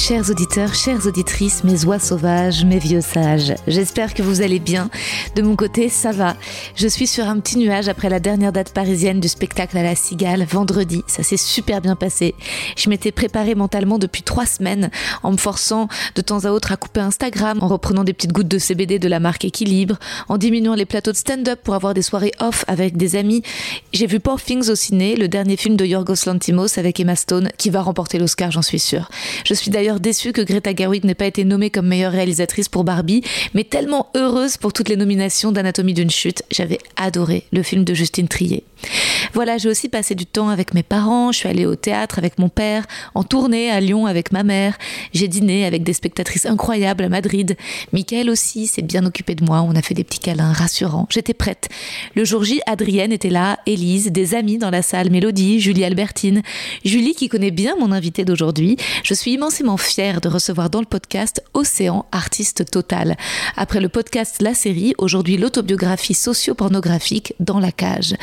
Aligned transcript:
Chers 0.00 0.30
auditeurs, 0.30 0.74
chères 0.74 1.06
auditrices, 1.06 1.62
mes 1.62 1.84
oies 1.84 1.98
sauvages, 1.98 2.64
mes 2.64 2.78
vieux 2.78 3.02
sages, 3.02 3.52
j'espère 3.68 4.14
que 4.14 4.22
vous 4.22 4.40
allez 4.40 4.58
bien. 4.58 4.88
De 5.36 5.42
mon 5.42 5.56
côté, 5.56 5.90
ça 5.90 6.10
va. 6.10 6.36
Je 6.74 6.88
suis 6.88 7.06
sur 7.06 7.28
un 7.28 7.38
petit 7.38 7.58
nuage 7.58 7.86
après 7.86 8.08
la 8.08 8.18
dernière 8.18 8.50
date 8.50 8.72
parisienne 8.72 9.20
du 9.20 9.28
spectacle 9.28 9.76
à 9.76 9.82
la 9.82 9.94
Cigale, 9.94 10.44
vendredi. 10.44 11.04
Ça 11.06 11.22
s'est 11.22 11.36
super 11.36 11.82
bien 11.82 11.96
passé. 11.96 12.34
Je 12.78 12.88
m'étais 12.88 13.12
préparée 13.12 13.54
mentalement 13.54 13.98
depuis 13.98 14.22
trois 14.22 14.46
semaines, 14.46 14.90
en 15.22 15.32
me 15.32 15.36
forçant 15.36 15.86
de 16.14 16.22
temps 16.22 16.46
à 16.46 16.50
autre 16.50 16.72
à 16.72 16.76
couper 16.78 17.00
Instagram, 17.00 17.58
en 17.60 17.68
reprenant 17.68 18.02
des 18.02 18.14
petites 18.14 18.32
gouttes 18.32 18.48
de 18.48 18.58
CBD 18.58 18.98
de 18.98 19.08
la 19.08 19.20
marque 19.20 19.44
Équilibre, 19.44 19.98
en 20.28 20.38
diminuant 20.38 20.74
les 20.74 20.86
plateaux 20.86 21.12
de 21.12 21.16
stand-up 21.16 21.60
pour 21.62 21.74
avoir 21.74 21.92
des 21.92 22.02
soirées 22.02 22.32
off 22.40 22.64
avec 22.68 22.96
des 22.96 23.16
amis. 23.16 23.42
J'ai 23.92 24.06
vu 24.06 24.18
Poor 24.18 24.40
Things 24.40 24.70
au 24.70 24.74
ciné, 24.74 25.14
le 25.14 25.28
dernier 25.28 25.58
film 25.58 25.76
de 25.76 25.84
Yorgos 25.84 26.24
Lantimos 26.26 26.78
avec 26.78 26.98
Emma 27.00 27.16
Stone, 27.16 27.50
qui 27.58 27.68
va 27.68 27.82
remporter 27.82 28.18
l'Oscar, 28.18 28.50
j'en 28.50 28.62
suis 28.62 28.80
sûre. 28.80 29.10
Je 29.44 29.52
suis 29.52 29.70
d'ailleurs 29.70 29.89
déçue 29.98 30.32
que 30.32 30.42
Greta 30.42 30.74
Gerwig 30.74 31.04
n'ait 31.04 31.14
pas 31.14 31.26
été 31.26 31.44
nommée 31.44 31.70
comme 31.70 31.88
meilleure 31.88 32.12
réalisatrice 32.12 32.68
pour 32.68 32.84
Barbie, 32.84 33.22
mais 33.54 33.64
tellement 33.64 34.08
heureuse 34.14 34.56
pour 34.56 34.72
toutes 34.72 34.88
les 34.88 34.96
nominations 34.96 35.50
d'Anatomie 35.50 35.94
d'une 35.94 36.10
chute. 36.10 36.44
J'avais 36.52 36.78
adoré 36.96 37.44
le 37.52 37.64
film 37.64 37.82
de 37.82 37.94
Justine 37.94 38.28
Trier. 38.28 38.62
Voilà, 39.32 39.58
j'ai 39.58 39.68
aussi 39.68 39.88
passé 39.88 40.14
du 40.14 40.26
temps 40.26 40.48
avec 40.48 40.74
mes 40.74 40.82
parents, 40.82 41.32
je 41.32 41.38
suis 41.38 41.48
allée 41.48 41.66
au 41.66 41.76
théâtre 41.76 42.18
avec 42.18 42.38
mon 42.38 42.48
père, 42.48 42.86
en 43.14 43.22
tournée 43.22 43.70
à 43.70 43.80
Lyon 43.80 44.06
avec 44.06 44.32
ma 44.32 44.42
mère, 44.42 44.76
j'ai 45.12 45.28
dîné 45.28 45.64
avec 45.64 45.82
des 45.82 45.92
spectatrices 45.92 46.46
incroyables 46.46 47.04
à 47.04 47.08
Madrid. 47.08 47.56
Michael 47.92 48.30
aussi 48.30 48.66
s'est 48.66 48.82
bien 48.82 49.06
occupé 49.06 49.34
de 49.34 49.44
moi, 49.44 49.62
on 49.62 49.76
a 49.76 49.82
fait 49.82 49.94
des 49.94 50.04
petits 50.04 50.18
câlins 50.18 50.52
rassurants, 50.52 51.06
j'étais 51.10 51.34
prête. 51.34 51.68
Le 52.14 52.24
jour 52.24 52.44
J, 52.44 52.60
Adrienne 52.66 53.12
était 53.12 53.30
là, 53.30 53.58
Élise, 53.66 54.10
des 54.10 54.34
amis 54.34 54.58
dans 54.58 54.70
la 54.70 54.82
salle, 54.82 55.10
Mélodie, 55.10 55.60
Julie 55.60 55.84
Albertine. 55.84 56.42
Julie 56.84 57.14
qui 57.14 57.28
connaît 57.28 57.50
bien 57.50 57.76
mon 57.78 57.92
invité 57.92 58.24
d'aujourd'hui, 58.24 58.76
je 59.04 59.14
suis 59.14 59.32
immensément 59.32 59.76
fière 59.76 60.20
de 60.20 60.28
recevoir 60.28 60.70
dans 60.70 60.80
le 60.80 60.86
podcast 60.86 61.42
Océan, 61.54 62.06
artiste 62.12 62.70
total. 62.70 63.16
Après 63.56 63.80
le 63.80 63.88
podcast 63.88 64.42
La 64.42 64.54
série, 64.54 64.94
aujourd'hui 64.98 65.36
l'autobiographie 65.36 66.14
socio-pornographique 66.14 67.34
Dans 67.40 67.60
la 67.60 67.72
cage. 67.72 68.14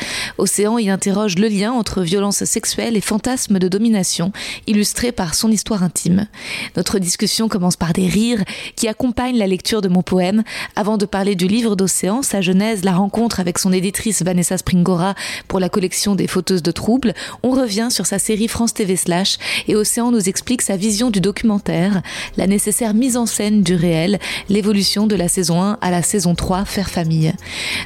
Océan 0.48 0.78
y 0.78 0.88
interroge 0.88 1.36
le 1.36 1.46
lien 1.46 1.72
entre 1.72 2.00
violence 2.00 2.42
sexuelle 2.44 2.96
et 2.96 3.02
fantasmes 3.02 3.58
de 3.58 3.68
domination, 3.68 4.32
illustré 4.66 5.12
par 5.12 5.34
son 5.34 5.50
histoire 5.50 5.82
intime. 5.82 6.26
Notre 6.74 6.98
discussion 6.98 7.48
commence 7.48 7.76
par 7.76 7.92
des 7.92 8.06
rires 8.06 8.42
qui 8.74 8.88
accompagnent 8.88 9.36
la 9.36 9.46
lecture 9.46 9.82
de 9.82 9.88
mon 9.88 10.00
poème, 10.00 10.44
avant 10.74 10.96
de 10.96 11.04
parler 11.04 11.34
du 11.34 11.48
livre 11.48 11.76
d'Océan, 11.76 12.22
sa 12.22 12.40
genèse, 12.40 12.82
la 12.82 12.94
rencontre 12.94 13.40
avec 13.40 13.58
son 13.58 13.74
éditrice 13.74 14.22
Vanessa 14.22 14.56
Springora 14.56 15.14
pour 15.48 15.60
la 15.60 15.68
collection 15.68 16.14
des 16.14 16.26
fauteuses 16.26 16.62
de 16.62 16.70
troubles. 16.70 17.12
On 17.42 17.50
revient 17.50 17.88
sur 17.90 18.06
sa 18.06 18.18
série 18.18 18.48
France 18.48 18.72
TV 18.72 18.96
Slash 18.96 19.36
et 19.66 19.76
Océan 19.76 20.10
nous 20.10 20.30
explique 20.30 20.62
sa 20.62 20.78
vision 20.78 21.10
du 21.10 21.20
documentaire, 21.20 22.00
la 22.38 22.46
nécessaire 22.46 22.94
mise 22.94 23.18
en 23.18 23.26
scène 23.26 23.62
du 23.62 23.74
réel, 23.74 24.18
l'évolution 24.48 25.06
de 25.06 25.14
la 25.14 25.28
saison 25.28 25.62
1 25.62 25.76
à 25.82 25.90
la 25.90 26.00
saison 26.00 26.34
3, 26.34 26.64
Faire 26.64 26.88
famille. 26.88 27.34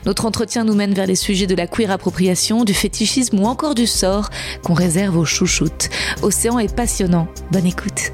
Notre 0.06 0.26
entretien 0.26 0.62
nous 0.62 0.74
mène 0.74 0.94
vers 0.94 1.08
les 1.08 1.16
sujets 1.16 1.48
de 1.48 1.56
la 1.56 1.66
queer 1.66 1.90
appropriation, 1.90 2.51
du 2.64 2.74
fétichisme 2.74 3.40
ou 3.40 3.46
encore 3.46 3.74
du 3.74 3.86
sort 3.86 4.30
qu'on 4.62 4.74
réserve 4.74 5.16
aux 5.16 5.24
chouchoutes. 5.24 5.88
Océan 6.22 6.58
est 6.58 6.74
passionnant. 6.74 7.26
Bonne 7.50 7.66
écoute. 7.66 8.12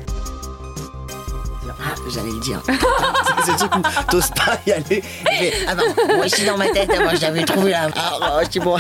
J'allais 2.13 2.31
le 2.31 2.41
dire. 2.41 2.61
c'est 3.45 3.53
ce 3.53 3.57
truc 3.59 3.73
où 3.77 3.83
t'oses 4.11 4.31
pas 4.31 4.59
y 4.67 4.73
aller. 4.73 5.03
Mais, 5.25 5.53
ah 5.67 5.75
bah, 5.75 5.83
moi 6.17 6.27
je 6.27 6.35
suis 6.35 6.45
dans 6.47 6.57
ma 6.57 6.69
tête, 6.69 6.89
moi 7.01 7.15
j'avais 7.21 7.45
trouvé 7.45 7.71
la. 7.73 7.89
Ah, 7.97 8.39
oh, 8.39 8.45
je 8.45 8.51
suis 8.51 8.61
bon. 8.61 8.77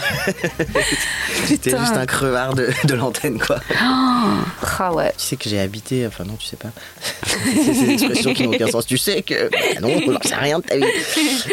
J'étais 1.49 1.71
juste 1.71 1.95
un 1.97 2.07
crevard 2.07 2.55
de, 2.55 2.69
de 2.85 2.95
l'antenne, 2.95 3.39
quoi. 3.39 3.59
Ah 3.81 4.93
ouais. 4.93 5.13
Tu 5.19 5.25
sais 5.25 5.37
que 5.37 5.49
j'ai 5.49 5.61
habité, 5.61 6.07
enfin 6.07 6.25
non, 6.25 6.35
tu 6.39 6.47
sais 6.47 6.57
pas. 6.57 6.69
c'est 7.27 7.75
ces 7.75 7.91
expressions 7.91 8.35
qui 8.35 8.45
n'ont 8.47 8.55
aucun 8.55 8.69
sens. 8.69 8.87
Tu 8.87 8.99
sais 8.99 9.23
que. 9.23 9.49
Bah 9.51 9.81
non, 9.81 9.91
on 10.07 10.13
n'en 10.13 10.21
sait 10.23 10.35
rien 10.35 10.59
de 10.59 10.65
ta 10.65 10.77
vie. 10.77 10.85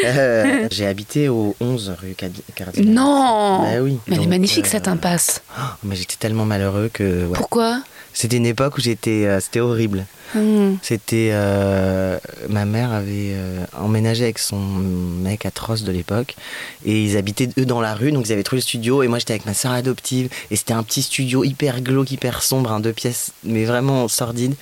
Euh, 0.04 0.68
j'ai 0.72 0.86
habité 0.86 1.30
au 1.30 1.56
11 1.60 1.94
rue 2.02 2.16
Cardinal. 2.56 2.94
Non 2.94 3.64
Bah 3.64 3.82
oui. 3.82 4.00
Mais 4.08 4.16
elle 4.16 4.24
est 4.24 4.28
magnifique 4.28 4.66
euh, 4.66 4.72
cette 4.72 4.88
impasse. 4.88 5.42
oh, 5.58 5.62
mais 5.84 5.96
j'étais 5.96 6.16
tellement 6.18 6.46
malheureux 6.46 6.90
que. 6.94 7.26
ouais. 7.26 7.38
Pourquoi? 7.38 7.80
C'était 8.16 8.38
une 8.38 8.48
époque 8.48 8.78
où 8.78 8.82
j'étais. 8.82 9.26
euh, 9.28 9.40
c'était 9.40 9.60
horrible. 9.60 10.06
Hmm. 10.34 10.76
C'était 10.82 11.30
euh, 11.32 12.18
ma 12.50 12.66
mère 12.66 12.92
avait 12.92 13.32
euh, 13.34 13.64
emménagé 13.80 14.24
avec 14.24 14.40
son 14.40 14.58
mec 14.58 15.46
atroce 15.46 15.84
de 15.84 15.92
l'époque 15.92 16.36
et 16.84 17.04
ils 17.04 17.16
habitaient 17.16 17.50
eux 17.60 17.66
dans 17.66 17.80
la 17.80 17.94
rue 17.94 18.12
donc 18.12 18.28
ils 18.28 18.34
avaient 18.34 18.44
trouvé 18.44 18.58
le 18.58 18.64
studio 18.64 19.04
et 19.04 19.08
moi 19.08 19.20
j'étais 19.20 19.34
avec 19.34 19.46
ma 19.46 19.54
soeur 19.54 19.72
adoptive 19.72 20.30
et 20.50 20.56
c'était 20.56 20.74
un 20.74 20.82
petit 20.82 21.04
studio 21.04 21.44
hyper 21.44 21.80
glauque 21.82 22.12
hyper 22.12 22.42
sombre 22.42 22.72
un 22.72 22.80
deux 22.80 22.92
pièces 22.92 23.34
mais 23.44 23.66
vraiment 23.66 24.08
sordide 24.08 24.56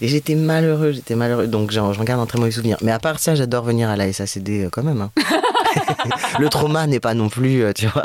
et 0.00 0.08
j'étais 0.08 0.34
malheureux 0.34 0.92
j'étais 0.92 1.14
malheureux 1.16 1.46
donc 1.46 1.70
j'en 1.70 1.92
j'en 1.92 2.02
garde 2.04 2.20
un 2.20 2.26
très 2.26 2.38
mauvais 2.38 2.50
souvenir 2.50 2.78
mais 2.80 2.90
à 2.90 2.98
part 2.98 3.18
ça 3.18 3.34
j'adore 3.34 3.64
venir 3.64 3.90
à 3.90 3.96
la 3.96 4.10
SACD 4.10 4.64
euh, 4.64 4.68
quand 4.72 4.82
même 4.82 5.02
hein. 5.02 5.10
le 6.38 6.48
trauma 6.48 6.86
n'est 6.86 7.00
pas 7.00 7.14
non 7.14 7.28
plus 7.28 7.62
euh, 7.62 7.72
tu 7.72 7.86
vois. 7.86 8.04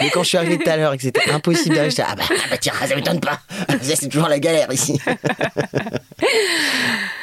Mais 0.00 0.10
quand 0.10 0.22
je 0.22 0.28
suis 0.28 0.38
arrivé 0.38 0.58
tout 0.58 0.68
à 0.68 0.76
l'heure 0.76 0.92
et 0.92 0.96
que 0.96 1.02
c'était 1.02 1.30
impossible 1.30 1.74
j'étais 1.88 2.02
ah 2.06 2.14
bah, 2.16 2.24
ah 2.28 2.34
bah 2.50 2.56
tiens 2.58 2.72
ça 2.86 2.94
m'étonne 2.94 3.20
pas. 3.20 3.40
C'est 3.82 4.08
toujours 4.08 4.28
la 4.28 4.38
galère 4.38 4.72
ici 4.72 5.00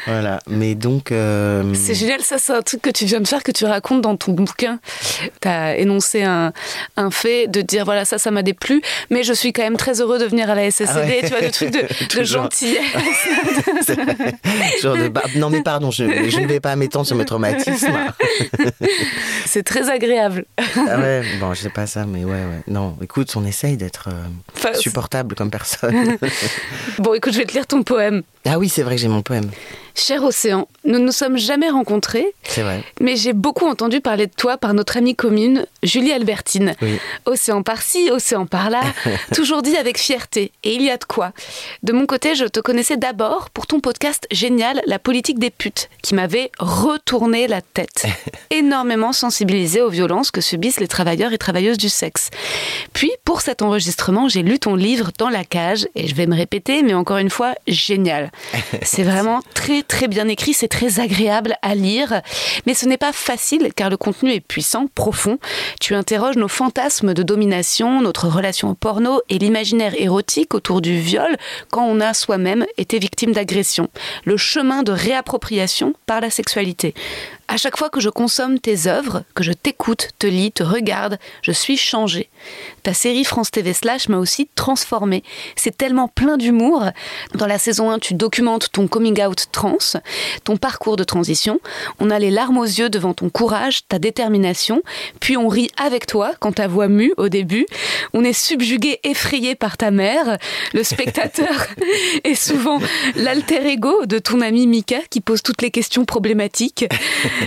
voilà 0.08 0.40
mais 0.48 0.76
donc 0.76 1.12
euh, 1.12 1.74
C'est 1.74 1.94
génial, 1.96 2.22
ça 2.22 2.38
c'est 2.38 2.54
un 2.54 2.62
truc 2.62 2.82
que 2.82 2.90
tu 2.90 3.06
viens 3.06 3.20
de 3.22 3.28
faire, 3.28 3.44
que 3.44 3.52
tu 3.52 3.66
racontes 3.66 4.02
dans 4.02 4.16
ton 4.18 4.32
bouquin. 4.34 4.80
Tu 5.42 5.48
as 5.48 5.78
énoncé 5.78 6.24
un, 6.24 6.54
un 6.98 7.12
fait 7.12 7.48
de 7.48 7.62
dire 7.62 7.86
voilà 7.86 8.06
ça, 8.06 8.18
ça 8.18 8.32
m'a 8.32 8.42
déplu, 8.44 8.82
mais 9.10 9.24
je 9.24 9.34
suis 9.34 9.54
quand 9.54 9.64
même 9.64 9.78
très 9.78 10.02
heureux 10.02 10.20
de 10.20 10.26
venir 10.26 10.50
à 10.50 10.56
la 10.56 10.70
SSCD, 10.70 10.90
Ah 10.96 11.00
ouais. 11.06 11.20
tu 11.22 11.28
vois, 11.28 11.42
le 11.42 11.52
truc 11.52 11.72
de, 11.72 11.82
de 12.20 12.24
gentillesse. 12.24 12.82
Genre 14.82 14.98
de 14.98 15.08
bah, 15.08 15.24
non 15.36 15.50
mais 15.50 15.62
pardon, 15.62 15.92
je, 15.92 16.04
je 16.30 16.40
ne 16.40 16.48
vais 16.48 16.60
pas 16.60 16.76
m'étendre 16.76 17.06
sur 17.06 17.16
mes 17.16 17.26
traumatismes. 17.26 17.88
c'est 19.46 19.64
très 19.64 19.90
agréable. 19.90 20.46
Ah 20.58 20.98
ouais, 21.00 21.24
bon, 21.40 21.54
je 21.54 21.62
sais 21.62 21.70
pas 21.70 21.88
ça, 21.88 22.06
mais 22.06 22.24
ouais, 22.24 22.32
ouais. 22.32 22.62
Non, 22.68 22.98
écoute, 23.02 23.32
on 23.36 23.46
essaye 23.46 23.78
d'être 23.78 24.10
euh, 24.10 24.24
Enfin, 24.56 24.74
supportable 24.74 25.36
comme 25.36 25.50
personne. 25.52 26.18
bon, 27.00 27.14
écoute, 27.14 27.34
je 27.34 27.40
vais 27.40 27.46
te 27.46 27.54
lire 27.54 27.68
ton 27.68 27.84
poème. 27.84 28.24
ah 28.48 28.58
oui, 28.60 28.70
c'est 28.70 28.84
vrai 28.84 28.96
que 28.96 29.02
j'ai 29.02 29.08
mon 29.08 29.22
poème. 29.22 29.50
Cher 29.96 30.24
Océan, 30.24 30.68
nous 30.86 31.00
ne 31.00 31.06
nous 31.06 31.12
sommes 31.12 31.38
jamais 31.38 31.70
rencontrés, 31.70 32.34
C'est 32.44 32.62
vrai. 32.64 32.84
mais 33.00 33.16
j'ai 33.16 33.34
beaucoup 33.34 33.68
entendu 33.68 34.02
parler 34.02 34.28
de 34.28 34.32
toi 34.36 34.58
par 34.58 34.74
notre 34.74 34.98
amie 34.98 35.16
commune, 35.16 35.66
Julie 35.84 36.12
Albertine. 36.12 36.76
Oui. 36.82 36.98
Océan 37.26 37.62
par-ci, 37.62 38.10
océan 38.10 38.46
par-là, 38.46 38.82
toujours 39.36 39.62
dit 39.62 39.76
avec 39.78 39.98
fierté. 39.98 40.52
Et 40.64 40.74
il 40.76 40.82
y 40.82 40.90
a 40.90 40.98
de 40.98 41.04
quoi. 41.04 41.34
De 41.84 41.94
mon 41.94 42.06
côté, 42.06 42.36
je 42.36 42.46
te 42.46 42.60
connaissais 42.60 42.98
d'abord 42.98 43.50
pour 43.50 43.68
ton 43.68 43.80
podcast 43.80 44.28
génial 44.32 44.82
La 44.88 44.98
politique 45.00 45.40
des 45.40 45.50
putes, 45.50 45.90
qui 46.02 46.16
m'avait 46.16 46.52
retourné 46.60 47.48
la 47.48 47.62
tête. 47.62 48.06
Énormément 48.50 49.14
sensibilisé 49.14 49.82
aux 49.82 49.90
violences 49.90 50.32
que 50.32 50.42
subissent 50.42 50.80
les 50.80 50.88
travailleurs 50.88 51.34
et 51.34 51.38
travailleuses 51.38 51.78
du 51.78 51.90
sexe. 51.90 52.30
Puis, 52.94 53.12
pour 53.26 53.42
cet 53.42 53.62
enregistrement, 53.62 54.30
j'ai 54.30 54.42
lu 54.44 54.58
ton 54.60 54.76
livre 54.76 55.12
Dans 55.18 55.30
la 55.30 55.44
cage, 55.44 55.88
et 55.96 56.08
je 56.08 56.16
vais 56.16 56.26
me 56.28 56.36
répéter, 56.36 56.82
mais 56.84 56.94
encore 56.94 57.18
une 57.18 57.30
fois, 57.30 57.54
génial. 57.68 58.32
C'est 58.82 59.04
vraiment 59.04 59.42
très 59.54 59.81
très 59.82 60.08
bien 60.08 60.28
écrit, 60.28 60.54
c'est 60.54 60.68
très 60.68 61.00
agréable 61.00 61.56
à 61.62 61.76
lire. 61.76 62.22
Mais 62.66 62.74
ce 62.74 62.86
n'est 62.86 62.98
pas 62.98 63.12
facile 63.12 63.72
car 63.76 63.90
le 63.90 63.98
contenu 63.98 64.32
est 64.32 64.40
puissant, 64.42 64.88
profond. 64.94 65.38
Tu 65.80 65.96
interroges 65.96 66.36
nos 66.38 66.48
fantasmes 66.48 67.14
de 67.14 67.24
domination, 67.24 68.02
notre 68.02 68.28
relation 68.28 68.70
au 68.70 68.74
porno 68.74 69.22
et 69.30 69.38
l'imaginaire 69.38 69.94
érotique 69.98 70.54
autour 70.54 70.82
du 70.82 71.00
viol 71.00 71.38
quand 71.70 71.86
on 71.86 72.00
a 72.00 72.14
soi-même 72.14 72.66
été 72.78 73.00
victime 73.00 73.32
d'agression. 73.32 73.90
Le 74.26 74.38
chemin 74.38 74.84
de 74.84 74.92
réappropriation 74.92 75.94
par 76.06 76.22
la 76.22 76.30
sexualité. 76.30 76.94
À 77.54 77.58
chaque 77.58 77.76
fois 77.76 77.90
que 77.90 78.00
je 78.00 78.08
consomme 78.08 78.60
tes 78.60 78.88
œuvres, 78.88 79.26
que 79.36 79.44
je 79.44 79.52
t'écoute, 79.52 80.12
te 80.20 80.26
lis, 80.26 80.54
te 80.54 80.64
regarde, 80.64 81.20
je 81.42 81.52
suis 81.52 81.76
changée. 81.76 82.30
Ta 82.82 82.94
série 82.94 83.26
France 83.26 83.52
TV 83.52 83.74
Slash 83.74 84.08
m'a 84.08 84.20
aussi 84.20 84.48
transformée. 84.56 85.22
C'est 85.58 85.76
tellement 85.76 86.08
plein 86.08 86.38
d'humour. 86.38 86.86
Dans 87.36 87.48
la 87.48 87.58
saison 87.58 87.92
1, 87.92 88.00
tu 88.00 88.14
documentes 88.14 88.72
ton 88.72 88.88
coming 88.88 89.22
out 89.22 89.48
trans, 89.52 90.00
ton 90.46 90.56
parcours 90.56 90.96
de 90.96 91.04
transition. 91.04 91.60
On 92.00 92.10
a 92.10 92.20
les 92.20 92.32
larmes 92.32 92.58
aux 92.58 92.64
yeux 92.64 92.90
devant 92.90 93.14
ton 93.14 93.30
courage, 93.30 93.86
ta 93.90 94.00
détermination. 94.00 94.82
Puis 95.20 95.36
on 95.36 95.50
rit 95.50 95.72
avec 95.76 96.08
toi 96.08 96.32
quand 96.40 96.54
ta 96.54 96.70
voix 96.70 96.88
mue 96.88 97.14
au 97.18 97.28
début. 97.28 97.66
On 98.14 98.24
est 98.24 98.32
subjugué, 98.32 99.02
effrayé 99.04 99.56
par 99.56 99.76
ta 99.76 99.92
mère. 99.92 100.38
Le 100.74 100.84
spectateur 100.84 101.68
est 102.24 102.36
souvent 102.36 102.80
l'alter 103.18 103.68
ego 103.68 104.06
de 104.06 104.20
ton 104.20 104.40
ami 104.40 104.68
Mika 104.68 105.00
qui 105.10 105.20
pose 105.20 105.44
toutes 105.44 105.62
les 105.62 105.70
questions 105.70 106.06
problématiques. 106.06 106.86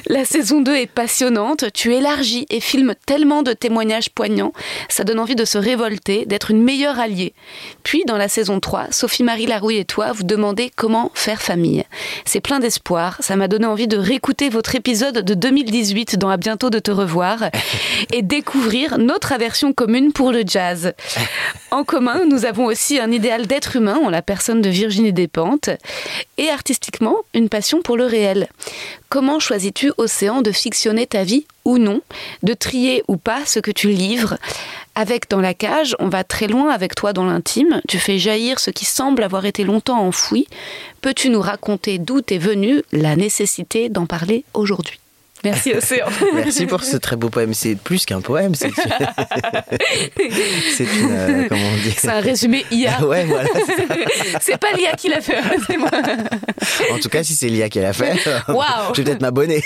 La 0.06 0.24
saison 0.24 0.60
2 0.60 0.74
est 0.74 0.86
passionnante. 0.86 1.72
Tu 1.72 1.94
élargis 1.94 2.46
et 2.50 2.60
filmes 2.60 2.94
tellement 3.06 3.42
de 3.42 3.52
témoignages 3.52 4.10
poignants. 4.10 4.52
Ça 4.88 5.04
donne 5.04 5.18
envie 5.18 5.34
de 5.34 5.44
se 5.44 5.58
révolter, 5.58 6.26
d'être 6.26 6.50
une 6.50 6.62
meilleure 6.62 6.98
alliée. 6.98 7.34
Puis, 7.82 8.04
dans 8.06 8.16
la 8.16 8.28
saison 8.28 8.60
3, 8.60 8.88
Sophie-Marie 8.90 9.46
Larouille 9.46 9.78
et 9.78 9.84
toi, 9.84 10.12
vous 10.12 10.24
demandez 10.24 10.70
comment 10.74 11.10
faire 11.14 11.42
famille. 11.42 11.84
C'est 12.24 12.40
plein 12.40 12.60
d'espoir. 12.60 13.16
Ça 13.20 13.36
m'a 13.36 13.48
donné 13.48 13.66
envie 13.66 13.88
de 13.88 13.96
réécouter 13.96 14.48
votre 14.48 14.74
épisode 14.74 15.18
de 15.18 15.34
2018 15.34 16.18
dans 16.18 16.30
À 16.30 16.36
bientôt 16.36 16.70
de 16.70 16.78
te 16.78 16.90
revoir 16.90 17.44
et 18.12 18.22
découvrir 18.22 18.98
notre 18.98 19.32
aversion 19.32 19.72
commune 19.72 20.12
pour 20.12 20.32
le 20.32 20.42
jazz. 20.46 20.92
En 21.74 21.82
commun, 21.82 22.24
nous 22.30 22.44
avons 22.44 22.66
aussi 22.66 23.00
un 23.00 23.10
idéal 23.10 23.48
d'être 23.48 23.74
humain 23.74 23.96
en 23.96 24.08
la 24.08 24.22
personne 24.22 24.62
de 24.62 24.68
Virginie 24.68 25.12
Despentes 25.12 25.70
et 26.38 26.48
artistiquement, 26.48 27.16
une 27.34 27.48
passion 27.48 27.82
pour 27.82 27.96
le 27.96 28.06
réel. 28.06 28.48
Comment 29.08 29.40
choisis-tu, 29.40 29.90
Océan, 29.98 30.40
de 30.40 30.52
fictionner 30.52 31.08
ta 31.08 31.24
vie 31.24 31.46
ou 31.64 31.78
non, 31.78 32.00
de 32.44 32.54
trier 32.54 33.02
ou 33.08 33.16
pas 33.16 33.44
ce 33.44 33.58
que 33.58 33.72
tu 33.72 33.88
livres? 33.88 34.38
Avec 34.94 35.28
dans 35.28 35.40
la 35.40 35.52
cage, 35.52 35.96
on 35.98 36.08
va 36.08 36.22
très 36.22 36.46
loin 36.46 36.70
avec 36.70 36.94
toi 36.94 37.12
dans 37.12 37.24
l'intime, 37.24 37.80
tu 37.88 37.98
fais 37.98 38.20
jaillir 38.20 38.60
ce 38.60 38.70
qui 38.70 38.84
semble 38.84 39.24
avoir 39.24 39.44
été 39.44 39.64
longtemps 39.64 39.98
enfoui. 39.98 40.46
Peux-tu 41.00 41.28
nous 41.28 41.40
raconter 41.40 41.98
d'où 41.98 42.20
est 42.28 42.38
venue 42.38 42.82
la 42.92 43.16
nécessité 43.16 43.88
d'en 43.88 44.06
parler 44.06 44.44
aujourd'hui? 44.54 45.00
Merci 45.44 45.74
Océan. 45.74 46.06
Merci 46.34 46.66
pour 46.66 46.82
ce 46.82 46.96
très 46.96 47.16
beau 47.16 47.28
poème. 47.28 47.52
C'est 47.52 47.74
plus 47.74 48.06
qu'un 48.06 48.22
poème, 48.22 48.54
c'est 48.54 48.70
c'est 50.76 50.84
une 50.84 51.10
euh, 51.10 51.46
comment 51.48 51.66
on 51.66 51.76
dit? 51.82 51.94
C'est 51.96 52.08
un 52.08 52.20
résumé 52.20 52.64
IA. 52.70 53.04
ouais, 53.04 53.26
voilà. 53.26 53.48
c'est 54.40 54.56
pas 54.58 54.72
l'IA 54.76 54.92
qui 54.92 55.08
l'a 55.08 55.20
fait, 55.20 55.36
hein, 55.36 55.50
c'est 55.66 55.76
moi. 55.76 55.90
En 56.92 56.98
tout 56.98 57.10
cas, 57.10 57.22
si 57.22 57.34
c'est 57.34 57.48
l'IA 57.48 57.68
qui 57.68 57.80
l'a 57.80 57.92
fait, 57.92 58.14
Waouh. 58.48 58.94
je 58.94 59.02
vais 59.02 59.04
peut-être 59.04 59.22
m'abonner. 59.22 59.62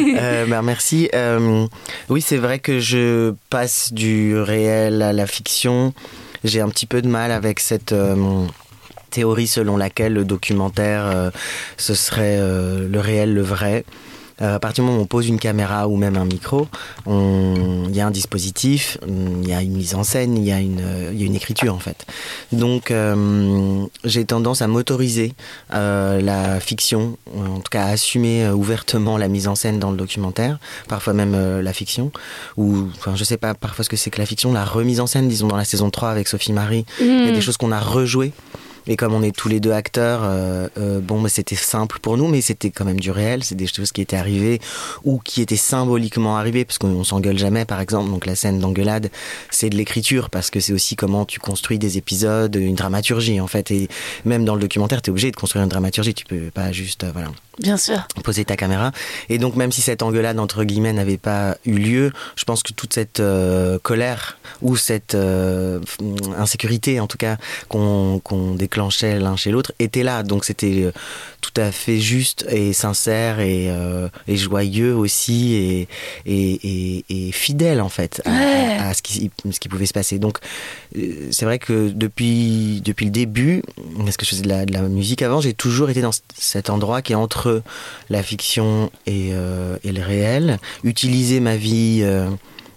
euh, 0.00 0.46
ben, 0.46 0.62
merci. 0.62 1.10
Euh, 1.14 1.66
oui, 2.08 2.22
c'est 2.22 2.36
vrai 2.36 2.60
que 2.60 2.78
je 2.78 3.34
passe 3.50 3.92
du 3.92 4.38
réel 4.38 5.02
à 5.02 5.12
la 5.12 5.26
fiction. 5.26 5.92
J'ai 6.44 6.60
un 6.60 6.68
petit 6.68 6.86
peu 6.86 7.02
de 7.02 7.08
mal 7.08 7.32
avec 7.32 7.58
cette 7.58 7.92
théorie 9.16 9.46
selon 9.46 9.78
laquelle 9.78 10.12
le 10.12 10.26
documentaire, 10.26 11.06
euh, 11.06 11.30
ce 11.78 11.94
serait 11.94 12.36
euh, 12.38 12.86
le 12.86 13.00
réel, 13.00 13.32
le 13.32 13.40
vrai. 13.40 13.86
Euh, 14.42 14.56
à 14.56 14.58
partir 14.58 14.84
du 14.84 14.90
moment 14.90 15.00
où 15.00 15.04
on 15.04 15.06
pose 15.06 15.28
une 15.28 15.38
caméra 15.38 15.88
ou 15.88 15.96
même 15.96 16.16
un 16.16 16.26
micro, 16.26 16.68
il 17.06 17.94
y 17.94 18.00
a 18.00 18.06
un 18.06 18.10
dispositif, 18.10 18.98
il 19.06 19.48
y 19.48 19.54
a 19.54 19.62
une 19.62 19.72
mise 19.72 19.94
en 19.94 20.04
scène, 20.04 20.36
il 20.36 20.44
y 20.44 20.52
a 20.52 20.60
une, 20.60 20.82
il 21.12 21.18
y 21.18 21.22
a 21.22 21.26
une 21.26 21.34
écriture 21.34 21.74
en 21.74 21.78
fait. 21.78 22.04
Donc 22.52 22.90
euh, 22.90 23.86
j'ai 24.04 24.24
tendance 24.24 24.60
à 24.60 24.66
m'autoriser 24.66 25.32
euh, 25.72 26.20
la 26.20 26.60
fiction, 26.60 27.16
en 27.34 27.60
tout 27.60 27.70
cas 27.70 27.84
à 27.84 27.88
assumer 27.88 28.48
ouvertement 28.50 29.16
la 29.16 29.28
mise 29.28 29.48
en 29.48 29.54
scène 29.54 29.78
dans 29.78 29.90
le 29.90 29.96
documentaire, 29.96 30.58
parfois 30.88 31.14
même 31.14 31.34
euh, 31.34 31.62
la 31.62 31.72
fiction, 31.72 32.12
ou 32.58 32.88
enfin 32.96 33.16
je 33.16 33.24
sais 33.24 33.38
pas 33.38 33.54
parfois 33.54 33.84
ce 33.84 33.88
que 33.88 33.96
c'est 33.96 34.10
que 34.10 34.18
la 34.18 34.26
fiction, 34.26 34.52
la 34.52 34.64
remise 34.64 35.00
en 35.00 35.06
scène, 35.06 35.28
disons 35.28 35.48
dans 35.48 35.56
la 35.56 35.64
saison 35.64 35.88
3 35.90 36.10
avec 36.10 36.28
Sophie 36.28 36.52
Marie, 36.52 36.84
il 37.00 37.24
y 37.24 37.28
a 37.28 37.32
des 37.32 37.40
choses 37.40 37.56
qu'on 37.56 37.72
a 37.72 37.80
rejouées. 37.80 38.32
Et 38.88 38.96
comme 38.96 39.14
on 39.14 39.22
est 39.22 39.34
tous 39.34 39.48
les 39.48 39.60
deux 39.60 39.72
acteurs, 39.72 40.20
euh, 40.22 40.68
euh, 40.78 41.00
bon, 41.00 41.20
bah, 41.20 41.28
c'était 41.28 41.56
simple 41.56 41.98
pour 42.00 42.16
nous, 42.16 42.28
mais 42.28 42.40
c'était 42.40 42.70
quand 42.70 42.84
même 42.84 43.00
du 43.00 43.10
réel. 43.10 43.42
C'est 43.42 43.54
des 43.54 43.66
choses 43.66 43.92
qui 43.92 44.00
étaient 44.00 44.16
arrivées 44.16 44.60
ou 45.04 45.18
qui 45.18 45.42
étaient 45.42 45.56
symboliquement 45.56 46.36
arrivées, 46.36 46.64
parce 46.64 46.78
qu'on 46.78 46.88
on 46.88 47.04
s'engueule 47.04 47.38
jamais, 47.38 47.64
par 47.64 47.80
exemple. 47.80 48.10
Donc 48.10 48.26
la 48.26 48.36
scène 48.36 48.60
d'engueulade, 48.60 49.10
c'est 49.50 49.70
de 49.70 49.76
l'écriture, 49.76 50.30
parce 50.30 50.50
que 50.50 50.60
c'est 50.60 50.72
aussi 50.72 50.96
comment 50.96 51.24
tu 51.24 51.40
construis 51.40 51.78
des 51.78 51.98
épisodes, 51.98 52.54
une 52.54 52.74
dramaturgie, 52.74 53.40
en 53.40 53.46
fait. 53.46 53.70
Et 53.70 53.88
même 54.24 54.44
dans 54.44 54.54
le 54.54 54.60
documentaire, 54.60 55.02
tu 55.02 55.10
es 55.10 55.12
obligé 55.12 55.30
de 55.30 55.36
construire 55.36 55.64
une 55.64 55.68
dramaturgie. 55.68 56.14
Tu 56.14 56.24
peux 56.24 56.50
pas 56.52 56.72
juste, 56.72 57.04
euh, 57.04 57.10
voilà 57.12 57.28
Bien 57.58 57.78
sûr. 57.78 58.06
poser 58.22 58.44
ta 58.44 58.56
caméra. 58.56 58.92
Et 59.30 59.38
donc, 59.38 59.56
même 59.56 59.72
si 59.72 59.80
cette 59.80 60.02
engueulade, 60.02 60.38
entre 60.38 60.64
guillemets, 60.64 60.92
n'avait 60.92 61.16
pas 61.16 61.56
eu 61.64 61.78
lieu, 61.78 62.12
je 62.36 62.44
pense 62.44 62.62
que 62.62 62.72
toute 62.72 62.92
cette 62.92 63.22
colère 63.82 64.38
ou 64.60 64.76
cette 64.76 65.16
insécurité, 66.36 67.00
en 67.00 67.06
tout 67.06 67.16
cas, 67.16 67.38
qu'on 67.68 68.20
qu'on 68.22 68.54
l'un 68.76 68.90
chez 69.36 69.50
l'autre, 69.50 69.72
était 69.78 70.02
là. 70.02 70.22
Donc, 70.22 70.44
c'était 70.44 70.82
euh, 70.84 70.92
tout 71.40 71.60
à 71.60 71.72
fait 71.72 71.98
juste 71.98 72.46
et 72.48 72.72
sincère 72.72 73.40
et, 73.40 73.66
euh, 73.70 74.08
et 74.28 74.36
joyeux 74.36 74.94
aussi 74.94 75.54
et, 75.54 75.88
et, 76.26 76.52
et, 76.98 77.04
et 77.28 77.32
fidèle, 77.32 77.80
en 77.80 77.88
fait, 77.88 78.22
à, 78.24 78.30
Ouais. 78.30 78.76
à 78.78 78.94
ce, 78.94 79.02
qui, 79.02 79.30
ce 79.50 79.58
qui 79.58 79.68
pouvait 79.68 79.86
se 79.86 79.92
passer. 79.92 80.18
Donc, 80.18 80.38
euh, 80.96 81.28
c'est 81.30 81.44
vrai 81.44 81.58
que 81.58 81.88
depuis, 81.88 82.82
depuis 82.84 83.06
le 83.06 83.10
début, 83.10 83.62
parce 84.04 84.16
que 84.16 84.24
je 84.24 84.30
faisais 84.30 84.42
de 84.42 84.48
la, 84.48 84.66
de 84.66 84.72
la 84.72 84.82
musique 84.82 85.22
avant, 85.22 85.40
j'ai 85.40 85.54
toujours 85.54 85.90
été 85.90 86.00
dans 86.02 86.12
cet 86.36 86.70
endroit 86.70 87.02
qui 87.02 87.12
est 87.12 87.16
entre 87.16 87.62
la 88.10 88.22
fiction 88.22 88.90
et, 89.06 89.30
euh, 89.32 89.76
le 89.84 90.02
réel. 90.02 90.58
Utiliser 90.84 91.40
ma 91.40 91.56
vie 91.56 92.00
euh, 92.02 92.28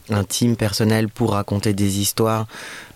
intime, 0.10 0.56
personnelle 0.56 1.10
pour 1.10 1.32
raconter 1.34 1.74
des 1.74 2.00
histoires, 2.00 2.48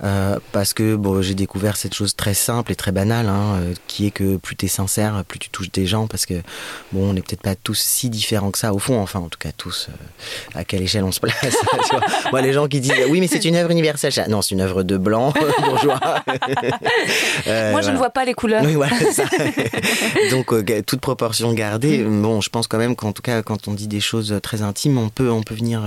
euh, 0.03 0.37
parce 0.51 0.73
que 0.73 0.95
bon, 0.95 1.21
j'ai 1.21 1.33
découvert 1.33 1.77
cette 1.77 1.93
chose 1.93 2.15
très 2.15 2.33
simple 2.33 2.73
et 2.73 2.75
très 2.75 2.91
banale, 2.91 3.29
hein, 3.29 3.55
euh, 3.55 3.73
qui 3.87 4.05
est 4.05 4.11
que 4.11 4.35
plus 4.35 4.55
tu 4.55 4.65
es 4.65 4.67
sincère, 4.67 5.23
plus 5.25 5.39
tu 5.39 5.49
touches 5.49 5.71
des 5.71 5.85
gens, 5.85 6.07
parce 6.07 6.25
que 6.25 6.33
bon, 6.91 7.09
on 7.09 7.13
n'est 7.13 7.21
peut-être 7.21 7.41
pas 7.41 7.55
tous 7.55 7.79
si 7.79 8.09
différents 8.09 8.51
que 8.51 8.57
ça 8.57 8.73
au 8.73 8.79
fond, 8.79 8.99
enfin 8.99 9.19
en 9.19 9.29
tout 9.29 9.39
cas 9.39 9.51
tous, 9.55 9.87
euh, 9.89 10.59
à 10.59 10.65
quelle 10.65 10.81
échelle 10.81 11.05
on 11.05 11.13
se 11.13 11.21
place. 11.21 11.35
tu 11.41 11.95
vois. 11.95 12.05
Moi, 12.31 12.41
les 12.41 12.51
gens 12.51 12.67
qui 12.67 12.81
disent 12.81 12.93
oui, 13.09 13.21
mais 13.21 13.27
c'est 13.27 13.45
une 13.45 13.55
œuvre 13.55 13.71
universelle, 13.71 14.11
dis, 14.11 14.19
non, 14.29 14.41
c'est 14.41 14.55
une 14.55 14.61
œuvre 14.61 14.83
de 14.83 14.97
blanc, 14.97 15.33
bourgeois. 15.63 15.99
Euh, 17.47 17.71
Moi, 17.71 17.81
je 17.81 17.85
voilà. 17.85 17.93
ne 17.93 17.97
vois 17.97 18.09
pas 18.09 18.25
les 18.25 18.33
couleurs. 18.33 18.63
Oui, 18.63 18.75
voilà, 18.75 18.95
ça. 19.11 19.23
Donc, 20.31 20.53
toute 20.85 21.01
proportion 21.01 21.53
gardée, 21.53 22.03
bon, 22.03 22.41
je 22.41 22.49
pense 22.49 22.67
quand 22.67 22.77
même 22.77 22.95
qu'en 22.95 23.11
tout 23.11 23.21
cas, 23.21 23.41
quand 23.41 23.67
on 23.67 23.73
dit 23.73 23.87
des 23.87 23.99
choses 23.99 24.39
très 24.41 24.61
intimes, 24.61 24.97
on 24.97 25.09
peut, 25.09 25.29
on 25.29 25.43
peut 25.43 25.55
venir 25.55 25.81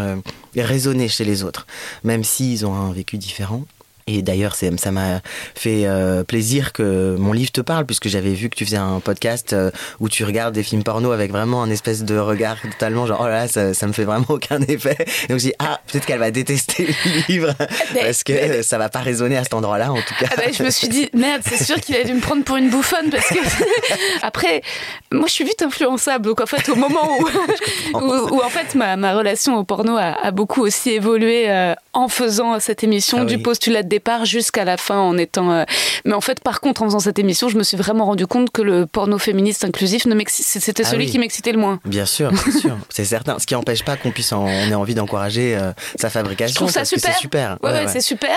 raisonner 0.57 1.09
chez 1.09 1.25
les 1.25 1.45
autres, 1.45 1.67
même 2.05 2.25
s'ils 2.25 2.67
ont 2.67 2.75
un 2.75 2.93
vécu 2.93 3.17
différent. 3.17 3.65
Et 4.09 4.23
d'ailleurs, 4.23 4.55
ça 4.55 4.93
m'a 4.93 5.21
fait 5.57 5.83
euh, 5.85 6.23
plaisir 6.23 6.73
que 6.73 7.17
mon 7.19 7.33
livre 7.33 7.51
te 7.51 7.61
parle, 7.61 7.87
puisque 7.87 8.07
j'avais 8.07 8.35
vu 8.35 8.49
que 8.49 8.55
tu 8.55 8.65
faisais 8.65 8.77
un 8.77 9.01
podcast 9.01 9.53
euh, 9.53 9.73
où 9.99 10.09
tu 10.09 10.23
regardes 10.25 10.55
des 10.55 10.63
films 10.63 10.85
porno 10.85 11.11
avec 11.11 11.33
vraiment 11.33 11.61
un 11.65 11.71
espèce 11.71 12.05
de 12.05 12.17
regard 12.17 12.57
totalement 12.63 13.07
genre, 13.07 13.19
oh 13.23 13.27
là 13.27 13.35
là, 13.35 13.49
ça, 13.49 13.75
ça 13.75 13.85
me 13.89 13.93
fait 13.93 14.05
vraiment 14.05 14.27
aucun 14.29 14.61
effet. 14.63 14.97
Et 15.25 15.27
donc, 15.27 15.41
j'ai 15.41 15.49
dit, 15.49 15.55
ah, 15.59 15.81
peut-être 15.91 16.07
qu'elle 16.07 16.21
va 16.21 16.31
détester 16.31 16.87
le 16.87 17.23
livre, 17.35 17.53
Mais- 17.95 18.03
parce 18.03 18.23
que 18.23 18.33
mais- 18.33 18.63
ça 18.63 18.79
va 18.79 18.89
pas 18.89 19.01
résonner 19.01 19.39
à 19.39 19.43
cet 19.43 19.55
endroit-là, 19.55 19.91
en 19.91 19.97
tout 20.01 20.15
cas. 20.21 20.27
Ah 20.31 20.35
bah, 20.37 20.53
je 20.57 20.63
me 20.63 20.71
suis 20.71 20.87
dit, 20.89 21.09
merde, 21.13 21.43
c'est 21.45 21.65
sûr 21.65 21.81
qu'il 21.81 21.97
a 21.97 22.05
dû 22.05 22.15
me 22.15 22.21
prendre 22.21 22.45
pour 22.45 22.57
une 22.59 22.71
bouffonne 22.71 23.11
parce 23.11 23.27
que 23.29 23.39
après, 24.23 24.63
moi 25.11 25.27
je 25.27 25.33
suis 25.33 25.45
vite 25.45 25.63
influençable. 25.63 26.27
Donc 26.27 26.41
en 26.41 26.47
fait, 26.47 26.69
au 26.69 26.77
moment 26.77 27.11
où, 27.19 27.99
où, 27.99 28.35
où, 28.37 28.41
en 28.41 28.51
fait 28.51 28.77
ma, 28.77 28.95
ma 28.97 29.17
relation 29.17 29.57
au 29.57 29.65
porno 29.65 29.97
a, 29.97 30.13
a 30.25 30.31
beaucoup 30.31 30.63
aussi 30.63 30.91
évolué 30.91 31.51
euh, 31.51 31.75
en 31.93 32.07
faisant 32.07 32.61
cette 32.61 32.85
émission 32.85 33.19
Ah 33.23 33.25
du 33.25 33.35
oui. 33.35 33.43
postulat 33.43 33.83
de 33.83 33.96
départ 33.97 34.25
jusqu'à 34.25 34.65
la 34.65 34.77
fin 34.77 34.99
en 34.99 35.17
étant. 35.17 35.51
euh, 35.53 35.65
Mais 36.05 36.13
en 36.15 36.21
fait, 36.21 36.41
par 36.41 36.61
contre, 36.61 36.83
en 36.83 36.87
faisant 36.87 36.99
cette 37.01 37.19
émission, 37.19 37.49
je 37.49 37.57
me 37.57 37.63
suis 37.63 37.77
vraiment 37.77 38.05
rendu 38.05 38.27
compte 38.27 38.51
que 38.51 38.63
le 38.63 38.87
porno 38.87 39.19
féministe 39.19 39.65
inclusif, 39.65 40.05
c'était 40.29 40.83
Ah 40.85 40.91
celui 40.91 41.07
oui. 41.07 41.11
qui 41.11 41.19
m'excitait 41.19 41.53
le 41.53 41.59
moins. 41.59 41.81
Bien 41.85 42.05
sûr, 42.07 42.31
c'est 42.45 42.59
sûr, 42.59 42.77
c'est 42.91 43.05
certain. 43.05 43.39
Ce 43.39 43.47
qui 43.47 43.55
n'empêche 43.55 43.83
pas 43.85 43.97
qu'on 43.97 44.11
puisse, 44.11 44.33
en, 44.33 44.45
on 44.45 44.71
ait 44.71 44.75
envie 44.75 44.95
d'encourager 44.95 45.57
euh, 45.57 45.73
sa 45.97 46.11
fabrication. 46.11 46.53
Je 46.53 46.55
trouve 46.57 46.71
ça 46.71 46.81
parce 46.81 46.91
super. 46.91 47.13
C'est 47.15 47.21
super. 47.21 47.59
Ouais, 47.63 47.71
Ouais, 47.71 47.77
ouais, 47.79 47.85
ouais. 47.87 47.91
c'est 47.93 48.01
super. 48.01 48.37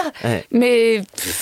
Mais 0.52 1.02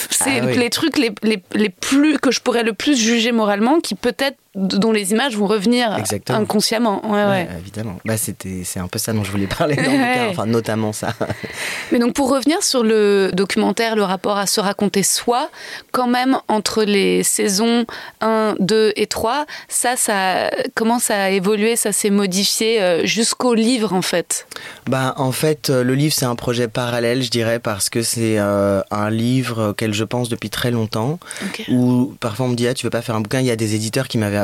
c'est 0.09 0.39
Ah 0.41 0.45
oui. 0.45 0.57
les 0.57 0.69
trucs 0.69 0.97
les, 0.97 1.11
les, 1.23 1.41
les 1.53 1.69
plus 1.69 2.17
que 2.19 2.31
je 2.31 2.41
pourrais 2.41 2.63
le 2.63 2.73
plus 2.73 2.97
juger 2.97 3.31
moralement 3.31 3.79
qui 3.79 3.95
peut-être 3.95 4.37
dont 4.57 4.91
les 4.91 5.11
images 5.11 5.37
vont 5.37 5.45
revenir 5.45 5.95
Exactement. 5.97 6.39
inconsciemment. 6.39 7.01
Ouais, 7.05 7.23
ouais. 7.23 7.27
Ouais, 7.29 7.47
évidemment. 7.59 7.99
Bah, 8.03 8.17
c'était, 8.17 8.63
c'est 8.63 8.79
un 8.79 8.87
peu 8.87 8.99
ça 8.99 9.13
dont 9.13 9.23
je 9.23 9.31
voulais 9.31 9.47
parler 9.47 9.75
dans 9.75 9.83
le 9.83 9.89
bouquin, 9.97 10.27
enfin 10.29 10.45
notamment 10.45 10.93
ça. 10.93 11.13
Mais 11.91 11.99
donc 11.99 12.13
pour 12.13 12.29
revenir 12.29 12.63
sur 12.63 12.83
le 12.83 13.31
documentaire, 13.33 13.95
le 13.95 14.03
rapport 14.03 14.37
à 14.37 14.47
se 14.47 14.59
raconter 14.59 15.03
soi, 15.03 15.49
quand 15.91 16.07
même 16.07 16.37
entre 16.47 16.83
les 16.83 17.23
saisons 17.23 17.85
1, 18.21 18.55
2 18.59 18.93
et 18.95 19.07
3, 19.07 19.45
ça, 19.67 19.95
ça 19.95 20.49
comment 20.75 20.99
ça 20.99 21.23
a 21.23 21.29
évolué, 21.29 21.75
ça 21.75 21.91
s'est 21.91 22.09
modifié 22.09 22.81
euh, 22.81 23.05
jusqu'au 23.05 23.53
livre 23.53 23.93
en 23.93 24.01
fait? 24.01 24.47
Bah, 24.87 25.13
en 25.17 25.31
fait, 25.31 25.69
euh, 25.69 25.83
le 25.83 25.95
livre, 25.95 26.13
c'est 26.13 26.25
un 26.25 26.35
projet 26.35 26.67
parallèle, 26.67 27.21
je 27.21 27.29
dirais, 27.29 27.59
parce 27.59 27.89
que 27.89 28.01
c'est 28.01 28.37
euh, 28.39 28.81
un 28.91 29.09
livre 29.09 29.69
auquel 29.69 29.93
je 29.93 30.03
pense 30.03 30.29
depuis 30.29 30.49
très 30.49 30.71
longtemps. 30.71 31.19
Où 31.69 32.13
parfois 32.19 32.45
on 32.45 32.49
me 32.49 32.55
dit, 32.55 32.67
ah, 32.67 32.73
tu 32.73 32.85
veux 32.85 32.89
pas 32.89 33.01
faire 33.01 33.15
un 33.15 33.21
bouquin? 33.21 33.39
Il 33.39 33.45
y 33.45 33.51
a 33.51 33.55
des 33.55 33.75
éditeurs 33.75 34.07
qui 34.07 34.17
m'avaient 34.17 34.37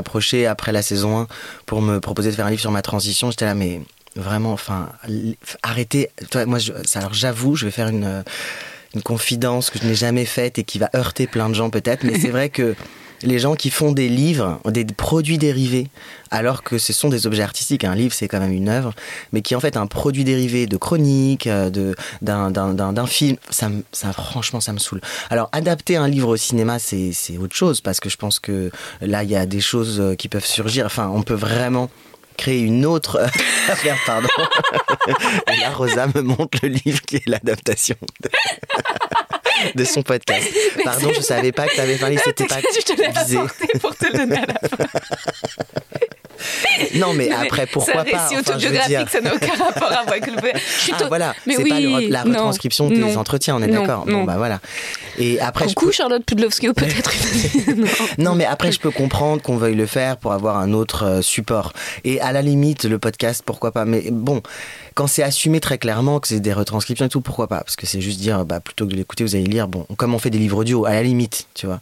après 0.45 0.71
la 0.71 0.81
saison 0.81 1.19
1 1.21 1.27
pour 1.65 1.81
me 1.81 1.99
proposer 1.99 2.31
de 2.31 2.35
faire 2.35 2.45
un 2.45 2.49
livre 2.49 2.61
sur 2.61 2.71
ma 2.71 2.81
transition. 2.81 3.31
J'étais 3.31 3.45
là, 3.45 3.55
mais 3.55 3.81
vraiment, 4.15 4.53
enfin, 4.53 4.89
arrêtez. 5.61 6.09
Toi, 6.29 6.45
moi, 6.45 6.59
alors 6.95 7.13
j'avoue, 7.13 7.55
je 7.55 7.65
vais 7.65 7.71
faire 7.71 7.87
une, 7.87 8.23
une 8.95 9.01
confidence 9.01 9.69
que 9.69 9.79
je 9.79 9.85
n'ai 9.85 9.95
jamais 9.95 10.25
faite 10.25 10.59
et 10.59 10.63
qui 10.63 10.79
va 10.79 10.89
heurter 10.95 11.27
plein 11.27 11.49
de 11.49 11.55
gens 11.55 11.69
peut-être, 11.69 12.03
mais 12.03 12.19
c'est 12.19 12.29
vrai 12.29 12.49
que 12.49 12.75
les 13.23 13.39
gens 13.39 13.55
qui 13.55 13.69
font 13.69 13.91
des 13.91 14.09
livres, 14.09 14.59
des 14.65 14.85
produits 14.85 15.37
dérivés, 15.37 15.87
alors 16.31 16.63
que 16.63 16.77
ce 16.77 16.93
sont 16.93 17.09
des 17.09 17.25
objets 17.27 17.43
artistiques, 17.43 17.83
un 17.83 17.95
livre 17.95 18.13
c'est 18.13 18.27
quand 18.27 18.39
même 18.39 18.53
une 18.53 18.69
œuvre, 18.69 18.93
mais 19.31 19.41
qui 19.41 19.53
est 19.53 19.57
en 19.57 19.59
fait 19.59 19.77
un 19.77 19.87
produit 19.87 20.23
dérivé 20.23 20.65
de 20.67 20.77
chronique, 20.77 21.47
euh, 21.47 21.69
de 21.69 21.95
d'un 22.21 22.51
d'un- 22.51 22.73
d'un- 22.73 22.93
d'un 22.93 23.07
film, 23.07 23.37
ça, 23.49 23.69
ça 23.91 24.13
franchement 24.13 24.59
ça 24.61 24.73
me 24.73 24.79
saoule. 24.79 25.01
Alors 25.29 25.49
adapter 25.51 25.95
un 25.97 26.07
livre 26.07 26.29
au 26.29 26.37
cinéma 26.37 26.79
c'est 26.79 27.11
c'est 27.13 27.37
autre 27.37 27.55
chose 27.55 27.81
parce 27.81 27.99
que 27.99 28.09
je 28.09 28.17
pense 28.17 28.39
que 28.39 28.71
là 29.01 29.23
il 29.23 29.29
y 29.29 29.35
a 29.35 29.45
des 29.45 29.61
choses 29.61 29.99
euh, 29.99 30.15
qui 30.15 30.27
peuvent 30.29 30.45
surgir. 30.45 30.85
Enfin 30.85 31.09
on 31.13 31.23
peut 31.23 31.33
vraiment 31.33 31.89
créer 32.35 32.61
une 32.61 32.85
autre 32.85 33.19
affaire, 33.69 33.95
pardon. 34.07 34.27
Et 35.53 35.59
là, 35.59 35.69
Rosa 35.69 36.07
me 36.15 36.21
montre 36.21 36.57
le 36.63 36.69
livre 36.69 36.99
qui 37.01 37.17
est 37.17 37.27
l'adaptation 37.29 37.95
de, 39.75 39.83
son 39.83 40.01
podcast. 40.03 40.47
Pardon, 40.83 41.11
je 41.15 41.21
savais 41.21 41.51
pas 41.51 41.67
que 41.67 41.75
tu 41.75 41.81
avais 41.81 41.95
parlé, 41.97 42.17
c'était 42.23 42.45
pas 42.45 42.57
je 42.59 42.81
te 42.93 43.01
l'ai 43.01 43.09
visé. 43.09 43.37
pour 43.79 43.95
te 43.95 44.05
le 44.05 44.17
donner 44.19 44.37
à 44.37 44.45
la 44.45 44.69
fin. 44.77 44.85
Non, 46.95 47.13
mais 47.13 47.31
après, 47.31 47.65
pourquoi 47.67 48.03
C'est 48.05 48.11
pas 48.11 48.27
récit 48.27 48.35
Enfin, 48.39 48.53
autobiographique, 48.55 48.89
dire- 48.97 49.09
ça 49.09 49.21
n'a 49.21 49.33
aucun 49.33 49.53
rapport 49.63 49.91
avec 50.07 50.27
le 50.27 50.33
Je 50.85 50.91
Ah 50.93 51.03
voilà, 51.07 51.33
Mais 51.45 51.55
c'est 51.55 51.63
oui, 51.63 51.69
pas 51.69 51.79
le- 51.79 52.07
la 52.09 52.23
retranscription 52.23 52.89
non, 52.89 53.15
entretiens, 53.17 53.55
on 53.55 53.61
est 53.61 53.67
d'accord. 53.67 54.05
Bon 54.05 54.23
bah 54.23 54.35
voilà. 54.37 54.59
Et 55.17 55.39
après, 55.39 55.67
Coucou 55.67 55.85
peux- 55.87 55.91
Charlotte 55.91 56.25
Pudlowski 56.25 56.69
ou 56.69 56.73
peut-être. 56.73 57.11
Non, 58.17 58.35
mais 58.35 58.45
après, 58.45 58.71
je 58.71 58.79
peux 58.79 58.91
comprendre 58.91 59.41
qu'on 59.41 59.57
veuille 59.57 59.75
le 59.75 59.85
faire 59.85 60.17
pour 60.17 60.33
avoir 60.33 60.57
un 60.57 60.73
autre 60.73 61.05
euh, 61.05 61.21
support. 61.21 61.71
Et 62.03 62.19
à 62.19 62.31
la 62.31 62.41
limite, 62.41 62.83
le 62.85 62.97
podcast, 62.99 63.43
pourquoi 63.45 63.71
pas. 63.71 63.85
Mais 63.85 64.05
bon, 64.11 64.41
quand 64.95 65.07
c'est 65.07 65.23
assumé 65.23 65.59
très 65.59 65.77
clairement 65.77 66.19
que 66.19 66.27
c'est 66.27 66.39
des 66.39 66.53
retranscriptions 66.53 67.05
et 67.05 67.09
tout, 67.09 67.21
pourquoi 67.21 67.47
pas? 67.47 67.59
Parce 67.61 67.75
que 67.75 67.85
c'est 67.85 68.01
juste 68.01 68.19
dire, 68.19 68.45
bah, 68.45 68.59
plutôt 68.59 68.85
que 68.85 68.91
de 68.91 68.95
l'écouter, 68.95 69.23
vous 69.23 69.35
allez 69.35 69.45
lire. 69.45 69.67
Bon, 69.67 69.85
comme 69.97 70.13
on 70.13 70.19
fait 70.19 70.29
des 70.29 70.37
livres 70.37 70.57
audio, 70.57 70.85
à 70.85 70.91
la 70.93 71.03
limite, 71.03 71.47
tu 71.53 71.65
vois. 71.65 71.79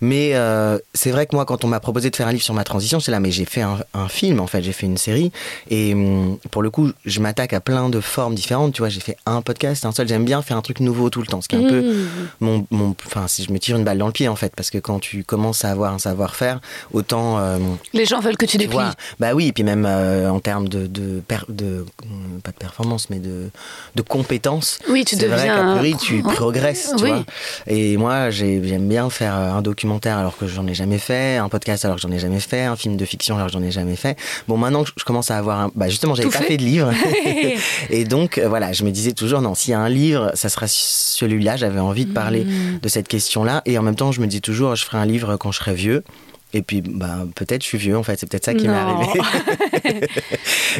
Mais 0.00 0.30
euh, 0.34 0.78
c'est 0.94 1.10
vrai 1.10 1.26
que 1.26 1.34
moi, 1.36 1.44
quand 1.44 1.64
on 1.64 1.68
m'a 1.68 1.80
proposé 1.80 2.10
de 2.10 2.16
faire 2.16 2.26
un 2.28 2.32
livre 2.32 2.42
sur 2.44 2.54
ma 2.54 2.64
transition, 2.64 3.00
c'est 3.00 3.10
là, 3.10 3.20
mais 3.20 3.30
j'ai 3.30 3.44
fait 3.44 3.62
un, 3.62 3.78
un 3.94 4.08
film, 4.08 4.40
en 4.40 4.46
fait, 4.46 4.62
j'ai 4.62 4.72
fait 4.72 4.86
une 4.86 4.98
série. 4.98 5.32
Et 5.70 5.94
hum, 5.94 6.38
pour 6.50 6.62
le 6.62 6.70
coup, 6.70 6.90
je 7.04 7.20
m'attaque 7.20 7.52
à 7.52 7.60
plein 7.60 7.88
de 7.88 8.00
formes 8.00 8.34
différentes. 8.34 8.72
Tu 8.74 8.82
vois, 8.82 8.88
j'ai 8.88 9.00
fait 9.00 9.16
un 9.26 9.42
podcast, 9.42 9.84
un 9.84 9.92
seul. 9.92 10.08
J'aime 10.08 10.24
bien 10.24 10.42
faire 10.42 10.56
un 10.56 10.62
truc 10.62 10.80
nouveau 10.80 11.10
tout 11.10 11.20
le 11.20 11.26
temps. 11.26 11.40
Ce 11.40 11.48
qui 11.48 11.56
est 11.56 11.64
un 11.64 11.68
peu 11.68 11.80
Mmh. 11.80 12.06
mon, 12.40 12.66
mon, 12.70 12.94
enfin, 13.06 13.26
si 13.26 13.42
je 13.44 13.52
me 13.52 13.58
tire 13.58 13.76
une 13.76 13.84
balle 13.84 13.98
dans 13.98 14.06
le 14.06 14.12
pied 14.12 14.28
en 14.28 14.36
fait, 14.36 14.52
parce 14.54 14.70
que 14.70 14.78
quand 14.78 14.98
tu 15.00 15.24
commences 15.24 15.64
à 15.64 15.70
avoir 15.70 15.92
un 15.94 15.98
savoir-faire, 15.98 16.60
autant, 16.92 17.38
euh, 17.38 17.58
Les 17.94 18.04
gens 18.04 18.20
veulent 18.20 18.36
que 18.36 18.44
tu 18.44 18.52
tu 18.52 18.58
déplies. 18.58 18.72
vois, 18.74 18.92
bah 19.18 19.32
oui, 19.34 19.46
et 19.48 19.52
puis 19.52 19.62
même 19.64 19.86
euh, 19.86 20.30
en 20.30 20.40
termes 20.40 20.68
de, 20.68 20.86
de, 20.86 21.20
per- 21.26 21.38
de, 21.48 21.84
hum, 22.02 22.40
pas 22.50 22.52
de 22.52 22.58
performance, 22.58 23.08
mais 23.10 23.18
de, 23.18 23.50
de 23.94 24.02
compétences. 24.02 24.78
Oui, 24.88 25.04
tu 25.04 25.16
c'est 25.16 25.26
vrai 25.26 25.36
deviens 25.38 25.56
un- 25.68 25.76
priori 25.76 25.96
tu 26.00 26.22
progresses, 26.22 26.92
tu 26.96 27.04
oui. 27.04 27.10
vois. 27.10 27.24
Et 27.66 27.96
moi, 27.96 28.30
j'ai- 28.30 28.60
j'aime 28.66 28.88
bien 28.88 29.08
faire 29.10 29.34
un 29.34 29.62
documentaire 29.62 30.16
alors 30.18 30.36
que 30.36 30.46
j'en 30.46 30.66
ai 30.66 30.74
jamais 30.74 30.98
fait, 30.98 31.36
un 31.36 31.48
podcast 31.48 31.84
alors 31.84 31.96
que 31.96 32.02
j'en 32.02 32.10
ai 32.10 32.18
jamais 32.18 32.40
fait, 32.40 32.62
un 32.62 32.76
film 32.76 32.96
de 32.96 33.04
fiction 33.04 33.36
alors 33.36 33.46
que 33.48 33.52
j'en 33.52 33.62
ai 33.62 33.70
jamais 33.70 33.96
fait. 33.96 34.16
Bon, 34.48 34.56
maintenant 34.56 34.84
que 34.84 34.90
je 34.96 35.04
commence 35.04 35.30
à 35.30 35.38
avoir 35.38 35.60
un, 35.60 35.70
bah 35.74 35.88
justement, 35.88 36.14
j'avais 36.14 36.28
pas 36.30 36.38
fait. 36.38 36.44
fait 36.44 36.56
de 36.56 36.64
livre, 36.64 36.92
et 37.90 38.04
donc 38.04 38.38
euh, 38.38 38.48
voilà, 38.48 38.72
je 38.72 38.84
me 38.84 38.90
disais 38.90 39.12
toujours 39.12 39.40
non, 39.40 39.54
s'il 39.54 39.70
y 39.72 39.74
a 39.74 39.80
un 39.80 39.88
livre, 39.88 40.30
ça 40.34 40.48
sera 40.48 40.66
celui-là. 40.68 41.56
J'avais 41.56 41.80
envie 41.80 42.06
de 42.06 42.12
parler 42.12 42.44
Mmh. 42.44 42.78
de 42.82 42.88
cette 42.88 43.08
question-là, 43.08 43.62
et 43.66 43.76
en 43.78 43.82
même 43.82 43.96
temps, 43.96 44.12
je 44.12 44.20
me 44.20 44.26
dis 44.26 44.40
toujours, 44.40 44.74
je 44.76 44.84
ferai 44.84 44.98
un 44.98 45.04
livre 45.06 45.36
quand 45.36 45.52
je 45.52 45.58
serai 45.58 45.74
vieux. 45.74 46.02
Et 46.52 46.62
puis, 46.62 46.82
bah, 46.82 47.18
peut-être 47.36 47.62
je 47.62 47.68
suis 47.68 47.78
vieux, 47.78 47.96
en 47.96 48.02
fait. 48.02 48.18
C'est 48.18 48.28
peut-être 48.28 48.44
ça 48.44 48.54
qui 48.54 48.66
m'est 48.68 48.74
arrivé. 48.76 49.20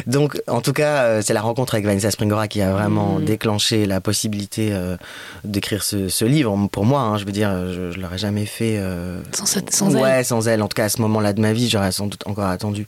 Donc, 0.07 0.41
en 0.47 0.61
tout 0.61 0.73
cas, 0.73 1.03
euh, 1.03 1.21
c'est 1.23 1.33
la 1.33 1.41
rencontre 1.41 1.73
avec 1.75 1.85
Vanessa 1.85 2.11
Springora 2.11 2.47
qui 2.47 2.61
a 2.61 2.71
vraiment 2.71 3.19
Mm. 3.19 3.25
déclenché 3.25 3.85
la 3.85 3.99
possibilité 4.01 4.69
euh, 4.71 4.95
d'écrire 5.43 5.83
ce, 5.83 6.07
ce 6.09 6.25
livre. 6.25 6.55
Pour 6.71 6.85
moi, 6.85 7.01
hein, 7.01 7.17
je 7.17 7.25
veux 7.25 7.31
dire, 7.31 7.51
je, 7.71 7.91
je 7.91 7.99
l'aurais 7.99 8.17
jamais 8.17 8.45
fait. 8.45 8.75
euh, 8.77 9.21
Sans, 9.33 9.45
sans 9.69 9.95
ouais, 9.95 10.09
elle. 10.09 10.25
sans 10.25 10.47
elle. 10.47 10.61
En 10.61 10.67
tout 10.67 10.75
cas, 10.75 10.85
à 10.85 10.89
ce 10.89 11.01
moment-là 11.01 11.33
de 11.33 11.41
ma 11.41 11.53
vie, 11.53 11.69
j'aurais 11.69 11.91
sans 11.91 12.07
doute 12.07 12.23
encore 12.25 12.45
attendu 12.45 12.85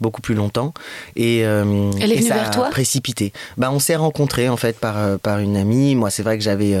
beaucoup 0.00 0.20
plus 0.20 0.34
longtemps. 0.34 0.72
Et, 1.16 1.44
euh, 1.44 1.90
Elle 2.00 2.12
est 2.12 2.16
et 2.16 2.22
ça 2.22 2.34
vers 2.34 2.48
a 2.48 2.50
toi 2.50 2.70
précipité. 2.70 3.32
Bah, 3.56 3.70
on 3.72 3.78
s'est 3.78 3.96
rencontrés 3.96 4.48
en 4.48 4.56
fait 4.56 4.78
par 4.78 5.18
par 5.20 5.38
une 5.38 5.56
amie. 5.56 5.94
Moi, 5.94 6.10
c'est 6.10 6.22
vrai 6.22 6.38
que 6.38 6.44
j'avais 6.44 6.74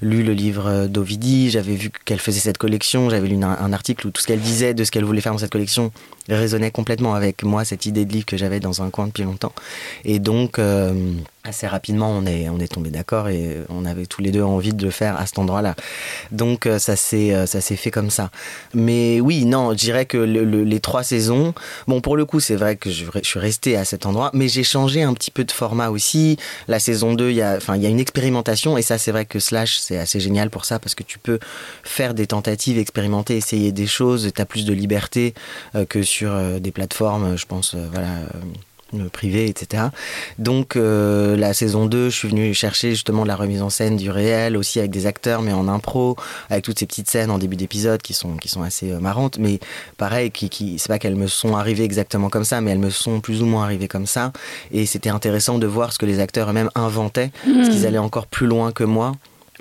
lu 0.00 0.22
le 0.22 0.32
livre 0.32 0.86
d'Ovidie, 0.86 1.50
j'avais 1.50 1.74
vu 1.74 1.90
qu'elle 2.04 2.20
faisait 2.20 2.40
cette 2.40 2.58
collection, 2.58 3.10
j'avais 3.10 3.28
lu 3.28 3.42
un, 3.42 3.48
un 3.60 3.72
article 3.72 4.06
où 4.06 4.10
tout 4.10 4.20
ce 4.20 4.26
qu'elle 4.26 4.40
disait 4.40 4.74
de 4.74 4.84
ce 4.84 4.90
qu'elle 4.94 5.04
voulait 5.04 5.20
faire 5.20 5.32
dans 5.32 5.38
cette 5.38 5.50
collection 5.50 5.90
résonnait 6.28 6.70
complètement 6.70 7.14
avec 7.14 7.42
moi, 7.42 7.64
cette 7.64 7.86
idée 7.86 8.04
de 8.04 8.12
livre 8.12 8.26
que 8.26 8.36
j'avais 8.36 8.60
dans 8.60 8.82
un 8.82 8.90
coin 8.90 9.06
depuis 9.08 9.24
longtemps. 9.24 9.52
Et 10.04 10.18
donc, 10.18 10.58
euh, 10.58 11.12
assez 11.44 11.66
rapidement, 11.66 12.10
on 12.10 12.24
est, 12.24 12.48
on 12.48 12.58
est 12.60 12.72
tombé 12.72 12.90
d'accord 12.90 13.28
et 13.28 13.58
on 13.68 13.84
avait 13.84 14.06
tous 14.06 14.22
les 14.22 14.30
deux 14.30 14.42
envie 14.42 14.72
de 14.72 14.82
le 14.82 14.90
faire 14.90 15.18
à 15.20 15.26
cet 15.26 15.38
endroit-là. 15.38 15.74
Donc, 16.32 16.66
euh, 16.66 16.78
ça 16.78 16.96
s'est, 16.96 17.34
euh, 17.34 17.44
ça 17.46 17.60
s'est 17.60 17.76
fait 17.76 17.90
comme 17.90 18.08
ça. 18.08 18.30
Mais 18.72 19.20
oui, 19.20 19.44
non, 19.44 19.72
je 19.72 19.76
dirais 19.76 20.06
que 20.06 20.16
le- 20.16 20.44
le- 20.44 20.64
les 20.64 20.80
trois 20.80 21.02
saisons, 21.02 21.52
bon, 21.86 22.00
pour 22.00 22.16
le 22.16 22.24
coup, 22.24 22.40
c'est 22.40 22.56
vrai 22.56 22.76
que 22.76 22.90
je, 22.90 23.04
suis 23.22 23.38
resté 23.38 23.76
à 23.76 23.84
cet 23.84 24.06
endroit, 24.06 24.30
mais 24.32 24.48
j'ai 24.48 24.64
changé 24.64 25.02
un 25.02 25.12
petit 25.12 25.30
peu 25.30 25.44
de 25.44 25.52
format 25.52 25.90
aussi. 25.90 26.38
La 26.68 26.78
saison 26.78 27.12
2, 27.14 27.30
il 27.30 27.36
y 27.36 27.42
a, 27.42 27.56
enfin, 27.56 27.74
une 27.74 28.00
expérimentation 28.00 28.78
et 28.78 28.82
ça, 28.82 28.96
c'est 28.96 29.12
vrai 29.12 29.26
que 29.26 29.38
Slash, 29.38 29.76
c'est 29.78 29.98
assez 29.98 30.20
génial 30.20 30.48
pour 30.48 30.64
ça 30.64 30.78
parce 30.78 30.94
que 30.94 31.02
tu 31.02 31.18
peux 31.18 31.38
faire 31.82 32.14
des 32.14 32.26
tentatives, 32.26 32.78
expérimenter, 32.78 33.36
essayer 33.36 33.72
des 33.72 33.86
choses, 33.86 34.30
tu 34.34 34.40
as 34.40 34.46
plus 34.46 34.64
de 34.64 34.72
liberté 34.72 35.34
que 35.88 36.02
sur 36.02 36.13
euh, 36.22 36.58
des 36.60 36.70
plateformes, 36.72 37.36
je 37.36 37.46
pense, 37.46 37.74
euh, 37.74 37.86
voilà. 37.92 38.08
euh, 38.08 39.08
privées, 39.12 39.48
etc. 39.48 39.84
Donc 40.38 40.76
euh, 40.76 41.36
la 41.36 41.52
saison 41.52 41.86
2, 41.86 42.10
je 42.10 42.14
suis 42.16 42.28
venu 42.28 42.54
chercher 42.54 42.90
justement 42.90 43.24
de 43.24 43.28
la 43.28 43.34
remise 43.34 43.60
en 43.60 43.68
scène 43.68 43.96
du 43.96 44.08
réel, 44.08 44.56
aussi 44.56 44.78
avec 44.78 44.92
des 44.92 45.06
acteurs, 45.06 45.42
mais 45.42 45.52
en 45.52 45.66
impro, 45.66 46.16
avec 46.48 46.62
toutes 46.64 46.78
ces 46.78 46.86
petites 46.86 47.10
scènes 47.10 47.32
en 47.32 47.38
début 47.38 47.56
d'épisode 47.56 48.02
qui 48.02 48.14
sont, 48.14 48.36
qui 48.36 48.46
sont 48.48 48.62
assez 48.62 48.92
euh, 48.92 49.00
marrantes, 49.00 49.38
mais 49.38 49.58
pareil, 49.96 50.30
qui, 50.30 50.48
qui, 50.48 50.78
c'est 50.78 50.86
pas 50.86 51.00
qu'elles 51.00 51.16
me 51.16 51.26
sont 51.26 51.56
arrivées 51.56 51.82
exactement 51.82 52.28
comme 52.28 52.44
ça, 52.44 52.60
mais 52.60 52.70
elles 52.70 52.78
me 52.78 52.90
sont 52.90 53.20
plus 53.20 53.42
ou 53.42 53.46
moins 53.46 53.64
arrivées 53.64 53.88
comme 53.88 54.06
ça. 54.06 54.32
Et 54.70 54.86
c'était 54.86 55.10
intéressant 55.10 55.58
de 55.58 55.66
voir 55.66 55.92
ce 55.92 55.98
que 55.98 56.06
les 56.06 56.20
acteurs 56.20 56.50
eux-mêmes 56.50 56.70
inventaient, 56.76 57.32
parce 57.44 57.70
qu'ils 57.70 57.86
allaient 57.86 57.98
encore 57.98 58.28
plus 58.28 58.46
loin 58.46 58.70
que 58.70 58.84
moi. 58.84 59.12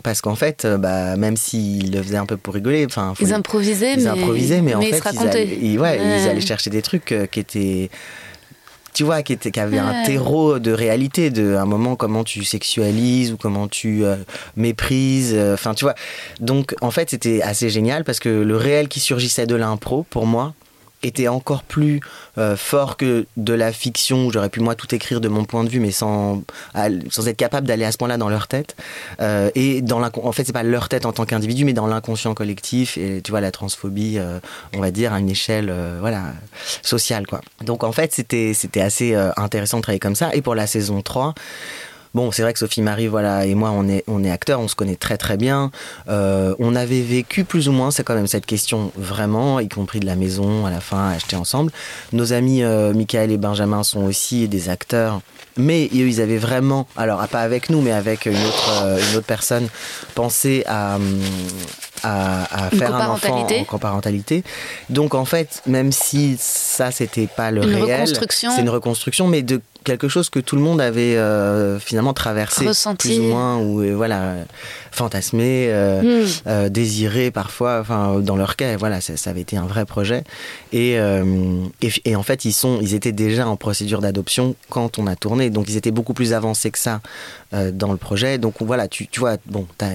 Parce 0.04 0.22
qu'en 0.22 0.36
fait, 0.36 0.66
euh, 0.66 0.78
bah, 0.78 1.16
même 1.16 1.38
s'ils 1.38 1.92
le 1.94 2.04
faisaient 2.04 2.18
un 2.18 2.26
peu 2.26 2.36
pour 2.38 2.54
rigoler, 2.54 2.86
enfin, 2.86 3.14
Ils 3.22 3.34
improvisaient, 3.34 3.94
ils 3.94 4.04
mais, 4.04 4.08
improvisaient, 4.10 4.62
mais 4.62 4.76
en 4.76 4.82
ils 4.82 4.94
fait, 4.94 5.02
se 5.10 5.16
ils 5.16 5.28
allaient, 5.28 5.48
ils- 5.62 5.80
ouais, 5.80 5.98
ils 5.98 6.02
Ouais. 6.24 6.28
allaient 6.30 6.42
chercher 6.42 6.70
des 6.70 6.82
trucs 6.82 7.12
euh, 7.14 7.26
qui 7.26 7.40
étaient 7.40 7.90
tu 8.94 9.04
vois, 9.04 9.24
qui, 9.24 9.34
était, 9.34 9.50
qui 9.50 9.60
avait 9.60 9.80
un 9.80 10.04
terreau 10.04 10.60
de 10.60 10.72
réalité, 10.72 11.32
de 11.32 11.56
un 11.56 11.66
moment 11.66 11.96
comment 11.96 12.24
tu 12.24 12.44
sexualises 12.44 13.32
ou 13.32 13.38
comment 13.38 13.68
tu 13.68 14.06
euh, 14.06 14.18
méprises, 14.56 15.32
euh, 15.34 15.56
enfin 15.56 15.74
tu 15.74 15.84
vois. 15.86 15.96
Donc 16.40 16.76
en 16.82 16.92
fait 16.92 17.10
c'était 17.10 17.42
assez 17.42 17.72
génial 17.72 18.04
parce 18.04 18.20
que 18.20 18.30
le 18.30 18.56
réel 18.56 18.88
qui 18.90 19.00
surgissait 19.00 19.48
de 19.48 19.56
l'impro 19.56 20.06
pour 20.12 20.28
moi 20.28 20.54
était 21.04 21.28
encore 21.28 21.64
plus 21.64 22.00
euh, 22.38 22.56
fort 22.56 22.98
que 22.98 23.26
de 23.38 23.54
la 23.54 23.72
fiction 23.72 24.26
où 24.26 24.32
j'aurais 24.32 24.50
pu 24.50 24.60
moi 24.60 24.76
tout 24.76 24.94
écrire 24.96 25.22
de 25.22 25.28
mon 25.28 25.46
point 25.46 25.64
de 25.64 25.70
vue 25.70 25.80
mais 25.80 25.92
sans, 25.92 26.42
sans 27.10 27.28
être 27.28 27.38
capable 27.38 27.68
d'aller 27.68 27.86
à 27.86 27.92
ce 27.92 27.98
point-là 27.98 28.18
dans 28.18 28.30
leur 28.30 28.48
tête. 28.48 28.76
Euh, 29.20 29.50
et 29.56 29.82
dans 29.82 30.00
l'incon- 30.00 30.26
en 30.26 30.32
fait 30.32 30.44
c'est 30.46 30.54
pas 30.54 30.64
leur 30.64 30.90
tête 30.90 31.06
en 31.06 31.12
tant 31.14 31.26
qu'individu 31.26 31.66
mais 31.66 31.74
dans 31.74 31.88
l'inconscient 31.88 32.34
collectif 32.34 32.98
et 32.98 33.22
tu 33.22 33.32
vois 33.32 33.42
la 33.42 33.52
transphobie 33.52 34.18
euh, 34.18 34.40
on 34.76 34.80
va 34.80 34.92
dire 34.92 35.14
à 35.14 35.20
une 35.20 35.30
échelle 35.30 35.70
euh, 35.70 35.98
voilà 36.00 36.24
sociale 36.82 37.28
quoi. 37.28 37.42
Donc 37.62 37.84
en 37.84 37.92
fait 37.92 38.14
c'était 38.14 38.54
c'était 38.54 38.82
assez 38.82 39.14
euh, 39.16 39.32
intéressant 39.38 39.78
de 39.78 39.82
travailler 39.84 40.00
comme 40.00 40.16
ça. 40.16 40.34
Et 40.34 40.42
pour 40.42 40.56
la 40.56 40.68
saison 40.68 41.02
3 41.02 41.34
Bon, 42.14 42.32
c'est 42.32 42.44
vrai 42.44 42.54
que 42.54 42.60
Sophie 42.60 42.84
Marie, 42.84 43.08
voilà, 43.08 43.46
et 43.48 43.56
moi, 43.56 43.72
on 43.72 43.88
est, 43.88 44.04
on 44.08 44.24
est 44.24 44.30
acteurs, 44.30 44.60
on 44.60 44.68
se 44.68 44.76
connaît 44.76 44.96
très 44.96 45.18
très 45.18 45.36
bien. 45.36 45.72
Euh, 46.10 46.54
on 46.60 46.76
avait 46.76 47.02
vécu 47.02 47.44
plus 47.44 47.68
ou 47.70 47.72
moins, 47.72 47.90
c'est 47.90 48.04
quand 48.04 48.14
même 48.14 48.28
cette 48.28 48.46
question 48.46 48.92
vraiment, 48.96 49.60
y 49.60 49.68
compris 49.68 50.00
de 50.00 50.06
la 50.06 50.16
maison 50.16 50.68
à 50.68 50.70
la 50.70 50.80
fin, 50.80 51.10
acheter 51.10 51.36
ensemble. 51.36 51.72
Nos 52.12 52.32
amis 52.32 52.62
euh, 52.62 52.94
Michael 52.94 53.32
et 53.32 53.38
Benjamin 53.38 53.82
sont 53.82 54.04
aussi 54.04 54.48
des 54.48 54.70
acteurs, 54.70 55.22
mais 55.58 55.86
eux, 55.86 56.08
ils 56.08 56.22
avaient 56.22 56.38
vraiment, 56.38 56.88
alors 56.98 57.20
ah, 57.20 57.28
pas 57.28 57.42
avec 57.42 57.72
nous, 57.72 57.82
mais 57.82 57.92
avec 57.92 58.28
une 58.28 58.36
autre, 58.36 58.84
euh, 58.84 59.00
une 59.10 59.18
autre 59.18 59.26
personne, 59.26 59.68
pensé 60.14 60.64
à, 60.68 61.00
à, 62.04 62.66
à 62.66 62.70
Une 62.72 62.78
faire 62.78 62.96
un 62.96 63.08
enfant 63.08 63.48
en 63.48 63.64
coparentalité. 63.64 64.44
Donc 64.90 65.16
en 65.16 65.26
fait, 65.26 65.64
même 65.66 65.92
si 65.92 66.36
ça 66.40 66.92
c'était 66.92 67.28
pas 67.28 67.50
le 67.50 67.64
Une 67.64 67.84
réel, 67.84 68.08
c'est 68.30 68.62
une 68.62 68.70
reconstruction, 68.70 69.28
mais 69.28 69.42
de 69.42 69.62
quelque 69.84 70.08
chose 70.08 70.30
que 70.30 70.40
tout 70.40 70.56
le 70.56 70.62
monde 70.62 70.82
avait 70.82 71.16
euh, 71.18 71.80
finalement 71.80 72.14
traversé, 72.14 72.66
Ressenti. 72.68 73.08
plus 73.10 73.20
ou 73.20 73.24
moins, 73.24 73.58
ou 73.58 73.82
euh, 73.82 73.94
voilà, 73.96 74.36
fantasmé, 74.92 75.68
euh, 75.70 76.26
Hmm. 76.46 76.70
désiré 76.70 77.32
parfois, 77.32 77.80
enfin 77.82 78.20
dans 78.20 78.36
leur 78.36 78.56
cas, 78.56 78.76
voilà, 78.78 79.02
ça, 79.02 79.18
ça 79.18 79.30
avait 79.30 79.42
été 79.42 79.58
un 79.58 79.66
vrai 79.66 79.86
projet. 79.86 80.24
Et, 80.72 80.94
et, 80.94 81.90
et 82.06 82.16
en 82.16 82.24
fait, 82.24 82.46
ils 82.46 82.52
sont, 82.54 82.80
ils 82.82 82.94
étaient 82.94 83.12
déjà 83.12 83.48
en 83.48 83.56
procédure 83.56 84.02
d'adoption 84.02 84.56
quand 84.70 84.98
on 85.00 85.08
a 85.08 85.16
tourné, 85.16 85.50
donc 85.50 85.66
ils 85.70 85.78
étaient 85.78 85.92
beaucoup 85.92 86.14
plus 86.14 86.34
avancés 86.34 86.72
que 86.72 86.80
ça 86.80 87.02
dans 87.74 87.92
le 87.92 87.98
projet. 87.98 88.38
Donc 88.38 88.56
voilà, 88.62 88.88
tu, 88.88 89.08
tu 89.08 89.20
vois, 89.20 89.38
bon, 89.46 89.66
t'as 89.78 89.92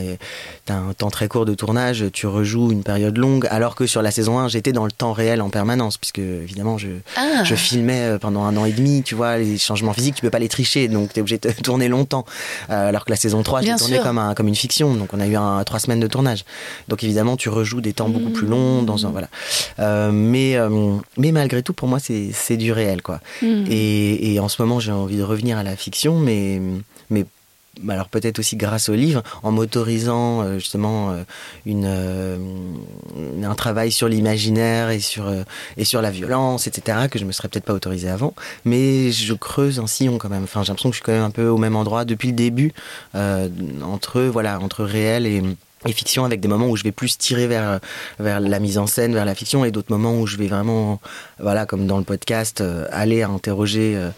as 0.69 0.73
un 0.75 0.93
temps 0.93 1.11
très 1.11 1.29
court 1.29 1.45
de 1.47 1.55
tournage, 1.55 2.05
tu 2.13 2.27
rejoues 2.27 2.71
une 2.73 2.83
période 2.83 3.17
longue, 3.19 3.47
alors 3.51 3.75
que 3.75 3.87
sur 3.87 4.03
la 4.03 4.11
saison 4.11 4.39
1, 4.39 4.49
j'étais 4.49 4.73
dans 4.73 4.85
le 4.85 4.93
temps 4.93 5.13
réel 5.13 5.41
en 5.43 5.51
permanence, 5.51 5.97
puisque 5.99 6.19
évidemment, 6.21 6.79
je, 6.79 6.89
Ah. 7.17 7.43
je 7.45 7.55
filmais 7.55 8.17
pendant 8.21 8.45
un 8.45 8.57
an 8.57 8.65
et 8.65 8.73
demi, 8.73 9.03
tu 9.03 9.15
vois, 9.15 9.39
les 9.39 9.59
changements 9.59 9.78
physiques, 9.93 10.15
tu 10.15 10.23
peux 10.23 10.31
pas 10.31 10.39
les 10.39 10.49
tricher, 10.49 10.89
donc 10.89 11.13
tu 11.13 11.19
es 11.19 11.21
obligé 11.21 11.39
de 11.39 11.51
tourner 11.63 11.89
longtemps. 11.89 12.25
Euh, 12.71 12.89
alors 12.89 13.05
que 13.05 13.11
la 13.11 13.17
saison 13.17 13.43
3, 13.43 13.63
j'ai 13.63 13.75
tourné 13.77 13.97
sûr. 13.97 14.05
comme, 14.05 14.19
un, 14.19 14.35
comme 14.35 14.49
une 14.49 14.55
fiction, 14.55 14.95
donc 14.95 15.13
on 15.13 15.21
a 15.21 15.27
eu 15.27 15.37
un, 15.37 15.63
trois 15.65 15.79
semaines 15.79 16.01
de 16.01 16.07
tournage. 16.07 16.45
Donc 16.89 17.05
évidemment, 17.05 17.37
tu 17.37 17.49
rejoues 17.49 17.81
des 17.81 17.93
temps 17.93 18.09
beaucoup 18.09 18.31
plus 18.31 18.47
longs, 18.47 18.83
dans 18.83 19.07
un, 19.07 19.11
voilà. 19.11 19.29
Euh, 19.79 20.11
mais, 20.13 20.57
euh, 20.57 20.97
mais 21.17 21.33
malgré 21.33 21.63
tout, 21.63 21.73
pour 21.73 21.89
moi, 21.89 21.99
c'est 22.01 22.57
du 22.57 22.73
réel, 22.73 23.03
quoi. 23.03 23.21
Hmm. 23.43 23.65
Et, 23.71 24.35
et 24.35 24.41
en 24.41 24.49
ce 24.49 24.61
moment, 24.61 24.81
j'ai 24.81 24.93
envie 24.93 25.17
de 25.17 25.23
revenir 25.23 25.59
à 25.59 25.63
la 25.63 25.77
fiction, 25.77 26.19
mais, 26.19 26.61
mais 27.11 27.25
alors 27.89 28.09
peut-être 28.09 28.39
aussi 28.39 28.57
grâce 28.57 28.89
au 28.89 28.95
livre, 28.95 29.23
en 29.43 29.53
m'autorisant 29.53 30.43
euh, 30.43 30.55
justement 30.59 31.11
euh, 31.11 31.23
euh, 31.67 32.37
un 33.43 33.55
travail 33.55 33.93
sur 33.93 34.09
l'imaginaire 34.09 34.91
et 34.91 35.01
sur, 35.01 35.33
et 35.77 35.85
sur 35.85 36.03
la 36.03 36.11
violence, 36.11 36.67
etc., 36.67 37.09
que 37.11 37.19
je 37.19 37.25
me 37.25 37.33
serais 37.33 37.49
peut-être 37.49 37.65
pas 37.65 37.75
autorisé 37.75 38.09
avant. 38.09 38.35
Mais 38.65 39.11
je 39.11 39.35
creuse 39.35 39.81
un 39.81 39.87
sillon 39.87 40.19
quand 40.19 40.29
même. 40.29 40.45
Enfin, 40.45 40.63
j'ai 40.63 40.69
l'impression 40.69 40.91
que 40.91 40.95
je 40.95 40.99
suis 40.99 41.05
quand 41.05 41.13
même 41.13 41.23
un 41.23 41.31
peu 41.31 41.49
au 41.49 41.59
même 41.59 41.77
endroit 41.77 42.05
depuis 42.05 42.29
le 42.29 42.35
début, 42.35 42.73
entre, 43.15 44.23
voilà, 44.23 44.61
entre 44.61 44.85
réel 44.85 45.27
et 45.27 45.43
fiction 45.87 46.25
avec 46.25 46.41
des 46.41 46.49
moments 46.49 46.69
où 46.69 46.77
je 46.77 46.83
vais 46.83 46.93
plus 46.93 47.17
tirer 47.19 47.47
vers 47.47 47.81
vers 48.19 48.41
la 48.41 48.59
mise 48.59 48.79
en 48.79 48.87
scène, 48.87 49.15
vers 49.15 49.25
la 49.25 49.35
fiction 49.35 49.65
et 49.65 49.71
d'autres 49.71 49.93
moments 49.93 50.19
où 50.19 50.27
je 50.27 50.37
vais 50.37 50.49
vraiment 50.49 51.01
voilà 51.39 51.67
comme 51.67 51.87
dans 51.87 51.99
le 51.99 52.05
podcast 52.05 52.63
aller 52.91 53.23
interroger 53.23 53.97
euh, 53.97 54.09
euh, 54.09 54.11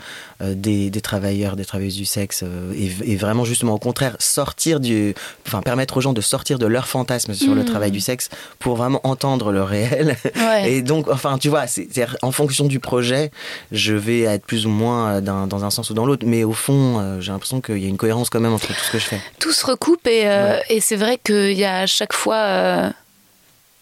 des, 0.55 0.91
des 0.91 1.01
travailleurs, 1.01 1.57
des 1.57 1.65
travailleuses 1.65 1.97
du 1.97 2.05
sexe 2.05 2.43
euh, 2.45 2.73
et, 2.75 3.13
et 3.13 3.17
vraiment 3.17 3.45
justement 3.45 3.75
au 3.75 3.79
contraire 3.79 4.17
sortir 4.19 4.81
du 4.81 5.15
enfin 5.47 5.61
permettre 5.63 5.97
aux 5.97 6.01
gens 6.01 6.13
de 6.13 6.21
sortir 6.21 6.59
de 6.59 6.67
leur 6.67 6.87
fantasme 6.89 7.35
sur 7.35 7.55
le 7.55 7.61
Mhm. 7.61 7.67
travail 7.67 7.91
du 7.91 8.01
sexe 8.01 8.29
pour 8.59 8.77
vraiment 8.77 9.01
entendre 9.05 9.53
le 9.53 9.63
réel 9.63 10.17
Ouais. 10.37 10.73
et 10.73 10.83
donc 10.83 11.09
enfin 11.09 11.39
tu 11.39 11.49
vois 11.49 11.67
c'est 11.67 11.89
en 12.23 12.33
fonction 12.33 12.67
du 12.67 12.81
projet 12.81 13.31
je 13.73 13.95
vais 13.95 14.21
être 14.23 14.45
plus 14.47 14.67
ou 14.67 14.71
moins 14.71 15.17
euh, 15.17 15.21
dans 15.21 15.65
un 15.65 15.71
sens 15.71 15.91
ou 15.91 15.95
dans 15.95 16.07
l'autre 16.07 16.25
mais 16.27 16.45
au 16.45 16.53
fond 16.53 16.99
euh, 16.99 17.21
j'ai 17.21 17.33
l'impression 17.33 17.61
qu'il 17.61 17.79
y 17.79 17.85
a 17.85 17.89
une 17.89 17.97
cohérence 17.99 18.31
quand 18.31 18.41
même 18.41 18.53
entre 18.55 18.69
tout 18.69 18.73
ce 18.85 18.91
que 18.93 18.99
je 18.99 19.05
fais 19.05 19.21
tout 19.39 19.53
se 19.53 19.67
recoupe 19.67 20.07
et, 20.07 20.23
euh, 20.29 20.59
et 20.69 20.81
c'est 20.81 20.97
vrai 20.97 21.19
qu'il 21.23 21.53
y 21.53 21.65
a 21.65 21.81
à 21.81 21.87
chaque 21.87 22.13
fois 22.15 22.37
euh, 22.37 22.91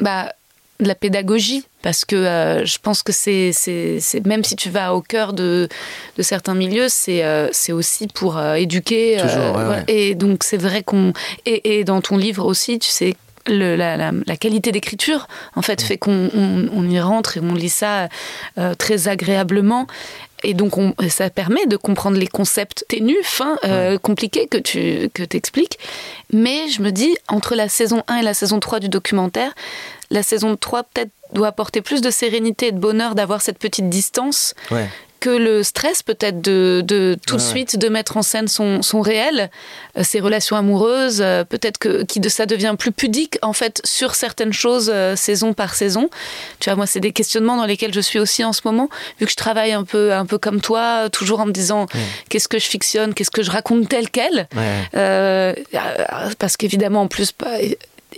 bah, 0.00 0.32
de 0.80 0.86
la 0.88 0.94
pédagogie 0.94 1.64
parce 1.82 2.04
que 2.04 2.16
euh, 2.16 2.64
je 2.64 2.78
pense 2.78 3.02
que 3.02 3.12
c'est, 3.12 3.52
c'est, 3.52 3.98
c'est- 4.00 4.24
même 4.26 4.44
si 4.44 4.56
tu 4.56 4.70
vas 4.70 4.94
au 4.94 5.00
cœur 5.02 5.32
de, 5.32 5.68
de 6.16 6.22
certains 6.22 6.54
milieux, 6.54 6.88
c'est, 6.88 7.24
euh, 7.24 7.48
c'est 7.52 7.72
aussi 7.72 8.06
pour 8.08 8.36
euh, 8.38 8.54
éduquer. 8.54 9.16
Toujours, 9.20 9.44
ouais, 9.44 9.50
voilà. 9.52 9.68
ouais. 9.70 9.84
Et 9.88 10.14
donc 10.14 10.44
c'est 10.44 10.56
vrai 10.56 10.82
qu'on... 10.82 11.12
Et, 11.46 11.78
et 11.78 11.84
dans 11.84 12.00
ton 12.00 12.16
livre 12.16 12.44
aussi, 12.46 12.78
tu 12.78 12.88
sais... 12.90 13.14
le- 13.46 13.76
la, 13.76 13.96
la- 13.96 14.12
la 14.26 14.36
qualité 14.36 14.72
d'écriture 14.72 15.26
en 15.56 15.62
fait 15.62 15.80
fait 15.80 15.96
qu'on 15.98 16.28
on, 16.34 16.68
on 16.72 16.88
y 16.90 17.00
rentre 17.00 17.38
et 17.38 17.40
on 17.40 17.54
lit 17.54 17.70
ça 17.70 18.08
euh, 18.58 18.74
très 18.74 19.08
agréablement 19.08 19.86
et 20.44 20.52
donc 20.54 20.76
on, 20.78 20.94
ça 21.08 21.30
permet 21.30 21.66
de 21.66 21.76
comprendre 21.76 22.18
les 22.18 22.26
concepts 22.28 22.84
ténus, 22.88 23.16
fins, 23.24 23.56
euh, 23.64 23.98
compliqués 23.98 24.46
que 24.46 24.58
tu 24.58 25.08
que 25.14 25.24
expliques. 25.34 25.78
Mais 26.32 26.68
je 26.68 26.80
me 26.82 26.92
dis, 26.92 27.16
entre 27.26 27.54
la 27.56 27.68
saison 27.68 28.02
1 28.06 28.18
et 28.18 28.22
la 28.22 28.34
saison 28.34 28.60
3 28.60 28.78
du 28.80 28.88
documentaire, 28.88 29.52
la 30.10 30.22
saison 30.22 30.56
3 30.56 30.84
peut-être 30.84 31.10
doit 31.32 31.48
apporter 31.48 31.82
plus 31.82 32.00
de 32.00 32.10
sérénité 32.10 32.68
et 32.68 32.72
de 32.72 32.78
bonheur 32.78 33.14
d'avoir 33.14 33.42
cette 33.42 33.58
petite 33.58 33.88
distance 33.88 34.54
ouais 34.70 34.88
que 35.20 35.30
le 35.30 35.62
stress 35.62 36.02
peut-être 36.02 36.40
de, 36.40 36.82
de 36.86 37.16
tout 37.26 37.36
de 37.36 37.40
ouais. 37.40 37.46
suite 37.46 37.76
de 37.76 37.88
mettre 37.88 38.16
en 38.16 38.22
scène 38.22 38.48
son, 38.48 38.82
son 38.82 39.00
réel, 39.00 39.50
euh, 39.96 40.02
ses 40.04 40.20
relations 40.20 40.56
amoureuses, 40.56 41.20
euh, 41.20 41.44
peut-être 41.44 41.78
que 41.78 42.04
qui 42.04 42.20
de 42.20 42.28
ça 42.28 42.46
devient 42.46 42.74
plus 42.78 42.92
pudique 42.92 43.38
en 43.42 43.52
fait 43.52 43.80
sur 43.84 44.14
certaines 44.14 44.52
choses 44.52 44.90
euh, 44.92 45.16
saison 45.16 45.54
par 45.54 45.74
saison. 45.74 46.08
Tu 46.60 46.70
vois, 46.70 46.76
moi 46.76 46.86
c'est 46.86 47.00
des 47.00 47.12
questionnements 47.12 47.56
dans 47.56 47.66
lesquels 47.66 47.94
je 47.94 48.00
suis 48.00 48.18
aussi 48.18 48.44
en 48.44 48.52
ce 48.52 48.62
moment, 48.64 48.88
vu 49.18 49.26
que 49.26 49.32
je 49.32 49.36
travaille 49.36 49.72
un 49.72 49.84
peu 49.84 50.12
un 50.12 50.26
peu 50.26 50.38
comme 50.38 50.60
toi, 50.60 51.08
toujours 51.10 51.40
en 51.40 51.46
me 51.46 51.52
disant 51.52 51.86
qu'est-ce 52.28 52.48
que 52.48 52.58
je 52.58 52.66
fictionne, 52.66 53.14
qu'est-ce 53.14 53.30
que 53.30 53.42
je 53.42 53.50
raconte 53.50 53.88
tel 53.88 54.10
quel. 54.10 54.48
parce 56.38 56.56
qu'évidemment, 56.56 57.02
en 57.02 57.08
plus, 57.08 57.32
bah, 57.38 57.48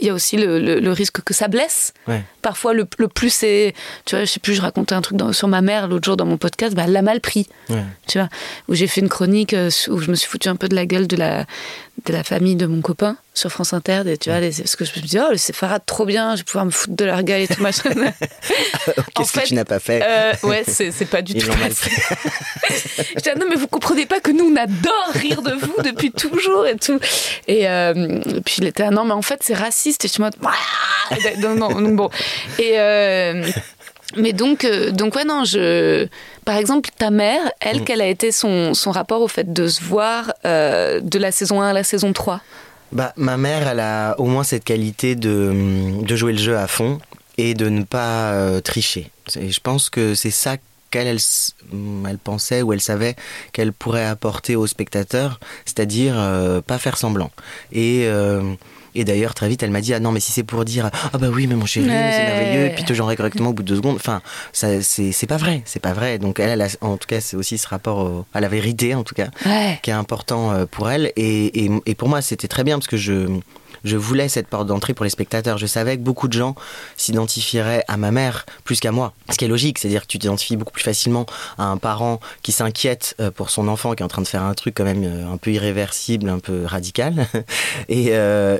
il 0.01 0.07
y 0.07 0.11
a 0.11 0.15
aussi 0.15 0.37
le, 0.37 0.59
le- 0.59 0.81
le 0.81 0.93
risque 0.93 1.21
que 1.23 1.35
ça 1.35 1.49
blesse. 1.49 1.93
ouais 2.09 2.23
Parfois, 2.43 2.73
le, 2.73 2.87
le 2.99 3.09
plus, 3.09 3.31
c'est. 3.31 3.75
Tu 4.07 4.17
vois, 4.17 4.25
je 4.25 4.31
sais 4.31 4.41
plus, 4.41 4.55
je 4.55 4.63
racontais 4.63 4.95
un 4.95 5.03
truc 5.03 5.19
dans- 5.19 5.33
sur 5.33 5.47
ma 5.49 5.61
mère 5.61 5.89
l'autre 5.89 6.05
jour 6.07 6.17
dans 6.17 6.25
mon 6.27 6.39
podcast, 6.39 6.75
bah, 6.75 6.83
elle 6.87 6.93
l'a 6.93 7.03
mal 7.03 7.21
pris. 7.21 7.47
ouais 7.69 7.85
Tu 8.07 8.19
vois, 8.19 8.29
où 8.69 8.75
j'ai 8.75 8.87
fait 8.87 9.01
une 9.03 9.09
chronique 9.11 9.53
euh, 9.55 9.71
où 9.89 9.99
je 9.99 10.11
me 10.11 10.15
suis 10.17 10.29
foutu 10.29 10.49
un 10.49 10.57
peu 10.57 10.69
de 10.69 10.75
la 10.75 10.87
gueule 10.87 11.07
de 11.07 11.17
la, 11.17 11.45
de 12.07 12.13
la 12.13 12.25
famille 12.25 12.57
de 12.57 12.67
mon 12.67 12.81
copain 12.81 13.17
sur 13.40 13.50
France 13.50 13.72
Inter. 13.72 14.03
Et, 14.07 14.16
tu 14.18 14.31
vois, 14.31 14.40
les- 14.40 14.50
parce 14.53 14.76
que 14.76 14.85
je 14.85 14.92
me 15.00 15.00
dis, 15.05 15.18
oh, 15.18 15.33
les 15.33 15.38
séfarades, 15.38 15.83
trop 15.87 16.05
bien, 16.07 16.35
je 16.37 16.40
vais 16.40 16.44
pouvoir 16.44 16.66
me 16.66 16.70
foutre 16.70 16.94
de 16.96 17.05
leur 17.05 17.22
gueule 17.22 17.42
et 17.42 17.48
tout 17.48 17.62
machin. 17.62 17.90
qu'est-ce 19.14 19.33
que 19.33 19.46
tu 19.46 19.55
n'as 19.55 19.64
pas 19.64 19.81
fait 19.81 20.03
Euh, 20.05 20.33
ouais, 20.44 20.62
c'est 20.66 21.07
pas 21.07 21.22
du 21.22 21.33
Ils 21.37 21.44
tout 21.44 21.50
passé. 21.50 21.90
Je 23.16 23.20
dis, 23.22 23.31
ah 23.31 23.38
non, 23.38 23.46
mais 23.48 23.57
vous 23.57 23.66
comprenez 23.66 24.07
pas 24.07 24.20
que 24.20 24.31
nous, 24.31 24.44
on 24.53 24.57
adore 24.57 25.11
rire 25.14 25.42
de 25.42 25.53
vous 25.53 25.83
depuis 25.83 26.12
toujours 26.12 26.66
et 26.66 26.76
tout. 26.76 26.98
Et, 27.48 27.68
euh, 27.68 28.20
et 28.37 28.40
puis 28.42 28.57
il 28.59 28.66
était, 28.66 28.85
ah 28.85 28.90
non, 28.90 29.05
mais 29.05 29.12
en 29.14 29.22
fait, 29.22 29.40
c'est 29.42 29.55
raciste. 29.55 30.05
Et 30.05 30.09
je 30.09 30.12
suis 30.12 30.22
en 30.22 30.26
mode, 30.26 31.38
non, 31.38 31.55
non, 31.57 31.81
donc 31.81 31.96
bon. 31.96 32.11
Et. 32.59 32.79
euh, 32.79 33.46
mais 34.16 34.33
donc, 34.33 34.64
euh, 34.64 34.90
donc 34.90 35.14
ouais, 35.14 35.24
non, 35.24 35.44
je. 35.44 36.07
Par 36.44 36.57
exemple, 36.57 36.90
ta 36.98 37.11
mère, 37.11 37.40
elle, 37.61 37.85
quel 37.85 38.00
a 38.00 38.07
été 38.07 38.33
son, 38.33 38.74
son 38.74 38.90
rapport 38.90 39.20
au 39.22 39.29
fait 39.29 39.53
de 39.53 39.68
se 39.68 39.81
voir 39.83 40.33
euh, 40.44 40.98
de 41.00 41.18
la 41.18 41.31
saison 41.31 41.61
1 41.62 41.68
à 41.68 41.72
la 41.72 41.85
saison 41.85 42.12
3 42.12 42.40
Bah, 42.92 43.12
ma 43.16 43.37
mère, 43.37 43.68
elle 43.68 43.81
a 43.81 44.14
au 44.18 44.24
moins 44.26 44.42
cette 44.42 44.64
qualité 44.64 45.14
de, 45.14 46.03
de 46.03 46.16
jouer 46.16 46.33
le 46.33 46.38
jeu 46.38 46.57
à 46.57 46.66
fond 46.66 46.98
et 47.38 47.55
de 47.55 47.68
ne 47.68 47.85
pas 47.85 48.33
euh, 48.33 48.61
tricher. 48.61 49.11
Et 49.37 49.50
je 49.50 49.61
pense 49.61 49.90
que 49.90 50.14
c'est 50.14 50.33
ça 50.33 50.57
qu'elle 50.90 51.07
elle, 51.07 51.16
s- 51.16 51.55
elle 52.09 52.18
pensait 52.18 52.62
ou 52.62 52.72
elle 52.72 52.81
savait 52.81 53.14
qu'elle 53.53 53.72
pourrait 53.72 54.05
apporter 54.07 54.57
aux 54.57 54.66
spectateurs, 54.66 55.38
c'est-à-dire 55.64 56.14
euh, 56.18 56.61
pas 56.62 56.79
faire 56.79 56.96
semblant. 56.96 57.31
Et, 57.70 58.07
euh, 58.07 58.42
et 58.94 59.05
d'ailleurs, 59.05 59.35
très 59.35 59.48
vite, 59.48 59.62
elle 59.62 59.70
m'a 59.70 59.81
dit 59.81 59.94
Ah 59.94 60.00
non, 60.00 60.12
mais 60.12 60.20
si 60.20 60.33
c'est 60.33 60.42
pour 60.42 60.64
dire 60.64 60.90
Ah 61.12 61.18
bah 61.18 61.29
oui, 61.33 61.46
mais 61.46 61.55
mon 61.55 61.66
chéri, 61.66 61.87
c'est 61.87 62.24
merveilleux, 62.24 62.72
puis 62.74 62.85
te 62.85 62.92
genrer 62.94 63.16
correctement 63.16 63.50
au 63.50 63.53
bout 63.53 63.62
de 63.62 63.68
deux 63.68 63.76
secondes, 63.76 63.96
enfin, 63.96 64.20
ça, 64.53 64.83
c'est 64.83 65.12
c'est 65.12 65.26
pas 65.26 65.37
vrai, 65.37 65.62
c'est 65.64 65.81
pas 65.81 65.92
vrai. 65.92 66.18
Donc 66.18 66.40
elle, 66.40 66.50
elle 66.50 66.62
a, 66.62 66.68
en 66.81 66.96
tout 66.96 67.07
cas, 67.07 67.20
c'est 67.20 67.37
aussi 67.37 67.59
ce 67.59 67.68
rapport 67.68 67.98
au- 67.98 68.26
à 68.35 68.40
la 68.40 68.48
vérité, 68.48 68.94
en 68.94 69.03
tout 69.05 69.14
cas 69.14 69.29
Ouais. 69.46 69.79
qui 69.83 69.90
est 69.90 69.94
important 69.94 70.53
euh, 70.53 70.66
pour 70.66 70.90
elle. 70.90 71.12
Et, 71.16 71.64
et, 71.64 71.70
et 71.87 71.94
pour 71.94 72.09
moi, 72.09 72.22
c'était 72.22 72.48
très 72.48 72.64
bien 72.64 72.79
parce 72.79 72.88
que 72.88 72.96
je, 72.96 73.26
je 73.85 73.97
voulais 73.97 74.29
cette 74.29 74.49
porte 74.49 74.66
d'entrée 74.66 74.95
pour 74.95 75.05
les 75.05 75.11
spectateurs. 75.11 75.59
Je 75.59 75.66
savais 75.66 75.97
que 75.97 76.03
beaucoup 76.03 76.29
de 76.29 76.33
gens 76.33 76.55
s'identifieraient 76.97 77.85
à 77.88 77.97
ma 77.97 78.11
mère 78.11 78.47
plus 78.64 78.81
qu'à 78.81 78.93
moi. 78.93 79.12
Ce 79.31 79.37
qui 79.37 79.45
est 79.45 79.49
logique, 79.49 79.79
c'est-à-dire 79.79 80.03
que 80.03 80.07
tu 80.07 80.19
t'identifies 80.19 80.57
beaucoup 80.57 80.73
plus 80.73 80.83
facilement 80.83 81.27
à 81.59 81.64
un 81.64 81.77
parent 81.77 82.21
qui 82.43 82.53
s'inquiète 82.53 83.14
euh, 83.21 83.31
pour 83.31 83.51
son 83.51 83.69
enfant 83.69 83.95
qui 83.95 84.03
est 84.03 84.05
en 84.05 84.09
train 84.09 84.23
de 84.23 84.29
faire 84.29 84.43
un 84.43 84.55
truc 84.55 84.75
quand 84.77 84.85
même 84.85 85.05
euh, 85.05 85.33
un 85.33 85.37
peu 85.37 85.53
irréversible, 85.53 86.29
un 86.29 86.38
peu 86.38 86.64
radical, 86.64 87.27
et, 87.88 88.09
euh, 88.11 88.59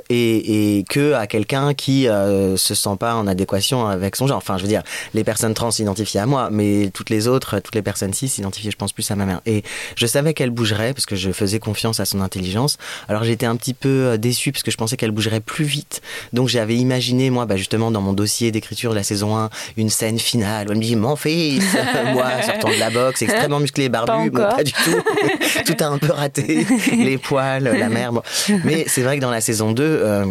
que 0.89 1.13
à 1.13 1.27
quelqu'un 1.27 1.73
qui 1.73 2.07
euh, 2.07 2.57
se 2.57 2.75
sent 2.75 2.95
pas 2.99 3.15
en 3.15 3.27
adéquation 3.27 3.87
avec 3.87 4.15
son 4.15 4.27
genre. 4.27 4.37
Enfin, 4.37 4.57
je 4.57 4.63
veux 4.63 4.67
dire, 4.67 4.83
les 5.13 5.23
personnes 5.23 5.53
trans 5.53 5.71
s'identifient 5.71 6.19
à 6.19 6.25
moi, 6.25 6.49
mais 6.51 6.89
toutes 6.93 7.09
les 7.09 7.27
autres, 7.27 7.59
toutes 7.59 7.75
les 7.75 7.81
personnes 7.81 8.13
cis 8.13 8.27
s'identifiaient, 8.27 8.71
je 8.71 8.77
pense, 8.77 8.93
plus 8.93 9.09
à 9.11 9.15
ma 9.15 9.25
mère. 9.25 9.41
Et 9.45 9.63
je 9.95 10.05
savais 10.05 10.33
qu'elle 10.33 10.49
bougerait 10.49 10.93
parce 10.93 11.05
que 11.05 11.15
je 11.15 11.31
faisais 11.31 11.59
confiance 11.59 11.99
à 11.99 12.05
son 12.05 12.21
intelligence. 12.21 12.77
Alors 13.07 13.23
j'étais 13.23 13.45
un 13.45 13.55
petit 13.55 13.73
peu 13.73 13.89
euh, 13.89 14.17
déçu 14.17 14.51
parce 14.51 14.63
que 14.63 14.71
je 14.71 14.77
pensais 14.77 14.97
qu'elle 14.97 15.10
bougerait 15.11 15.39
plus 15.39 15.65
vite. 15.65 16.01
Donc 16.33 16.47
j'avais 16.49 16.75
imaginé, 16.75 17.29
moi, 17.29 17.45
bah, 17.45 17.55
justement, 17.57 17.91
dans 17.91 18.01
mon 18.01 18.13
dossier 18.13 18.51
d'écriture 18.51 18.91
de 18.91 18.95
la 18.95 19.03
saison 19.03 19.37
1, 19.37 19.49
une 19.77 19.89
scène 19.89 20.19
finale 20.19 20.67
où 20.67 20.71
elle 20.71 20.77
me 20.77 20.83
dit 20.83 20.95
Mon 20.95 21.15
fils, 21.15 21.63
moi, 22.13 22.25
sortant 22.45 22.69
de 22.69 22.79
la 22.79 22.89
boxe, 22.89 23.21
extrêmement 23.21 23.59
musclé 23.59 23.85
et 23.85 23.89
barbu, 23.89 24.07
Pas 24.11 24.17
bon, 24.29 24.43
encore. 24.45 24.55
pas 24.57 24.63
du 24.63 24.71
tout. 24.73 25.01
tout 25.65 25.75
a 25.83 25.87
un 25.87 25.97
peu 25.97 26.11
raté. 26.11 26.65
Les 26.91 27.17
poils, 27.17 27.63
la 27.63 27.89
mer. 27.89 28.11
bon. 28.13 28.21
Mais 28.63 28.85
c'est 28.87 29.01
vrai 29.01 29.17
que 29.17 29.21
dans 29.21 29.31
la 29.31 29.41
saison 29.41 29.71
2, 29.71 29.83
euh, 29.83 30.25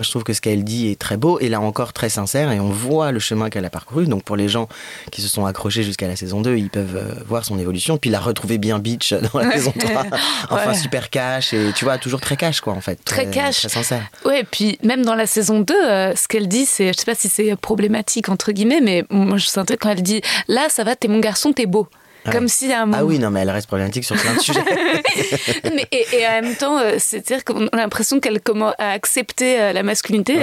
je 0.00 0.10
trouve 0.10 0.24
que 0.24 0.32
ce 0.32 0.40
qu'elle 0.40 0.64
dit 0.64 0.88
est 0.90 0.98
très 0.98 1.16
beau 1.16 1.38
et 1.40 1.48
là 1.48 1.60
encore 1.60 1.92
très 1.92 2.08
sincère 2.08 2.50
et 2.52 2.60
on 2.60 2.70
voit 2.70 3.12
le 3.12 3.18
chemin 3.18 3.50
qu'elle 3.50 3.64
a 3.64 3.70
parcouru. 3.70 4.06
Donc 4.06 4.22
pour 4.24 4.36
les 4.36 4.48
gens 4.48 4.68
qui 5.10 5.22
se 5.22 5.28
sont 5.28 5.46
accrochés 5.46 5.82
jusqu'à 5.82 6.08
la 6.08 6.16
saison 6.16 6.40
2, 6.40 6.56
ils 6.56 6.70
peuvent 6.70 6.96
euh, 6.96 7.14
voir 7.26 7.44
son 7.44 7.58
évolution. 7.58 7.96
Puis 7.98 8.10
la 8.10 8.20
retrouver 8.20 8.58
bien 8.58 8.78
bitch 8.78 9.12
dans 9.32 9.38
la 9.40 9.52
saison 9.52 9.72
3. 9.78 10.04
Enfin 10.50 10.70
Ouais. 10.70 10.74
super 10.74 11.10
cash 11.10 11.52
et 11.54 11.70
tu 11.74 11.84
vois, 11.84 11.98
toujours 11.98 12.20
très 12.20 12.36
cash 12.36 12.60
quoi 12.60 12.72
en 12.72 12.80
fait. 12.80 12.98
Très 13.04 13.30
cash. 13.30 13.60
Très 13.60 13.68
sincère. 13.68 14.02
Ouais, 14.26 14.40
et 14.40 14.44
puis 14.44 14.76
même 14.82 15.04
dans 15.04 15.14
la 15.14 15.26
saison 15.26 15.60
2, 15.60 15.74
euh, 15.74 16.16
ce 16.16 16.26
qu'elle 16.26 16.48
dit, 16.48 16.66
c'est, 16.66 16.92
je 16.92 16.98
sais 16.98 17.04
pas 17.04 17.14
si 17.14 17.28
c'est 17.28 17.54
problématique 17.54 18.28
entre 18.28 18.50
guillemets, 18.50 18.80
mais 18.80 19.04
moi 19.08 19.36
je 19.36 19.46
sentais 19.46 19.76
quand 19.76 19.90
elle 19.90 20.02
dit 20.02 20.20
là, 20.48 20.66
ça 20.68 20.82
va, 20.82 20.96
t'es 20.96 21.06
mon 21.06 21.20
garçon, 21.20 21.52
t'es 21.52 21.66
beau. 21.66 21.86
Comme 22.32 22.48
si 22.48 22.72
à 22.72 22.82
un 22.82 22.86
moment... 22.86 22.98
Ah 23.02 23.04
oui, 23.04 23.20
non, 23.20 23.30
mais 23.30 23.42
elle 23.42 23.50
reste 23.50 23.68
problématique 23.68 24.02
sur 24.02 24.16
plein 24.16 24.34
de 24.34 24.40
sujets. 24.40 24.64
mais, 25.64 25.86
et, 25.92 26.26
en 26.26 26.42
même 26.42 26.56
temps, 26.56 26.76
euh, 26.76 26.96
c'est-à-dire 26.98 27.44
qu'on 27.44 27.68
a 27.68 27.76
l'impression 27.76 28.18
qu'elle 28.18 28.40
commence 28.40 28.74
à 28.78 28.90
accepter 28.90 29.60
euh, 29.60 29.72
la 29.72 29.84
masculinité 29.84 30.36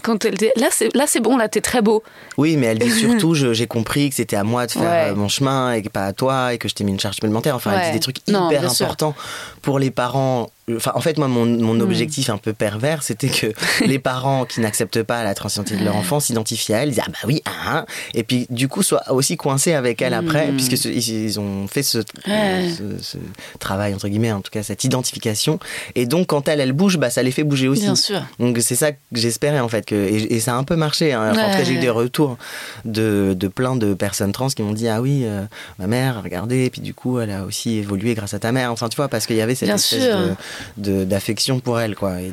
quand 0.00 0.24
elle 0.24 0.36
dit 0.36 0.48
là, 0.56 0.68
c'est 0.70 0.88
là, 0.96 1.04
c'est 1.06 1.20
bon, 1.20 1.36
là, 1.36 1.50
t'es 1.50 1.60
très 1.60 1.82
beau. 1.82 2.02
Oui, 2.38 2.56
mais 2.56 2.68
elle 2.68 2.78
dit 2.78 2.90
surtout 3.00 3.34
j'ai 3.34 3.66
compris 3.66 4.08
que 4.08 4.16
c'était 4.16 4.36
à 4.36 4.44
moi 4.44 4.66
de 4.66 4.72
faire 4.72 5.14
mon 5.14 5.28
chemin 5.28 5.74
et 5.74 5.82
pas 5.82 6.06
à 6.06 6.14
toi 6.14 6.54
et 6.54 6.58
que 6.58 6.70
je 6.70 6.74
t'ai 6.74 6.84
mis 6.84 6.92
une 6.92 7.00
charge 7.00 7.16
supplémentaire. 7.16 7.54
Enfin, 7.54 7.72
elle 7.78 7.88
dit 7.88 7.98
des 7.98 8.00
trucs 8.00 8.26
hyper 8.26 8.70
importants 8.70 9.14
pour 9.60 9.78
les 9.78 9.90
parents 9.90 10.48
Enfin, 10.74 10.90
en 10.96 11.00
fait, 11.00 11.16
moi, 11.16 11.28
mon, 11.28 11.46
mon 11.46 11.74
hmm. 11.74 11.80
objectif 11.80 12.28
un 12.28 12.38
peu 12.38 12.52
pervers, 12.52 13.04
c'était 13.04 13.28
que 13.28 13.46
les 13.86 14.00
parents 14.00 14.44
qui 14.44 14.60
n'acceptent 14.60 15.04
pas 15.04 15.22
la 15.22 15.32
transidentité 15.32 15.78
de 15.78 15.84
leur 15.84 15.94
enfant 15.94 16.18
s'identifient 16.18 16.74
à 16.74 16.82
elle, 16.82 16.88
disent 16.88 17.02
ah 17.06 17.08
bah 17.08 17.18
oui, 17.24 17.40
ah, 17.44 17.50
hein. 17.68 17.86
et 18.14 18.24
puis 18.24 18.48
du 18.50 18.66
coup 18.66 18.82
soient 18.82 19.12
aussi 19.12 19.36
coincés 19.36 19.74
avec 19.74 20.02
elle 20.02 20.12
après, 20.12 20.50
hmm. 20.50 20.56
puisque 20.56 20.84
ils 20.86 21.38
ont 21.38 21.68
fait 21.68 21.84
ce, 21.84 21.98
ce, 22.26 23.18
travail 23.60 23.94
entre 23.94 24.08
guillemets, 24.08 24.32
en 24.32 24.40
tout 24.40 24.50
cas 24.50 24.64
cette 24.64 24.82
identification, 24.82 25.60
et 25.94 26.04
donc 26.04 26.26
quand 26.26 26.48
elle 26.48 26.60
elle 26.60 26.72
bouge, 26.72 26.98
bah 26.98 27.10
ça 27.10 27.22
les 27.22 27.30
fait 27.30 27.44
bouger 27.44 27.68
aussi. 27.68 27.82
Bien 27.82 27.94
sûr. 27.94 28.22
Donc 28.40 28.58
c'est 28.60 28.74
ça 28.74 28.90
que 28.90 28.98
j'espérais 29.12 29.60
en 29.60 29.68
fait 29.68 29.86
que 29.86 29.94
et, 29.94 30.40
ça 30.40 30.54
a 30.54 30.56
un 30.56 30.64
peu 30.64 30.74
marché. 30.74 31.12
Hein. 31.12 31.30
en 31.30 31.32
tout 31.32 31.36
cas, 31.36 31.62
j'ai 31.62 31.74
eu 31.74 31.78
des 31.78 31.90
retours 31.90 32.38
de, 32.84 33.36
de, 33.38 33.46
plein 33.46 33.76
de 33.76 33.94
personnes 33.94 34.32
trans 34.32 34.48
qui 34.48 34.62
m'ont 34.62 34.72
dit 34.72 34.88
ah 34.88 35.00
oui, 35.00 35.22
euh, 35.24 35.44
ma 35.78 35.86
mère, 35.86 36.24
regardez, 36.24 36.64
et 36.64 36.70
puis 36.70 36.80
du 36.80 36.92
coup 36.92 37.20
elle 37.20 37.30
a 37.30 37.44
aussi 37.44 37.76
évolué 37.76 38.14
grâce 38.14 38.34
à 38.34 38.40
ta 38.40 38.50
mère. 38.50 38.72
Enfin 38.72 38.88
tu 38.88 38.96
vois 38.96 39.06
parce 39.06 39.26
qu'il 39.26 39.36
y 39.36 39.40
avait 39.40 39.54
cette 39.54 39.68
Bien 39.68 39.76
espèce 39.76 40.02
sûr. 40.02 40.18
de 40.18 40.34
d'affection 40.76 41.60
pour 41.60 41.80
elle, 41.80 41.94
quoi, 41.94 42.20
et 42.20 42.32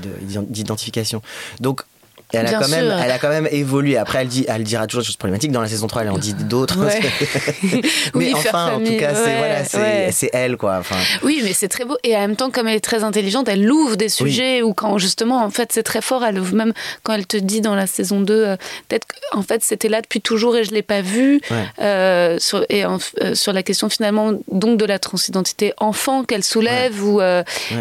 d'identification. 0.50 1.22
Donc, 1.60 1.84
elle 2.34 2.48
a, 2.48 2.60
quand 2.60 2.68
même, 2.68 2.94
elle 3.04 3.12
a 3.12 3.20
quand 3.20 3.30
même 3.30 3.48
évolué. 3.52 3.98
Après, 3.98 4.20
elle, 4.20 4.28
dit, 4.28 4.46
elle 4.48 4.64
dira 4.64 4.88
toujours 4.88 5.02
des 5.02 5.08
choses 5.08 5.18
problématiques. 5.18 5.52
Dans 5.52 5.62
la 5.62 5.68
saison 5.68 5.88
3, 5.88 6.04
elle 6.04 6.10
en 6.10 6.18
dit 6.18 6.34
d'autres. 6.50 6.78
mais 8.16 8.34
enfin, 8.34 8.74
en 8.74 8.80
tout 8.80 8.98
cas, 8.98 9.14
c'est 9.14 9.38
voilà, 9.38 10.12
c'est 10.12 10.30
elle, 10.34 10.58
quoi. 10.58 10.78
Enfin... 10.80 10.96
Oui, 11.24 11.42
mais 11.44 11.54
c'est 11.54 11.68
très 11.68 11.86
beau. 11.86 11.98
Et 12.04 12.16
en 12.16 12.22
même 12.22 12.36
temps, 12.36 12.50
comme 12.50 12.68
elle 12.68 12.76
est 12.76 12.80
très 12.84 13.04
intelligente, 13.04 13.48
elle 13.48 13.70
ouvre 13.72 13.96
des 13.96 14.10
sujets 14.10 14.62
où, 14.62 14.74
quand 14.74 14.98
justement, 14.98 15.44
en 15.44 15.50
fait, 15.50 15.72
c'est 15.72 15.84
très 15.84 16.02
fort. 16.02 16.24
Elle 16.24 16.40
ouvre 16.40 16.56
même 16.56 16.74
quand 17.04 17.14
elle 17.14 17.28
te 17.28 17.38
dit 17.38 17.62
dans 17.62 17.76
la 17.76 17.88
saison 17.88 18.22
2, 18.22 18.34
euh, 18.34 18.56
peut-être 18.88 19.08
qu'en 19.32 19.42
fait, 19.42 19.64
c'était 19.64 19.90
là 19.90 20.02
depuis 20.02 20.22
toujours 20.22 20.58
et 20.58 20.64
je 20.64 20.72
ne 20.72 20.76
l'ai 20.76 20.82
pas 20.82 21.02
vu. 21.02 21.42
Euh, 21.80 22.38
sur, 22.40 22.66
et 22.70 22.86
euh, 22.86 22.98
sur 23.36 23.54
la 23.54 23.64
question 23.64 23.90
finalement, 23.90 24.34
donc, 24.52 24.78
de 24.78 24.86
la 24.86 25.00
transidentité 25.00 25.74
enfant 25.78 26.24
qu'elle 26.24 26.44
soulève. 26.44 27.04
Ou, 27.04 27.22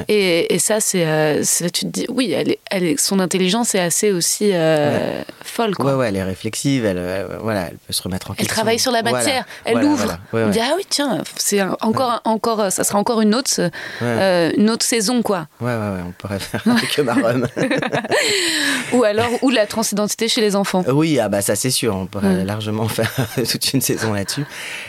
et, 0.08 0.54
et, 0.54 0.58
ça, 0.58 0.80
c'est. 0.80 1.40
tu 1.72 1.86
te 1.86 1.90
dis, 1.90 2.06
oui, 2.08 2.32
elle 2.32 2.56
elle 2.70 2.98
son 2.98 3.20
intelligence 3.20 3.74
est 3.74 3.80
assez 3.80 4.12
aussi 4.12 4.41
euh, 4.54 5.22
folle. 5.44 5.74
Quoi. 5.74 5.92
Ouais, 5.92 5.94
ouais, 5.94 6.08
elle 6.08 6.16
est 6.16 6.22
réflexive, 6.22 6.84
elle, 6.84 6.98
euh, 6.98 7.38
voilà, 7.40 7.68
elle 7.70 7.76
peut 7.76 7.92
se 7.92 8.02
remettre 8.02 8.30
en 8.30 8.34
question. 8.34 8.50
Elle 8.50 8.54
travaille 8.54 8.78
sur 8.78 8.90
la 8.92 9.02
matière, 9.02 9.44
elle 9.64 9.84
ouvre. 9.84 10.18
on 10.32 10.48
dit 10.48 10.60
ah 10.60 10.72
oui 10.76 10.84
tiens, 10.88 11.22
c'est 11.36 11.62
encore, 11.80 12.20
encore, 12.24 12.72
ça 12.72 12.84
sera 12.84 12.98
encore 12.98 13.20
une 13.20 13.34
autre, 13.34 13.70
euh, 14.02 14.50
une 14.56 14.70
autre 14.70 14.84
saison 14.84 15.22
quoi. 15.22 15.46
Ouais, 15.60 15.72
ouais, 15.72 15.76
ouais, 15.76 16.00
on 16.06 16.12
pourrait 16.12 16.38
faire 16.38 16.62
avec 16.66 16.98
Marum. 16.98 17.46
ou 18.92 19.04
alors 19.04 19.30
ou 19.42 19.50
la 19.50 19.66
transidentité 19.66 20.28
chez 20.28 20.40
les 20.40 20.56
enfants. 20.56 20.84
Oui, 20.88 21.18
ah 21.18 21.28
bah 21.28 21.42
ça 21.42 21.54
c'est 21.54 21.70
sûr, 21.70 21.94
on 21.94 22.06
pourrait 22.06 22.44
largement 22.44 22.88
faire 22.88 23.12
toute 23.36 23.72
une 23.72 23.80
saison 23.80 24.12
là-dessus. 24.12 24.44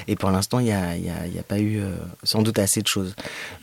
Et 0.08 0.16
pour 0.16 0.32
l'instant, 0.32 0.60
il 0.60 0.66
n'y 0.66 0.74
a, 0.74 0.96
y 0.96 1.10
a, 1.10 1.28
y 1.28 1.40
a, 1.40 1.44
pas 1.44 1.60
eu 1.60 1.82
sans 2.24 2.42
doute 2.42 2.60
assez 2.60 2.82
de 2.82 2.88
choses. 2.88 3.14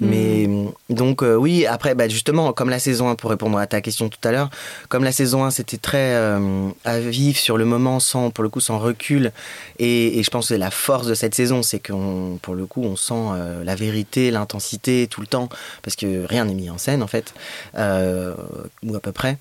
Mais 0.00 0.46
mm. 0.46 0.72
donc 0.90 1.22
oui, 1.22 1.66
après, 1.66 1.94
bah, 1.94 2.08
justement, 2.08 2.52
comme 2.52 2.70
la 2.70 2.78
saison 2.78 3.08
1, 3.08 3.14
pour 3.14 3.30
répondre 3.30 3.58
à 3.58 3.66
ta 3.66 3.80
question 3.80 4.08
tout 4.08 4.18
à 4.24 4.32
l'heure, 4.32 4.50
comme 4.88 5.04
la 5.04 5.12
saison 5.12 5.44
1 5.44 5.50
c'était 5.50 5.79
très 5.80 6.14
euh, 6.14 6.70
à 6.84 6.98
vivre 6.98 7.38
sur 7.38 7.56
le 7.56 7.64
moment, 7.64 8.00
sans 8.00 8.30
pour 8.30 8.42
le 8.44 8.50
coup 8.50 8.60
sans 8.60 8.78
recul. 8.78 9.32
Et, 9.78 10.22
je 10.22 10.30
pense 10.30 10.48
que 10.48 10.54
la 10.54 10.70
force 10.70 11.06
de 11.06 11.14
cette 11.14 11.34
saison, 11.34 11.62
c'est 11.62 11.84
qu'on 11.84 12.38
pour 12.42 12.54
le 12.54 12.66
coup 12.66 12.82
on 12.82 12.96
sent 12.96 13.14
euh, 13.14 13.64
la 13.64 13.74
vérité, 13.74 14.30
l'intensité 14.30 15.06
tout 15.08 15.20
le 15.20 15.26
temps, 15.26 15.48
parce 15.82 15.96
que 15.96 16.24
rien 16.26 16.44
n'est 16.44 16.54
mis 16.54 16.70
en 16.70 16.78
scène 16.78 17.02
en 17.02 17.06
fait, 17.06 17.34
euh, 17.76 18.34
ou 18.82 18.94
à 18.94 19.00
peu 19.00 19.12
près. 19.12 19.38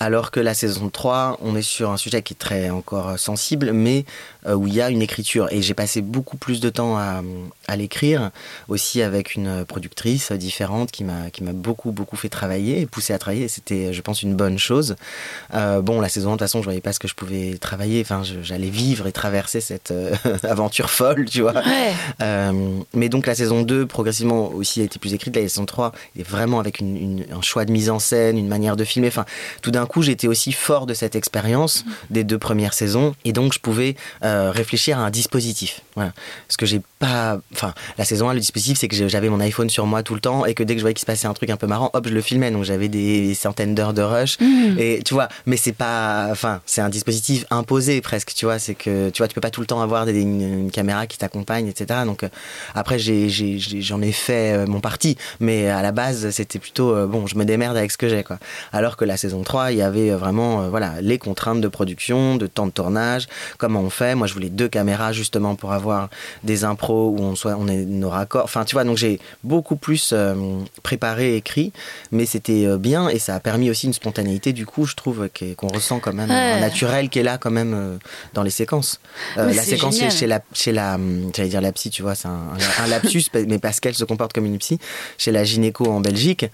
Alors 0.00 0.30
que 0.30 0.38
la 0.38 0.54
saison 0.54 0.90
3, 0.90 1.38
on 1.42 1.56
est 1.56 1.62
sur 1.62 1.90
un 1.90 1.96
sujet 1.96 2.22
qui 2.22 2.34
est 2.34 2.36
très 2.36 2.70
encore 2.70 3.18
sensible, 3.18 3.72
mais 3.72 4.04
euh, 4.46 4.54
où 4.54 4.68
il 4.68 4.74
y 4.74 4.80
a 4.80 4.90
une 4.90 5.02
écriture. 5.02 5.48
Et 5.50 5.60
j'ai 5.60 5.74
passé 5.74 6.02
beaucoup 6.02 6.36
plus 6.36 6.60
de 6.60 6.70
temps 6.70 6.96
à, 6.96 7.22
l'écrire, 7.76 8.30
aussi 8.68 9.02
avec 9.02 9.34
une 9.34 9.64
productrice 9.64 10.32
différente 10.32 10.90
qui 10.90 11.04
m'a 11.04 11.52
beaucoup 11.52 11.90
beaucoup 11.90 12.16
fait 12.16 12.28
travailler 12.28 12.80
et 12.80 12.86
poussé 12.86 13.12
à 13.12 13.18
travailler. 13.18 13.48
C'était, 13.48 13.92
je 13.92 14.00
pense, 14.00 14.22
une 14.22 14.34
bonne 14.34 14.58
chose. 14.58 14.94
Euh, 15.54 15.82
bon, 15.82 16.00
la 16.00 16.08
saison 16.08 16.30
1, 16.30 16.32
de 16.32 16.36
toute 16.36 16.40
façon, 16.40 16.60
je 16.60 16.64
voyais 16.64 16.80
pas 16.80 16.92
ce 16.92 17.00
que 17.00 17.08
je 17.08 17.14
pouvais 17.14 17.58
travailler. 17.58 18.00
Enfin, 18.00 18.22
j'allais 18.42 18.70
vivre 18.70 19.06
et 19.08 19.12
traverser 19.12 19.60
cette 19.60 19.90
euh, 19.90 20.14
aventure 20.44 20.90
folle, 20.90 21.24
tu 21.24 21.42
vois. 21.42 21.54
mais 22.94 23.08
donc 23.08 23.26
la 23.26 23.34
saison 23.34 23.62
2, 23.62 23.86
progressivement 23.86 24.50
aussi 24.52 24.80
a 24.80 24.84
été 24.84 25.00
plus 25.00 25.14
écrite. 25.14 25.34
La 25.34 25.42
saison 25.42 25.66
3 25.66 25.92
est 26.16 26.22
vraiment 26.22 26.60
avec 26.60 26.80
un 26.80 27.42
choix 27.42 27.64
de 27.64 27.72
mise 27.72 27.90
en 27.90 27.98
scène, 27.98 28.38
une 28.38 28.48
manière 28.48 28.76
de 28.76 28.84
filmer. 28.84 29.08
Enfin, 29.08 29.24
tout 29.60 29.72
d'un 29.72 29.87
coup, 29.88 30.02
j'étais 30.02 30.28
aussi 30.28 30.52
fort 30.52 30.86
de 30.86 30.94
cette 30.94 31.16
expérience 31.16 31.84
des 32.10 32.24
deux 32.24 32.38
premières 32.38 32.74
saisons, 32.74 33.14
et 33.24 33.32
donc 33.32 33.52
je 33.52 33.58
pouvais 33.58 33.96
euh, 34.24 34.50
réfléchir 34.50 34.98
à 34.98 35.02
un 35.02 35.10
dispositif. 35.10 35.80
Voilà. 35.94 36.12
Parce 36.46 36.56
que 36.56 36.66
j'ai 36.66 36.80
pas. 36.98 37.38
Enfin, 37.52 37.74
la 37.96 38.04
saison 38.04 38.28
1, 38.28 38.34
le 38.34 38.40
dispositif, 38.40 38.78
c'est 38.78 38.88
que 38.88 39.08
j'avais 39.08 39.28
mon 39.28 39.40
iPhone 39.40 39.70
sur 39.70 39.86
moi 39.86 40.02
tout 40.02 40.14
le 40.14 40.20
temps 40.20 40.46
et 40.46 40.54
que 40.54 40.62
dès 40.62 40.74
que 40.74 40.78
je 40.78 40.84
voyais 40.84 40.94
qu'il 40.94 41.00
se 41.00 41.06
passait 41.06 41.26
un 41.26 41.34
truc 41.34 41.50
un 41.50 41.56
peu 41.56 41.66
marrant, 41.66 41.90
hop, 41.92 42.06
je 42.08 42.14
le 42.14 42.20
filmais. 42.20 42.50
Donc 42.50 42.64
j'avais 42.64 42.88
des 42.88 43.34
centaines 43.34 43.74
d'heures 43.74 43.94
de 43.94 44.02
rush. 44.02 44.38
Mmh. 44.40 44.78
Et 44.78 45.02
tu 45.04 45.14
vois, 45.14 45.28
mais 45.46 45.56
c'est 45.56 45.72
pas. 45.72 46.28
Enfin, 46.30 46.60
c'est 46.66 46.80
un 46.80 46.88
dispositif 46.88 47.44
imposé 47.50 48.00
presque, 48.00 48.32
tu 48.34 48.44
vois. 48.44 48.58
C'est 48.58 48.74
que 48.74 49.10
tu 49.10 49.18
vois, 49.18 49.28
tu 49.28 49.34
peux 49.34 49.40
pas 49.40 49.50
tout 49.50 49.60
le 49.60 49.66
temps 49.66 49.80
avoir 49.80 50.06
des, 50.06 50.20
une, 50.20 50.70
caméra 50.70 51.06
qui 51.06 51.18
t'accompagne, 51.18 51.66
etc. 51.66 52.00
Donc 52.04 52.22
euh, 52.22 52.28
après, 52.74 52.98
j'en 52.98 54.02
ai, 54.02 54.12
fait 54.12 54.52
euh, 54.52 54.66
mon 54.66 54.80
parti. 54.80 55.16
Mais 55.40 55.68
à 55.68 55.82
la 55.82 55.92
base, 55.92 56.30
c'était 56.30 56.58
plutôt 56.58 57.06
bon, 57.06 57.26
je 57.26 57.36
me 57.36 57.44
démerde 57.44 57.76
avec 57.76 57.90
ce 57.90 57.98
que 57.98 58.08
j'ai, 58.08 58.22
quoi. 58.22 58.38
Alors 58.72 58.96
que 58.96 59.04
la 59.04 59.16
saison 59.16 59.42
3, 59.42 59.72
il 59.72 59.77
y 59.78 59.82
avait 59.82 60.10
vraiment 60.10 60.68
voilà, 60.68 61.00
les 61.00 61.18
contraintes 61.18 61.60
de 61.60 61.68
production, 61.68 62.36
de 62.36 62.46
temps 62.46 62.66
de 62.66 62.72
tournage, 62.72 63.26
comment 63.58 63.80
on 63.80 63.90
fait. 63.90 64.14
Moi, 64.14 64.26
je 64.26 64.34
voulais 64.34 64.50
deux 64.50 64.68
caméras 64.68 65.12
justement 65.12 65.54
pour 65.54 65.72
avoir 65.72 66.08
des 66.44 66.64
impros 66.64 67.10
où 67.10 67.20
on 67.20 67.34
soit, 67.36 67.56
on 67.58 67.68
est 67.68 67.84
nos 67.84 68.10
raccords. 68.10 68.44
Enfin, 68.44 68.64
tu 68.64 68.74
vois, 68.74 68.84
donc 68.84 68.96
j'ai 68.96 69.20
beaucoup 69.44 69.76
plus 69.76 70.10
euh, 70.12 70.34
préparé, 70.82 71.36
écrit, 71.36 71.72
mais 72.12 72.26
c'était 72.26 72.66
euh, 72.66 72.78
bien 72.78 73.08
et 73.08 73.18
ça 73.18 73.34
a 73.34 73.40
permis 73.40 73.70
aussi 73.70 73.86
une 73.86 73.92
spontanéité. 73.92 74.52
Du 74.52 74.66
coup, 74.66 74.86
je 74.86 74.94
trouve 74.94 75.28
qu'on 75.56 75.68
ressent 75.68 76.00
quand 76.00 76.12
même 76.12 76.30
un 76.30 76.60
naturel 76.60 77.08
qui 77.08 77.18
est 77.18 77.22
là 77.22 77.38
quand 77.38 77.50
même 77.50 77.74
euh, 77.74 77.96
dans 78.34 78.42
les 78.42 78.50
séquences. 78.50 79.00
la 79.36 79.52
séquence 79.52 79.98
chez, 79.98 80.26
la, 80.26 80.40
chez 80.52 80.72
la, 80.72 80.94
hum, 80.94 81.30
j'allais 81.34 81.48
dire 81.48 81.60
la 81.60 81.72
psy, 81.72 81.90
tu 81.90 82.02
vois, 82.02 82.14
c'est 82.14 82.28
un, 82.28 82.48
un, 82.82 82.86
lapsus, 82.86 83.24
mais 83.48 83.58
parce 83.58 83.80
qu'elle 83.80 83.94
se 83.94 84.04
comporte 84.04 84.32
comme 84.32 84.46
une 84.46 84.58
psy. 84.58 84.78
Chez 85.16 85.32
la 85.32 85.44
gynéco 85.44 85.86
en 85.86 86.00
Belgique, 86.00 86.46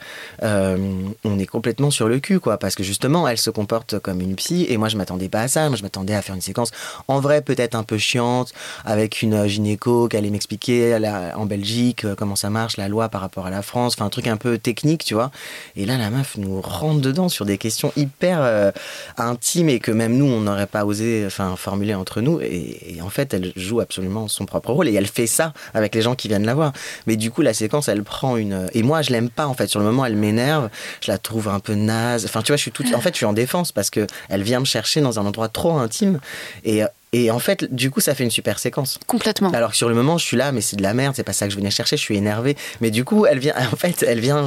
on 0.42 1.38
est 1.38 1.46
complètement 1.46 1.90
sur 1.90 2.08
le 2.08 2.18
cul, 2.20 2.40
quoi, 2.40 2.58
parce 2.58 2.74
que 2.74 2.82
justement, 2.82 3.13
elle 3.28 3.38
se 3.38 3.50
comporte 3.50 3.98
comme 3.98 4.20
une 4.20 4.34
psy 4.36 4.66
et 4.68 4.76
moi, 4.76 4.88
je 4.88 4.96
m'attendais 4.96 5.28
pas 5.28 5.42
à 5.42 5.48
ça. 5.48 5.68
Moi, 5.68 5.76
je 5.76 5.82
m'attendais 5.82 6.14
à 6.14 6.22
faire 6.22 6.34
une 6.34 6.40
séquence 6.40 6.70
en 7.08 7.20
vrai 7.20 7.42
peut-être 7.42 7.74
un 7.74 7.82
peu 7.82 7.98
chiante, 7.98 8.52
avec 8.84 9.22
une 9.22 9.34
euh, 9.34 9.48
gynéco 9.48 10.08
qui 10.08 10.16
allait 10.16 10.30
m'expliquer 10.30 10.96
en 11.34 11.46
Belgique 11.46 12.04
euh, 12.04 12.14
comment 12.14 12.36
ça 12.36 12.50
marche, 12.50 12.76
la 12.76 12.88
loi 12.88 13.08
par 13.08 13.20
rapport 13.20 13.46
à 13.46 13.50
la 13.50 13.62
France, 13.62 13.94
enfin 13.96 14.06
un 14.06 14.10
truc 14.10 14.26
un 14.26 14.36
peu 14.36 14.58
technique, 14.58 15.04
tu 15.04 15.14
vois. 15.14 15.30
Et 15.76 15.86
là, 15.86 15.96
la 15.96 16.10
meuf 16.10 16.36
nous 16.36 16.60
rentre 16.60 17.00
dedans 17.00 17.28
sur 17.28 17.44
des 17.44 17.58
questions 17.58 17.92
hyper 17.96 18.38
euh, 18.42 18.70
intimes 19.16 19.68
et 19.68 19.80
que 19.80 19.90
même 19.90 20.16
nous, 20.16 20.26
on 20.26 20.40
n'aurait 20.40 20.66
pas 20.66 20.84
osé 20.84 21.24
enfin, 21.26 21.56
formuler 21.56 21.94
entre 21.94 22.20
nous. 22.20 22.40
Et, 22.40 22.98
en 23.02 23.10
fait, 23.10 23.34
elle 23.34 23.52
joue 23.56 23.80
absolument 23.80 24.28
son 24.28 24.46
propre 24.46 24.72
rôle 24.72 24.88
et 24.88 24.94
elle 24.94 25.06
fait 25.06 25.26
ça 25.26 25.52
avec 25.74 25.94
les 25.94 26.02
gens 26.02 26.14
qui 26.14 26.28
viennent 26.28 26.46
la 26.46 26.54
voir. 26.54 26.72
Mais 27.06 27.16
du 27.16 27.30
coup, 27.30 27.42
la 27.42 27.54
séquence, 27.54 27.88
elle 27.88 28.02
prend 28.02 28.36
une. 28.36 28.68
Et 28.72 28.82
moi, 28.82 29.02
je 29.02 29.10
l'aime 29.10 29.30
pas 29.30 29.46
en 29.46 29.54
fait. 29.54 29.66
Sur 29.66 29.80
le 29.80 29.86
moment, 29.86 30.06
elle 30.06 30.16
m'énerve. 30.16 30.70
Je 31.00 31.10
la 31.10 31.18
trouve 31.18 31.48
un 31.48 31.60
peu 31.60 31.74
naze. 31.74 32.24
Enfin, 32.24 32.42
tu 32.42 32.48
vois, 32.52 32.56
je 32.56 32.62
suis 32.62 32.70
tout. 32.70 32.84
En 32.94 33.00
fait, 33.04 33.10
je 33.10 33.18
suis 33.18 33.26
en 33.26 33.32
défense 33.32 33.72
parce 33.72 33.90
que 33.90 34.06
elle 34.28 34.42
vient 34.42 34.60
me 34.60 34.64
chercher 34.64 35.00
dans 35.00 35.18
un 35.18 35.26
endroit 35.26 35.48
trop 35.48 35.76
intime. 35.78 36.20
Et 36.64 36.82
et 37.14 37.30
en 37.30 37.38
fait, 37.38 37.72
du 37.72 37.92
coup, 37.92 38.00
ça 38.00 38.12
fait 38.16 38.24
une 38.24 38.30
super 38.32 38.58
séquence. 38.58 38.98
Complètement. 39.06 39.50
Alors 39.52 39.70
que 39.70 39.76
sur 39.76 39.88
le 39.88 39.94
moment, 39.94 40.18
je 40.18 40.24
suis 40.24 40.36
là, 40.36 40.50
mais 40.50 40.60
c'est 40.60 40.74
de 40.74 40.82
la 40.82 40.94
merde, 40.94 41.14
c'est 41.14 41.22
pas 41.22 41.32
ça 41.32 41.46
que 41.46 41.52
je 41.52 41.56
venais 41.56 41.70
chercher, 41.70 41.96
je 41.96 42.02
suis 42.02 42.16
énervé. 42.16 42.56
Mais 42.80 42.90
du 42.90 43.04
coup, 43.04 43.24
elle 43.24 43.38
vient, 43.38 43.54
en 43.72 43.76
fait, 43.76 44.04
elle 44.06 44.18
vient, 44.18 44.46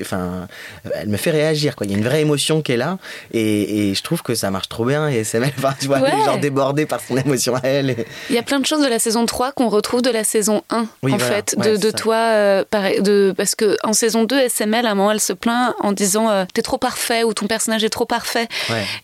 enfin, 0.00 0.46
elle 0.94 1.08
me 1.08 1.16
fait 1.16 1.32
réagir, 1.32 1.74
quoi. 1.74 1.86
Il 1.86 1.90
y 1.90 1.94
a 1.96 1.98
une 1.98 2.04
vraie 2.04 2.20
émotion 2.20 2.62
qui 2.62 2.70
est 2.70 2.76
là, 2.76 2.98
et, 3.32 3.90
et 3.90 3.94
je 3.96 4.02
trouve 4.04 4.22
que 4.22 4.36
ça 4.36 4.52
marche 4.52 4.68
trop 4.68 4.84
bien, 4.84 5.08
et 5.08 5.24
c'est 5.24 5.40
même, 5.40 5.50
enfin, 5.58 5.74
tu 5.80 5.88
vois, 5.88 5.98
ouais. 5.98 6.12
genre 6.24 6.38
débordée 6.38 6.86
par 6.86 7.00
son 7.00 7.16
émotion 7.16 7.56
à 7.56 7.62
elle. 7.64 7.96
Il 8.30 8.36
y 8.36 8.38
a 8.38 8.44
plein 8.44 8.60
de 8.60 8.66
choses 8.66 8.84
de 8.84 8.88
la 8.88 9.00
saison 9.00 9.26
3 9.26 9.50
qu'on 9.50 9.68
retrouve 9.68 10.00
de 10.00 10.10
la 10.10 10.22
saison 10.22 10.62
1, 10.70 10.86
en 11.10 11.18
fait, 11.18 11.56
de, 11.58 11.76
de 11.76 11.90
toi, 11.90 12.14
euh, 12.14 12.64
pareil, 12.70 13.02
de, 13.02 13.34
parce 13.36 13.56
que 13.56 13.76
en 13.82 13.92
saison 13.92 14.22
2, 14.22 14.48
SML, 14.48 14.86
à 14.86 14.92
un 14.92 14.94
moment, 14.94 15.10
elle 15.10 15.20
se 15.20 15.32
plaint 15.32 15.74
en 15.80 15.90
disant, 15.90 16.30
euh, 16.30 16.44
t'es 16.54 16.62
trop 16.62 16.78
parfait, 16.78 17.24
ou 17.24 17.34
ton 17.34 17.48
personnage 17.48 17.82
est 17.82 17.90
trop 17.90 18.06
parfait. 18.06 18.46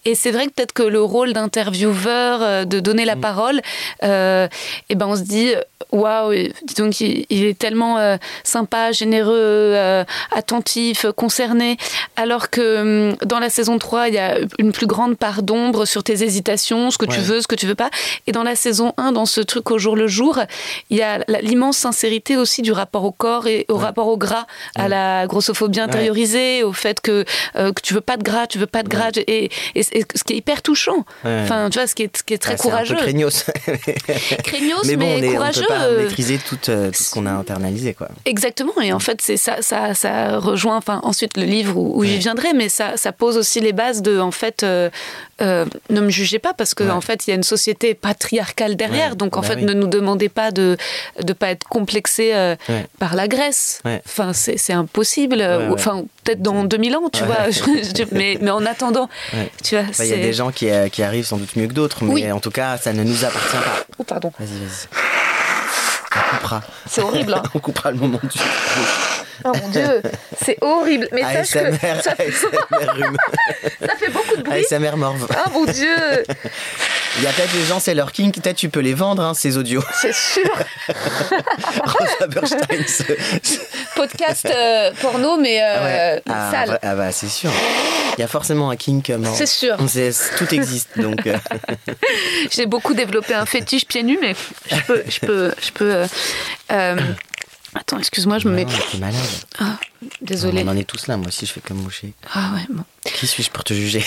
Et 0.05 0.14
c'est 0.14 0.31
vrai 0.31 0.46
que 0.46 0.53
peut-être 0.53 0.73
que 0.73 0.85
le 0.85 1.03
rôle 1.03 1.33
d'intervieweur, 1.33 2.42
euh, 2.42 2.64
de 2.64 2.79
donner 2.79 2.99
donner 3.00 3.06
la 3.06 3.16
parole, 3.16 3.60
euh, 4.02 4.48
et 4.88 4.94
ben 4.94 5.06
on 5.06 5.16
se 5.16 5.22
dit 5.22 5.52
waouh, 5.92 6.32
donc 6.76 7.00
il, 7.00 7.26
il, 7.30 7.44
est 7.46 7.58
tellement 7.58 7.98
euh, 7.98 8.16
sympa, 8.44 8.92
généreux, 8.92 9.32
euh, 9.34 10.04
attentif, 10.32 11.06
concerné, 11.16 11.76
alors 12.16 12.50
que 12.50 13.10
hum, 13.10 13.16
dans 13.24 13.38
la 13.38 13.48
saison 13.50 13.78
3, 13.78 14.08
il 14.08 14.14
y 14.14 14.18
a 14.18 14.38
une 14.58 14.72
plus 14.72 14.86
grande 14.86 15.16
part 15.16 15.42
d'ombre 15.42 15.84
sur 15.86 16.02
tes 16.04 16.22
hésitations, 16.22 16.90
ce 16.90 16.98
que 16.98 17.06
tu 17.06 17.20
veux, 17.20 17.40
ce 17.40 17.46
que 17.46 17.54
tu 17.54 17.66
veux 17.66 17.74
pas. 17.74 17.90
Et 18.26 18.32
dans 18.32 18.42
la 18.42 18.54
saison 18.56 18.92
1, 18.98 19.12
dans 19.12 19.26
ce 19.26 19.40
truc 19.40 19.70
au 19.70 19.78
jour 19.78 19.96
le 19.96 20.06
jour, 20.06 20.38
il 20.90 20.96
y 20.98 21.02
a 21.02 21.18
l'immense 21.42 21.78
sincérité 21.78 22.36
aussi 22.36 22.62
du 22.62 22.72
rapport 22.72 23.04
au 23.04 23.12
corps 23.12 23.46
et 23.46 23.64
au 23.68 23.76
rapport 23.76 24.08
au 24.08 24.16
gras, 24.18 24.46
à 24.76 24.88
la 24.88 25.26
grossophobie 25.26 25.80
intériorisée, 25.80 26.62
au 26.62 26.72
fait 26.72 27.00
que, 27.00 27.24
euh, 27.56 27.72
que 27.72 27.80
tu 27.80 27.94
veux 27.94 28.00
pas 28.00 28.16
de 28.16 28.22
gras, 28.22 28.46
tu 28.46 28.58
veux 28.58 28.66
pas 28.66 28.82
de 28.82 28.88
gras, 28.88 29.10
et, 29.16 29.44
et- 29.74 29.80
et 29.92 30.04
ce 30.14 30.24
qui 30.24 30.34
est 30.34 30.36
hyper 30.36 30.62
touchant. 30.62 31.04
Enfin, 31.42 31.68
tu 31.70 31.78
vois, 31.78 31.86
ce 31.86 31.94
qui 31.94 32.02
est, 32.04 32.16
ce 32.16 32.22
qui 32.22 32.34
est 32.34 32.38
très 32.38 32.54
Ah, 32.54 32.56
courageux. 32.56 32.89
Peu 32.94 33.00
craignos. 33.00 33.44
Craignos, 34.44 34.85
mais 34.85 34.96
mais, 34.96 34.96
bon, 34.96 35.07
on, 35.07 35.22
est, 35.22 35.29
on 35.29 35.33
courageux. 35.33 35.61
peut 35.62 35.74
pas 35.74 35.90
maîtriser 35.90 36.38
tout, 36.38 36.59
euh, 36.68 36.90
tout 36.90 37.03
ce 37.03 37.11
qu'on 37.11 37.26
a 37.26 37.33
internalisé, 37.33 37.94
quoi. 37.94 38.09
Exactement, 38.24 38.81
et 38.83 38.92
en 38.92 38.98
fait, 38.98 39.20
c'est 39.20 39.37
ça, 39.37 39.62
ça, 39.62 39.94
ça 39.94 40.38
rejoint, 40.38 40.76
enfin, 40.76 41.00
ensuite 41.03 41.37
le 41.37 41.44
livre 41.44 41.76
où, 41.76 41.98
où 41.98 42.05
j'y 42.05 42.18
viendrai, 42.18 42.53
mais 42.55 42.68
ça, 42.68 42.96
ça 42.96 43.12
pose 43.12 43.37
aussi 43.37 43.61
les 43.61 43.72
bases 43.72 44.03
de, 44.03 44.18
en 44.18 44.31
fait, 44.31 44.62
euh, 44.62 44.90
euh, 45.42 45.64
ne 45.90 46.00
me 46.00 46.11
jugez 46.11 46.38
pas 46.38 46.53
parce 46.55 46.74
que, 46.74 46.85
Ouais. 46.85 46.90
en 46.90 47.00
fait, 47.00 47.26
il 47.26 47.31
y 47.31 47.33
a 47.33 47.37
une 47.37 47.42
société 47.42 47.94
patriarcale 47.94 48.76
derrière, 48.76 49.11
Ouais, 49.11 49.16
donc 49.16 49.37
en 49.37 49.40
bah 49.40 49.48
fait, 49.48 49.55
oui. 49.57 49.64
ne 49.64 49.72
nous 49.72 49.87
demandez 49.87 50.29
pas 50.29 50.50
de 50.50 50.76
ne 51.26 51.33
pas 51.33 51.50
être 51.50 51.64
complexé 51.68 52.33
euh, 52.35 52.57
Ouais. 52.68 52.87
par 52.98 53.14
la 53.14 53.29
Grèce. 53.29 53.81
Enfin, 54.07 54.33
c'est 54.33 54.72
impossible, 54.72 55.42
enfin, 55.72 56.05
peut-être 56.24 56.42
dans 56.42 56.64
2000 56.64 56.96
ans, 56.96 57.09
tu 57.12 57.24
vois, 57.24 57.46
mais, 58.12 58.38
mais 58.40 58.50
en 58.50 58.64
attendant, 58.66 59.09
tu 59.62 59.76
vois, 59.76 59.85
Bah, 59.85 60.05
Il 60.05 60.11
y 60.11 60.12
a 60.12 60.16
des 60.16 60.33
gens 60.33 60.50
qui, 60.50 60.68
euh, 60.70 60.88
qui 60.88 61.03
arrivent 61.03 61.26
sans 61.26 61.37
doute 61.38 61.57
mieux 61.57 61.66
que 61.66 61.72
d'autres, 61.72 62.05
mais 62.05 62.12
Oui. 62.12 62.33
en 62.33 62.40
tout 62.40 62.50
cas, 62.50 62.76
ça 62.79 62.92
ne 62.92 63.03
nous 63.05 63.24
appartient 63.24 63.57
pas. 63.57 63.85
Oh, 63.98 64.05
pardon, 64.05 64.33
Vas-y, 64.38 64.48
vas-y. 64.59 64.88
On 66.12 66.37
coupera. 66.37 66.62
c'est 66.88 67.03
horrible, 67.03 67.35
hein. 67.35 67.42
On 67.55 67.59
coupera 67.61 67.90
le 67.92 67.96
moment 67.98 68.18
du 68.22 68.38
Oh 69.44 69.53
mon 69.61 69.68
dieu, 69.68 70.03
c'est 70.44 70.59
horrible, 70.61 71.09
mais 71.12 71.22
sache 71.22 71.50
que 71.53 71.59
ASMR, 71.59 72.03
ça, 72.03 72.12
ASMR 72.12 72.90
rhume. 72.92 73.16
ça 73.81 73.96
fait 73.96 74.11
beaucoup 74.11 74.37
de 74.37 74.42
bruit. 74.42 74.64
ASMR 74.70 74.96
morve. 74.96 75.26
Oh 75.31 75.50
mon 75.53 75.64
dieu, 75.64 75.96
Il 77.18 77.24
y 77.24 77.26
a 77.26 77.31
peut-être 77.33 77.53
des 77.53 77.64
gens, 77.64 77.81
c'est 77.81 77.94
leur 77.94 78.12
king, 78.12 78.33
peut-être 78.33 78.57
tu 78.57 78.68
peux 78.68 78.81
les 78.81 78.94
vendre, 78.94 79.22
hein, 79.22 79.35
ces 79.35 79.57
audios. 79.57 79.83
c'est 80.00 80.14
sûr. 80.14 80.50
Rosa 81.85 82.26
Berstein. 82.29 82.85
ce- 82.87 83.03
podcast 83.96 84.46
euh, 84.46 84.90
porno, 85.00 85.37
mais 85.38 85.61
euh, 85.62 85.81
Ouais. 86.16 86.22
Ah, 86.29 86.50
sale. 86.50 86.79
ah 86.83 86.94
bah 86.94 87.12
c'est 87.12 87.29
sûr. 87.29 87.50
Il 88.16 88.20
y 88.20 88.24
a 88.24 88.29
forcément 88.29 88.70
un 88.70 88.76
kink 88.76 89.09
mort. 89.11 89.35
C'est 89.35 89.46
sûr. 89.46 89.76
Tout 90.37 90.55
existe 90.55 90.98
donc. 90.98 91.26
euh, 91.26 91.37
J'ai 92.50 92.66
beaucoup 92.66 92.94
développé 92.94 93.35
un 93.35 93.46
fétiche 93.46 93.87
pieds 93.87 94.03
nus, 94.03 94.18
mais 94.20 94.35
je 94.70 94.81
peux, 94.87 95.03
je 95.09 95.20
peux, 95.20 95.53
je 95.62 95.70
peux. 95.72 95.94
euh, 95.94 96.07
euh, 96.72 96.96
attends, 97.74 97.98
excuse-moi, 97.98 98.38
je 98.38 98.48
me 98.48 98.54
mets. 98.54 98.66
t'es 98.92 98.98
malade. 98.98 99.20
Ah, 99.59 99.78
désolée. 100.22 100.62
On 100.64 100.68
en 100.68 100.76
est 100.76 100.84
tous 100.84 101.06
là, 101.06 101.16
moi 101.16 101.28
aussi 101.28 101.46
je 101.46 101.52
fais 101.52 101.60
comme 101.60 101.78
moucher. 101.78 102.12
Ah 102.34 102.50
ouais. 102.54 102.62
Bon. 102.70 102.82
Qui 103.04 103.26
suis-je 103.26 103.50
pour 103.50 103.64
te 103.64 103.72
juger? 103.72 104.04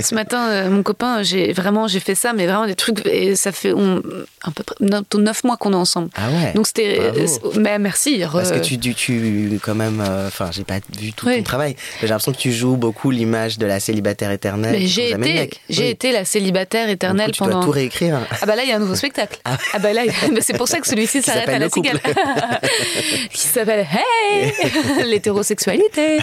Ce 0.00 0.14
matin, 0.16 0.48
euh, 0.48 0.70
mon 0.70 0.82
copain, 0.82 1.22
j'ai 1.22 1.52
vraiment, 1.52 1.86
j'ai 1.86 2.00
fait 2.00 2.16
ça, 2.16 2.32
mais 2.32 2.46
vraiment 2.46 2.66
des 2.66 2.74
trucs. 2.74 3.06
Et 3.06 3.36
ça 3.36 3.52
fait 3.52 3.72
on, 3.72 4.02
un 4.42 4.50
peu 4.50 4.64
près 4.64 4.74
bientôt 4.80 5.18
neuf 5.20 5.44
mois 5.44 5.56
qu'on 5.56 5.72
est 5.72 5.76
ensemble. 5.76 6.10
Ah 6.16 6.28
ouais? 6.28 6.52
Donc 6.54 6.66
c'était. 6.66 6.98
Euh, 7.00 7.26
mais 7.56 7.78
merci. 7.78 8.18
re- 8.18 8.32
Parce 8.32 8.50
que 8.50 8.58
tu, 8.58 8.78
tu, 8.80 8.94
tu 8.94 9.60
quand 9.62 9.76
même, 9.76 10.00
euh, 10.04 10.26
enfin, 10.26 10.50
j'ai 10.52 10.64
pas 10.64 10.80
vu 10.98 11.12
tout 11.12 11.26
Oui. 11.28 11.36
ton 11.38 11.42
travail. 11.44 11.76
J'ai 12.00 12.08
l'impression 12.08 12.32
que 12.32 12.38
tu 12.38 12.52
joues 12.52 12.76
beaucoup 12.76 13.12
l'image 13.12 13.58
de 13.58 13.66
la 13.66 13.78
célibataire 13.78 14.32
éternelle. 14.32 14.72
Mais 14.78 14.86
j'ai 14.88 15.10
été, 15.10 15.18
mec. 15.18 15.60
j'ai 15.68 15.84
Oui. 15.84 15.88
été 15.90 16.10
la 16.12 16.24
célibataire 16.24 16.88
éternelle 16.88 17.30
tu 17.30 17.38
dois 17.44 17.48
pendant. 17.52 17.64
tout 17.64 17.70
réécrire. 17.70 18.18
Ah 18.42 18.46
bah 18.46 18.56
là, 18.56 18.64
il 18.64 18.68
y 18.70 18.72
a 18.72 18.76
un 18.76 18.80
nouveau 18.80 18.96
spectacle. 18.96 19.38
Ah, 19.44 19.56
bah 19.80 19.92
là, 19.92 20.02
mais 20.32 20.40
c'est 20.40 20.56
pour 20.56 20.66
ça 20.66 20.80
que 20.80 20.88
celui-ci 20.88 21.22
s'arrête 21.22 21.48
à 21.48 21.58
la 21.60 21.68
cigale. 21.70 22.00
Qui 23.32 23.46
s'appelle 23.46 23.86
Hey 23.88 24.52
L'hétérosexualité. 25.06 26.18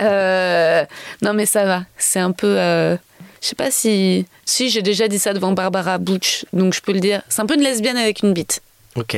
Euh, 0.00 0.84
non 1.22 1.32
mais 1.32 1.46
ça 1.46 1.64
va. 1.64 1.82
C'est 1.96 2.20
un 2.20 2.32
peu... 2.32 2.58
euh, 2.58 2.96
je 3.40 3.46
sais 3.48 3.54
pas 3.54 3.70
si... 3.70 4.26
Si, 4.44 4.68
j'ai 4.68 4.82
déjà 4.82 5.08
dit 5.08 5.18
ça 5.18 5.32
devant 5.32 5.52
Barbara 5.52 5.98
Butch, 5.98 6.44
donc 6.52 6.74
je 6.74 6.80
peux 6.80 6.92
le 6.92 7.00
dire. 7.00 7.22
C'est 7.28 7.40
un 7.40 7.46
peu 7.46 7.54
une 7.54 7.62
lesbienne 7.62 7.96
avec 7.96 8.22
une 8.22 8.32
bite. 8.32 8.60
Ok, 8.96 9.16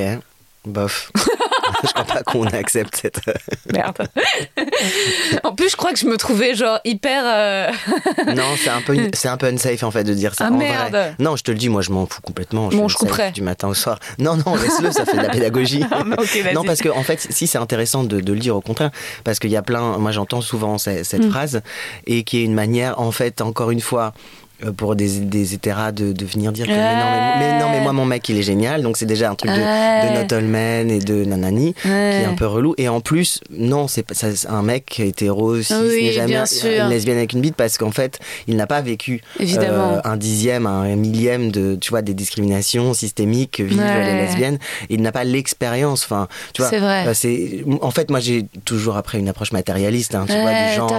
bof. 0.64 1.10
je 1.84 1.88
crois 1.92 2.04
pas 2.04 2.22
qu'on 2.22 2.44
accepte 2.46 2.96
cette. 2.96 3.20
Merde. 3.72 4.08
en 5.44 5.54
plus, 5.54 5.70
je 5.70 5.76
crois 5.76 5.92
que 5.92 5.98
je 5.98 6.06
me 6.06 6.16
trouvais 6.16 6.54
genre 6.54 6.78
hyper... 6.84 7.22
euh, 7.26 7.70
non, 8.34 8.44
c'est 8.62 8.70
un 8.70 8.80
peu, 8.82 8.96
c'est 9.14 9.28
un 9.28 9.36
peu 9.36 9.46
unsafe 9.46 9.82
en 9.82 9.90
fait 9.90 10.04
de 10.04 10.14
dire 10.14 10.34
ça. 10.34 10.46
Ah, 10.48 10.52
en 10.52 10.56
merde. 10.58 10.90
vrai. 10.92 11.14
Non, 11.18 11.36
je 11.36 11.42
te 11.42 11.50
le 11.50 11.58
dis, 11.58 11.68
moi 11.68 11.82
je 11.82 11.90
m'en 11.90 12.06
fous 12.06 12.20
complètement. 12.22 12.68
Bon, 12.68 12.88
suis 12.88 12.94
je 12.94 12.98
couperai. 12.98 13.30
Du 13.32 13.42
matin 13.42 13.68
au 13.68 13.74
soir. 13.74 13.98
Non, 14.18 14.36
non, 14.36 14.54
laisse-le, 14.56 14.90
ça 14.92 15.04
fait 15.06 15.16
de 15.16 15.22
la 15.22 15.30
pédagogie. 15.30 15.84
Ah, 15.90 16.02
non, 16.54 16.64
parce 16.64 16.80
que 16.80 16.88
en 16.88 17.02
fait, 17.02 17.26
si 17.30 17.46
c'est 17.46 17.58
intéressant 17.58 18.04
de, 18.04 18.20
de 18.20 18.32
le 18.32 18.38
dire 18.38 18.56
au 18.56 18.60
contraire, 18.60 18.90
parce 19.24 19.38
qu'il 19.38 19.50
y 19.50 19.56
a 19.56 19.62
plein. 19.62 19.98
Moi, 19.98 20.10
j'entends 20.12 20.40
souvent 20.40 20.78
cette, 20.78 21.04
cette 21.04 21.22
Mm. 21.22 21.30
phrase 21.30 21.62
et 22.06 22.24
qui 22.24 22.38
est 22.40 22.44
une 22.44 22.54
manière, 22.54 23.00
en 23.00 23.12
fait, 23.12 23.40
encore 23.40 23.70
une 23.70 23.80
fois. 23.80 24.12
Euh, 24.64 24.72
Pour 24.72 24.96
des, 24.96 25.20
des 25.20 25.54
hétéras 25.54 25.92
de, 25.92 26.12
de 26.12 26.24
venir 26.24 26.52
dire 26.52 26.66
que 26.66 26.70
mais, 26.70 26.76
non, 26.96 27.10
mais, 27.10 27.38
mais 27.38 27.58
non 27.60 27.70
mais 27.70 27.80
moi 27.80 27.92
mon 27.92 28.04
mec 28.04 28.28
il 28.28 28.38
est 28.38 28.42
génial. 28.42 28.82
Donc 28.82 28.96
c'est 28.96 29.06
déjà 29.06 29.30
un 29.30 29.34
truc 29.34 29.50
de, 29.50 29.56
Ouais. 29.56 30.08
de 30.08 30.22
not 30.22 30.34
all 30.34 30.44
men 30.44 30.90
et 30.90 30.98
de 30.98 31.24
nanani 31.24 31.74
qui 31.74 31.88
est 31.88 32.24
un 32.24 32.34
peu 32.34 32.46
relou. 32.46 32.74
Et 32.78 32.88
en 32.88 33.00
plus 33.00 33.40
non 33.50 33.86
c'est 33.88 34.04
un 34.48 34.62
mec 34.62 34.98
hétéro 35.00 35.60
cis 35.62 35.74
Oui, 35.74 36.04
n'est 36.04 36.12
jamais 36.12 36.34
une 36.64 36.88
lesbienne 36.88 37.18
avec 37.18 37.32
une 37.32 37.40
bite 37.40 37.56
parce 37.56 37.78
qu'en 37.78 37.90
fait 37.90 38.18
il 38.46 38.56
n'a 38.56 38.66
pas 38.66 38.80
vécu 38.80 39.20
Évidemment. 39.38 39.94
euh, 39.94 40.00
un 40.04 40.16
dixième 40.16 40.66
un 40.66 40.94
millième 40.96 41.50
de 41.50 41.76
tu 41.76 41.90
vois 41.90 42.02
des 42.02 42.14
discriminations 42.14 42.94
systémiques 42.94 43.52
que 43.58 43.62
vivent 43.62 43.80
les 43.82 44.14
lesbiennes. 44.14 44.58
Et 44.90 44.94
il 44.94 45.02
n'a 45.02 45.12
pas 45.12 45.24
l'expérience. 45.24 46.04
Enfin 46.04 46.28
tu 46.54 46.62
vois 46.62 46.70
C'est 47.14 47.64
euh, 47.66 47.76
en 47.82 47.90
fait 47.90 48.10
moi 48.10 48.20
j'ai 48.20 48.46
toujours 48.64 48.96
après 48.96 49.18
une 49.18 49.28
approche 49.28 49.52
matérialiste 49.52 50.14
hein, 50.14 50.24
tu 50.28 50.38
vois 50.40 50.52
du 50.52 50.74
genre 50.76 50.92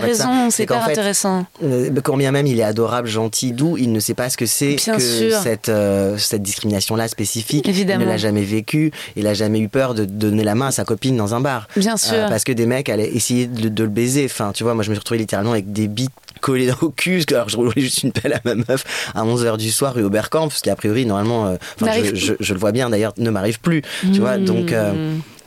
c'est 0.49 0.63
hyper 0.63 0.83
fait, 0.85 0.91
intéressant. 0.91 1.45
euh, 1.63 1.89
quand 2.03 2.17
bien 2.17 2.31
même 2.31 2.47
il 2.47 2.59
est 2.59 2.63
adorable, 2.63 3.07
gentil, 3.07 3.52
doux, 3.53 3.77
il 3.77 3.91
ne 3.91 3.99
sait 3.99 4.13
pas 4.13 4.29
ce 4.29 4.37
que 4.37 4.45
c'est 4.45 4.75
que 4.75 4.99
sûr. 4.99 5.37
cette, 5.41 5.69
euh, 5.69 6.17
cette 6.17 6.41
discrimination-là 6.43 7.07
spécifique. 7.07 7.67
Évidemment. 7.67 8.01
Il 8.01 8.07
ne 8.07 8.11
l'a 8.11 8.17
jamais 8.17 8.43
vécu, 8.43 8.91
il 9.15 9.27
a 9.27 9.33
jamais 9.33 9.59
eu 9.59 9.69
peur 9.69 9.93
de 9.93 10.05
donner 10.05 10.43
la 10.43 10.55
main 10.55 10.67
à 10.67 10.71
sa 10.71 10.83
copine 10.85 11.15
dans 11.15 11.33
un 11.33 11.39
bar. 11.39 11.67
Bien 11.77 11.97
sûr. 11.97 12.25
parce 12.29 12.43
que 12.43 12.51
des 12.51 12.65
mecs 12.65 12.89
allaient 12.89 13.13
essayer 13.13 13.47
de, 13.47 13.69
de 13.69 13.83
le 13.83 13.89
baiser. 13.89 14.25
Enfin, 14.25 14.51
tu 14.53 14.63
vois, 14.63 14.73
moi 14.73 14.83
je 14.83 14.89
me 14.89 14.95
suis 14.95 14.99
retrouvé 14.99 15.19
littéralement 15.19 15.51
avec 15.51 15.71
des 15.71 15.87
bites 15.87 16.11
collées 16.41 16.71
au 16.81 16.89
cul, 16.89 17.23
alors, 17.31 17.47
je 17.47 17.55
roulais 17.55 17.71
juste 17.77 18.03
une 18.03 18.11
pelle 18.11 18.33
à 18.33 18.41
ma 18.43 18.55
meuf 18.55 19.11
à 19.15 19.23
11h 19.23 19.57
du 19.57 19.71
soir 19.71 19.93
rue 19.93 20.03
Oberkampf, 20.03 20.53
parce 20.53 20.61
qu'a 20.61 20.75
priori, 20.75 21.05
normalement, 21.05 21.47
euh, 21.47 21.55
je, 21.81 22.15
je, 22.15 22.33
je 22.39 22.53
le 22.53 22.59
vois 22.59 22.73
bien 22.73 22.89
d'ailleurs, 22.89 23.13
ne 23.17 23.29
m'arrive 23.29 23.59
plus. 23.59 23.81
Tu 24.01 24.19
vois, 24.19 24.37
donc. 24.37 24.73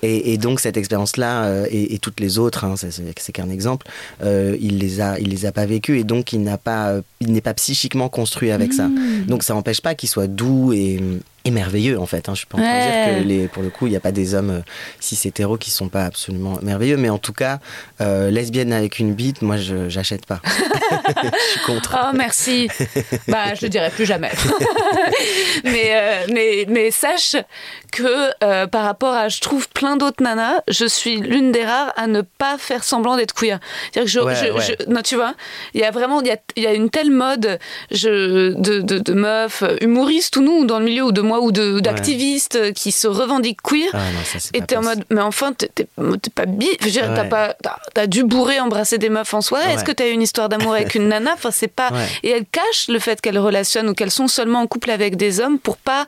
Et, 0.07 0.33
et 0.33 0.39
donc 0.39 0.61
cette 0.61 0.77
expérience-là 0.77 1.45
euh, 1.45 1.67
et, 1.71 1.95
et 1.95 1.99
toutes 1.99 2.21
les 2.21 2.39
autres, 2.39 2.65
hein, 2.65 2.75
c'est 2.77 3.33
qu'un 3.33 3.51
exemple, 3.51 3.87
euh, 4.23 4.57
il 4.61 4.79
les 4.79 5.01
a, 5.01 5.19
il 5.19 5.31
les 5.31 5.47
a 5.47 5.53
pas 5.53 5.67
vécues 5.67 5.99
et 5.99 6.05
donc 6.05 6.33
il 6.33 6.43
n'a 6.43 6.59
pas, 6.59 6.91
euh, 6.91 7.03
il 7.21 7.33
n'est 7.33 7.41
pas 7.41 7.55
psychiquement 7.55 8.09
construit 8.09 8.51
avec 8.51 8.73
ça. 8.73 8.89
Hmm. 8.89 9.27
Donc 9.27 9.43
ça 9.43 9.55
n'empêche 9.55 9.81
pas 9.81 9.95
qu'il 9.95 10.09
soit 10.09 10.29
doux 10.29 10.73
et, 10.73 11.01
et 11.47 11.51
merveilleux 11.51 11.99
en 11.99 12.07
fait. 12.07 12.29
Hein. 12.29 12.33
Je 12.35 12.39
suis 12.39 12.47
pas 12.47 12.59
en 12.59 12.61
train 12.61 12.71
de 12.71 12.77
Ouais. 12.77 13.05
dire 13.15 13.23
que 13.23 13.29
les, 13.29 13.49
pour 13.49 13.63
le 13.63 13.71
coup 13.71 13.87
il 13.87 13.91
n'y 13.91 13.97
a 13.97 14.01
pas 14.01 14.13
des 14.13 14.35
hommes 14.35 14.51
euh, 14.51 14.61
cis 15.01 15.19
hétéros 15.29 15.57
qui 15.57 15.71
sont 15.71 15.89
pas 15.89 16.05
absolument 16.05 16.59
merveilleux, 16.63 16.97
mais 16.97 17.09
en 17.09 17.19
tout 17.19 17.33
cas 17.33 17.59
euh, 18.01 18.31
lesbienne 18.31 18.73
avec 18.73 18.99
une 18.99 19.15
bite, 19.15 19.43
moi 19.43 19.57
je 19.57 19.89
j'achète 19.89 20.27
pas. 20.27 20.41
je 20.45 21.51
suis 21.51 21.61
contre. 21.61 21.97
Oh 22.03 22.11
merci. 22.15 22.69
bah 23.29 23.55
je 23.55 23.63
le 23.63 23.69
dirai 23.69 23.91
plus 23.91 24.07
jamais. 24.07 24.31
mais, 25.65 25.91
euh, 25.93 26.27
mais 26.33 26.67
mais 26.69 26.91
sache 26.91 27.37
que 27.93 28.31
euh, 28.45 28.67
par 28.67 28.85
rapport 28.85 29.15
à 29.15 29.29
je 29.29 29.41
trouve 29.41 29.69
plein 29.69 29.97
d'autres 29.97 30.23
nanas, 30.23 30.61
je 30.69 30.87
suis 30.87 31.17
l'une 31.21 31.53
des 31.53 31.65
rares 31.65 31.93
à 31.97 32.07
ne 32.07 32.21
pas 32.23 32.59
faire 32.59 32.85
semblant 32.85 33.17
d'être 33.17 33.35
queer. 33.35 33.59
C'est-à-dire 33.93 34.03
que 34.05 34.11
je, 34.11 34.21
Ouais, 34.21 34.35
je- 34.35 34.53
ouais. 34.53 34.77
je- 34.81 34.91
non 34.91 35.03
tu 35.03 35.15
vois, 35.15 35.35
il 35.75 35.81
y 35.81 35.85
a 35.85 35.91
vraiment 35.91 36.21
il 36.21 36.27
y 36.29 36.31
a, 36.33 36.39
y 36.57 36.67
a 36.67 36.73
une 36.75 36.91
telle 36.91 37.11
mode 37.11 37.59
je, 37.91 38.53
de, 38.59 38.81
de, 38.81 38.99
de 38.99 39.13
meufs 39.13 39.63
humoristes 39.81 40.37
ou 40.37 40.43
nous 40.43 40.65
dans 40.65 40.79
le 40.79 40.85
milieu 40.87 41.05
ou 41.05 41.13
de 41.13 41.21
moi 41.21 41.36
ou 41.41 41.53
de 41.53 41.81
d'activistes 41.81 42.73
qui 42.73 42.93
se 42.93 43.07
revendiquent 43.07 43.63
queer. 43.63 43.89
Ah 43.93 43.99
non, 43.99 44.21
ça, 44.25 44.39
Et 44.55 44.61
t'es 44.63 44.77
en 44.77 44.83
mode, 44.83 45.05
mais 45.11 45.21
enfin, 45.21 45.53
t'es 45.53 45.69
pas 46.35 46.47
bi. 46.47 46.69
Dire, 46.83 47.13
t'as 47.15 47.23
Ouais. 47.23 47.29
pas, 47.29 47.55
t'as- 47.95 48.07
dû 48.07 48.23
bourrer, 48.25 48.61
embrasser 48.61 48.99
des 48.99 49.09
meufs 49.09 49.35
en 49.35 49.41
soirée. 49.41 49.71
Est-ce 49.73 49.79
Ouais. 49.79 49.85
que 49.85 49.93
t'as 49.93 50.07
eu 50.07 50.13
une 50.13 50.23
histoire 50.23 50.49
d'amour 50.49 50.75
avec 50.75 50.95
une 50.95 51.09
nana? 51.09 51.33
Enfin, 51.35 51.51
c'est 51.51 51.67
pas. 51.69 51.91
Ouais. 51.91 52.07
Et 52.23 52.31
elles 52.31 52.45
cachent 52.51 52.89
le 52.89 52.99
fait 52.99 53.21
qu'elles 53.21 53.39
relationnent 53.39 53.89
ou 53.89 53.95
qu'elles 53.95 54.11
sont 54.13 54.29
seulement 54.29 54.61
en 54.61 54.67
couple 54.67 54.91
avec 54.91 55.17
des 55.17 55.41
hommes 55.41 55.59
pour 55.59 55.77
pas, 55.77 56.07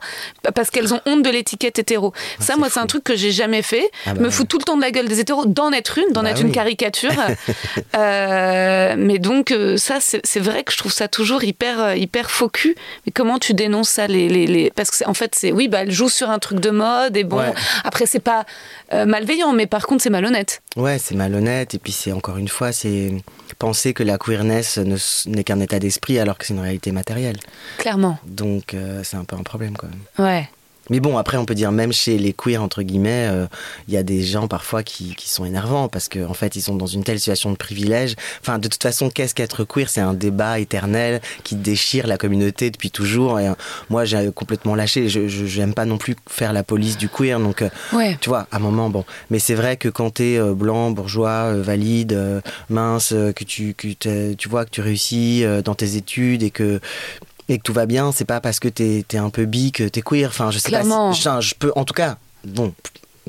parce 0.55 0.69
qu'elles 0.69 0.93
ont 0.93 1.01
honte 1.05 1.23
de 1.23 1.29
l'étiquette 1.29 1.79
hétéro. 1.79 2.13
ça, 2.39 2.55
moi, 2.57 2.69
c'est 2.69 2.79
un 2.79 2.85
truc 2.87 3.03
que 3.03 3.15
j'ai 3.15 3.31
jamais 3.31 3.61
fait. 3.61 3.89
Ah 4.05 4.13
bah 4.13 4.19
me 4.21 4.25
ouais. 4.25 4.31
fous 4.31 4.45
tout 4.45 4.57
le 4.57 4.63
temps 4.63 4.77
de 4.77 4.81
la 4.81 4.91
gueule 4.91 5.07
des 5.07 5.19
hétéros, 5.19 5.45
d'en 5.45 5.71
être 5.71 5.97
une, 5.97 6.13
d'en 6.13 6.23
Bah 6.23 6.31
être 6.31 6.41
une 6.41 6.51
caricature. 6.51 7.11
Euh, 7.95 8.95
mais 8.97 9.19
donc, 9.19 9.51
euh, 9.51 9.77
ça, 9.77 9.97
c'est 10.01 10.39
vrai 10.39 10.63
que 10.63 10.71
je 10.71 10.77
trouve 10.77 10.91
ça 10.91 11.07
toujours 11.07 11.43
hyper, 11.43 11.81
euh, 11.81 11.95
hyper 11.95 12.29
faux 12.31 12.49
cul. 12.49 12.75
Mais 13.05 13.11
comment 13.11 13.39
tu 13.39 13.53
dénonces 13.53 13.89
ça 13.89 14.07
les, 14.07 14.29
les, 14.29 14.47
les... 14.47 14.71
Parce 14.71 14.91
que 14.91 15.03
en 15.07 15.13
fait, 15.19 15.25
fait, 15.35 15.35
c'est 15.35 15.51
oui, 15.51 15.67
bah, 15.67 15.79
elle 15.81 15.91
joue 15.91 16.07
sur 16.09 16.29
un 16.29 16.39
truc 16.39 16.59
de 16.59 16.69
mode 16.69 17.17
et 17.17 17.23
bon, 17.25 17.37
Ouais. 17.39 17.53
après, 17.83 18.05
c'est 18.05 18.19
pas 18.19 18.45
euh, 18.93 19.05
malveillant, 19.05 19.51
mais 19.53 19.67
par 19.67 19.85
contre, 19.85 20.01
c'est 20.01 20.09
malhonnête. 20.09 20.61
Ouais, 20.77 20.97
c'est 20.97 21.15
malhonnête. 21.15 21.73
Et 21.73 21.77
puis, 21.79 21.91
c'est 21.91 22.11
encore 22.13 22.37
une 22.37 22.47
fois, 22.47 22.71
c'est 22.71 23.11
penser 23.57 23.93
que 23.93 24.03
la 24.03 24.17
queerness 24.17 24.77
ne 24.77 24.95
n'est 25.29 25.43
qu'un 25.43 25.59
état 25.59 25.79
d'esprit 25.79 26.19
alors 26.19 26.37
que 26.37 26.45
c'est 26.45 26.53
une 26.53 26.61
réalité 26.61 26.91
matérielle. 26.91 27.37
Clairement. 27.77 28.17
Donc, 28.25 28.73
euh, 28.73 29.01
c'est 29.03 29.17
un 29.17 29.25
peu 29.25 29.35
un 29.35 29.43
problème 29.43 29.75
quand 29.77 29.87
même. 29.87 30.25
Ouais. 30.25 30.49
Mais 30.89 30.99
bon, 30.99 31.17
après, 31.17 31.37
on 31.37 31.45
peut 31.45 31.55
dire 31.55 31.71
même 31.71 31.93
chez 31.93 32.17
les 32.17 32.33
queers, 32.33 32.57
entre 32.61 32.81
guillemets, 32.81 33.27
euh, 33.29 33.45
il 33.87 33.93
y 33.93 33.97
a 33.97 34.03
des 34.03 34.21
gens 34.23 34.47
parfois 34.47 34.83
qui, 34.83 35.15
qui 35.15 35.29
sont 35.29 35.45
énervants 35.45 35.87
parce 35.87 36.09
qu'en 36.09 36.29
en 36.29 36.33
fait, 36.33 36.55
ils 36.55 36.61
sont 36.61 36.75
dans 36.75 36.85
une 36.87 37.03
telle 37.03 37.19
situation 37.19 37.51
de 37.51 37.57
privilège. 37.57 38.15
Enfin, 38.41 38.59
de 38.59 38.67
toute 38.67 38.81
façon, 38.81 39.09
qu'est-ce 39.09 39.35
qu'être 39.35 39.63
queer? 39.65 39.89
C'est 39.89 40.01
un 40.01 40.13
débat 40.13 40.59
éternel 40.59 41.21
qui 41.43 41.55
déchire 41.55 42.07
la 42.07 42.17
communauté 42.17 42.71
depuis 42.71 42.91
toujours. 42.91 43.39
Et 43.39 43.47
euh, 43.47 43.53
moi, 43.89 44.05
j'ai 44.05 44.31
complètement 44.33 44.75
lâché. 44.75 45.09
Je 45.09 45.27
j'aime 45.27 45.73
pas 45.73 45.85
non 45.85 45.97
plus 45.97 46.15
faire 46.27 46.53
la 46.53 46.63
police 46.63 46.97
du 46.97 47.09
queer. 47.09 47.39
Donc, 47.39 47.61
euh, 47.61 47.69
Ouais. 47.93 48.17
tu 48.21 48.29
vois, 48.29 48.47
à 48.51 48.57
un 48.57 48.59
moment, 48.59 48.89
bon. 48.89 49.05
Mais 49.29 49.39
c'est 49.39 49.55
vrai 49.55 49.77
que 49.77 49.89
quand 49.89 50.11
t'es 50.11 50.39
blanc, 50.53 50.91
bourgeois, 50.91 51.53
valide, 51.53 52.41
mince, 52.69 53.09
que 53.35 53.43
tu, 53.43 53.73
que 53.73 54.33
tu 54.33 54.49
vois 54.49 54.65
que 54.65 54.69
tu 54.71 54.81
réussis 54.81 55.43
dans 55.63 55.75
tes 55.75 55.95
études 55.95 56.43
et 56.43 56.51
que 56.51 56.79
et 57.49 57.57
que 57.57 57.63
tout 57.63 57.73
va 57.73 57.85
bien, 57.85 58.11
c'est 58.13 58.25
pas 58.25 58.39
parce 58.39 58.59
que 58.59 58.67
t'es 58.69 59.03
es 59.11 59.17
un 59.17 59.29
peu 59.29 59.45
bi 59.45 59.71
que 59.71 59.83
t'es 59.87 60.01
queer. 60.01 60.29
Enfin, 60.29 60.51
je 60.51 60.59
sais 60.59 60.69
Clairement. 60.69 61.09
pas. 61.09 61.15
si- 61.15 61.27
enfin, 61.27 61.41
je 61.41 61.53
peux, 61.55 61.71
en 61.75 61.83
tout 61.83 61.93
cas, 61.95 62.17
bon. 62.45 62.73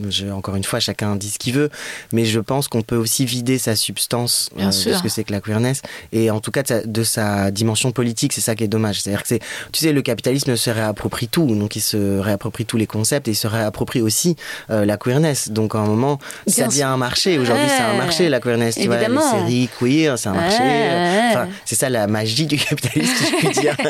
Je- 0.09 0.27
encore 0.29 0.57
une 0.57 0.65
fois, 0.65 0.81
chacun 0.81 1.17
dit 1.17 1.31
ce 1.31 1.39
qu'il 1.39 1.55
veut, 1.55 1.71
mais 2.13 2.25
je 2.25 2.41
pense 2.41 2.69
qu'on 2.69 2.83
peut 2.83 2.97
aussi 2.97 3.25
vider 3.27 3.59
sa 3.59 3.77
substance 3.77 4.51
Bien 4.57 4.69
euh, 4.69 4.73
sûr. 4.73 4.93
de 4.93 4.97
ce 4.97 5.03
que 5.03 5.09
c'est 5.09 5.25
que 5.25 5.33
la 5.33 5.41
queerness, 5.41 5.83
et 6.13 6.31
en 6.31 6.41
tout 6.41 6.51
cas 6.51 6.63
de 6.63 6.69
sa, 6.69 6.83
de 6.85 7.03
sa 7.05 7.51
dimension 7.51 7.93
politique, 7.93 8.33
c'est 8.33 8.41
ça 8.41 8.55
qui 8.55 8.65
est 8.65 8.69
dommage. 8.69 9.01
C'est-à-dire 9.03 9.23
que 9.23 9.29
c'est, 9.29 9.41
tu 9.73 9.81
sais, 9.81 9.93
le 9.93 10.03
capitalisme 10.03 10.57
se 10.57 10.71
réapproprie 10.71 11.29
tout, 11.29 11.47
donc 11.55 11.77
il 11.77 11.81
se 11.81 12.19
réapproprie 12.19 12.65
tous 12.67 12.77
les 12.77 12.87
concepts 12.87 13.29
et 13.29 13.33
il 13.33 13.37
se 13.37 13.47
réapproprie 13.47 14.01
aussi 14.01 14.37
euh, 14.71 14.85
la 14.85 14.97
queerness. 14.97 15.51
Donc 15.51 15.75
à 15.75 15.79
un 15.79 15.87
moment, 15.87 16.19
ça 16.47 16.67
devient 16.67 16.83
un 16.85 16.97
marché. 16.97 17.39
Aujourd'hui, 17.39 17.67
c'est 17.69 17.83
un 17.83 17.97
marché 17.97 18.29
la 18.29 18.41
queerness. 18.41 18.75
Tu 18.77 18.87
vois, 18.87 18.97
les 18.97 19.05
Évidemment. 19.05 19.31
séries 19.31 19.69
queer, 19.79 20.19
c'est 20.19 20.29
un 20.29 20.35
marché. 20.35 20.63
Ouais. 20.63 21.19
Enfin, 21.31 21.49
c'est 21.65 21.77
ça 21.77 21.89
la 21.89 22.07
magie 22.07 22.47
du 22.47 22.57
capitalisme, 22.57 23.13
si 23.17 23.25
je 23.31 23.37
puis 23.37 23.49
dire. 23.61 23.77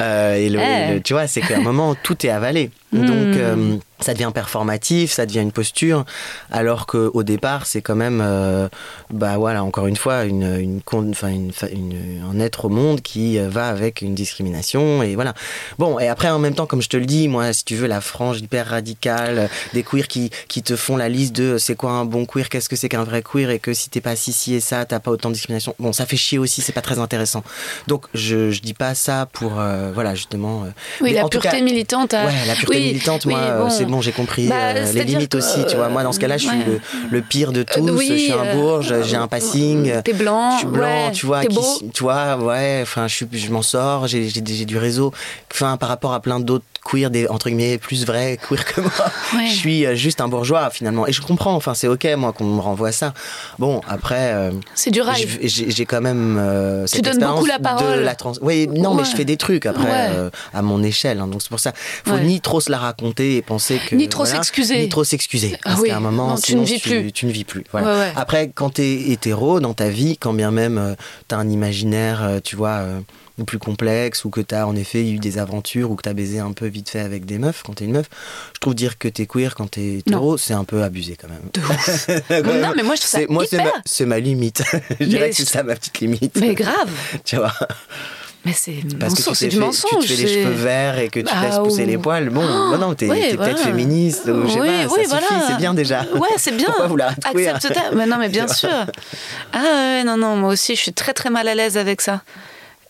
Euh, 0.00 0.34
et 0.34 0.48
le, 0.48 0.58
Ouais. 0.58 0.94
le- 0.94 1.00
tu 1.00 1.12
vois, 1.12 1.26
c'est 1.26 1.40
qu'à 1.40 1.56
un 1.56 1.60
moment, 1.60 1.94
tout 1.94 2.26
est 2.26 2.30
avalé. 2.30 2.70
Donc, 2.92 3.36
Hmm. 3.36 3.78
Ça 4.00 4.12
devient 4.12 4.30
performatif, 4.34 5.12
ça 5.12 5.26
devient 5.26 5.40
une 5.40 5.52
posture, 5.52 6.04
alors 6.50 6.86
qu'au 6.86 7.22
départ, 7.22 7.66
c'est 7.66 7.80
quand 7.82 7.94
même, 7.96 8.20
euh, 8.22 8.68
bah 9.10 9.36
voilà, 9.38 9.64
encore 9.64 9.86
une 9.86 9.96
fois, 9.96 10.24
une, 10.24 10.58
une, 10.60 10.80
con- 10.82 11.08
enfin, 11.10 11.28
une, 11.28 11.52
fa- 11.52 11.68
une- 11.70 12.22
un 12.30 12.38
être 12.40 12.66
au 12.66 12.68
monde 12.68 13.00
qui 13.00 13.38
euh, 13.38 13.48
va 13.48 13.68
avec 13.68 14.02
une 14.02 14.14
discrimination, 14.14 15.02
et 15.02 15.14
voilà. 15.14 15.34
Bon, 15.78 15.98
et 15.98 16.08
après, 16.08 16.28
en 16.28 16.38
même 16.38 16.54
temps, 16.54 16.66
comme 16.66 16.82
je 16.82 16.88
te 16.88 16.96
le 16.96 17.06
dis, 17.06 17.28
moi, 17.28 17.52
si 17.52 17.64
tu 17.64 17.74
veux, 17.76 17.86
la 17.86 18.00
frange 18.00 18.40
hyper 18.40 18.66
radicale, 18.66 19.48
des 19.72 19.82
queers 19.82 20.08
qui, 20.08 20.30
qui 20.48 20.62
te 20.62 20.76
font 20.76 20.96
la 20.96 21.08
liste 21.08 21.34
de 21.34 21.56
c'est 21.58 21.74
quoi 21.74 21.92
un 21.92 22.04
bon 22.04 22.26
queer, 22.26 22.48
qu'est-ce 22.48 22.68
que 22.68 22.76
c'est 22.76 22.88
qu'un 22.88 23.04
vrai 23.04 23.22
queer, 23.22 23.50
et 23.50 23.58
que 23.58 23.72
si 23.72 23.88
t'es 23.90 24.00
pas 24.00 24.14
ci, 24.16 24.32
ci 24.32 24.54
et 24.54 24.60
ça, 24.60 24.84
t'as 24.84 25.00
pas 25.00 25.10
autant 25.10 25.28
de 25.30 25.34
discrimination. 25.34 25.74
Bon, 25.78 25.92
ça 25.92 26.04
fait 26.06 26.16
chier 26.16 26.38
aussi, 26.38 26.60
c'est 26.60 26.72
pas 26.72 26.82
très 26.82 26.98
intéressant. 26.98 27.42
Donc, 27.86 28.04
je, 28.14 28.50
je 28.50 28.60
dis 28.60 28.74
pas 28.74 28.94
ça 28.94 29.26
pour, 29.32 29.58
euh, 29.58 29.90
voilà, 29.94 30.14
justement. 30.14 30.64
euh, 30.64 30.70
Oui, 31.00 31.12
la 31.12 31.26
pureté 31.28 31.48
cas- 31.48 31.60
militante. 31.60 32.12
Ouais, 32.12 32.46
la 32.46 32.54
pureté 32.54 32.78
Oui, 32.78 32.84
militante, 32.88 33.24
oui, 33.24 33.32
moi, 33.32 33.40
euh, 33.40 33.62
bon. 33.64 33.70
c'est 33.70 33.85
bon, 33.88 34.00
j'ai 34.00 34.12
compris 34.12 34.48
Bah, 34.48 34.54
euh, 34.74 34.92
les 34.92 35.04
limites 35.04 35.32
que, 35.32 35.38
aussi, 35.38 35.64
tu 35.68 35.76
vois. 35.76 35.88
Moi, 35.88 36.02
dans 36.02 36.12
ce 36.12 36.20
cas-là, 36.20 36.36
je 36.36 36.46
suis 36.48 36.56
ouais. 36.56 36.64
le, 36.66 36.80
le 37.10 37.22
pire 37.22 37.52
de 37.52 37.62
tous. 37.62 37.80
Euh, 37.86 37.92
oui, 37.92 38.08
je 38.10 38.16
suis 38.16 38.32
un 38.32 38.44
euh, 38.44 38.54
bourge, 38.54 38.94
j'ai 39.02 39.16
un 39.16 39.28
passing. 39.28 40.02
T'es 40.02 40.12
blanc, 40.12 40.52
Je 40.52 40.58
suis 40.58 40.66
blanc, 40.66 40.84
ouais, 41.06 41.12
tu 41.12 41.26
vois. 41.26 41.40
t'es 41.40 41.48
qui- 41.48 41.56
beau. 41.56 41.78
tu 41.92 42.02
vois, 42.02 42.36
ouais. 42.36 42.80
Enfin, 42.82 43.06
je, 43.08 43.24
m'en 43.50 43.62
sors. 43.62 44.06
J'ai 44.06 44.28
du 44.40 44.78
réseau. 44.78 45.12
Enfin, 45.52 45.76
par 45.76 45.88
rapport 45.88 46.12
à 46.12 46.20
plein 46.20 46.40
d'autres 46.40 46.64
queer, 46.88 47.10
des 47.10 47.26
entre 47.28 47.48
guillemets 47.48 47.78
plus 47.78 48.04
vrais 48.06 48.38
queer 48.48 48.64
que 48.64 48.80
moi, 48.80 48.90
Ouais. 49.34 49.46
je 49.48 49.54
suis 49.54 49.86
euh, 49.86 49.94
juste 49.94 50.20
un 50.20 50.28
bourgeois 50.28 50.70
finalement. 50.70 51.06
Et 51.06 51.12
je 51.12 51.20
comprends. 51.22 51.54
Enfin, 51.54 51.74
c'est 51.74 51.88
ok, 51.88 52.06
moi, 52.16 52.32
qu'on 52.32 52.44
me 52.44 52.60
renvoie 52.60 52.92
ça. 52.92 53.12
Bon, 53.58 53.80
après. 53.88 54.32
euh, 54.34 54.50
C'est 54.74 54.90
du 54.90 55.00
rail. 55.00 55.26
je- 55.42 55.64
J'ai 55.68 55.86
quand 55.86 56.00
même 56.00 56.36
euh, 56.38 56.86
cette 56.86 57.04
donnes 57.04 57.18
beaucoup 57.18 57.46
la 57.46 57.58
parole. 57.58 57.98
de 57.98 58.00
la 58.02 58.14
trans. 58.14 58.32
Oui, 58.40 58.68
non, 58.68 58.94
mais 58.94 59.04
je 59.04 59.14
fais 59.16 59.24
des 59.24 59.36
trucs 59.36 59.66
après 59.66 59.84
Ouais. 59.84 60.08
euh, 60.10 60.30
à 60.54 60.62
mon 60.62 60.82
échelle. 60.82 61.20
hein. 61.20 61.26
donc 61.26 61.42
c'est 61.42 61.48
pour 61.50 61.60
ça, 61.60 61.72
faut 62.06 62.18
ni 62.18 62.40
trop 62.40 62.60
se 62.60 62.70
la 62.70 62.78
raconter 62.78 63.36
et 63.36 63.42
penser 63.42 63.78
que 63.88 63.94
Ni 63.96 64.08
trop 64.08 64.24
voilà, 64.24 64.36
s'excuser. 64.36 64.78
ni 64.78 64.88
trop 64.88 65.04
s'excuser. 65.04 65.52
Ah 65.64 65.70
parce 65.70 65.80
oui. 65.80 65.88
qu'à 65.88 65.96
un 65.96 66.00
moment, 66.00 66.28
Non, 66.28 66.36
tu 66.36 66.54
ne 66.56 66.64
vis 66.64 66.78
plus. 66.80 67.12
Tu 67.12 67.26
ne 67.26 67.32
vis 67.32 67.44
plus. 67.44 67.64
Voilà. 67.72 68.12
Après, 68.16 68.50
quand 68.54 68.70
t'es 68.74 69.10
hétéro 69.10 69.60
dans 69.60 69.74
ta 69.74 69.88
vie, 69.88 70.16
quand 70.18 70.32
bien 70.32 70.50
même 70.50 70.78
euh, 70.78 70.94
t'as 71.28 71.36
un 71.36 71.48
imaginaire, 71.48 72.40
tu 72.44 72.56
vois. 72.56 72.82
Euh, 73.40 73.44
plus 73.44 73.58
complexe 73.58 74.24
ou 74.24 74.30
que 74.30 74.40
t'as 74.40 74.64
en 74.66 74.74
effet 74.76 75.08
eu 75.08 75.18
des 75.18 75.38
aventures 75.38 75.90
ou 75.90 75.96
que 75.96 76.02
t'as 76.02 76.12
baisé 76.14 76.38
un 76.38 76.52
peu 76.52 76.66
vite 76.66 76.88
fait 76.90 77.00
avec 77.00 77.24
des 77.26 77.38
meufs 77.38 77.62
quand 77.64 77.74
t'es 77.74 77.84
une 77.84 77.92
meuf 77.92 78.06
je 78.54 78.60
trouve 78.60 78.74
dire 78.74 78.98
que 78.98 79.08
t'es 79.08 79.26
queer 79.26 79.54
quand 79.54 79.70
t'es 79.72 79.98
hétéro 79.98 80.36
c'est 80.38 80.54
un 80.54 80.64
peu 80.64 80.82
abusé 80.82 81.16
quand 81.20 81.28
même 81.28 81.42
De 81.54 81.60
ouf. 81.60 82.08
non, 82.62 82.72
mais 82.76 82.82
moi, 82.82 82.94
je 82.94 83.00
trouve 83.00 83.10
ça 83.10 83.18
c'est 83.18 83.28
moi 83.28 83.44
c'est 83.48 83.56
ma, 83.58 83.62
hyper. 83.64 83.82
c'est 83.84 84.06
ma 84.06 84.18
limite 84.20 84.62
je 85.00 85.06
dirais 85.06 85.30
que 85.30 85.36
c'est 85.36 85.48
ça 85.48 85.62
ma 85.62 85.74
petite 85.74 86.00
limite 86.00 86.36
Mais 86.40 86.54
grave. 86.54 86.90
tu 87.24 87.36
vois 87.36 87.52
Mais 88.44 88.52
c'est 88.52 88.74
parce 88.98 89.14
que 89.14 89.22
tu 89.28 89.34
c'est 89.34 89.44
t'es 89.46 89.50
du 89.50 89.58
mensonge. 89.58 90.04
tu 90.04 90.08
te 90.08 90.12
fais 90.14 90.22
les 90.22 90.28
cheveux 90.42 90.54
verts 90.54 90.98
et 91.00 91.08
que 91.08 91.18
tu 91.20 91.26
Bah, 91.26 91.32
laisses 91.42 91.58
pousser 91.58 91.82
ou- 91.82 91.86
les 91.86 91.98
poils. 91.98 92.30
Bon, 92.30 92.70
bah 92.70 92.78
non, 92.78 92.94
t'es 92.94 93.08
Ouais, 93.08 93.36
peut-être 93.36 93.58
féministe 93.58 94.26
ou 94.28 94.46
je 94.46 94.52
sais 94.52 94.60
oui, 94.60 94.68
pas, 94.68 94.92
oui, 94.94 95.00
ça 95.02 95.08
voilà. 95.08 95.26
suffit, 95.26 95.40
c'est 95.48 95.56
bien 95.56 95.74
déjà. 95.74 96.02
Ouais, 96.14 96.28
c'est 96.38 96.56
bien. 96.56 96.68
Pourquoi 96.76 97.08
queer 97.32 97.56
Accepte 97.56 97.74
ta- 97.74 97.90
Mais 97.96 98.06
non, 98.06 98.18
mais 98.18 98.28
bien 98.28 98.46
sûr. 98.46 98.68
Ah 99.52 99.58
ouais, 99.62 100.04
non, 100.04 100.16
non, 100.16 100.36
moi 100.36 100.52
aussi, 100.52 100.76
je 100.76 100.80
suis 100.80 100.92
très 100.92 101.12
très 101.12 101.28
mal 101.30 101.48
à 101.48 101.54
l'aise 101.56 101.76
avec 101.76 102.00
ça. 102.00 102.22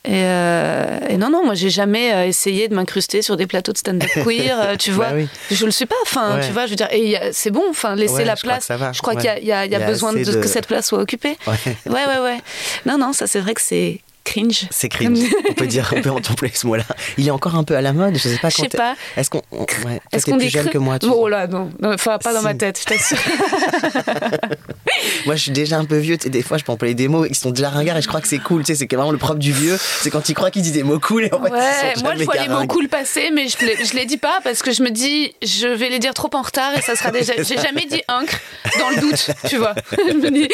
Et, 0.06 0.22
euh, 0.24 0.98
et 1.08 1.16
non, 1.16 1.30
non, 1.30 1.44
moi 1.44 1.54
j'ai 1.54 1.68
jamais 1.70 2.12
euh, 2.14 2.26
essayé 2.26 2.68
de 2.68 2.74
m'incruster 2.74 3.22
sur 3.22 3.36
des 3.36 3.46
plateaux 3.46 3.72
de 3.72 3.78
stand-up 3.78 4.08
queer, 4.24 4.56
euh, 4.60 4.76
tu 4.76 4.92
vois. 4.92 5.06
Bah 5.06 5.14
oui. 5.16 5.28
Je 5.50 5.64
le 5.64 5.72
suis 5.72 5.86
pas, 5.86 5.96
enfin, 6.02 6.36
Ouais. 6.36 6.46
tu 6.46 6.52
vois, 6.52 6.66
je 6.66 6.70
veux 6.70 6.76
dire, 6.76 6.88
et 6.92 7.16
c'est 7.32 7.50
bon, 7.50 7.64
enfin, 7.70 7.96
laisser 7.96 8.14
Ouais, 8.14 8.24
la 8.24 8.36
je 8.36 8.42
place. 8.42 8.70
Je 8.92 9.00
crois 9.02 9.14
ouais. 9.14 9.20
qu'il 9.38 9.44
y 9.48 9.52
a, 9.52 9.66
y 9.66 9.70
y 9.70 9.74
y 9.74 9.78
besoin 9.86 10.12
de, 10.12 10.20
assez 10.20 10.32
de- 10.32 10.40
que 10.40 10.46
cette 10.48 10.66
place 10.68 10.86
soit 10.86 11.00
occupée. 11.00 11.36
Ouais, 11.46 12.04
ouais, 12.06 12.18
ouais. 12.22 12.38
Non, 12.86 12.98
non, 12.98 13.12
ça 13.12 13.26
c'est 13.26 13.40
vrai 13.40 13.54
que 13.54 13.60
c'est 13.62 14.00
cringe. 14.26 14.66
C'est 14.70 14.88
cringe. 14.90 15.18
on 15.50 15.54
peut 15.54 15.66
dire, 15.66 15.90
on 15.96 16.02
peut 16.02 16.10
employer 16.10 16.54
ce 16.54 16.66
mot-là. 16.66 16.84
Il 17.16 17.26
est 17.26 17.30
encore 17.30 17.54
un 17.54 17.64
peu 17.64 17.76
à 17.76 17.80
la 17.80 17.92
mode. 17.94 18.14
Je 18.18 18.28
sais 18.28 18.38
pas 18.38 18.50
Je 18.50 18.56
sais 18.56 18.68
pas. 18.68 18.94
Est-ce 19.16 19.30
qu'on, 19.30 19.40
on- 19.52 19.60
ouais, 19.86 20.00
Est-ce 20.12 20.26
qu'on 20.26 20.36
plus 20.36 20.46
dit 20.46 20.50
jeune 20.50 20.68
que 20.68 20.78
moi 20.78 20.98
tu 20.98 21.06
Oh 21.10 21.28
là, 21.28 21.46
non, 21.46 21.70
enfin 21.84 22.18
pas 22.18 22.32
dans 22.34 22.40
Si. 22.40 22.44
ma 22.44 22.54
tête, 22.54 22.78
je 22.80 22.84
t'assure. 22.84 23.16
Moi, 25.26 25.34
je 25.36 25.42
suis 25.42 25.50
déjà 25.50 25.76
un 25.78 25.84
peu 25.84 25.96
vieux. 25.98 26.16
Tu 26.16 26.24
sais, 26.24 26.30
des 26.30 26.42
fois, 26.42 26.56
je 26.58 26.64
peux 26.64 26.72
employer 26.72 26.94
des 26.94 27.08
mots 27.08 27.24
qui 27.24 27.34
sont 27.34 27.50
déjà 27.50 27.68
ringards 27.68 27.96
et 27.98 28.02
je 28.02 28.08
crois 28.08 28.20
que 28.20 28.28
c'est 28.28 28.38
cool. 28.38 28.62
Tu 28.62 28.74
sais, 28.74 28.74
c'est 28.88 28.94
vraiment 28.96 29.10
le 29.12 29.18
propre 29.18 29.38
du 29.38 29.52
vieux. 29.52 29.76
C'est 30.00 30.10
quand 30.10 30.28
il 30.28 30.34
croit 30.34 30.50
qu'il 30.50 30.62
dit 30.62 30.70
des 30.72 30.82
mots 30.82 30.98
cool 31.00 31.24
et 31.24 31.32
en 31.34 31.42
fait, 31.42 31.50
Ouais, 31.50 31.92
ils 31.94 31.98
sont 31.98 32.04
moi 32.04 32.14
je 32.16 32.24
vois 32.24 32.34
les 32.36 32.48
mots 32.48 32.66
cool 32.66 32.88
passer, 32.88 33.30
mais 33.32 33.48
je, 33.48 33.58
les- 33.64 33.84
je 33.84 33.94
les 33.94 34.06
dis 34.06 34.16
pas 34.16 34.40
parce 34.44 34.62
que 34.62 34.72
je 34.72 34.82
me 34.82 34.90
dis 34.90 35.34
je 35.42 35.66
vais 35.68 35.88
les 35.90 35.98
dire 35.98 36.14
trop 36.14 36.30
en 36.34 36.42
retard 36.42 36.76
et 36.76 36.82
ça 36.82 36.96
sera 36.96 37.10
déjà. 37.10 37.32
J'ai 37.42 37.58
jamais 37.60 37.84
dit 37.86 38.02
incre 38.08 38.38
dans 38.78 38.90
le 38.90 39.00
doute, 39.00 39.30
tu 39.48 39.56
vois. 39.58 39.74
Je 39.92 40.14
me 40.14 40.30
dis 40.30 40.48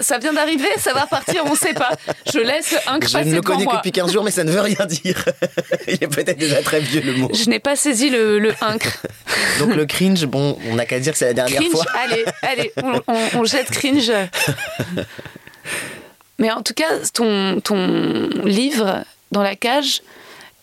ça 0.00 0.18
vient 0.18 0.32
d'arriver, 0.32 0.68
ça 0.78 0.92
va 0.92 1.02
repartir, 1.02 1.42
on 1.46 1.54
sait 1.54 1.74
pas. 1.74 1.90
Je 2.32 2.38
laisse 2.38 2.63
incre 2.86 3.08
Je 3.08 3.18
ne 3.18 3.34
le 3.34 3.42
connais 3.42 3.66
que 3.66 3.76
depuis 3.76 3.92
15 3.92 4.12
jours, 4.12 4.24
mais 4.24 4.30
ça 4.30 4.44
ne 4.44 4.50
veut 4.50 4.60
rien 4.60 4.86
dire. 4.86 5.24
il 5.88 5.94
est 5.94 6.08
peut-être 6.08 6.38
déjà 6.38 6.62
très 6.62 6.80
vieux 6.80 7.00
le 7.02 7.12
mot. 7.14 7.30
Je 7.32 7.48
n'ai 7.50 7.58
pas 7.58 7.76
saisi 7.76 8.10
le, 8.10 8.38
le 8.38 8.54
incre. 8.60 8.98
Donc 9.58 9.74
le 9.74 9.86
cringe, 9.86 10.24
bon, 10.26 10.56
on 10.70 10.74
n'a 10.76 10.86
qu'à 10.86 10.98
dire 11.00 11.12
que 11.12 11.18
c'est 11.18 11.26
la 11.26 11.34
dernière 11.34 11.60
Cringe, 11.60 11.72
fois. 11.72 11.84
allez, 11.94 12.24
allez, 12.42 12.72
on, 12.82 13.00
on- 13.06 13.28
on 13.40 13.44
jette 13.44 13.70
cringe. 13.70 14.10
Mais 16.38 16.50
en 16.50 16.62
tout 16.62 16.74
cas, 16.74 16.98
ton, 17.12 17.60
ton 17.60 18.28
livre 18.44 19.04
dans 19.32 19.42
la 19.42 19.54
cage, 19.54 20.02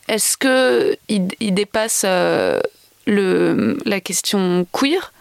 est-ce 0.07 0.37
que 0.37 0.97
il, 1.07 1.27
il 1.39 1.53
dépasse 1.53 2.03
euh, 2.05 2.59
le, 3.07 3.77
la 3.85 4.01
question 4.01 4.67
queer? 4.73 5.13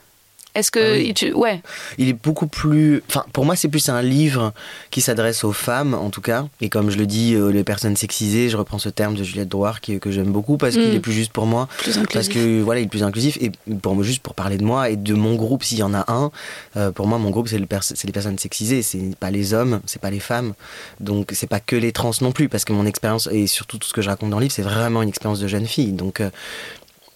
Est-ce 0.55 0.71
que 0.71 0.81
Ah 0.81 0.93
oui. 0.97 1.07
il- 1.09 1.15
tu, 1.15 1.33
ouais, 1.33 1.63
Il 1.99 2.09
est 2.09 2.13
beaucoup 2.13 2.47
plus. 2.47 3.03
Enfin, 3.09 3.25
pour 3.33 3.45
moi, 3.45 3.55
c'est 3.57 3.69
plus 3.69 3.89
un 3.89 4.03
livre 4.03 4.53
qui 4.91 5.01
s'adresse 5.01 5.45
aux 5.45 5.53
femmes, 5.53 5.95
en 5.95 6.11
tout 6.11 6.21
cas. 6.21 6.47
Et 6.61 6.69
comme 6.69 6.91
je 6.91 6.99
le 6.99 7.07
dis, 7.07 7.35
euh, 7.35 7.51
les 7.51 7.63
personnes 7.65 7.97
sexisées, 7.97 8.49
je 8.49 8.57
reprends 8.57 8.79
ce 8.79 8.89
terme 8.89 9.15
de 9.15 9.23
Juliette 9.23 9.49
Drouard 9.49 9.81
qui, 9.81 9.99
que 10.01 10.11
j'aime 10.11 10.33
beaucoup 10.33 10.57
parce 10.57 10.75
qu'il 10.75 10.89
Mm. 10.91 10.97
est 10.97 11.01
plus 11.01 11.13
juste 11.13 11.33
pour 11.33 11.47
moi. 11.47 11.69
plus 11.79 11.99
Parce 12.13 12.29
que 12.29 12.61
voilà, 12.63 12.81
il 12.81 12.85
est 12.85 12.89
plus 12.89 13.03
inclusif 13.03 13.39
et 13.41 13.51
pour 13.83 13.95
moi, 13.95 14.03
juste 14.05 14.23
pour 14.23 14.35
parler 14.35 14.59
de 14.59 14.65
moi 14.65 14.91
et 14.91 14.97
de 14.97 15.15
mon 15.15 15.37
groupe, 15.37 15.63
s'il 15.63 15.79
y 15.79 15.83
en 15.83 15.95
a 15.95 16.05
un, 16.13 16.31
euh, 16.77 16.91
pour 16.91 17.07
moi, 17.07 17.19
mon 17.19 17.31
groupe, 17.31 17.49
c'est 17.49 17.59
le 17.59 17.67
pers- 17.67 17.83
c'est 17.85 18.05
les 18.07 18.13
personnes 18.13 18.39
sexisées, 18.39 18.83
c'est 18.83 19.15
pas 19.21 19.31
les 19.31 19.55
hommes, 19.55 19.81
c'est 19.87 20.01
pas 20.01 20.11
les 20.11 20.21
femmes. 20.21 20.55
Donc, 20.99 21.31
c'est 21.33 21.47
pas 21.47 21.61
que 21.61 21.77
les 21.77 21.93
trans 21.93 22.11
non 22.21 22.33
plus, 22.33 22.49
parce 22.49 22.65
que 22.65 22.73
mon 22.73 22.87
expérience 22.87 23.29
et 23.31 23.47
surtout 23.47 23.79
tout 23.79 23.87
ce 23.89 23.93
que 23.93 24.03
je 24.03 24.09
raconte 24.09 24.31
dans 24.31 24.39
le 24.39 24.43
livre, 24.45 24.55
c'est 24.55 24.63
vraiment 24.63 25.03
une 25.03 25.09
expérience 25.09 25.39
de 25.41 25.47
jeune 25.49 25.67
fille. 25.67 25.93
Donc, 25.93 26.21
euh, 26.21 26.31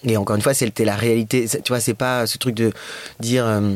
et 0.05 0.17
encore 0.17 0.37
une 0.37 0.43
fois, 0.43 0.55
c'était 0.55 0.85
la 0.85 0.97
réalité. 0.97 1.47
Tu 1.49 1.69
vois, 1.69 1.81
c'est 1.81 1.95
pas 1.95 2.27
ce 2.27 2.39
truc 2.39 2.55
de 2.55 2.73
dire. 3.21 3.47
euh, 3.47 3.75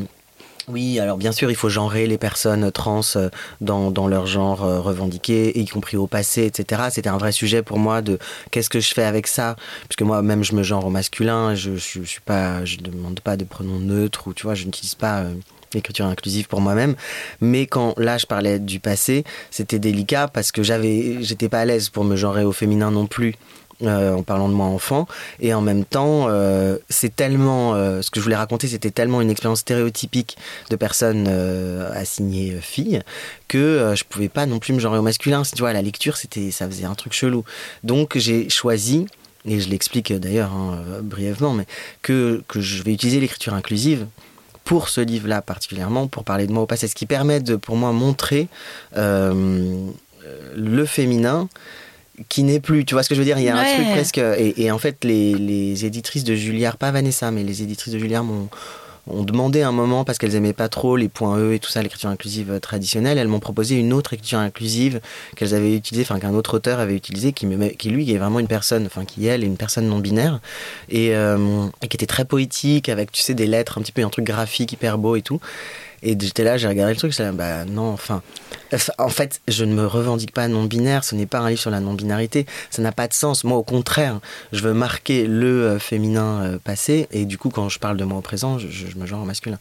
oui, 0.67 0.99
alors 0.99 1.17
bien 1.17 1.31
sûr, 1.31 1.49
il 1.49 1.55
faut 1.55 1.69
genrer 1.69 2.05
les 2.05 2.19
personnes 2.19 2.71
trans 2.71 3.01
euh, 3.15 3.29
dans, 3.59 4.07
leur 4.07 4.27
genre 4.27 4.63
euh, 4.63 4.79
revendiqué, 4.79 5.59
y 5.59 5.65
compris 5.65 5.97
au 5.97 6.05
passé, 6.05 6.45
etc. 6.45 6.83
C'était 6.91 7.09
un 7.09 7.17
vrai 7.17 7.31
sujet 7.31 7.63
pour 7.63 7.79
moi 7.79 8.03
de 8.03 8.19
qu'est-ce 8.51 8.69
que 8.69 8.79
je 8.79 8.93
fais 8.93 9.03
avec 9.03 9.25
ça, 9.25 9.55
puisque 9.87 10.03
moi 10.03 10.21
même 10.21 10.43
je 10.43 10.53
me 10.53 10.61
genre 10.61 10.85
au 10.85 10.91
masculin, 10.91 11.55
je, 11.55 11.71
pas, 12.23 12.63
je 12.65 12.77
demande 12.77 13.19
pas 13.19 13.35
de 13.35 13.45
pronoms 13.45 13.79
neutres 13.79 14.27
ou 14.27 14.33
tu 14.35 14.43
vois, 14.43 14.53
je 14.53 14.65
n'utilise 14.65 14.93
pas 14.93 15.23
l'écriture 15.73 16.05
inclusive 16.05 16.47
pour 16.47 16.61
moi-même. 16.61 16.95
Mais 17.41 17.65
quand 17.65 17.97
là 17.97 18.19
je 18.19 18.27
parlais 18.27 18.59
du 18.59 18.79
passé, 18.79 19.23
c'était 19.49 19.79
délicat 19.79 20.27
parce 20.27 20.51
que 20.51 20.61
j'avais, 20.61 21.17
j'étais 21.21 21.49
pas 21.49 21.61
à 21.61 21.65
l'aise 21.65 21.89
pour 21.89 22.03
me 22.03 22.15
genrer 22.15 22.43
au 22.43 22.51
féminin 22.51 22.91
non 22.91 23.07
plus. 23.07 23.33
Euh, 23.81 24.13
en 24.13 24.23
parlant 24.23 24.49
de 24.49 24.53
moi 24.53 24.65
enfant. 24.65 25.07
Et 25.39 25.53
en 25.53 25.61
même 25.61 25.85
temps, 25.85 26.25
euh, 26.27 26.77
c'est 26.89 27.15
tellement. 27.15 27.75
euh, 27.75 28.01
ce 28.01 28.11
que 28.11 28.19
je 28.19 28.25
voulais 28.25 28.35
raconter, 28.35 28.67
c'était 28.67 28.91
tellement 28.91 29.21
une 29.21 29.29
expérience 29.29 29.59
stéréotypique 29.59 30.37
de 30.69 30.75
personnes 30.75 31.29
assignées 31.93 32.57
filles 32.61 33.01
que 33.47 33.93
je 33.95 34.03
pouvais 34.03 34.27
pas 34.27 34.45
non 34.45 34.59
plus 34.59 34.73
me 34.73 34.79
genrer 34.79 34.97
au 34.97 35.01
masculin. 35.01 35.43
Tu 35.43 35.59
vois, 35.59 35.71
la 35.71 35.81
lecture, 35.81 36.17
c'était, 36.17 36.51
ça 36.51 36.67
faisait 36.67 36.83
un 36.83 36.95
truc 36.95 37.13
chelou. 37.13 37.45
Donc 37.83 38.17
j'ai 38.17 38.49
choisi. 38.49 39.07
Et 39.45 39.61
je 39.61 39.69
l'explique 39.69 40.11
d'ailleurs 40.11 40.51
hein, 40.51 40.83
brièvement, 41.01 41.53
mais 41.53 41.65
que, 42.01 42.43
que 42.49 42.59
je 42.59 42.83
vais 42.83 42.91
utiliser 42.91 43.21
l'écriture 43.21 43.53
inclusive 43.53 44.07
pour 44.65 44.89
ce 44.89 44.99
livre-là 44.99 45.41
particulièrement, 45.41 46.07
pour 46.07 46.25
parler 46.25 46.47
de 46.47 46.51
moi 46.51 46.63
au 46.63 46.65
passé, 46.65 46.89
ce 46.89 46.95
qui 46.95 47.05
permet 47.05 47.39
de, 47.39 47.55
pour 47.55 47.77
moi, 47.77 47.93
montrer 47.93 48.49
le 48.95 50.85
féminin 50.85 51.47
qui 52.27 52.43
n'est 52.43 52.59
plus. 52.59 52.83
Tu 52.85 52.93
vois 52.95 53.03
ce 53.03 53.09
que 53.09 53.15
je 53.15 53.19
veux 53.19 53.25
dire? 53.25 53.37
Il 53.39 53.45
y 53.45 53.49
a 53.49 53.55
Ouais. 53.55 53.61
un 53.61 53.73
truc 53.75 53.87
presque. 53.91 54.17
Et, 54.17 54.61
et 54.63 54.71
en 54.71 54.77
fait, 54.77 55.03
les, 55.03 55.33
les 55.35 55.85
éditrices 55.85 56.23
de 56.23 56.35
Julliard, 56.35 56.77
pas 56.77 56.91
Vanessa, 56.91 57.31
mais 57.31 57.43
les 57.43 57.63
éditrices 57.63 57.93
de 57.93 57.99
Julliard 57.99 58.23
m'ont 58.23 58.49
ont 59.11 59.23
demandé 59.23 59.63
un 59.63 59.71
moment 59.71 60.03
parce 60.03 60.19
qu'elles 60.19 60.35
aimaient 60.35 60.53
pas 60.53 60.69
trop 60.69 60.95
les 60.95 61.09
points 61.09 61.35
E 61.39 61.53
et 61.53 61.59
tout 61.59 61.69
ça, 61.71 61.81
l'écriture 61.81 62.09
inclusive 62.11 62.51
euh, 62.51 62.59
traditionnelle. 62.59 63.17
Elles 63.17 63.27
m'ont 63.29 63.39
proposé 63.39 63.73
une 63.73 63.91
autre 63.91 64.13
écriture 64.13 64.37
inclusive 64.37 65.01
qu'elles 65.35 65.55
avaient 65.55 65.73
utilisée, 65.75 66.03
enfin 66.07 66.19
qu'un 66.19 66.35
autre 66.35 66.57
auteur 66.57 66.79
avait 66.79 66.93
utilisé, 66.95 67.33
qui, 67.33 67.47
qui 67.79 67.89
lui 67.89 68.11
est 68.13 68.17
vraiment 68.19 68.39
une 68.39 68.47
personne, 68.47 68.85
enfin 68.85 69.05
qui 69.05 69.25
elle 69.25 69.43
est 69.43 69.47
une 69.47 69.57
personne 69.57 69.87
non 69.87 69.97
binaire 69.97 70.39
et, 70.89 71.15
euh, 71.15 71.65
et 71.81 71.87
qui 71.87 71.97
était 71.97 72.05
très 72.05 72.25
poétique 72.25 72.87
avec 72.87 73.11
tu 73.11 73.21
sais 73.23 73.33
des 73.33 73.47
lettres 73.47 73.79
un 73.79 73.81
petit 73.81 73.93
peu 73.93 74.03
un 74.03 74.09
truc 74.09 74.25
graphique 74.25 74.73
hyper 74.73 74.99
beau 74.99 75.15
et 75.15 75.23
tout. 75.23 75.39
Et 76.03 76.15
j'étais 76.19 76.43
là, 76.43 76.57
j'ai 76.57 76.67
regardé 76.67 76.93
le 76.93 76.97
truc, 76.99 77.11
j'étais 77.11 77.23
là, 77.23 77.31
bah 77.31 77.65
non, 77.65 77.89
enfin. 77.91 78.21
En 78.97 79.09
fait, 79.09 79.41
je 79.47 79.65
ne 79.65 79.73
me 79.73 79.85
revendique 79.85 80.33
pas 80.33 80.47
non-binaire, 80.47 81.03
ce 81.03 81.15
n'est 81.15 81.25
pas 81.25 81.39
un 81.39 81.49
livre 81.49 81.61
sur 81.61 81.71
la 81.71 81.79
non-binarité, 81.79 82.45
ça 82.69 82.81
n'a 82.81 82.91
pas 82.91 83.07
de 83.07 83.13
sens. 83.13 83.43
Moi, 83.43 83.57
au 83.57 83.63
contraire, 83.63 84.19
je 84.51 84.61
veux 84.61 84.73
marquer 84.73 85.25
le 85.25 85.47
euh, 85.65 85.79
féminin 85.79 86.41
euh, 86.43 86.57
passé, 86.63 87.07
et 87.11 87.25
du 87.25 87.37
coup, 87.37 87.49
quand 87.49 87.69
je 87.69 87.79
parle 87.79 87.97
de 87.97 88.03
moi 88.03 88.17
au 88.19 88.21
présent, 88.21 88.59
je, 88.59 88.67
je 88.69 88.95
me 88.97 89.05
genre 89.05 89.21
au 89.23 89.25
masculin. 89.25 89.57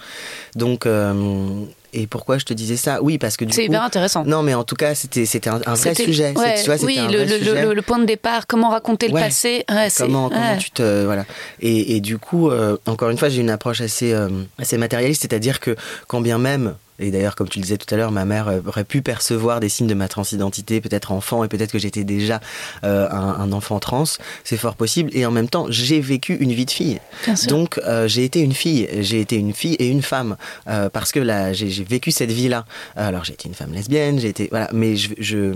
Donc, 0.57 0.87
euh, 0.87 1.63
et 1.95 2.07
pourquoi 2.07 2.37
je 2.37 2.45
te 2.45 2.53
disais 2.53 2.77
ça? 2.77 3.03
Oui, 3.03 3.17
parce 3.17 3.39
que 3.39 3.47
du 3.47 3.53
C'est 3.53 3.63
coup. 3.65 3.73
hyper 3.73 3.83
intéressant. 3.83 4.25
Non, 4.27 4.43
mais 4.43 4.53
en 4.53 4.63
tout 4.65 4.77
cas, 4.77 4.95
c'était 4.95 5.25
c'était 5.25 5.49
un, 5.49 5.61
un 5.65 5.75
vrai 5.75 5.95
sujet. 5.95 6.35
ouais, 6.37 6.57
C'est- 6.57 6.63
tu 6.65 6.71
vois, 6.71 6.85
oui, 6.85 6.99
un 6.99 7.11
le, 7.11 7.17
vrai 7.19 7.27
le- 7.27 7.39
sujet. 7.39 7.63
le- 7.63 7.73
le 7.75 7.83
point 7.83 7.99
de 7.99 8.05
départ, 8.05 8.47
comment 8.47 8.69
raconter 8.69 9.09
le 9.09 9.15
Ouais. 9.15 9.23
passé. 9.23 9.65
ouais, 9.71 9.89
c'est- 9.89 10.03
Comment, 10.05 10.29
comment 10.29 10.57
tu 10.59 10.71
te 10.71 11.05
voilà 11.07 11.25
et, 11.61 11.97
et 11.97 12.01
du 12.01 12.19
coup 12.19 12.51
euh, 12.51 12.77
encore 12.87 13.09
une 13.11 13.17
fois 13.19 13.29
j'ai 13.31 13.41
une 13.41 13.51
approche 13.51 13.81
assez 13.81 14.13
euh, 14.13 14.29
assez 14.59 14.77
matérialiste 14.79 15.23
c'est-à-dire 15.23 15.61
que 15.61 15.77
quand 16.07 16.21
bien 16.21 16.39
même 16.39 16.75
et 16.99 17.11
d'ailleurs 17.11 17.35
comme 17.37 17.49
tu 17.49 17.59
le 17.59 17.63
disais 17.63 17.79
tout 17.79 17.93
à 17.95 17.97
l'heure 17.97 18.11
ma 18.13 18.25
mère 18.25 18.49
euh, 18.49 18.61
aurait 18.67 18.85
pu 18.85 19.03
percevoir 19.03 19.61
des 19.61 19.69
signes 19.69 19.87
de 19.87 19.95
ma 19.95 20.09
transidentité 20.09 20.81
peut-être 20.81 21.13
enfant 21.13 21.45
et 21.45 21.49
peut-être 21.49 21.73
que 21.73 21.79
j'étais 21.79 22.05
déjà 22.05 22.41
euh, 22.85 23.09
un, 23.11 23.41
un 23.41 23.53
enfant 23.53 23.79
trans. 23.79 24.05
C'est 24.45 24.57
fort 24.57 24.75
possible. 24.77 25.11
Et 25.15 25.27
en 25.27 25.31
même 25.31 25.49
temps 25.49 25.67
j'ai 25.69 26.01
vécu 26.01 26.35
une 26.35 26.53
vie 26.53 26.67
de 26.67 26.71
fille. 26.71 27.01
Bien 27.25 27.37
sûr. 27.37 27.49
donc 27.49 27.79
euh, 27.79 28.09
j'ai 28.09 28.25
été 28.25 28.41
une 28.41 28.55
fille. 28.55 28.89
J'ai 29.01 29.21
été 29.21 29.37
une 29.37 29.53
fille 29.53 29.75
et 29.75 29.89
une 29.89 30.03
femme. 30.03 30.37
Euh, 30.69 30.89
parce 30.89 31.13
que 31.13 31.21
là 31.21 31.53
j'ai 31.53 31.69
vécu 31.85 32.11
cette 32.11 32.31
vie 32.31 32.49
là 32.49 32.65
alors 32.97 33.25
j'ai 33.25 33.35
été 33.35 33.49
une 33.49 33.55
femme 33.55 33.73
lesbienne 33.73 34.19
j'ai 34.19 34.29
été 34.29 34.49
voilà. 34.51 34.69
Mais 34.73 34.97
je, 34.97 35.11
je 35.19 35.55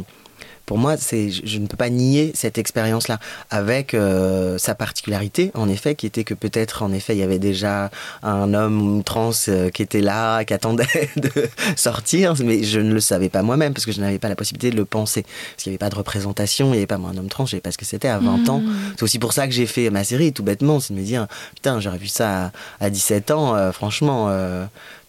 pour 0.67 0.79
moi, 0.79 0.97
c'est, 0.97 1.31
je, 1.31 1.43
je 1.45 1.59
ne 1.59 1.67
peux 1.67 1.77
pas 1.77 1.91
nier 1.91 2.33
cette 2.35 2.59
expérience-là, 2.59 3.19
avec 3.51 3.95
euh, 3.95 4.59
sa 4.59 4.75
particularité, 4.75 5.51
en 5.55 5.69
effet, 5.69 5.95
qui 5.95 6.07
était 6.07 6.25
que 6.25 6.35
peut-être, 6.35 6.83
en 6.83 6.93
effet, 6.93 7.15
il 7.15 7.19
y 7.19 7.23
avait 7.23 7.39
déjà 7.39 7.91
un 8.23 8.55
homme 8.55 9.03
trans 9.05 9.31
euh, 9.49 9.71
qui 9.71 9.83
était 9.83 10.01
là, 10.01 10.45
qui 10.45 10.55
attendait 10.55 11.11
de 11.17 11.31
sortir, 11.77 12.35
mais 12.45 12.63
je 12.63 12.81
ne 12.81 12.93
le 12.93 13.01
savais 13.01 13.29
pas 13.29 13.43
moi-même, 13.43 13.73
parce 13.73 13.87
que 13.87 13.93
je 13.93 14.01
n'avais 14.01 14.19
pas 14.19 14.29
la 14.29 14.37
possibilité 14.37 14.71
de 14.71 14.77
le 14.77 14.85
penser. 14.85 15.23
Parce 15.23 15.65
qu'il 15.65 15.71
n'y 15.71 15.75
avait 15.75 15.79
pas 15.79 15.91
de 15.91 15.97
représentation, 15.97 16.69
il 16.69 16.73
n'y 16.73 16.77
avait 16.79 16.87
pas 16.87 16.99
moi 16.99 17.11
un 17.11 17.17
homme 17.19 17.29
trans, 17.29 17.47
je 17.47 17.53
savais 17.53 17.61
pas 17.61 17.73
ce 17.73 17.79
que 17.79 17.85
c'était 17.85 18.09
à 18.09 18.19
20 18.19 18.49
ans. 18.49 18.63
C'est 18.97 19.03
aussi 19.03 19.19
pour 19.19 19.33
ça 19.33 19.47
que 19.47 19.53
j'ai 19.53 19.67
fait 19.67 19.91
ma 19.91 20.05
série, 20.05 20.33
tout 20.33 20.43
bêtement, 20.43 20.81
c'est 20.81 20.95
de 20.95 20.99
me 20.99 21.05
dire, 21.05 21.27
putain, 21.55 21.81
j'aurais 21.81 21.99
vu 21.99 22.09
ça 22.09 22.47
à, 22.81 22.87
à 22.87 22.91
17 22.91 23.31
ans, 23.31 23.55
euh, 23.55 23.73
franchement, 23.73 24.31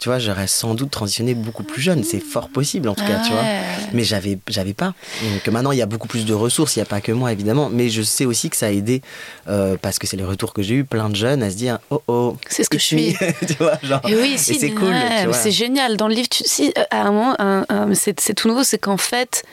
tu 0.04 0.10
vois, 0.10 0.20
j'aurais 0.20 0.48
sans 0.48 0.76
doute 0.76 0.92
transitionné 0.92 1.34
beaucoup 1.34 1.64
plus 1.64 1.82
jeune, 1.82 2.04
c'est 2.04 2.20
fort 2.20 2.50
possible, 2.50 2.90
en 2.90 2.96
tout 2.96 3.06
cas, 3.06 3.22
tu 3.26 3.32
vois. 3.32 3.42
Ouais. 3.42 3.62
Mais 3.94 4.04
j'avais, 4.04 4.38
j'avais 4.50 4.74
pas. 4.74 4.94
Donc 5.24 5.43
maintenant, 5.52 5.72
il 5.72 5.78
y 5.78 5.82
a 5.82 5.86
beaucoup 5.86 6.08
plus 6.08 6.26
de 6.26 6.34
ressources. 6.34 6.76
Il 6.76 6.80
n'y 6.80 6.84
a 6.84 6.86
pas 6.88 7.02
que 7.02 7.12
moi, 7.12 7.32
évidemment. 7.32 7.70
Mais 7.70 7.90
je 7.90 8.02
sais 8.02 8.26
aussi 8.26 8.50
que 8.50 8.56
ça 8.58 8.68
a 8.68 8.70
aidé, 8.72 9.02
euh, 9.48 9.76
parce 9.82 10.00
que 10.00 10.08
c'est 10.08 10.18
les 10.18 10.24
retours 10.24 10.54
que 10.54 10.62
j'ai 10.62 10.76
eu, 10.76 10.84
plein 10.86 11.10
de 11.10 11.16
jeunes 11.16 11.44
à 11.44 11.50
se 11.52 11.56
dire, 11.56 11.80
oh 11.90 12.02
oh. 12.08 12.38
C'est 12.50 12.64
ce 12.64 12.70
que 12.70 12.78
je 12.78 12.84
suis. 12.84 13.16
tu 13.48 13.54
vois, 13.60 13.78
genre. 13.84 14.02
Et 14.08 14.16
oui, 14.16 14.36
si, 14.38 14.56
c'est 14.60 14.72
cool. 14.72 14.90
ouais, 14.90 15.28
c'est 15.34 15.52
génial. 15.52 15.98
Dans 15.98 16.08
le 16.08 16.16
livre, 16.16 16.30
tu, 16.30 16.44
si, 16.46 16.74
euh, 16.78 16.84
à 16.92 17.02
un 17.08 17.12
moment, 17.12 17.36
un- 17.40 17.66
un- 17.70 17.94
c'est 17.94 18.20
c'est 18.20 18.34
tout 18.34 18.48
nouveau, 18.48 18.64
c'est 18.64 18.78
qu'en 18.80 18.98
fait, 18.98 19.44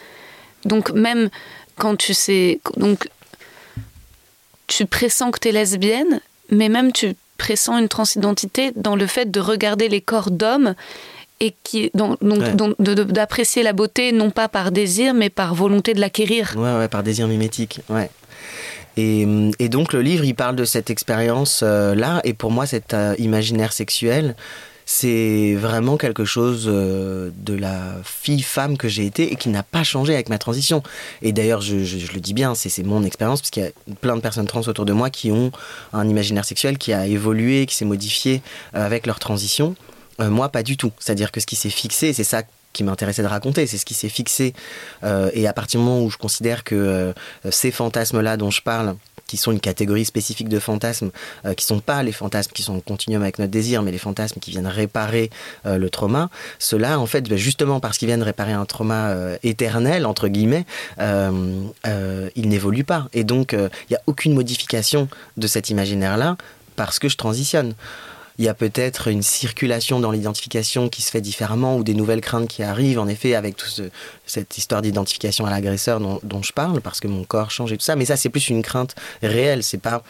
donc 0.64 0.91
même 0.93 1.30
quand 1.76 1.97
tu 1.97 2.14
sais, 2.14 2.61
donc 2.76 3.09
tu 4.66 4.86
pressens 4.86 5.30
que 5.30 5.38
tu 5.41 5.49
es 5.49 5.53
lesbienne, 5.53 6.20
mais 6.51 6.68
même 6.68 6.93
tu 6.93 7.16
pressens 7.38 7.78
une 7.78 7.88
transidentité 7.88 8.72
dans 8.76 8.97
le 8.97 9.07
fait 9.07 9.30
de 9.30 9.41
regarder 9.41 9.88
les 9.88 10.01
corps 10.01 10.30
d'hommes 10.30 10.74
et 11.41 11.55
qui 11.64 11.91
donc, 11.95 12.18
Ouais. 12.22 12.55
d'apprécier 13.07 13.62
la 13.62 13.72
beauté 13.72 14.12
non 14.12 14.30
pas 14.30 14.49
par 14.49 14.70
désir 14.72 15.14
mais 15.14 15.30
par 15.30 15.55
volonté 15.55 15.95
de 15.95 16.01
l'acquérir. 16.01 16.55
Ouais, 16.57 16.76
ouais, 16.76 16.88
par 16.88 17.03
désir 17.03 17.26
mimétique. 17.28 17.80
Ouais. 17.88 18.11
Et, 18.97 19.26
et 19.59 19.68
donc 19.68 19.93
le 19.93 20.03
livre, 20.03 20.24
il 20.24 20.34
parle 20.34 20.57
de 20.57 20.64
cette 20.64 20.91
expérience-là. 20.91 22.20
et 22.24 22.34
pour 22.34 22.51
moi, 22.51 22.66
cet 22.66 22.93
euh, 22.95 23.14
imaginaire 23.18 23.72
sexuel, 23.72 24.34
c'est 24.84 25.55
vraiment 25.55 25.97
quelque 25.97 26.24
chose 26.24 26.64
euh, 26.66 27.30
de 27.36 27.55
la 27.55 27.95
fille-femme 28.03 28.76
que 28.76 28.88
j'ai 28.88 29.07
été 29.07 29.32
et 29.32 29.36
qui 29.36 29.49
n'a 29.49 29.62
pas 29.62 29.84
changé 29.84 30.12
avec 30.14 30.28
ma 30.28 30.38
transition. 30.38 30.82
Et 31.22 31.32
d'ailleurs, 31.32 31.61
je, 31.61 31.84
je- 31.84 31.99
je 31.99 32.12
le 32.12 32.18
dis 32.20 32.34
bien, 32.34 32.57
c'est 32.57 32.82
mon 32.82 33.05
expérience, 33.05 33.41
parce 33.41 33.51
qu'il 33.51 33.62
y 33.62 33.66
a 33.66 33.70
plein 34.01 34.16
de 34.16 34.20
personnes 34.20 34.47
trans 34.49 34.62
autour 34.66 34.84
de 34.86 34.93
moi 34.93 35.09
qui 35.09 35.30
ont 35.30 35.53
un 35.93 36.09
imaginaire 36.09 36.45
sexuel 36.45 36.76
qui 36.76 36.93
a 36.93 37.07
évolué, 37.07 37.66
qui 37.66 37.76
s'est 37.76 37.84
modifié 37.84 38.43
euh, 38.74 38.84
avec 38.84 39.07
leur 39.07 39.20
transition. 39.20 39.76
Euh, 40.21 40.31
moi, 40.31 40.49
pas 40.49 40.62
du 40.62 40.77
tout. 40.77 40.93
C'est-à-dire 40.99 41.33
que 41.33 41.41
ce 41.41 41.47
qui 41.47 41.57
s'est 41.57 41.71
fixé, 41.71 42.12
c'est 42.12 42.25
ça 42.25 42.43
qui 42.73 42.85
m'intéressait 42.85 43.23
de 43.23 43.29
raconter, 43.29 43.66
c'est 43.66 43.79
ce 43.79 43.85
qui 43.85 43.95
s'est 43.95 44.09
fixé. 44.09 44.55
Euh, 45.03 45.31
et 45.35 45.47
à 45.47 45.53
partir 45.53 45.81
du 45.81 45.87
moment 45.87 46.05
où 46.05 46.11
je 46.11 46.16
considère 46.16 46.64
que 46.64 46.75
euh, 46.75 47.12
ces 47.51 47.71
fantasmes-là 47.71 48.37
dont 48.37 48.51
je 48.51 48.62
parle, 48.62 48.97
qui 49.27 49.37
sont 49.37 49.53
une 49.53 49.61
catégorie 49.61 50.05
spécifique 50.05 50.49
de 50.49 50.59
fantasmes, 50.59 51.11
euh, 51.45 51.55
qui 51.55 51.64
sont 51.64 51.79
pas 51.79 52.03
les 52.03 52.11
fantasmes 52.11 52.51
qui 52.53 52.62
sont 52.62 52.77
en 52.77 52.81
continuum 52.81 53.23
avec 53.23 53.39
notre 53.39 53.53
désir, 53.53 53.83
mais 53.83 53.93
les 53.93 53.99
fantasmes 53.99 54.41
qui 54.41 54.51
viennent 54.51 54.66
réparer 54.66 55.31
le 55.64 55.89
trauma, 55.89 56.31
ceux-là, 56.59 56.99
en 56.99 57.07
fait, 57.07 57.29
ben, 57.29 57.39
justement 57.39 57.81
parce 57.81 57.99
qu'ils 57.99 58.07
viennent 58.07 58.23
réparer 58.23 58.53
un 58.53 58.64
trauma 58.64 59.14
éternel, 59.43 60.05
entre 60.05 60.27
guillemets, 60.29 60.64
ils 60.99 62.49
n'évoluent 62.49 62.85
pas. 62.85 63.07
Et 63.12 63.23
donc, 63.23 63.53
il 63.53 63.91
n'y 63.91 63.97
a 63.97 64.03
aucune 64.07 64.35
modification 64.35 65.09
de 65.37 65.47
cet 65.47 65.71
imaginaire-là 65.71 66.37
parce 66.75 66.99
que 66.99 67.09
je 67.09 67.16
transitionne. 67.16 67.75
Il 68.39 68.45
y 68.45 68.49
a 68.49 68.55
peut-être 68.55 69.09
une 69.09 69.22
circulation 69.22 70.01
dans 70.01 70.11
l'identification 70.11 70.89
qui 70.89 71.03
se 71.03 71.11
fait 71.11 71.20
différemment 71.20 71.76
ou 71.76 71.85
des 71.85 71.95
nouvelles 71.95 72.20
craintes 72.20 72.49
qui 72.49 72.62
arrivent, 72.62 72.99
en 72.99 73.09
effet, 73.09 73.35
avec 73.35 73.57
toute 73.57 73.68
ce, 73.68 73.83
cette 74.26 74.57
histoire 74.57 74.83
d'identification 74.83 75.47
à 75.47 75.51
l'agresseur 75.51 76.01
dont, 76.01 76.43
je 76.43 76.53
parle, 76.53 76.81
parce 76.81 77.01
que 77.01 77.09
mon 77.09 77.24
corps 77.24 77.51
change 77.51 77.72
et 77.72 77.76
tout 77.76 77.85
ça. 77.85 77.97
Mais 77.97 78.05
ça, 78.05 78.16
c'est 78.16 78.28
plus 78.28 78.49
une 78.49 78.62
crainte 78.62 78.95
réelle, 79.22 79.62
c'est 79.62 79.78
pas 79.78 80.03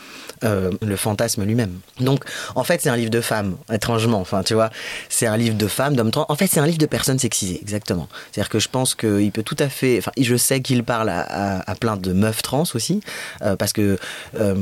euh, 0.45 0.71
le 0.83 0.97
fantasme 0.97 1.45
lui-même. 1.45 1.81
Donc, 1.99 2.25
en 2.55 2.65
fait, 2.65 2.81
c'est 2.83 2.91
un 2.91 2.97
livre 2.97 3.11
de 3.11 3.21
femmes, 3.21 3.57
étrangement. 3.73 4.21
Enfin, 4.21 4.43
tu 4.43 4.55
vois, 4.55 4.71
c'est 5.09 5.27
un 5.27 5.37
livre 5.37 5.57
de 5.57 5.67
femmes, 5.67 5.97
d'hommes 5.97 6.11
trans. 6.11 6.27
En 6.29 6.37
fait, 6.37 6.47
c'est 6.47 6.61
un 6.61 6.67
livre 6.67 6.79
de 6.79 6.87
personnes 6.87 7.19
sexisées, 7.19 7.59
exactement. 7.63 8.09
C'est-à-dire 8.31 8.51
que 8.51 8.59
je 8.59 8.69
pense 8.69 8.95
qu'il 8.95 9.33
peut 9.33 9.43
tout 9.43 9.57
à 9.59 9.69
fait. 9.69 9.99
Enfin, 9.99 10.13
je 10.19 10.37
sais 10.37 10.61
qu'il 10.61 10.85
parle 10.85 11.11
à 11.11 11.75
plein 11.81 11.97
de 11.97 12.13
meufs 12.13 12.43
trans 12.43 12.65
aussi, 12.75 13.01
euh, 13.43 13.57
parce 13.57 13.73
que. 13.73 13.99
euh, 14.39 14.55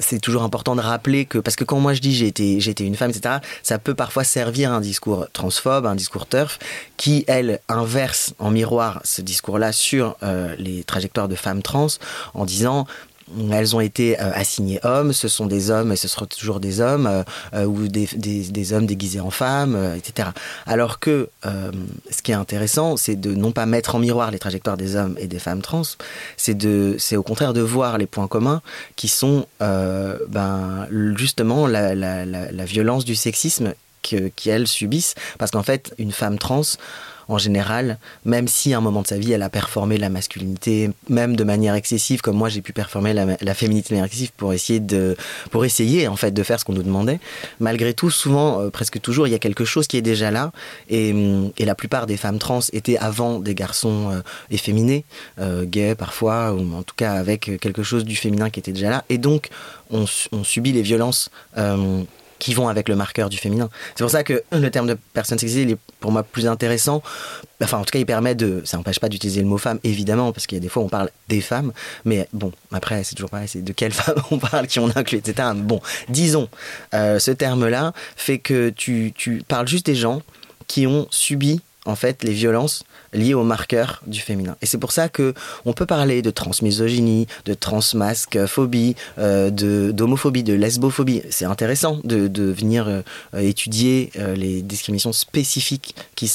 c'est 0.00 0.18
toujours 0.18 0.42
important 0.42 0.74
de 0.74 0.80
rappeler 0.80 1.24
que 1.24 1.38
parce 1.38 1.56
que 1.56 1.64
quand 1.64 1.78
moi 1.78 1.94
je 1.94 2.00
dis 2.00 2.14
j'ai 2.14 2.26
été 2.26 2.84
une 2.84 2.96
femme 2.96 3.10
etc 3.10 3.36
ça 3.62 3.78
peut 3.78 3.94
parfois 3.94 4.24
servir 4.24 4.72
un 4.72 4.80
discours 4.80 5.26
transphobe 5.32 5.86
un 5.86 5.94
discours 5.94 6.26
turf 6.26 6.58
qui 6.96 7.24
elle 7.28 7.60
inverse 7.68 8.34
en 8.38 8.50
miroir 8.50 9.00
ce 9.04 9.22
discours 9.22 9.58
là 9.58 9.72
sur 9.72 10.16
euh, 10.22 10.54
les 10.58 10.84
trajectoires 10.84 11.28
de 11.28 11.36
femmes 11.36 11.62
trans 11.62 11.86
en 12.34 12.44
disant 12.44 12.86
elles 13.52 13.76
ont 13.76 13.80
été 13.80 14.20
euh, 14.20 14.30
assignées 14.34 14.80
hommes, 14.82 15.12
ce 15.12 15.28
sont 15.28 15.46
des 15.46 15.70
hommes 15.70 15.92
et 15.92 15.96
ce 15.96 16.08
seront 16.08 16.26
toujours 16.26 16.60
des 16.60 16.80
hommes, 16.80 17.06
euh, 17.06 17.22
euh, 17.54 17.64
ou 17.64 17.88
des, 17.88 18.72
hommes 18.72 18.86
déguisés 18.86 19.20
en 19.20 19.30
femmes, 19.30 19.94
etc. 19.96 20.30
Alors 20.66 21.00
que 21.00 21.28
ce 21.44 22.22
qui 22.22 22.32
est 22.32 22.34
intéressant, 22.34 22.96
c'est 22.96 23.16
de 23.16 23.34
non 23.34 23.52
pas 23.52 23.66
mettre 23.66 23.94
en 23.94 23.98
miroir 23.98 24.30
les 24.30 24.38
trajectoires 24.38 24.76
des 24.76 24.96
hommes 24.96 25.16
et 25.18 25.26
des 25.26 25.38
femmes 25.38 25.62
trans, 25.62 25.82
c'est 26.36 26.54
de, 26.54 26.96
c'est 26.98 27.16
au 27.16 27.22
contraire 27.22 27.52
de 27.52 27.60
voir 27.60 27.98
les 27.98 28.06
points 28.06 28.28
communs 28.28 28.62
qui 28.96 29.08
sont 29.08 29.46
ben, 29.60 30.86
justement 31.16 31.66
la, 31.66 32.64
violence 32.64 33.04
du 33.04 33.16
sexisme 33.16 33.74
que, 34.02 34.28
qu'elles 34.28 34.68
subissent, 34.68 35.14
parce 35.38 35.50
qu'en 35.50 35.62
fait, 35.62 35.92
une 35.98 36.12
femme 36.12 36.38
trans, 36.38 36.62
en 37.30 37.38
général, 37.38 37.98
même 38.24 38.48
si 38.48 38.74
à 38.74 38.78
un 38.78 38.80
moment 38.80 39.02
de 39.02 39.06
sa 39.06 39.16
vie, 39.16 39.32
elle 39.32 39.42
a 39.42 39.50
performé 39.50 39.98
la 39.98 40.08
masculinité, 40.08 40.90
même 41.08 41.36
de 41.36 41.44
manière 41.44 41.74
excessive, 41.74 42.20
comme 42.22 42.36
moi 42.36 42.48
j'ai 42.48 42.60
pu 42.60 42.72
performer 42.72 43.14
la, 43.14 43.54
féminité 43.54 43.90
de 43.90 43.94
manière 43.94 44.06
excessive 44.06 44.32
pour 44.36 44.52
essayer, 44.52 44.80
de, 44.80 45.16
pour 45.52 45.64
essayer 45.64 46.08
en 46.08 46.16
fait 46.16 46.32
de 46.32 46.42
faire 46.42 46.58
ce 46.58 46.64
qu'on 46.64 46.72
nous 46.72 46.82
demandait. 46.82 47.20
Malgré 47.60 47.94
tout, 47.94 48.10
souvent, 48.10 48.60
euh, 48.60 48.70
presque 48.70 49.00
toujours, 49.00 49.28
il 49.28 49.30
y 49.30 49.34
a 49.34 49.38
quelque 49.38 49.64
chose 49.64 49.86
qui 49.86 49.96
est 49.96 50.02
déjà 50.02 50.32
là. 50.32 50.50
Et, 50.88 51.14
et, 51.56 51.64
la 51.64 51.74
plupart 51.76 52.06
des 52.06 52.16
femmes 52.16 52.38
trans 52.38 52.60
étaient 52.72 52.98
avant 52.98 53.38
des 53.38 53.54
garçons 53.54 54.10
euh, 54.10 54.20
efféminés, 54.50 55.04
euh, 55.38 55.64
gays 55.64 55.94
parfois, 55.94 56.52
ou 56.52 56.74
en 56.74 56.82
tout 56.82 56.96
cas 56.96 57.12
avec 57.12 57.60
quelque 57.60 57.84
chose 57.84 58.04
du 58.04 58.16
féminin 58.16 58.50
qui 58.50 58.58
était 58.58 58.72
déjà 58.72 58.90
là. 58.90 59.04
Et 59.08 59.18
donc, 59.18 59.50
on, 59.90 60.04
on 60.32 60.42
subit 60.42 60.72
les 60.72 60.82
violences 60.82 61.30
qui 62.40 62.54
vont 62.54 62.68
avec 62.68 62.88
le 62.88 62.96
marqueur 62.96 63.28
du 63.28 63.36
féminin. 63.36 63.70
C'est 63.94 64.02
pour 64.02 64.10
ça 64.10 64.24
que 64.24 64.42
le 64.50 64.70
terme 64.70 64.88
de 64.88 64.98
personne 65.12 65.38
sexisée, 65.38 65.62
il 65.62 65.70
est 65.70 65.78
pour 66.00 66.10
moi 66.10 66.24
plus 66.24 66.48
intéressant. 66.48 67.02
Enfin, 67.62 67.78
en 67.78 67.84
tout 67.84 67.92
cas, 67.92 68.00
il 68.00 68.06
permet 68.06 68.34
de. 68.34 68.62
Ça 68.64 68.78
n'empêche 68.78 68.98
pas 68.98 69.08
d'utiliser 69.08 69.42
le 69.42 69.46
mot 69.46 69.58
femme, 69.58 69.78
évidemment, 69.84 70.32
parce 70.32 70.48
qu'il 70.48 70.56
y 70.56 70.60
a 70.60 70.62
des 70.62 70.68
fois, 70.68 70.82
on 70.82 70.88
parle 70.88 71.10
des 71.28 71.40
femmes. 71.40 71.72
Mais 72.04 72.26
bon, 72.32 72.50
après, 72.72 73.04
c'est 73.04 73.14
toujours 73.14 73.30
pareil, 73.30 73.46
c'est 73.46 73.62
de 73.62 73.72
quelles 73.72 73.92
femmes 73.92 74.20
on 74.32 74.38
parle, 74.38 74.66
qui 74.66 74.80
on 74.80 74.90
inclut, 74.96 75.18
etc. 75.18 75.50
Bon, 75.54 75.80
disons, 76.08 76.48
euh, 76.94 77.18
ce 77.20 77.30
terme-là 77.30 77.92
fait 78.16 78.38
que 78.38 78.70
tu, 78.70 79.12
tu 79.14 79.44
parles 79.46 79.68
juste 79.68 79.86
des 79.86 79.94
gens 79.94 80.22
qui 80.66 80.86
ont 80.86 81.06
subi 81.10 81.60
en 81.86 81.96
fait 81.96 82.24
les 82.24 82.32
violences 82.32 82.84
liées 83.12 83.34
aux 83.34 83.44
marqueurs 83.44 84.02
du 84.06 84.20
féminin. 84.20 84.56
Et 84.62 84.66
c'est 84.66 84.78
pour 84.78 84.92
ça 84.92 85.08
que 85.08 85.34
on 85.64 85.72
peut 85.72 85.86
parler 85.86 86.22
de 86.22 86.30
transmisogynie, 86.30 87.26
de 87.44 87.54
transmasquephobie, 87.54 88.96
euh, 89.18 89.50
de 89.50 89.90
d'homophobie, 89.92 90.42
de 90.42 90.54
lesbophobie. 90.54 91.22
C'est 91.30 91.44
intéressant 91.44 91.98
de, 92.04 92.28
venir 92.50 92.88
euh, 92.88 93.02
étudier 93.38 94.10
euh, 94.18 94.34
les 94.34 94.62
discriminations 94.62 95.12
spécifiques 95.12 95.94
qui 96.14 96.28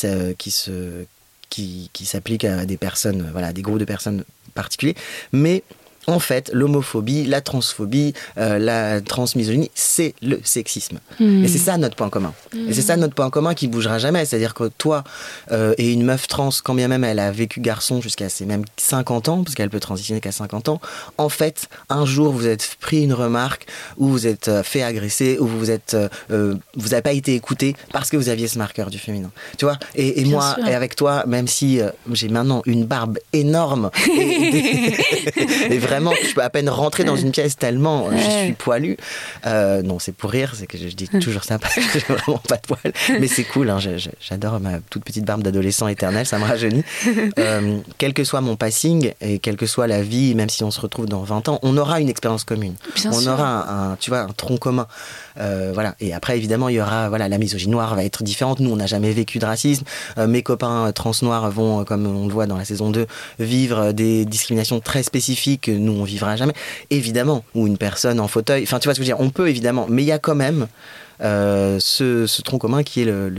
s'appliquent 2.03 2.45
à 2.45 2.65
des 2.65 2.78
personnes, 2.78 3.30
voilà, 3.32 3.53
des 3.53 3.61
groupes 3.61 3.80
de 3.80 3.86
personnes 3.86 4.23
particuliers. 4.53 4.95
Mais 5.32 5.63
en 6.08 6.20
fait, 6.20 6.51
l'homophobie, 6.53 7.26
la 7.26 7.41
transphobie, 7.41 8.14
euh, 8.38 8.60
la 8.60 9.01
transmisogynie, 9.01 9.72
c'est 9.74 10.14
le 10.22 10.39
sexisme. 10.43 10.99
Hmm. 11.20 11.43
Et 11.43 11.47
c'est 11.47 11.58
ça 11.58 11.78
notre 11.78 11.95
point 11.95 12.10
commun. 12.10 12.34
Et 12.53 12.74
c'est 12.74 12.82
ça 12.82 12.95
notre 12.97 13.16
point 13.16 13.30
commun 13.30 13.53
qui 13.53 13.68
bougera 13.68 13.97
jamais. 13.97 14.26
C'est-à-dire 14.26 14.53
que 14.53 14.70
toi 14.78 15.03
euh, 15.51 15.74
et 15.78 15.91
une 15.91 16.03
meuf 16.03 16.28
trans, 16.28 16.49
quand 16.64 16.76
bien 16.76 16.88
même 16.88 17.03
elle 17.03 17.20
a 17.20 17.32
vécu 17.32 17.60
garçon 17.60 18.01
jusqu'à 18.01 18.30
ses 18.30 18.45
même 18.45 18.66
50 18.78 19.30
ans, 19.30 19.43
parce 19.43 19.56
qu'elle 19.56 19.70
peut 19.70 19.80
transitionner 19.80 20.22
qu'à 20.22 20.32
50 20.32 20.70
ans, 20.70 20.82
en 21.18 21.30
fait, 21.30 21.68
un 21.89 22.06
jour 22.06 22.34
vous 22.34 22.47
êtes 22.47 22.78
pris 22.80 23.03
une 23.03 23.14
remarque, 23.14 23.66
ou 23.97 24.08
vous 24.08 24.28
êtes 24.28 24.47
euh, 24.47 24.64
fait 24.64 24.84
agresser, 24.84 25.38
ou 25.39 25.47
vous 25.47 25.72
êtes, 25.72 25.97
vous 26.30 26.89
n'avez 26.89 27.01
pas 27.01 27.14
été 27.14 27.36
écouté 27.36 27.76
parce 27.91 28.10
que 28.10 28.18
vous 28.18 28.30
aviez 28.30 28.47
ce 28.47 28.58
marqueur 28.58 28.89
du 28.89 28.99
féminin. 28.99 29.32
Tu 29.58 29.66
vois? 29.66 29.78
Et, 29.95 30.24
moi, 30.26 30.56
et 30.68 30.74
avec 30.74 30.95
toi, 30.95 31.24
même 31.28 31.47
si 31.47 31.80
j'ai 32.12 32.30
maintenant 32.30 32.62
une 32.66 32.86
barbe 32.86 33.18
énorme 33.34 33.89
et, 34.08 34.93
et 35.70 35.78
vraiment 35.86 35.95
vraiment, 35.96 36.14
je 36.28 36.34
peux 36.34 36.43
à 36.43 36.50
peine 36.50 36.70
rentrer 36.70 37.04
dans 37.04 37.16
une 37.16 37.32
pièce 37.32 37.56
tellement 37.58 38.10
je 38.12 38.46
suis 38.46 38.54
poilu. 38.54 38.98
Euh, 39.46 39.82
non, 39.82 40.00
c'est 40.00 40.12
pour 40.12 40.32
rire, 40.32 40.54
c'est 40.56 40.68
que 40.68 40.78
je, 40.78 40.88
dis 40.88 41.08
toujours 41.08 41.43
ça 41.43 41.60
parce 41.60 41.76
que 41.76 41.82
j'ai 41.93 42.14
vraiment 42.14 42.41
pas 42.48 42.58
de 42.58 42.62
poils. 42.62 42.93
Mais 43.20 43.28
c'est 43.28 43.43
cool, 43.43 43.70
hein, 43.70 43.80
j'adore 44.20 44.60
ma 44.60 44.80
toute 44.89 45.04
petite 45.04 45.26
barbe 45.26 45.43
d'adolescent 45.43 45.88
éternel, 45.88 46.26
ça 46.26 46.39
me 46.39 46.46
rajeunit. 46.46 46.84
Euh, 47.38 47.80
quel 47.98 48.14
que 48.14 48.24
soit 48.24 48.41
mon 48.41 48.56
passing 48.56 49.12
et 49.20 49.39
quelle 49.39 49.58
que 49.58 49.66
soit 49.66 49.88
la 49.88 50.02
vie, 50.02 50.36
même 50.36 50.50
si 50.50 50.64
on 50.64 50.72
se 50.72 50.80
retrouve 50.80 51.06
dans 51.06 51.24
20 51.24 51.50
ans, 51.50 51.60
on 51.64 51.78
aura 51.78 52.00
une 52.00 52.10
expérience 52.10 52.43
commune. 52.43 52.76
on 53.06 53.28
aura 53.28 53.72
un, 53.72 53.96
tu 53.98 54.10
vois, 54.10 54.22
un 54.22 54.30
tronc 54.30 54.58
commun. 54.58 54.88
Euh, 55.39 55.72
voilà. 55.74 55.96
Et 56.00 56.14
après, 56.14 56.38
évidemment, 56.38 56.70
il 56.70 56.76
y 56.76 56.82
aura, 56.82 57.10
voilà, 57.10 57.28
la 57.28 57.38
misogynie 57.38 57.72
noire 57.72 57.96
va 57.96 58.04
être 58.04 58.24
différente. 58.24 58.60
Nous, 58.60 58.70
on 58.70 58.76
n'a 58.76 58.86
jamais 58.86 59.12
vécu 59.12 59.39
de 59.39 59.46
racisme. 59.46 59.86
mes 60.18 60.43
copains 60.43 60.91
trans 60.93 61.12
noirs 61.22 61.50
vont, 61.52 61.84
comme 61.84 62.06
on 62.06 62.28
le 62.28 62.34
voit 62.34 62.48
dans 62.48 62.58
la 62.58 62.66
saison 62.66 62.89
2, 62.89 63.06
vivre 63.39 63.91
des 63.91 64.26
discriminations 64.26 64.80
très 64.80 65.04
spécifiques 65.04 65.70
nous 65.86 65.93
on 65.93 66.03
vivra 66.03 66.36
jamais. 66.36 66.53
Évidemment, 66.89 67.43
ou 67.53 67.67
une 67.67 67.77
personne 67.77 68.19
en 68.19 68.27
fauteuil. 68.27 68.63
Enfin, 68.63 68.79
tu 68.79 68.88
vois 68.88 68.93
ce 68.93 68.99
que 68.99 69.05
je 69.05 69.11
veux 69.11 69.15
dire 69.17 69.25
On 69.25 69.29
peut 69.29 69.49
évidemment, 69.49 69.86
mais 69.89 70.03
il 70.03 70.07
y 70.07 70.11
a 70.11 70.19
quand 70.19 70.36
même 70.36 70.67
euh, 71.21 71.77
ce, 71.79 72.41
tronc 72.41 72.59
commun 72.59 72.83
qui 72.83 73.01
est 73.01 73.05
le, 73.05 73.31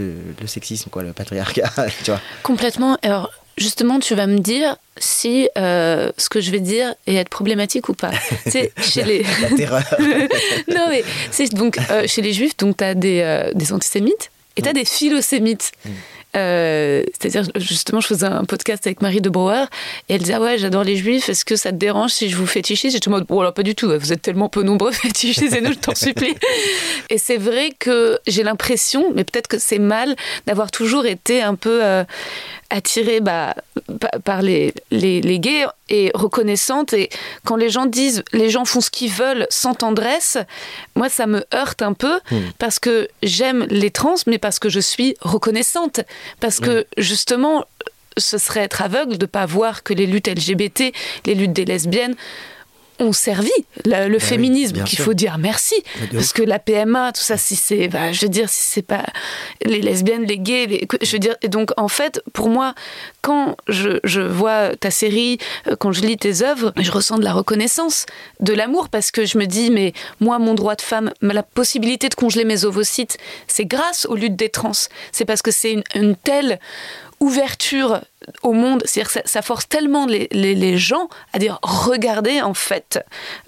sexisme, 0.46 0.90
quoi, 0.90 1.02
le 1.02 1.12
patriarcat. 1.12 1.70
tu 2.04 2.10
vois. 2.10 2.20
Complètement. 2.42 2.96
Alors, 3.02 3.30
justement, 3.58 3.98
tu 3.98 4.14
vas 4.14 4.26
me 4.26 4.38
dire 4.38 4.76
si 4.96 5.48
euh, 5.58 6.10
ce 6.16 6.28
que 6.28 6.40
je 6.40 6.50
vais 6.50 6.60
dire 6.60 6.94
est 7.06 7.14
être 7.14 7.28
problématique 7.28 7.88
ou 7.88 7.94
pas. 7.94 8.12
C'est 8.46 8.72
chez 8.80 9.04
les. 9.04 9.24
La 9.42 9.50
terreur. 9.56 9.82
non, 10.68 10.86
mais 10.88 11.04
c'est 11.30 11.52
donc 11.52 11.78
euh, 11.90 12.04
chez 12.06 12.22
les 12.22 12.32
juifs, 12.32 12.56
donc 12.56 12.78
tu 12.78 12.84
as 12.84 12.94
des, 12.94 13.50
des 13.54 13.72
antisémites 13.72 14.30
et 14.56 14.62
tu 14.62 14.68
as 14.68 14.72
mm. 14.72 14.74
des 14.74 14.84
philosémites. 14.84 15.72
Mm. 15.84 15.90
Euh, 16.36 17.02
c'est-à-dire, 17.18 17.50
justement, 17.56 18.00
je 18.00 18.08
faisais 18.08 18.26
un 18.26 18.44
podcast 18.44 18.86
avec 18.86 19.00
Marie 19.00 19.20
de 19.20 19.30
Brouwer 19.30 19.64
et 20.08 20.14
elle 20.14 20.20
disait 20.20 20.34
ah 20.34 20.40
ouais, 20.40 20.58
j'adore 20.58 20.84
les 20.84 20.96
juifs, 20.96 21.28
est-ce 21.28 21.44
que 21.44 21.56
ça 21.56 21.70
te 21.70 21.76
dérange 21.76 22.10
si 22.10 22.28
je 22.28 22.36
vous 22.36 22.46
fétichise? 22.46 22.92
J'étais 22.92 23.08
en 23.08 23.12
mode 23.12 23.26
Bon, 23.26 23.40
alors 23.40 23.54
pas 23.54 23.62
du 23.62 23.74
tout, 23.74 23.88
vous 23.88 24.12
êtes 24.12 24.22
tellement 24.22 24.48
peu 24.48 24.62
nombreux, 24.62 24.92
fétichisez-nous, 24.92 25.72
je 25.72 25.78
t'en 25.78 25.94
supplie. 25.94 26.34
et 27.10 27.18
c'est 27.18 27.38
vrai 27.38 27.70
que 27.78 28.18
j'ai 28.26 28.42
l'impression, 28.42 29.12
mais 29.14 29.24
peut-être 29.24 29.48
que 29.48 29.58
c'est 29.58 29.78
mal, 29.78 30.14
d'avoir 30.46 30.70
toujours 30.70 31.06
été 31.06 31.42
un 31.42 31.54
peu. 31.54 31.82
Euh, 31.82 32.04
attirée 32.70 33.20
bah, 33.20 33.54
par 34.24 34.42
les, 34.42 34.74
les, 34.90 35.38
gays 35.38 35.66
et 35.88 36.10
reconnaissante. 36.14 36.92
Et 36.92 37.10
quand 37.44 37.56
les 37.56 37.70
gens 37.70 37.86
disent 37.86 38.22
les 38.32 38.50
gens 38.50 38.64
font 38.64 38.80
ce 38.80 38.90
qu'ils 38.90 39.10
veulent 39.10 39.46
sans 39.50 39.74
tendresse, 39.74 40.38
moi 40.94 41.08
ça 41.08 41.26
me 41.26 41.44
heurte 41.54 41.82
un 41.82 41.92
peu 41.92 42.18
hmm. 42.30 42.38
parce 42.58 42.78
que 42.78 43.08
j'aime 43.22 43.66
les 43.70 43.90
trans, 43.90 44.16
mais 44.26 44.38
parce 44.38 44.58
que 44.58 44.68
je 44.68 44.80
suis 44.80 45.16
reconnaissante. 45.20 46.00
Parce 46.40 46.60
que 46.60 46.86
justement, 46.96 47.64
ce 48.16 48.38
serait 48.38 48.60
être 48.60 48.82
aveugle 48.82 49.18
de 49.18 49.24
ne 49.24 49.30
pas 49.30 49.46
voir 49.46 49.82
que 49.82 49.92
les 49.92 50.06
luttes 50.06 50.28
LGBT, 50.28 50.92
les 51.26 51.34
luttes 51.34 51.52
des 51.52 51.64
lesbiennes, 51.64 52.14
ont 52.98 53.12
servi 53.12 53.50
le 53.84 54.08
bah 54.08 54.18
féminisme 54.18 54.84
qu'il 54.84 54.98
faut 54.98 55.14
dire 55.14 55.38
merci. 55.38 55.74
Parce 56.12 56.32
que 56.32 56.42
la 56.42 56.58
PMA 56.58 57.12
tout 57.12 57.22
ça 57.22 57.36
si 57.36 57.56
c'est 57.56 57.88
bah, 57.88 58.12
je 58.12 58.22
veux 58.22 58.30
dire 58.30 58.48
si 58.48 58.70
c'est 58.70 58.82
pas 58.82 59.04
les 59.64 59.80
lesbiennes 59.80 60.24
les 60.24 60.38
gays 60.38 60.86
je 61.02 61.12
veux 61.12 61.18
dire 61.18 61.36
et 61.42 61.48
donc 61.48 61.72
en 61.76 61.88
fait 61.88 62.22
pour 62.32 62.48
moi 62.48 62.74
quand 63.22 63.56
je, 63.68 63.98
je, 64.04 64.20
vois 64.20 64.76
ta 64.76 64.90
série 64.90 65.38
euh, 65.66 65.76
quand 65.76 65.92
je 65.92 66.02
lis 66.02 66.16
tes 66.16 66.42
œuvres 66.42 66.72
je 66.76 66.90
ressens 66.90 67.18
de 67.18 67.24
la 67.24 67.32
reconnaissance 67.32 68.06
de 68.40 68.52
l'amour 68.52 68.88
parce 68.88 69.10
que 69.10 69.24
je 69.24 69.38
me 69.38 69.46
dis 69.46 69.70
mais 69.70 69.92
moi 70.20 70.38
mon 70.38 70.54
droit 70.54 70.74
de 70.74 70.82
femme 70.82 71.12
la 71.22 71.42
possibilité 71.42 72.08
de 72.08 72.14
congeler 72.14 72.44
mes 72.44 72.64
ovocytes 72.64 73.18
c'est 73.46 73.64
grâce 73.64 74.06
aux 74.06 74.14
luttes 74.14 74.36
des 74.36 74.48
trans. 74.48 74.72
C'est 75.12 75.24
parce 75.24 75.42
que 75.42 75.50
c'est 75.50 75.82
une 75.94 76.16
telle 76.16 76.58
ouverture 77.20 78.00
au 78.42 78.52
monde, 78.52 78.82
c'est-à-dire 78.84 79.12
que 79.12 79.28
ça, 79.28 79.42
force 79.42 79.68
tellement 79.68 80.06
les, 80.06 80.28
les, 80.32 80.78
gens 80.78 81.08
à 81.32 81.38
dire 81.38 81.58
regardez 81.62 82.42
en 82.42 82.54
fait 82.54 82.98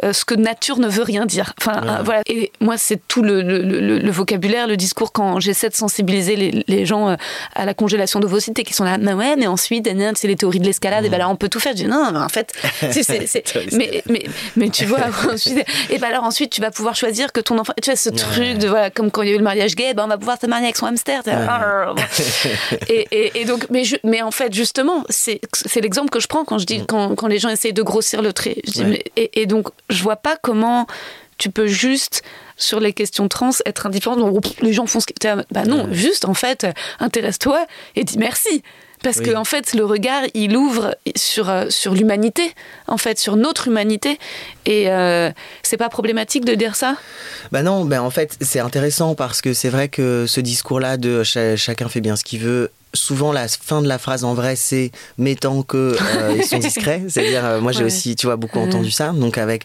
euh, 0.04 0.12
ce 0.12 0.24
que 0.24 0.34
nature 0.34 0.78
ne 0.78 0.88
veut 0.88 1.02
rien 1.02 1.26
dire. 1.26 1.52
Enfin 1.60 1.82
euh, 1.84 2.02
voilà. 2.02 2.22
Et 2.26 2.52
moi 2.60 2.78
c'est 2.78 3.00
tout 3.08 3.22
le, 3.22 3.42
le, 3.42 4.10
vocabulaire, 4.10 4.66
le 4.66 4.76
discours 4.76 5.12
quand 5.12 5.40
j'essaie 5.40 5.68
de 5.68 5.74
sensibiliser 5.74 6.36
les, 6.36 6.64
les 6.66 6.86
gens 6.86 7.10
euh, 7.10 7.16
à 7.54 7.64
la 7.64 7.74
congélation 7.74 8.20
d'ovocytes 8.20 8.58
et 8.58 8.64
qui 8.64 8.72
sont 8.72 8.84
là 8.84 8.98
mais 8.98 9.12
ouais 9.12 9.36
mais 9.36 9.46
ensuite 9.46 9.88
c'est 10.14 10.28
les 10.28 10.36
théories 10.36 10.60
de 10.60 10.64
l'escalade 10.64 11.04
et 11.04 11.08
ben 11.08 11.18
là 11.18 11.28
on 11.28 11.36
peut 11.36 11.48
tout 11.48 11.60
faire. 11.60 11.72
Je 11.72 11.82
dis 11.82 11.86
non 11.86 12.10
mais 12.12 12.18
en 12.18 12.28
fait 12.28 12.52
mais, 13.72 14.02
mais, 14.06 14.24
mais 14.56 14.68
tu 14.70 14.84
vois 14.84 14.98
ensuite, 15.32 15.64
et 15.90 15.98
ben 15.98 16.08
alors 16.08 16.24
ensuite 16.24 16.50
tu 16.50 16.60
vas 16.60 16.70
pouvoir 16.70 16.94
choisir 16.94 17.32
que 17.32 17.40
ton 17.40 17.58
enfant 17.58 17.72
tu 17.82 17.90
vois 17.90 17.96
ce 17.96 18.10
truc 18.10 18.58
de 18.58 18.68
voilà 18.68 18.90
comme 18.90 19.10
quand 19.10 19.22
il 19.22 19.28
y 19.28 19.32
a 19.32 19.34
eu 19.34 19.38
le 19.38 19.44
mariage 19.44 19.74
gay 19.74 19.94
ben 19.94 20.04
on 20.04 20.08
va 20.08 20.18
pouvoir 20.18 20.38
se 20.40 20.46
marier 20.46 20.66
avec 20.66 20.76
son 20.76 20.86
hamster. 20.86 21.22
et, 22.88 23.06
et, 23.10 23.40
et, 23.40 23.44
donc 23.44 23.66
mais 23.70 23.84
je, 23.84 23.96
mais 24.04 24.22
en 24.22 24.30
fait 24.30 24.54
justement, 24.68 25.04
c'est 25.08 25.40
l'exemple 25.80 26.10
que 26.10 26.20
je 26.20 26.26
prends 26.26 26.44
quand 26.44 26.58
je 26.58 26.66
dis 26.66 26.80
mm. 26.80 26.86
quand, 26.86 27.14
quand, 27.14 27.26
les 27.26 27.38
gens 27.38 27.48
essayent 27.48 27.72
de 27.72 27.82
grossir 27.82 28.20
le 28.22 28.32
trait. 28.32 28.56
et, 29.16 29.46
donc, 29.46 29.68
je 29.88 30.02
vois 30.02 30.16
pas 30.16 30.36
comment 30.40 30.86
tu 31.38 31.50
peux 31.50 31.66
juste 31.66 32.22
sur 32.56 32.80
les 32.80 32.92
questions 32.92 33.28
trans 33.28 33.50
être 33.64 33.86
indifférent. 33.86 34.16
Donc, 34.16 34.44
les 34.60 34.72
gens 34.72 34.86
font 34.86 35.00
ce 35.00 35.06
qu'ils. 35.06 35.44
Bah 35.50 35.64
non, 35.64 35.88
juste 35.92 36.26
en 36.26 36.34
fait, 36.34 36.66
intéresse-toi 37.00 37.66
et 37.96 38.04
dis 38.04 38.18
merci. 38.18 38.62
Parce 39.04 39.20
que 39.20 39.32
en 39.36 39.44
fait, 39.44 39.74
le 39.74 39.84
regard, 39.84 40.22
il 40.34 40.56
ouvre 40.56 40.96
sur, 41.14 41.48
euh, 41.48 41.66
sur 41.68 41.94
l'humanité, 41.94 42.52
en 42.88 42.96
fait, 42.96 43.16
sur 43.16 43.36
notre 43.36 43.68
humanité. 43.68 44.18
Et 44.66 44.90
euh, 44.90 45.30
c'est 45.62 45.76
pas 45.76 45.88
problématique 45.88 46.44
de 46.44 46.56
dire 46.56 46.74
ça? 46.74 46.96
Bah 47.52 47.62
non, 47.62 47.84
ben 47.84 48.00
en 48.00 48.10
fait, 48.10 48.36
c'est 48.40 48.58
intéressant 48.58 49.14
parce 49.14 49.40
que 49.40 49.54
c'est 49.54 49.68
vrai 49.68 49.88
que 49.88 50.26
ce 50.26 50.40
discours-là 50.40 50.96
de 50.96 51.22
chacun 51.22 51.88
fait 51.88 52.00
bien 52.00 52.16
ce 52.16 52.24
qu'il 52.24 52.40
veut 52.40 52.72
souvent 52.94 53.32
la 53.32 53.48
fin 53.48 53.82
de 53.82 53.88
la 53.88 53.98
phrase 53.98 54.24
en 54.24 54.34
vrai 54.34 54.56
c'est 54.56 54.90
mais 55.18 55.34
tant 55.34 55.62
que 55.62 55.96
euh, 56.00 56.34
ils 56.36 56.44
sont 56.44 56.58
discrets 56.58 57.02
c'est-à-dire 57.08 57.44
euh, 57.44 57.60
moi 57.60 57.72
j'ai 57.72 57.84
aussi 57.84 58.16
tu 58.16 58.26
vois 58.26 58.36
beaucoup 58.36 58.58
entendu 58.58 58.90
ça 58.90 59.12
donc 59.12 59.38
avec 59.38 59.64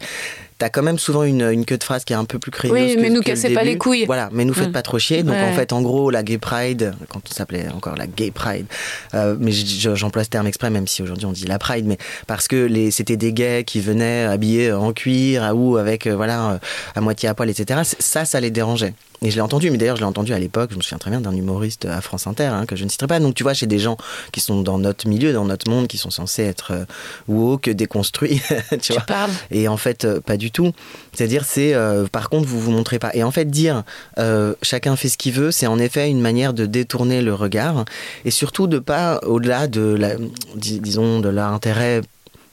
t'as 0.57 0.69
quand 0.69 0.83
même 0.83 0.99
souvent 0.99 1.23
une, 1.23 1.41
une, 1.41 1.65
queue 1.65 1.77
de 1.77 1.83
phrase 1.83 2.05
qui 2.05 2.13
est 2.13 2.15
un 2.15 2.25
peu 2.25 2.39
plus 2.39 2.51
crédible. 2.51 2.79
Oui, 2.79 2.95
mais 2.97 3.09
nous 3.09 3.21
cassez 3.21 3.53
pas 3.53 3.63
les 3.63 3.77
couilles. 3.77 4.05
Voilà, 4.05 4.29
mais 4.31 4.45
nous 4.45 4.53
faites 4.53 4.71
pas 4.71 4.81
trop 4.81 4.97
chier. 4.97 5.23
Donc 5.23 5.35
en 5.35 5.51
fait, 5.53 5.73
en 5.73 5.81
gros, 5.81 6.09
la 6.09 6.23
Gay 6.23 6.37
Pride, 6.37 6.93
quand 7.09 7.19
on 7.29 7.33
s'appelait 7.33 7.67
encore 7.69 7.95
la 7.97 8.07
Gay 8.07 8.31
Pride, 8.31 8.65
euh, 9.13 9.35
mais 9.39 9.51
j'emploie 9.51 10.23
ce 10.23 10.29
terme 10.29 10.47
exprès, 10.47 10.69
même 10.69 10.87
si 10.87 11.01
aujourd'hui 11.01 11.25
on 11.25 11.33
dit 11.33 11.45
la 11.45 11.59
Pride, 11.59 11.85
mais 11.85 11.97
parce 12.27 12.47
que 12.47 12.55
les, 12.55 12.91
c'était 12.91 13.17
des 13.17 13.33
gays 13.33 13.63
qui 13.65 13.81
venaient 13.81 14.23
habillés 14.23 14.71
en 14.71 14.93
cuir 14.93 15.51
ou 15.53 15.75
avec 15.75 16.07
voilà 16.07 16.59
à 16.95 17.01
moitié 17.01 17.27
à 17.27 17.33
poil, 17.33 17.49
etc. 17.49 17.81
Ça, 17.99 18.23
ça 18.23 18.39
les 18.39 18.51
dérangeait. 18.51 18.93
Et 19.23 19.31
je 19.31 19.35
l'ai 19.35 19.41
entendu, 19.41 19.71
mais 19.71 19.77
d'ailleurs 19.77 19.95
je 19.95 20.01
l'ai 20.01 20.07
entendu 20.07 20.33
à 20.33 20.39
l'époque, 20.39 20.71
je 20.71 20.77
me 20.77 20.81
souviens 20.81 20.97
très 20.97 21.09
bien 21.09 21.21
d'un 21.21 21.35
humoriste 21.35 21.85
à 21.85 22.01
France 22.01 22.27
Inter, 22.27 22.45
hein, 22.45 22.65
que 22.65 22.75
je 22.75 22.83
ne 22.83 22.89
citerai 22.89 23.07
pas. 23.07 23.19
Donc 23.19 23.35
tu 23.35 23.43
vois, 23.43 23.53
chez 23.53 23.67
des 23.67 23.79
gens 23.79 23.97
qui 24.31 24.41
sont 24.41 24.61
dans 24.61 24.77
notre 24.77 25.07
milieu, 25.07 25.31
dans 25.31 25.45
notre 25.45 25.69
monde, 25.69 25.87
qui 25.87 25.97
sont 25.97 26.09
censés 26.09 26.43
être 26.43 26.71
euh, 26.71 26.85
woke, 27.27 27.69
déconstruits, 27.69 28.41
tu, 28.81 28.93
vois. 28.93 29.01
parles. 29.03 29.31
Et 29.49 29.67
en 29.67 29.77
fait, 29.77 30.05
euh, 30.05 30.19
pas 30.19 30.37
du 30.37 30.51
tout. 30.51 30.71
C'est-à-dire, 31.13 31.45
c'est 31.45 31.73
euh, 31.73 32.05
par 32.11 32.29
contre, 32.29 32.47
vous 32.47 32.59
vous 32.59 32.71
montrez 32.71 32.99
pas. 32.99 33.11
Et 33.13 33.23
en 33.23 33.31
fait, 33.31 33.49
dire 33.49 33.83
euh, 34.19 34.55
chacun 34.61 34.95
fait 34.95 35.09
ce 35.09 35.17
qu'il 35.17 35.33
veut, 35.33 35.51
c'est 35.51 35.67
en 35.67 35.79
effet 35.79 36.09
une 36.09 36.21
manière 36.21 36.53
de 36.53 36.65
détourner 36.65 37.21
le 37.21 37.33
regard 37.33 37.85
et 38.25 38.31
surtout 38.31 38.67
de 38.67 38.79
pas, 38.79 39.19
au-delà 39.23 39.67
de 39.67 39.81
la, 39.81 40.15
dis- 40.55 40.81
disons, 40.81 41.19
de 41.19 41.29
leur 41.29 41.49
intérêt 41.49 42.01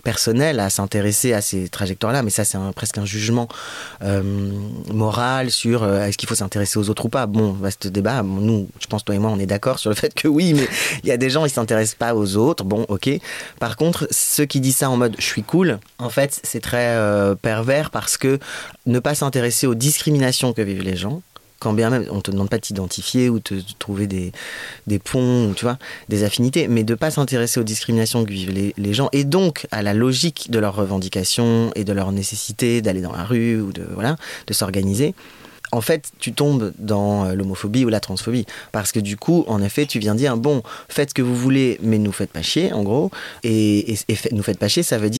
personnel 0.03 0.61
à 0.61 0.71
s'intéresser 0.71 1.33
à 1.33 1.41
ces 1.41 1.69
trajectoires-là, 1.69 2.23
mais 2.23 2.31
ça 2.31 2.45
c'est 2.45 2.59
presque 2.75 2.99
un 2.99 3.05
jugement 3.05 3.49
euh, 4.03 4.23
moral 4.93 5.51
sur 5.51 5.83
euh, 5.83 6.05
est-ce 6.05 6.19
qu'il 6.19 6.29
faut 6.29 6.35
s'intéresser 6.35 6.79
aux 6.79 6.89
autres 6.91 7.07
ou 7.07 7.09
pas. 7.09 7.27
Bon, 7.27 7.53
vaste 7.53 7.87
débat. 7.87 8.23
Nous, 8.23 8.69
je 8.81 8.87
pense 8.87 9.05
toi 9.05 9.15
et 9.15 9.19
moi, 9.19 9.31
on 9.31 9.39
est 9.39 9.47
d'accord 9.47 9.79
sur 9.79 9.91
le 9.91 9.97
fait 9.97 10.15
que 10.15 10.29
oui, 10.29 10.55
mais 10.55 10.69
il 11.03 11.09
y 11.09 11.13
a 11.13 11.17
des 11.17 11.31
gens 11.31 11.45
ils 11.45 11.51
s'intéressent 11.51 11.97
pas 11.97 12.15
aux 12.15 12.37
autres. 12.37 12.65
Bon, 12.65 12.85
ok. 12.89 13.11
Par 13.59 13.77
contre, 13.77 14.09
ceux 14.11 14.47
qui 14.47 14.61
disent 14.61 14.77
ça 14.77 14.91
en 14.91 14.97
mode 14.97 15.17
je 15.19 15.25
suis 15.25 15.43
cool, 15.43 15.79
en 15.99 16.11
fait, 16.11 16.41
c'est 16.43 16.61
très 16.61 16.97
euh, 16.97 17.35
pervers 17.35 17.91
parce 17.91 18.17
que 18.17 18.39
ne 18.87 18.99
pas 18.99 19.15
s'intéresser 19.15 19.67
aux 19.67 19.75
discriminations 19.75 20.53
que 20.53 20.63
vivent 20.63 20.83
les 20.83 20.97
gens. 20.97 21.23
Quand 21.61 21.73
bien 21.73 21.91
même, 21.91 22.07
on 22.11 22.21
te 22.21 22.31
demande 22.31 22.51
pas 22.51 22.57
de 22.57 22.63
t'identifier 22.63 23.29
ou 23.29 23.39
de, 23.39 23.63
trouver 23.79 24.07
des, 24.07 24.33
ponts, 24.99 25.51
ou, 25.51 25.55
tu 25.55 25.65
vois, 25.65 25.79
des 26.09 26.25
affinités, 26.25 26.67
mais 26.67 26.83
de 26.83 26.95
pas 26.95 27.11
s'intéresser 27.11 27.61
aux 27.61 27.65
discriminations 27.65 28.25
que 28.25 28.31
vivent 28.31 28.73
les, 28.77 28.93
gens 28.93 29.09
et 29.13 29.23
donc 29.23 29.69
à 29.71 29.83
la 29.83 29.95
logique 29.95 30.51
de 30.51 30.59
leurs 30.59 30.75
revendications 30.75 31.71
et 31.77 31.85
de 31.85 31.93
leur 31.93 32.11
nécessité 32.11 32.83
d'aller 32.83 33.03
dans 33.03 33.13
la 33.13 33.25
rue 33.25 33.61
ou 33.61 33.73
de 33.73 34.53
s'organiser. 34.53 35.15
En 35.73 35.81
fait, 35.81 36.11
tu 36.19 36.33
tombes 36.33 36.73
dans 36.79 37.27
euh, 37.27 37.35
l'homophobie 37.35 37.85
ou 37.85 37.89
la 37.89 38.01
transphobie 38.01 38.47
parce 38.73 38.93
que 38.93 39.01
du 39.01 39.17
coup, 39.17 39.45
en 39.47 39.63
effet, 39.63 39.87
tu 39.87 39.99
viens 39.99 40.15
dire 40.15 40.37
bon, 40.37 40.63
faites 40.89 41.11
ce 41.11 41.15
que 41.15 41.23
vous 41.23 41.37
voulez, 41.37 41.79
mais 41.83 41.99
nous 41.99 42.13
faites 42.13 42.33
pas 42.33 42.43
chier, 42.43 42.73
en 42.73 42.83
gros, 42.83 43.11
et, 43.45 43.93
et, 43.93 43.99
nous 44.33 44.43
faites 44.43 44.59
pas 44.59 44.69
chier, 44.69 44.83
ça 44.83 44.99
veut 44.99 45.11
dire 45.11 45.20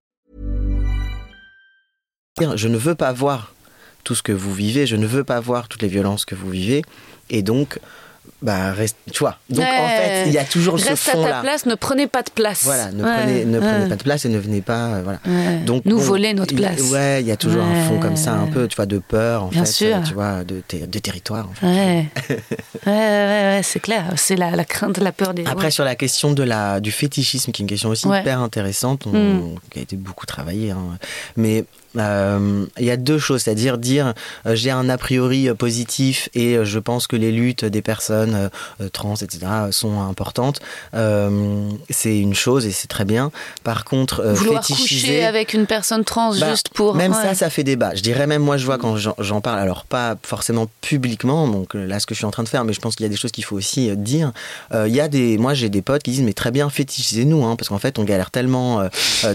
Je 2.39 2.67
ne 2.67 2.77
veux 2.77 2.95
pas 2.95 3.11
voir 3.11 3.53
tout 4.03 4.15
ce 4.15 4.23
que 4.23 4.31
vous 4.31 4.53
vivez, 4.53 4.87
je 4.87 4.95
ne 4.95 5.05
veux 5.05 5.23
pas 5.23 5.39
voir 5.39 5.67
toutes 5.67 5.81
les 5.81 5.87
violences 5.87 6.25
que 6.25 6.33
vous 6.35 6.49
vivez, 6.49 6.81
et 7.29 7.43
donc, 7.43 7.79
bah, 8.41 8.71
reste, 8.71 8.97
tu 9.11 9.19
vois. 9.19 9.37
Donc, 9.49 9.63
en 9.65 9.67
Ouais. 9.67 9.97
fait, 9.97 10.23
il 10.27 10.33
y 10.33 10.37
a 10.39 10.43
toujours 10.43 10.79
ce 10.79 10.87
Reste 10.89 11.09
à 11.09 11.11
ta 11.23 11.41
place, 11.41 11.65
ne 11.67 11.75
prenez 11.75 12.07
pas 12.07 12.23
de 12.23 12.31
place. 12.31 12.63
Voilà, 12.63 12.91
ne 12.91 13.03
Ouais, 13.03 13.15
prenez, 13.15 13.45
ne 13.45 13.59
prenez 13.59 13.83
ouais. 13.83 13.89
pas 13.89 13.95
de 13.95 14.03
place 14.03 14.25
et 14.25 14.29
ne 14.29 14.39
venez 14.39 14.61
pas, 14.61 14.87
euh, 14.95 15.01
voilà. 15.03 15.19
Donc 15.65 15.85
Nous 15.85 15.97
bon, 15.97 16.01
voler 16.03 16.33
notre 16.33 16.55
a- 16.55 16.57
place. 16.57 16.81
Ouais, 16.89 17.21
il 17.21 17.27
y 17.27 17.31
a 17.31 17.37
toujours 17.37 17.63
un 17.63 17.83
fond 17.87 17.99
comme 17.99 18.15
ça, 18.17 18.33
un 18.33 18.47
peu, 18.47 18.67
tu 18.67 18.75
vois, 18.75 18.87
de 18.87 18.97
peur, 18.97 19.43
en 19.43 19.47
Bien 19.49 19.63
fait, 19.65 19.71
sûr. 19.71 19.97
euh, 19.97 20.01
tu 20.01 20.13
vois, 20.15 20.43
de, 20.43 20.61
ter- 20.67 20.87
de 20.87 20.99
territoire. 20.99 21.47
En 21.49 21.53
fait. 21.53 21.65
Ouais, 21.67 22.07
ouais, 22.29 22.35
ouais, 22.87 22.91
ouais, 22.91 23.55
ouais, 23.57 23.61
c'est 23.63 23.79
clair. 23.81 24.05
C'est 24.15 24.35
la, 24.35 24.51
la 24.55 24.65
crainte, 24.65 24.97
la 24.97 25.11
peur 25.11 25.35
des. 25.35 25.45
Après, 25.45 25.69
sur 25.69 25.83
la 25.83 25.95
question 25.95 26.31
de 26.33 26.41
la, 26.43 26.79
du 26.79 26.91
fétichisme, 26.91 27.51
qui 27.51 27.61
est 27.61 27.65
une 27.65 27.69
question 27.69 27.89
aussi 27.89 28.07
hyper 28.07 28.39
intéressante, 28.39 29.05
on- 29.05 29.11
Mm. 29.11 29.55
qui 29.69 29.79
a 29.79 29.81
été 29.83 29.95
beaucoup 29.97 30.25
travaillée, 30.25 30.71
hein. 30.71 30.97
mais 31.35 31.65
euh, 31.97 32.65
il 32.79 32.85
y 32.85 32.91
a 32.91 32.97
deux 32.97 33.19
choses, 33.19 33.41
c'est-à-dire 33.43 33.77
dire 33.77 34.13
euh, 34.45 34.55
j'ai 34.55 34.71
un 34.71 34.87
a 34.89 34.97
priori 34.97 35.49
euh, 35.49 35.53
positif 35.53 36.29
et 36.33 36.57
je 36.63 36.79
pense 36.79 37.07
que 37.07 37.15
les 37.15 37.31
luttes 37.31 37.65
des 37.65 37.81
personnes 37.81 38.49
trans, 38.93 39.15
etc., 39.15 39.39
sont 39.71 40.01
importantes. 40.01 40.59
C'est 41.89 42.17
une 42.17 42.33
chose 42.33 42.65
et 42.65 42.71
c'est 42.71 42.87
très 42.87 43.05
bien. 43.05 43.31
Par 43.63 43.85
contre, 43.85 44.23
Vouloir 44.23 44.65
fétichiser, 44.65 45.07
coucher 45.07 45.25
avec 45.25 45.53
une 45.53 45.65
personne 45.65 46.03
trans 46.03 46.33
bah, 46.35 46.51
juste 46.51 46.69
pour. 46.69 46.95
Même 46.95 47.11
ouais. 47.11 47.21
ça, 47.21 47.33
ça 47.33 47.49
fait 47.49 47.63
débat. 47.63 47.95
Je 47.95 48.01
dirais 48.01 48.27
même, 48.27 48.41
moi, 48.41 48.57
je 48.57 48.65
vois 48.65 48.77
quand 48.77 48.95
j'en- 48.97 49.41
parle, 49.41 49.59
alors 49.59 49.85
pas 49.85 50.15
forcément 50.21 50.67
publiquement, 50.81 51.47
donc 51.47 51.73
là, 51.73 51.99
ce 51.99 52.05
que 52.05 52.13
je 52.13 52.19
suis 52.19 52.25
en 52.25 52.31
train 52.31 52.43
de 52.43 52.49
faire, 52.49 52.63
mais 52.63 52.73
je 52.73 52.79
pense 52.79 52.95
qu'il 52.95 53.05
y 53.05 53.07
a 53.07 53.09
des 53.09 53.15
choses 53.15 53.31
qu'il 53.31 53.43
faut 53.43 53.55
aussi 53.55 53.95
dire. 53.97 54.31
Il 54.73 54.93
y 54.93 55.01
a 55.01 55.07
des, 55.07 55.37
moi, 55.37 55.53
j'ai 55.53 55.69
des 55.69 55.81
potes 55.81 56.03
qui 56.03 56.11
disent, 56.11 56.21
mais 56.21 56.33
très 56.33 56.51
bien, 56.51 56.69
fétichisez-nous, 56.69 57.43
hein, 57.43 57.55
parce 57.55 57.69
qu'en 57.69 57.79
fait, 57.79 57.97
on 57.97 58.03
galère 58.03 58.29
tellement. 58.31 58.87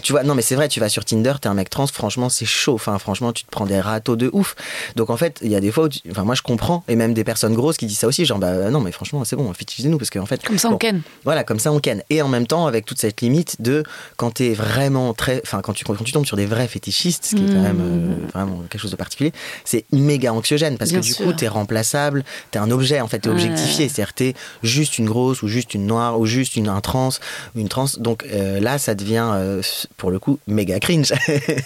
tu 0.03 0.13
vois, 0.13 0.23
non, 0.23 0.35
mais 0.35 0.43
c'est 0.43 0.55
vrai, 0.55 0.69
tu 0.69 0.81
vas 0.81 0.89
sur 0.89 1.05
Tinder, 1.05 1.35
t'es 1.41 1.49
un 1.49 1.55
mec 1.55 1.71
trans, 1.71 1.87
franchement, 1.89 2.29
c'est 2.29 2.46
chaud. 2.47 2.75
Enfin, 2.75 2.99
franchement, 2.99 3.33
tu 3.33 3.45
te 3.45 3.51
prends 3.51 3.67
des 3.67 3.81
râteaux 3.81 4.17
de 4.17 4.31
ouf. 4.33 4.55
Donc, 4.97 5.11
en 5.11 5.17
fait, 5.17 5.39
il 5.43 5.51
y 5.51 5.57
a 5.57 5.61
des 5.61 5.71
fois 5.71 5.85
où, 5.85 5.89
tu- 5.89 6.01
enfin, 6.11 6.25
moi, 6.25 6.35
je 6.35 6.43
comprends, 6.43 6.85
et 6.89 6.97
même 6.97 7.13
des 7.15 7.25
personnes 7.25 7.55
grosses 7.55 7.77
qui 7.77 7.87
disent 7.87 7.99
ça 7.99 8.07
aussi, 8.07 8.25
genre, 8.25 8.39
bah 8.39 8.71
non, 8.71 8.81
mais 8.81 8.93
franchement, 8.93 9.25
c'est 9.25 9.37
bon, 9.37 9.53
fétichisez-nous, 9.53 9.99
parce 9.99 10.11
qu'en 10.11 10.27
fait. 10.27 10.43
Comme 10.45 10.59
ça, 10.59 10.71
on 10.71 10.79
ken. 10.79 11.03
voilà, 11.25 11.45
comme 11.45 11.59
ça 11.59 11.73
on 11.73 11.81
ken. 11.81 12.03
Et 12.11 12.23
en 12.23 12.29
même 12.29 12.47
temps, 12.47 12.67
avec 12.67 12.85
toute 12.87 12.99
cette 13.01 13.21
limite 13.21 13.61
de 13.61 13.83
quand 14.17 14.31
t'es 14.33 14.55
vraiment 14.55 15.13
très. 15.15 15.41
Enfin, 15.45 15.61
quand 15.61 15.73
tu, 15.73 15.85
quand 15.85 15.95
tu 16.03 16.13
tombes 16.13 16.27
sur 16.27 16.37
des 16.37 16.47
vrais 16.47 16.69
fétichistes, 16.69 17.25
ce 17.27 17.37
qui 17.37 17.45
est 17.45 17.49
quand 17.49 17.61
même 17.63 17.81
euh, 17.81 18.29
vraiment 18.33 18.63
quelque 18.71 18.81
chose 18.81 18.91
de 18.93 18.97
particulier, 18.97 19.33
c'est 19.65 19.85
méga 19.93 20.33
anxiogène 20.33 20.79
parce 20.79 20.91
Bien 20.91 21.01
que 21.01 21.05
du 21.05 21.13
sûr. 21.13 21.27
coup, 21.27 21.33
t'es 21.33 21.49
remplaçable, 21.49 22.25
t'es 22.51 22.59
un 22.59 22.71
objet, 22.71 23.01
en 23.01 23.09
fait, 23.09 23.19
t'es 23.19 23.29
Ouais. 23.29 23.35
objectifié. 23.35 23.89
C'est-à-dire, 23.89 24.15
t'es 24.15 24.35
juste 24.63 24.99
une 24.99 25.07
grosse 25.07 25.43
ou 25.43 25.49
juste 25.49 25.75
une 25.75 25.87
noire 25.87 26.19
ou 26.21 26.27
juste 26.27 26.57
une 26.57 26.69
un 26.69 26.81
trans 26.81 27.09
ou 27.55 27.59
une 27.61 27.69
trans. 27.69 27.87
Donc 27.99 28.25
euh, 28.33 28.61
là, 28.61 28.79
ça 28.79 28.95
devient, 28.95 29.29
euh, 29.35 29.63
pour 29.97 30.11
le 30.11 30.19
coup, 30.19 30.39
méga 30.47 30.79
cringe 30.81 31.13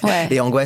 Ouais. 0.02 0.28
et 0.30 0.40
angoissant. 0.40 0.60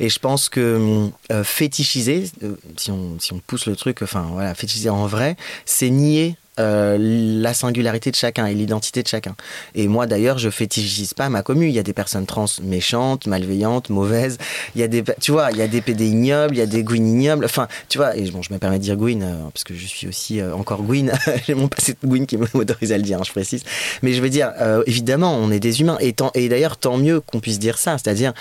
Et 0.00 0.08
je 0.08 0.18
pense 0.18 0.48
que 0.48 1.10
euh, 1.30 1.44
fétichiser, 1.44 2.30
euh, 2.42 2.56
si, 2.76 2.90
on, 2.90 3.18
si 3.18 3.32
on 3.32 3.38
pousse 3.38 3.66
le 3.66 3.76
truc, 3.76 4.02
enfin 4.02 4.28
voilà, 4.32 4.54
fétichiser 4.54 4.90
en 4.90 5.06
vrai, 5.06 5.36
c'est 5.64 5.90
nier 5.90 6.36
euh, 6.58 6.96
la 6.98 7.54
singularité 7.54 8.10
de 8.10 8.16
chacun 8.16 8.46
et 8.46 8.54
l'identité 8.54 9.02
de 9.02 9.08
chacun. 9.08 9.34
Et 9.74 9.88
moi 9.88 10.06
d'ailleurs, 10.06 10.38
je 10.38 10.50
fétichise 10.50 11.14
pas 11.14 11.28
ma 11.28 11.42
commune. 11.42 11.68
Il 11.68 11.74
y 11.74 11.78
a 11.78 11.82
des 11.82 11.92
personnes 11.92 12.26
trans 12.26 12.46
méchantes, 12.62 13.26
malveillantes, 13.26 13.90
mauvaises. 13.90 14.38
Il 14.74 14.80
y 14.80 14.84
a 14.84 14.88
des, 14.88 15.02
tu 15.20 15.32
vois, 15.32 15.50
il 15.52 15.58
y 15.58 15.62
a 15.62 15.68
des 15.68 15.80
PD 15.80 16.06
ignobles, 16.06 16.54
il 16.54 16.58
y 16.58 16.62
a 16.62 16.66
des 16.66 16.82
Gwyn 16.82 17.06
ignobles. 17.06 17.44
Enfin, 17.44 17.68
tu 17.88 17.98
vois, 17.98 18.16
et 18.16 18.30
bon, 18.30 18.42
je 18.42 18.52
me 18.52 18.58
permets 18.58 18.78
de 18.78 18.82
dire 18.82 18.96
Gwyn 18.96 19.22
euh, 19.22 19.34
parce 19.52 19.64
que 19.64 19.74
je 19.74 19.86
suis 19.86 20.08
aussi 20.08 20.40
euh, 20.40 20.54
encore 20.54 20.82
Gwyn. 20.82 21.12
J'ai 21.46 21.54
mon 21.54 21.68
passé 21.68 21.96
de 22.00 22.08
Gwyn 22.08 22.26
qui 22.26 22.36
m'autorise 22.36 22.92
à 22.92 22.96
le 22.96 23.04
dire, 23.04 23.18
hein, 23.18 23.24
je 23.24 23.32
précise. 23.32 23.62
Mais 24.02 24.12
je 24.12 24.22
veux 24.22 24.30
dire, 24.30 24.52
évidemment, 24.86 25.36
on 25.36 25.50
est 25.50 25.60
des 25.60 25.80
humains. 25.80 25.98
Et, 26.00 26.14
et 26.34 26.48
d'ailleurs, 26.48 26.76
tant 26.76 26.96
mieux 26.96 27.20
qu'on 27.20 27.40
puisse 27.40 27.58
dire 27.58 27.78
ça, 27.78 27.98
c'est-à-dire 27.98 28.32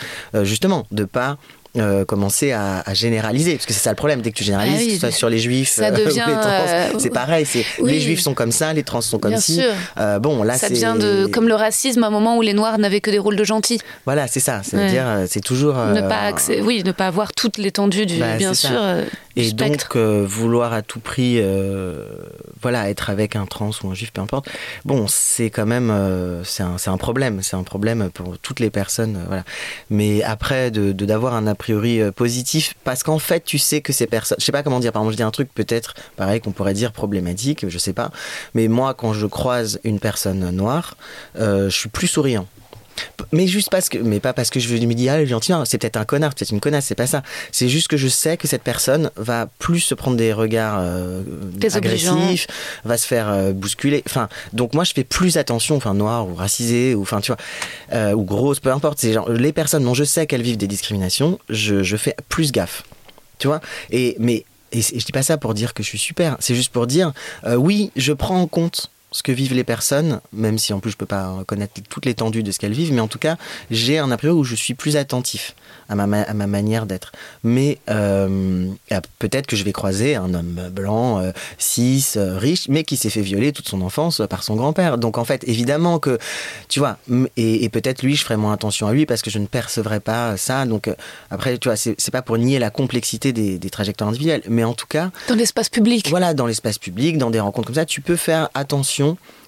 justement 0.43 0.85
de 0.91 1.05
pas 1.05 1.37
euh, 1.77 2.05
commencer 2.05 2.51
à, 2.51 2.81
à 2.85 2.93
généraliser 2.93 3.53
parce 3.55 3.65
que 3.65 3.73
c'est 3.73 3.79
ça 3.79 3.89
le 3.91 3.95
problème 3.95 4.21
dès 4.21 4.31
que 4.31 4.37
tu 4.37 4.43
généralises 4.43 4.75
Ah 4.75 4.79
oui, 4.81 4.87
que 4.87 4.93
ce 4.93 4.99
soit 4.99 5.11
sur 5.11 5.29
les 5.29 5.39
juifs 5.39 5.69
ça 5.69 5.85
euh, 5.87 5.91
devient, 6.05 6.23
les 6.27 6.33
trans 6.33 6.65
euh, 6.67 6.89
c'est 6.99 7.09
pareil 7.13 7.45
c'est 7.45 7.65
oui. 7.79 7.91
les 7.93 7.99
juifs 7.99 8.19
sont 8.21 8.33
comme 8.33 8.51
ça 8.51 8.73
les 8.73 8.83
trans 8.83 9.01
sont 9.01 9.19
comme 9.19 9.31
Bien 9.31 9.39
ci 9.39 9.55
sûr. 9.61 10.19
Bon 10.21 10.43
là 10.43 10.57
Ça 10.57 10.67
c'est 10.67 10.73
vient 10.73 10.95
de 10.95 11.25
comme 11.27 11.47
le 11.47 11.55
racisme 11.55 12.03
à 12.03 12.07
un 12.07 12.11
moment 12.11 12.37
où 12.37 12.41
les 12.41 12.53
noirs 12.53 12.77
n'avaient 12.79 13.01
que 13.01 13.11
des 13.11 13.19
rôles 13.19 13.35
de 13.35 13.43
gentils. 13.43 13.79
voilà 14.05 14.27
c'est 14.27 14.39
ça 14.39 14.61
c'est 14.63 14.77
à 14.77 14.79
Ouais. 14.81 14.89
dire 14.89 15.03
euh, 15.07 15.25
c'est 15.29 15.41
toujours 15.41 15.75
ne 15.75 16.01
pas 16.01 16.31
oui, 16.63 16.83
ne 16.85 16.91
pas 16.91 17.07
avoir 17.07 17.31
toute 17.33 17.57
l'étendue 17.57 18.05
du 18.05 18.19
Bah, 18.19 18.37
bien 18.37 18.53
sûr 18.53 18.69
du 19.35 19.41
et 19.43 19.49
spectre. 19.49 19.95
donc 19.97 20.25
vouloir 20.27 20.73
à 20.73 20.81
tout 20.81 20.99
prix 20.99 21.39
voilà 22.61 22.89
être 22.89 23.09
avec 23.09 23.35
un 23.35 23.45
trans 23.45 23.71
ou 23.83 23.89
un 23.89 23.93
juif 23.93 24.11
peu 24.11 24.21
importe 24.21 24.47
bon 24.85 25.05
c'est 25.07 25.49
quand 25.49 25.65
même 25.65 25.93
c'est 26.43 26.63
un, 26.63 26.77
c'est 26.77 26.89
un 26.89 26.97
problème 26.97 27.41
c'est 27.43 27.55
un 27.55 27.63
problème 27.63 28.09
pour 28.13 28.37
toutes 28.39 28.59
les 28.59 28.69
personnes 28.69 29.23
voilà 29.27 29.43
mais 29.89 30.23
après 30.23 30.71
de 30.71 30.91
de- 30.91 31.05
d'avoir 31.05 31.35
un 31.35 31.47
a 31.47 31.55
euh, 31.73 32.11
positif 32.11 32.75
parce 32.83 33.03
qu'en 33.03 33.19
fait 33.19 33.43
tu 33.43 33.57
sais 33.57 33.81
que 33.81 33.93
ces 33.93 34.07
personnes 34.07 34.37
je 34.39 34.45
sais 34.45 34.51
pas 34.51 34.63
comment 34.63 34.79
dire 34.79 34.91
par 34.91 35.01
exemple 35.01 35.13
je 35.13 35.17
dis 35.17 35.23
un 35.23 35.31
truc 35.31 35.49
peut-être 35.53 35.93
pareil 36.15 36.41
qu'on 36.41 36.51
pourrait 36.51 36.73
dire 36.73 36.91
problématique 36.91 37.67
je 37.67 37.77
sais 37.77 37.93
pas 37.93 38.11
mais 38.53 38.67
moi 38.67 38.93
quand 38.93 39.13
je 39.13 39.25
croise 39.25 39.79
une 39.83 39.99
personne 39.99 40.49
noire 40.51 40.95
euh, 41.37 41.69
je 41.69 41.77
suis 41.77 41.89
plus 41.89 42.07
souriant 42.07 42.47
mais 43.31 43.47
juste 43.47 43.69
parce 43.69 43.89
que, 43.89 43.97
mais 43.97 44.19
pas 44.19 44.33
parce 44.33 44.49
que 44.49 44.59
je 44.59 44.73
me 44.73 44.93
dis, 44.93 45.09
ah, 45.09 45.17
le 45.17 45.25
gentil, 45.25 45.51
non, 45.51 45.65
c'est 45.65 45.77
peut-être 45.77 45.97
un 45.97 46.05
connard, 46.05 46.33
peut-être 46.33 46.51
une 46.51 46.59
connasse, 46.59 46.85
c'est 46.85 46.95
pas 46.95 47.07
ça. 47.07 47.23
C'est 47.51 47.69
juste 47.69 47.87
que 47.87 47.97
je 47.97 48.07
sais 48.07 48.37
que 48.37 48.47
cette 48.47 48.63
personne 48.63 49.11
va 49.15 49.47
plus 49.59 49.79
se 49.79 49.95
prendre 49.95 50.17
des 50.17 50.33
regards 50.33 50.79
euh, 50.79 51.23
agressifs, 51.73 52.47
va 52.85 52.97
se 52.97 53.05
faire 53.07 53.29
euh, 53.29 53.51
bousculer. 53.51 54.03
Enfin, 54.07 54.29
donc 54.53 54.73
moi, 54.73 54.83
je 54.83 54.93
fais 54.93 55.03
plus 55.03 55.37
attention, 55.37 55.75
enfin, 55.75 55.93
noir 55.93 56.27
ou 56.27 56.35
racisé, 56.35 56.95
ou 56.95 57.01
enfin, 57.01 57.21
tu 57.21 57.31
vois, 57.31 57.37
euh, 57.93 58.13
ou 58.13 58.23
grosse, 58.23 58.59
peu 58.59 58.71
importe. 58.71 58.99
C'est 58.99 59.13
genre, 59.13 59.29
les 59.29 59.53
personnes 59.53 59.83
dont 59.83 59.93
je 59.93 60.03
sais 60.03 60.27
qu'elles 60.27 60.41
vivent 60.41 60.57
des 60.57 60.67
discriminations, 60.67 61.39
je, 61.49 61.83
je 61.83 61.97
fais 61.97 62.15
plus 62.29 62.51
gaffe. 62.51 62.83
Tu 63.39 63.47
vois? 63.47 63.61
Et, 63.91 64.15
mais, 64.19 64.45
et, 64.71 64.81
je 64.81 65.05
dis 65.05 65.11
pas 65.11 65.23
ça 65.23 65.37
pour 65.37 65.53
dire 65.53 65.73
que 65.73 65.83
je 65.83 65.87
suis 65.87 65.97
super, 65.97 66.37
c'est 66.39 66.55
juste 66.55 66.71
pour 66.71 66.87
dire, 66.87 67.13
euh, 67.45 67.55
oui, 67.55 67.91
je 67.95 68.13
prends 68.13 68.41
en 68.41 68.47
compte 68.47 68.89
ce 69.11 69.23
que 69.23 69.31
vivent 69.31 69.53
les 69.53 69.63
personnes, 69.63 70.19
même 70.33 70.57
si 70.57 70.73
en 70.73 70.79
plus 70.79 70.91
je 70.91 70.97
peux 70.97 71.05
pas 71.05 71.43
connaître 71.47 71.81
toute 71.89 72.05
l'étendue 72.05 72.43
de 72.43 72.51
ce 72.51 72.59
qu'elles 72.59 72.73
vivent, 72.73 72.91
mais 72.91 72.99
en 72.99 73.07
tout 73.07 73.19
cas, 73.19 73.37
j'ai 73.71 73.99
un 73.99 74.11
a 74.11 74.17
priori 74.17 74.37
où 74.37 74.43
je 74.43 74.55
suis 74.55 74.73
plus 74.73 74.97
attentif 74.97 75.55
à 75.87 75.95
ma, 75.95 76.21
à 76.21 76.33
ma 76.33 76.47
manière 76.47 76.85
d'être. 76.85 77.13
Mais 77.43 77.77
euh, 77.89 78.67
peut-être 79.19 79.47
que 79.47 79.55
je 79.55 79.63
vais 79.63 79.71
croiser 79.71 80.15
un 80.15 80.33
homme 80.33 80.69
blanc, 80.71 81.19
euh, 81.19 81.31
cis, 81.57 82.05
euh, 82.17 82.37
riche, 82.37 82.67
mais 82.67 82.83
qui 82.83 82.97
s'est 82.97 83.09
fait 83.09 83.21
violer 83.21 83.53
toute 83.53 83.69
son 83.69 83.81
enfance 83.81 84.21
par 84.29 84.43
son 84.43 84.55
grand-père. 84.55 84.97
Donc 84.97 85.17
en 85.17 85.23
fait, 85.23 85.47
évidemment 85.47 85.99
que, 85.99 86.17
tu 86.67 86.79
vois, 86.79 86.97
et, 87.37 87.69
peut-être 87.69 88.01
lui, 88.03 88.15
je 88.15 88.23
ferai 88.23 88.35
moins 88.35 88.53
attention 88.53 88.87
à 88.87 88.93
lui 88.93 89.05
parce 89.05 89.21
que 89.21 89.29
je 89.29 89.39
ne 89.39 89.47
percevrai 89.47 90.01
pas 90.01 90.35
ça. 90.35 90.65
Donc 90.65 90.89
après, 91.31 91.57
tu 91.57 91.69
vois, 91.69 91.77
c'est 91.77 92.11
pas 92.11 92.21
pour 92.21 92.37
nier 92.37 92.59
la 92.59 92.71
complexité 92.71 93.31
des, 93.31 93.57
des 93.57 93.69
trajectoires 93.69 94.09
individuelles, 94.09 94.41
mais 94.49 94.65
en 94.65 94.73
tout 94.73 94.87
cas... 94.87 95.11
Dans 95.29 95.35
l'espace 95.35 95.69
public. 95.69 96.09
Voilà, 96.09 96.33
dans 96.33 96.45
l'espace 96.45 96.77
public, 96.77 97.17
dans 97.17 97.29
des 97.29 97.39
rencontres 97.39 97.67
comme 97.67 97.75
ça, 97.75 97.85
tu 97.85 98.01
peux 98.01 98.17
faire 98.17 98.49
attention 98.53 98.96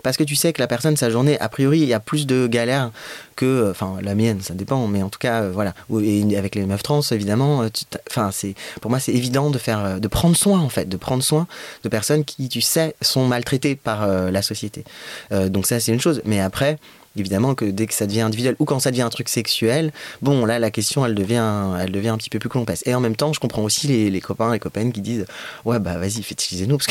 parce 0.04 0.18
que 0.18 0.24
tu 0.24 0.36
sais 0.36 0.54
que 0.54 0.62
la 0.62 0.68
personne, 0.68 0.95
sa 0.97 1.10
journée, 1.10 1.39
a 1.39 1.50
priori, 1.50 1.80
il 1.80 1.88
y 1.88 1.93
a 1.93 2.00
plus 2.00 2.26
de 2.26 2.47
galères 2.47 2.91
que, 3.36 3.70
enfin, 3.70 3.97
la 4.02 4.16
mienne, 4.16 4.41
ça 4.41 4.54
dépend, 4.54 4.88
mais 4.88 5.04
en 5.04 5.10
tout 5.10 5.20
cas, 5.20 5.43
euh, 5.43 5.52
voilà. 5.54 5.74
Et 6.02 6.38
avec 6.38 6.56
les 6.56 6.66
meufs 6.66 6.84
trans, 6.84 7.02
évidemment, 7.12 7.64
euh, 7.64 7.70
enfin, 8.10 8.32
c'est, 8.32 8.56
pour 8.82 8.89
moi, 8.89 9.00
c'est 9.00 9.14
évident 9.14 9.50
de 9.50 9.58
faire, 9.58 9.80
euh, 9.80 10.00
de 10.00 10.08
prendre 10.08 10.36
soin, 10.36 10.60
en 10.60 10.70
fait, 10.70 10.88
de 10.88 10.97
prendre 10.97 11.24
soin 11.24 11.47
de 11.84 11.89
personnes 11.89 12.24
qui, 12.26 12.50
tu 12.50 12.62
sais, 12.62 12.95
sont 13.02 13.28
maltraitées 13.28 13.76
par 13.76 14.08
la 14.08 14.41
société. 14.41 14.84
donc 15.32 15.66
ça, 15.66 15.80
c'est 15.80 15.91
une 15.91 16.02
chose. 16.02 16.22
Mais 16.26 16.39
après, 16.39 16.78
évidemment 17.18 17.55
que 17.55 17.66
dès 17.66 17.88
que 17.88 17.93
ça 17.93 18.07
devient 18.07 18.22
individuel 18.22 18.55
ou 18.60 18.66
quand 18.66 18.80
ça 18.80 18.91
devient 18.91 19.01
un 19.01 19.10
truc 19.10 19.30
sexuel, 19.30 19.91
bon 20.22 20.45
là 20.45 20.60
la 20.60 20.72
question 20.72 21.05
elle 21.05 21.16
devient, 21.16 21.76
elle 21.80 21.91
devient 21.91 22.10
un 22.10 22.18
petit 22.18 22.30
peu 22.30 22.39
plus 22.39 22.49
complexe. 22.49 22.84
Et 22.86 22.93
en 22.95 22.99
même 22.99 23.16
temps, 23.16 23.34
je 23.34 23.39
comprends 23.39 23.64
aussi 23.64 23.88
les, 23.88 24.10
les 24.10 24.22
copains 24.22 24.53
et 24.53 24.60
copines 24.60 24.91
qui 24.91 25.01
disent 25.01 25.26
ouais 25.66 25.80
bah 25.80 25.97
vas-y 25.97 26.24
fétichisez-nous 26.24 26.78
parce 26.78 26.88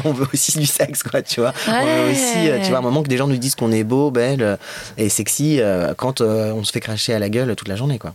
qu'on 0.00 0.12
veut 0.12 0.26
aussi 0.32 0.58
du 0.58 0.66
sexe 0.66 1.02
quoi, 1.02 1.22
tu 1.22 1.40
vois. 1.40 1.52
On 1.66 1.84
veut 1.84 2.12
aussi, 2.12 2.48
euh, 2.48 2.60
tu 2.62 2.70
vois, 2.70 2.78
un 2.78 2.82
moment 2.82 3.02
que 3.02 3.08
des 3.08 3.16
gens 3.16 3.26
nous 3.26 3.36
disent 3.36 3.54
qu'on 3.54 3.72
est 3.72 3.84
beau, 3.84 4.10
belle 4.10 4.58
et 4.96 5.08
sexy 5.08 5.60
euh, 5.60 5.94
quand 5.94 6.20
euh, 6.20 6.52
on 6.52 6.64
se 6.64 6.72
fait 6.72 6.80
cracher 6.80 7.14
à 7.14 7.18
la 7.18 7.28
gueule 7.28 7.54
toute 7.56 7.68
la 7.68 7.76
journée 7.76 7.98
quoi. 7.98 8.14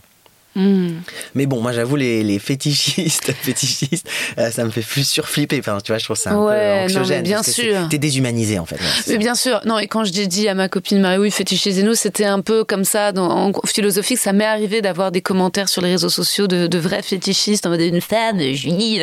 Mais 1.34 1.46
bon, 1.46 1.60
moi 1.60 1.72
j'avoue, 1.72 1.96
les, 1.96 2.22
les 2.22 2.38
fétichistes, 2.38 3.32
fétichistes 3.40 4.08
euh, 4.38 4.50
ça 4.50 4.64
me 4.64 4.70
fait 4.70 4.82
plus 4.82 5.06
surflipper. 5.06 5.58
Enfin, 5.58 5.78
tu 5.84 5.92
vois, 5.92 5.98
je 5.98 6.04
trouve 6.04 6.16
ça 6.16 6.30
un 6.30 6.46
peu 6.46 6.84
anxiogène. 6.84 7.22
bien 7.22 7.42
sûr. 7.42 7.88
T'es 7.88 7.98
déshumanisé 7.98 8.58
en 8.58 8.66
fait. 8.66 8.78
mais 9.08 9.18
bien 9.18 9.34
sûr. 9.34 9.60
Non, 9.64 9.78
et 9.78 9.86
quand 9.86 10.04
j'ai 10.04 10.26
dit 10.26 10.48
à 10.48 10.54
ma 10.54 10.68
copine 10.68 11.00
Marie, 11.00 11.18
oui, 11.18 11.30
fétichisez-nous, 11.30 11.94
c'était 11.94 12.24
un 12.24 12.40
peu 12.40 12.64
comme 12.64 12.84
ça. 12.84 13.12
Dans, 13.12 13.30
en 13.30 13.52
philosophique, 13.66 14.18
ça 14.18 14.32
m'est 14.32 14.44
arrivé 14.44 14.80
d'avoir 14.82 15.12
des 15.12 15.20
commentaires 15.20 15.68
sur 15.68 15.82
les 15.82 15.90
réseaux 15.92 16.08
sociaux 16.08 16.46
de, 16.46 16.66
de 16.66 16.78
vrais 16.78 17.02
fétichistes 17.02 17.66
en 17.66 17.70
mode 17.70 17.80
une 17.80 18.00
femme, 18.00 18.40
Junie. 18.40 19.00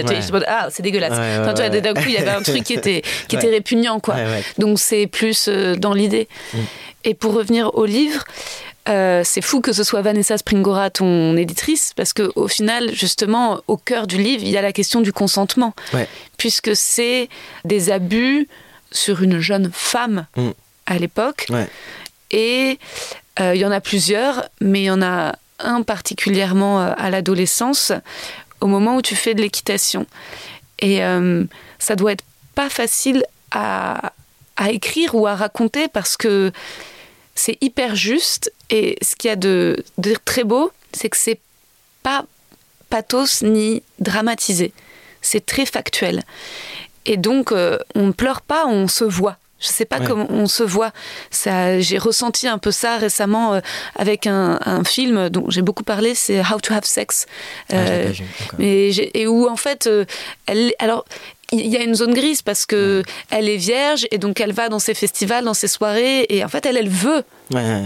Ah, 0.47 0.68
c'est 0.72 0.84
dégueulasse. 0.84 1.12
enfin, 1.14 1.54
tu 1.54 1.82
d'un 1.82 1.93
coup, 1.93 2.04
il 2.08 2.14
y 2.14 2.18
avait 2.18 2.30
un 2.30 2.41
truc 2.41 2.64
qui 2.64 2.74
était, 2.74 3.01
qui 3.28 3.36
était 3.36 3.49
répugnant, 3.49 3.99
quoi. 3.99 4.16
Donc 4.58 4.80
c'est 4.80 5.08
plus 5.08 5.47
euh, 5.47 5.76
dans 5.76 5.93
l'idée. 5.93 6.28
Mm. 6.54 6.58
Et 7.06 7.14
pour 7.14 7.34
revenir 7.34 7.76
au 7.76 7.86
livre, 7.86 8.24
euh, 8.90 9.22
c'est 9.24 9.42
fou 9.42 9.62
que 9.62 9.72
ce 9.72 9.84
soit 9.84 10.02
Vanessa 10.02 10.38
Springora, 10.38 10.90
ton 10.90 11.38
éditrice, 11.38 11.94
parce 11.96 12.14
qu'au 12.14 12.48
final, 12.48 12.94
justement, 12.94 13.62
au 13.68 13.78
cœur 13.78 14.08
du 14.08 14.18
livre, 14.18 14.44
il 14.44 14.50
y 14.50 14.58
a 14.58 14.62
la 14.62 14.74
question 14.74 15.02
du 15.02 15.14
consentement, 15.14 15.74
puisque 16.38 16.76
c'est 16.76 17.30
des 17.64 17.92
abus 17.92 18.48
sur 18.92 19.24
une 19.24 19.40
jeune 19.40 19.72
femme 19.74 20.28
mm. 20.36 20.50
à 20.86 20.98
l'époque. 20.98 21.48
Et 22.32 22.78
euh, 23.40 23.56
il 23.56 23.62
y 23.62 23.66
en 23.66 23.72
a 23.72 23.80
plusieurs, 23.80 24.50
mais 24.60 24.82
il 24.82 24.86
y 24.86 24.92
en 24.92 25.02
a 25.02 25.36
un 25.60 25.82
particulièrement 25.84 26.82
euh, 26.82 26.94
à 26.98 27.10
l'adolescence, 27.10 27.94
au 28.60 28.68
moment 28.68 28.98
où 28.98 29.02
tu 29.02 29.16
fais 29.16 29.34
de 29.34 29.42
l'équitation. 29.42 30.06
Et 30.80 31.00
ça 31.80 31.96
doit 31.96 32.12
être 32.12 32.26
pas 32.56 32.70
facile 32.70 33.24
à, 33.52 34.12
à 34.58 34.72
écrire 34.72 35.16
ou 35.16 35.28
à 35.28 35.36
raconter 35.36 35.88
parce 35.88 36.18
que 36.18 36.52
c'est 37.36 37.58
hyper 37.62 37.96
juste. 37.96 38.52
Et 38.70 38.98
ce 39.02 39.16
qu'il 39.16 39.30
y 39.30 39.32
a 39.32 39.36
de, 39.36 39.84
très 40.26 40.44
beau, 40.44 40.72
c'est 40.94 41.10
que 41.10 41.18
c'est 41.18 41.40
pas 42.02 42.26
pathos 42.90 43.42
ni 43.42 43.84
dramatisé. 44.00 44.74
C'est 45.22 45.46
très 45.46 45.66
factuel. 45.66 46.24
Et 47.06 47.18
donc, 47.18 47.52
euh, 47.52 47.78
on 47.96 48.08
ne 48.08 48.12
pleure 48.12 48.42
pas, 48.42 48.66
on 48.68 48.88
se 48.88 49.04
voit. 49.04 49.38
Je 49.60 49.68
sais 49.70 49.86
pas 49.86 50.02
comment 50.02 50.28
on 50.30 50.46
se 50.46 50.64
voit. 50.64 50.92
Ça, 51.32 51.80
j'ai 51.80 51.98
ressenti 51.98 52.50
un 52.50 52.58
peu 52.58 52.72
ça 52.72 52.98
récemment 52.98 53.54
euh, 53.54 53.62
avec 53.96 54.28
un, 54.28 54.60
film 54.84 55.30
dont 55.30 55.50
j'ai 55.50 55.62
beaucoup 55.62 55.84
parlé, 55.84 56.16
c'est 56.16 56.42
How 56.42 56.60
to 56.60 56.74
Have 56.74 56.84
Sex. 56.84 57.28
Ah, 57.70 57.76
euh, 57.76 58.14
et, 58.60 59.26
où 59.26 59.48
en 59.48 59.56
fait, 59.56 59.90
elle, 60.48 60.74
alors 60.80 61.06
il 61.52 61.68
y 61.68 61.78
a 61.78 61.84
une 61.84 61.96
zone 61.96 62.14
grise 62.14 62.41
parce 62.41 62.66
que 62.66 63.04
elle 63.30 63.50
est 63.50 63.58
vierge 63.58 64.08
et 64.12 64.18
donc 64.18 64.39
elle 64.41 64.54
va 64.54 64.70
dans 64.70 64.80
ses 64.80 64.94
festivals, 64.94 65.44
dans 65.44 65.54
ses 65.54 65.68
soirées 65.68 66.26
et 66.30 66.44
en 66.44 66.48
fait 66.48 66.66
elle 66.66 66.78
elle 66.78 66.89
veut, 66.89 67.24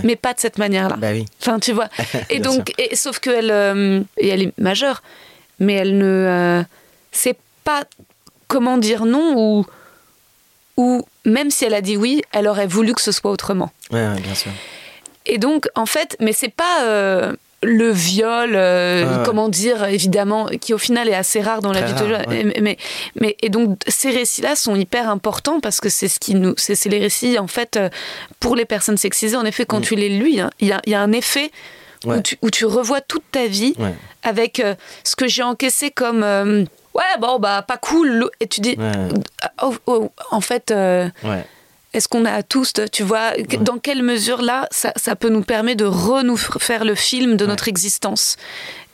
mais 0.04 0.16
pas 0.16 0.34
de 0.34 0.40
cette 0.40 0.58
manière-là. 0.58 0.96
Bah 0.98 1.12
oui. 1.12 1.26
Enfin 1.42 1.60
tu 1.60 1.74
vois. 1.74 1.90
Et 2.30 2.40
donc 2.40 2.74
et, 2.78 2.96
sauf 2.96 3.20
qu'elle 3.20 3.52
euh, 3.52 4.02
et 4.18 4.30
elle 4.30 4.44
est 4.44 4.58
majeure, 4.58 5.02
mais 5.60 5.74
elle 5.74 5.98
ne 5.98 6.06
euh, 6.06 6.64
sait 7.12 7.36
pas 7.64 7.84
comment 8.48 8.78
dire 8.78 9.06
non 9.06 9.34
ou 9.36 9.66
ou 10.78 11.06
même 11.26 11.50
si 11.52 11.66
elle 11.66 11.74
a 11.74 11.82
dit 11.82 11.98
oui, 11.98 12.22
elle 12.32 12.48
aurait 12.48 12.68
voulu 12.68 12.94
que 12.94 13.02
ce 13.02 13.12
soit 13.12 13.32
autrement. 13.32 13.72
Ouais, 13.92 14.20
bien 14.22 14.36
sûr. 14.36 14.52
Et 15.26 15.38
donc 15.38 15.68
en 15.76 15.86
fait, 15.86 16.16
mais 16.20 16.32
c'est 16.32 16.54
pas 16.54 16.84
euh, 16.84 17.36
le 17.64 17.90
viol, 17.92 18.52
euh, 18.54 19.24
comment 19.26 19.50
dire, 19.50 19.84
évidemment, 19.86 20.46
qui 20.62 20.74
au 20.74 20.78
final 20.78 21.10
est 21.10 21.16
assez 21.16 21.42
rare 21.42 21.62
dans 21.62 21.72
la 21.72 21.82
vie 21.82 21.94
de 21.94 22.62
mais, 22.62 22.78
mais, 23.20 23.36
et 23.42 23.50
donc 23.50 23.80
ces 23.88 24.12
récits-là 24.12 24.56
sont 24.56 24.76
hyper 24.76 25.10
importants 25.10 25.60
parce 25.60 25.82
que 25.82 25.90
c'est 25.90 26.08
ce 26.08 26.20
qui 26.20 26.36
nous, 26.36 26.54
c'est 26.58 26.86
les 26.86 27.00
récits 27.00 27.40
en 27.40 27.48
fait 27.48 27.78
euh, 27.78 27.90
pour 28.40 28.56
les 28.56 28.66
personnes 28.66 28.98
sexisées. 28.98 29.36
En 29.36 29.46
effet, 29.46 29.66
quand 29.66 29.80
mm. 29.80 29.84
tu 29.84 29.96
les 29.96 30.10
lis, 30.10 30.40
hein, 30.40 30.52
il 30.60 30.68
y, 30.68 30.94
a, 30.94 31.02
un 31.02 31.12
effet 31.12 31.52
où, 32.06 32.52
tu, 32.52 32.66
revois 32.66 33.02
toute 33.02 33.24
ta 33.32 33.48
vie 33.48 33.74
avec 34.22 34.60
euh, 34.60 34.76
ce 35.04 35.16
que 35.16 35.28
j'ai 35.28 35.44
encaissé 35.44 35.90
comme 35.90 36.24
ouais 36.24 37.04
bon 37.20 37.40
bah 37.40 37.64
pas 37.68 37.78
cool 37.78 38.30
et 38.40 38.48
tu 38.48 38.62
dis 38.62 38.78
oh, 39.64 39.76
oh, 39.88 40.12
en 40.32 40.42
fait 40.42 40.72
est-ce 41.98 42.08
qu'on 42.08 42.26
a 42.26 42.44
tous, 42.44 42.74
tu 42.92 43.02
vois, 43.02 43.32
dans 43.62 43.80
quelle 43.80 44.04
mesure 44.04 44.44
là, 44.44 44.68
ça, 44.72 45.16
peut 45.16 45.30
nous 45.30 45.42
permettre 45.42 45.84
de 45.84 45.86
refaire 45.86 46.86
le 46.86 46.94
film 46.94 47.38
de 47.38 47.46
notre 47.48 47.68
existence 47.68 48.38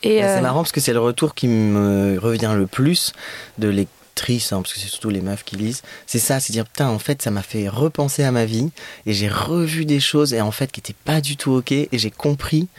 Et 0.03 0.19
C'est 0.19 0.37
euh, 0.37 0.41
marrant 0.41 0.61
parce 0.61 0.71
que 0.71 0.79
c'est 0.79 0.93
le 0.93 1.01
retour 1.01 1.35
qui 1.35 1.49
me 1.49 2.17
revient 2.17 2.53
le 2.55 2.65
plus 2.65 3.11
de 3.57 3.67
lectrices, 3.67 4.53
hein, 4.53 4.61
parce 4.61 4.73
que 4.73 4.79
c'est 4.79 4.87
surtout 4.87 5.09
les 5.09 5.19
meufs 5.19 5.43
qui 5.43 5.57
lisent, 5.57 5.81
c'est 6.07 6.19
ça, 6.19 6.39
c'est 6.39 6.53
dire 6.53 6.65
putain, 6.65 6.87
en 6.87 6.99
fait, 6.99 7.21
ça 7.21 7.29
m'a 7.29 7.41
fait 7.41 7.67
repenser 7.67 8.23
à 8.23 8.31
ma 8.31 8.45
vie 8.45 8.69
et 9.05 9.11
j'ai 9.11 9.27
revu 9.27 9.83
des 9.83 9.99
choses 9.99 10.33
et 10.33 10.39
en 10.39 10.51
fait 10.51 10.71
qui 10.71 10.79
n'étaient 10.79 10.95
pas 11.03 11.19
du 11.19 11.35
tout 11.35 11.51
ok 11.51 11.73
et 11.73 11.89
j'ai 11.91 12.11
compris 12.11 12.69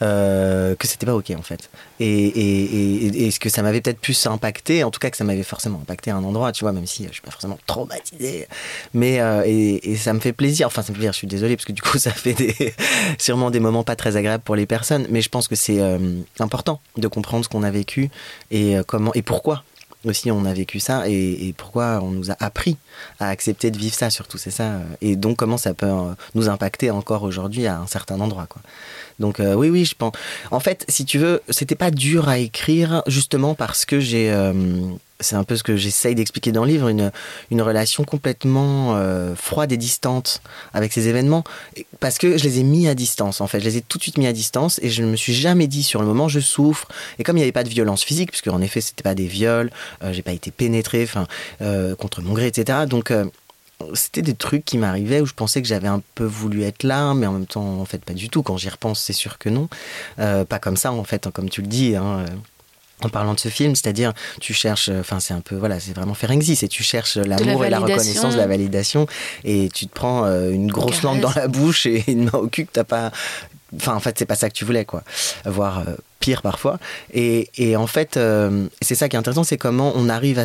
euh, 0.00 0.76
que 0.76 0.86
c'était 0.86 1.06
pas 1.06 1.14
ok 1.14 1.32
en 1.36 1.42
fait. 1.42 1.70
Et, 1.98 2.26
et, 2.26 3.26
et, 3.26 3.30
ce 3.32 3.40
que 3.40 3.48
ça 3.48 3.62
m'avait 3.62 3.80
peut-être 3.80 3.98
plus 3.98 4.26
impacté, 4.26 4.84
en 4.84 4.90
tout 4.92 5.00
cas 5.00 5.10
que 5.10 5.16
ça 5.16 5.24
m'avait 5.24 5.42
forcément 5.42 5.80
impacté 5.82 6.12
à 6.12 6.16
un 6.16 6.22
endroit, 6.22 6.52
tu 6.52 6.62
vois, 6.62 6.72
même 6.72 6.86
si 6.86 7.06
je 7.08 7.12
suis 7.12 7.22
pas 7.22 7.32
forcément 7.32 7.58
traumatisé. 7.66 8.46
Mais 8.94 9.20
euh, 9.20 9.42
et, 9.44 9.96
ça 9.96 10.12
me 10.12 10.20
fait 10.20 10.32
plaisir. 10.32 10.68
Enfin, 10.68 10.82
ça 10.82 10.92
me 10.92 10.94
fait 10.94 11.00
plaisir. 11.00 11.12
Je 11.12 11.18
suis 11.18 11.26
désolé 11.26 11.56
parce 11.56 11.64
que 11.64 11.72
du 11.72 11.82
coup, 11.82 11.98
ça 11.98 12.12
fait 12.12 12.74
sûrement 13.18 13.50
des 13.50 13.60
moments 13.60 13.82
pas 13.82 13.96
très 13.96 14.16
agréables 14.16 14.44
pour 14.44 14.56
les 14.56 14.66
personnes. 14.66 15.06
Mais 15.10 15.20
je 15.20 15.28
pense 15.28 15.48
que 15.48 15.56
c'est 15.56 15.80
euh, 15.80 15.98
important 16.38 16.80
de 16.96 17.08
comprendre 17.08 17.44
ce 17.44 17.48
qu'on 17.48 17.64
a 17.64 17.70
vécu 17.70 18.10
et 18.50 18.76
comment 18.86 19.12
et 19.14 19.22
pourquoi 19.22 19.64
aussi 20.04 20.30
on 20.30 20.44
a 20.44 20.54
vécu 20.54 20.78
ça 20.80 21.08
et, 21.08 21.52
pourquoi 21.56 22.00
on 22.02 22.10
nous 22.10 22.30
a 22.30 22.36
appris 22.38 22.76
à 23.18 23.28
accepter 23.28 23.70
de 23.70 23.78
vivre 23.78 23.94
ça 23.94 24.10
surtout 24.10 24.38
c'est 24.38 24.50
ça 24.52 24.78
et 25.00 25.16
donc 25.16 25.36
comment 25.36 25.56
ça 25.56 25.74
peut 25.74 25.90
nous 26.34 26.48
impacter 26.48 26.90
encore 26.90 27.24
aujourd'hui 27.24 27.66
à 27.66 27.78
un 27.78 27.86
certain 27.86 28.20
endroit 28.20 28.46
quoi 28.46 28.62
donc 29.18 29.40
euh, 29.40 29.54
oui, 29.54 29.68
oui, 29.70 29.84
je 29.84 29.94
pense. 29.94 30.12
En 30.50 30.60
fait, 30.60 30.84
si 30.88 31.04
tu 31.04 31.18
veux, 31.18 31.42
c'était 31.48 31.74
pas 31.74 31.90
dur 31.90 32.28
à 32.28 32.38
écrire 32.38 33.02
justement 33.06 33.54
parce 33.54 33.84
que 33.84 33.98
j'ai 34.00 34.30
euh, 34.30 34.52
c'est 35.20 35.34
un 35.34 35.42
peu 35.42 35.56
ce 35.56 35.64
que 35.64 35.76
j'essaye 35.76 36.14
d'expliquer 36.14 36.52
dans 36.52 36.64
le 36.64 36.70
livre, 36.70 36.88
une, 36.88 37.10
une 37.50 37.60
relation 37.60 38.04
complètement 38.04 38.94
euh, 38.96 39.34
froide 39.34 39.72
et 39.72 39.76
distante 39.76 40.40
avec 40.72 40.92
ces 40.92 41.08
événements, 41.08 41.42
parce 41.98 42.18
que 42.18 42.38
je 42.38 42.44
les 42.44 42.60
ai 42.60 42.62
mis 42.62 42.86
à 42.86 42.94
distance, 42.94 43.40
en 43.40 43.48
fait. 43.48 43.58
Je 43.58 43.64
les 43.64 43.76
ai 43.78 43.80
tout 43.80 43.98
de 43.98 44.02
suite 44.04 44.16
mis 44.18 44.28
à 44.28 44.32
distance 44.32 44.78
et 44.80 44.90
je 44.90 45.02
ne 45.02 45.08
me 45.08 45.16
suis 45.16 45.34
jamais 45.34 45.66
dit 45.66 45.82
sur 45.82 46.00
le 46.00 46.06
moment, 46.06 46.28
je 46.28 46.38
souffre. 46.38 46.86
Et 47.18 47.24
comme 47.24 47.36
il 47.36 47.40
n'y 47.40 47.44
avait 47.44 47.50
pas 47.50 47.64
de 47.64 47.68
violence 47.68 48.04
physique, 48.04 48.30
puisque 48.30 48.46
en 48.46 48.60
effet, 48.60 48.80
c'était 48.80 49.02
pas 49.02 49.16
des 49.16 49.26
viols, 49.26 49.72
j'ai 50.12 50.22
pas 50.22 50.32
été 50.32 50.52
pénétré, 50.52 51.02
enfin, 51.02 51.26
contre 51.96 52.22
mon 52.22 52.32
gré, 52.32 52.46
etc. 52.46 52.86
Donc, 52.86 53.12
c'était 53.94 54.22
des 54.22 54.34
trucs 54.34 54.64
qui 54.64 54.78
m'arrivaient 54.78 55.20
où 55.20 55.26
je 55.26 55.34
pensais 55.34 55.62
que 55.62 55.68
j'avais 55.68 55.88
un 55.88 56.02
peu 56.14 56.24
voulu 56.24 56.64
être 56.64 56.82
là, 56.82 57.14
mais 57.14 57.26
en 57.26 57.32
même 57.32 57.46
temps, 57.46 57.80
en 57.80 57.84
fait, 57.84 58.04
pas 58.04 58.12
du 58.12 58.28
tout. 58.28 58.42
Quand 58.42 58.56
j'y 58.56 58.68
repense, 58.68 59.00
c'est 59.00 59.12
sûr 59.12 59.38
que 59.38 59.48
non. 59.48 59.68
Euh, 60.18 60.44
pas 60.44 60.58
comme 60.58 60.76
ça, 60.76 60.92
en 60.92 61.04
fait, 61.04 61.26
hein, 61.26 61.30
comme 61.32 61.48
tu 61.48 61.62
le 61.62 61.68
dis. 61.68 61.96
Hein, 61.96 62.20
euh, 62.20 62.26
en 63.04 63.08
parlant 63.08 63.34
de 63.34 63.38
ce 63.38 63.48
film, 63.48 63.76
c'est-à-dire 63.76 64.12
tu 64.40 64.52
cherches, 64.52 64.88
enfin 64.88 65.20
c'est 65.20 65.32
un 65.32 65.40
peu 65.40 65.54
voilà, 65.54 65.78
c'est 65.78 65.92
vraiment 65.92 66.14
Ferenczi, 66.14 66.56
c'est 66.56 66.66
tu 66.66 66.82
cherches 66.82 67.16
l'amour 67.16 67.64
et 67.64 67.70
la 67.70 67.78
reconnaissance, 67.78 68.34
la 68.34 68.48
validation, 68.48 69.06
et 69.44 69.68
tu 69.72 69.86
te 69.86 69.94
prends 69.94 70.24
euh, 70.24 70.50
une 70.50 70.66
grosse 70.66 71.02
lampe 71.02 71.20
dans 71.20 71.32
la 71.36 71.46
bouche 71.46 71.86
et 71.86 72.02
une 72.10 72.24
main 72.24 72.38
au 72.38 72.48
cul 72.48 72.66
que 72.66 72.72
t'as 72.72 72.82
pas, 72.82 73.12
enfin 73.76 73.94
en 73.94 74.00
fait 74.00 74.18
c'est 74.18 74.26
pas 74.26 74.34
ça 74.34 74.48
que 74.48 74.54
tu 74.54 74.64
voulais 74.64 74.84
quoi, 74.84 75.04
voir 75.44 75.84
pire 76.20 76.42
parfois. 76.42 76.78
Et, 77.12 77.50
et 77.56 77.76
en 77.76 77.86
fait, 77.86 78.16
euh, 78.16 78.66
c'est 78.82 78.94
ça 78.94 79.08
qui 79.08 79.16
est 79.16 79.18
intéressant, 79.18 79.44
c'est 79.44 79.56
comment 79.56 79.92
on 79.94 80.08
arrive 80.08 80.38
à, 80.38 80.44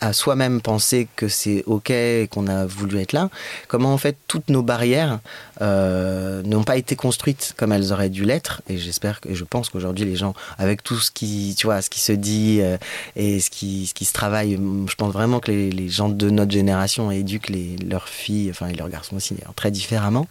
à, 0.00 0.12
soi-même 0.12 0.60
penser 0.60 1.08
que 1.16 1.28
c'est 1.28 1.62
OK 1.66 1.90
et 1.90 2.28
qu'on 2.30 2.46
a 2.46 2.66
voulu 2.66 3.00
être 3.00 3.12
là. 3.12 3.30
Comment 3.68 3.92
en 3.92 3.98
fait 3.98 4.16
toutes 4.26 4.48
nos 4.48 4.62
barrières 4.62 5.20
euh, 5.62 6.42
n'ont 6.42 6.64
pas 6.64 6.76
été 6.76 6.96
construites 6.96 7.54
comme 7.56 7.72
elles 7.72 7.92
auraient 7.92 8.10
dû 8.10 8.24
l'être. 8.24 8.62
Et 8.68 8.78
j'espère 8.78 9.20
et 9.28 9.34
je 9.34 9.44
pense 9.44 9.68
qu'aujourd'hui 9.68 10.04
les 10.04 10.16
gens, 10.16 10.34
avec 10.58 10.82
tout 10.82 10.98
ce 10.98 11.10
qui, 11.10 11.54
tu 11.56 11.66
vois, 11.66 11.82
ce 11.82 11.90
qui 11.90 12.00
se 12.00 12.12
dit 12.12 12.58
euh, 12.60 12.78
et 13.16 13.40
ce 13.40 13.50
qui, 13.50 13.86
ce 13.86 13.94
qui 13.94 14.04
se 14.04 14.12
travaille, 14.12 14.58
je 14.88 14.94
pense 14.94 15.12
vraiment 15.12 15.40
que 15.40 15.50
les, 15.50 15.88
gens 15.88 16.08
de 16.08 16.30
notre 16.30 16.50
génération 16.50 17.10
éduquent 17.10 17.48
les, 17.48 17.76
leurs 17.76 18.08
filles, 18.08 18.50
enfin 18.50 18.66
et 18.68 18.74
leurs 18.74 18.88
garçons 18.88 19.16
aussi, 19.16 19.36
très 19.54 19.70
différemment, 19.70 20.26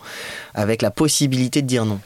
avec 0.53 0.81
la 0.81 0.91
possibilité 0.91 1.61
de 1.61 1.67
dire 1.67 1.85
non. 1.85 1.99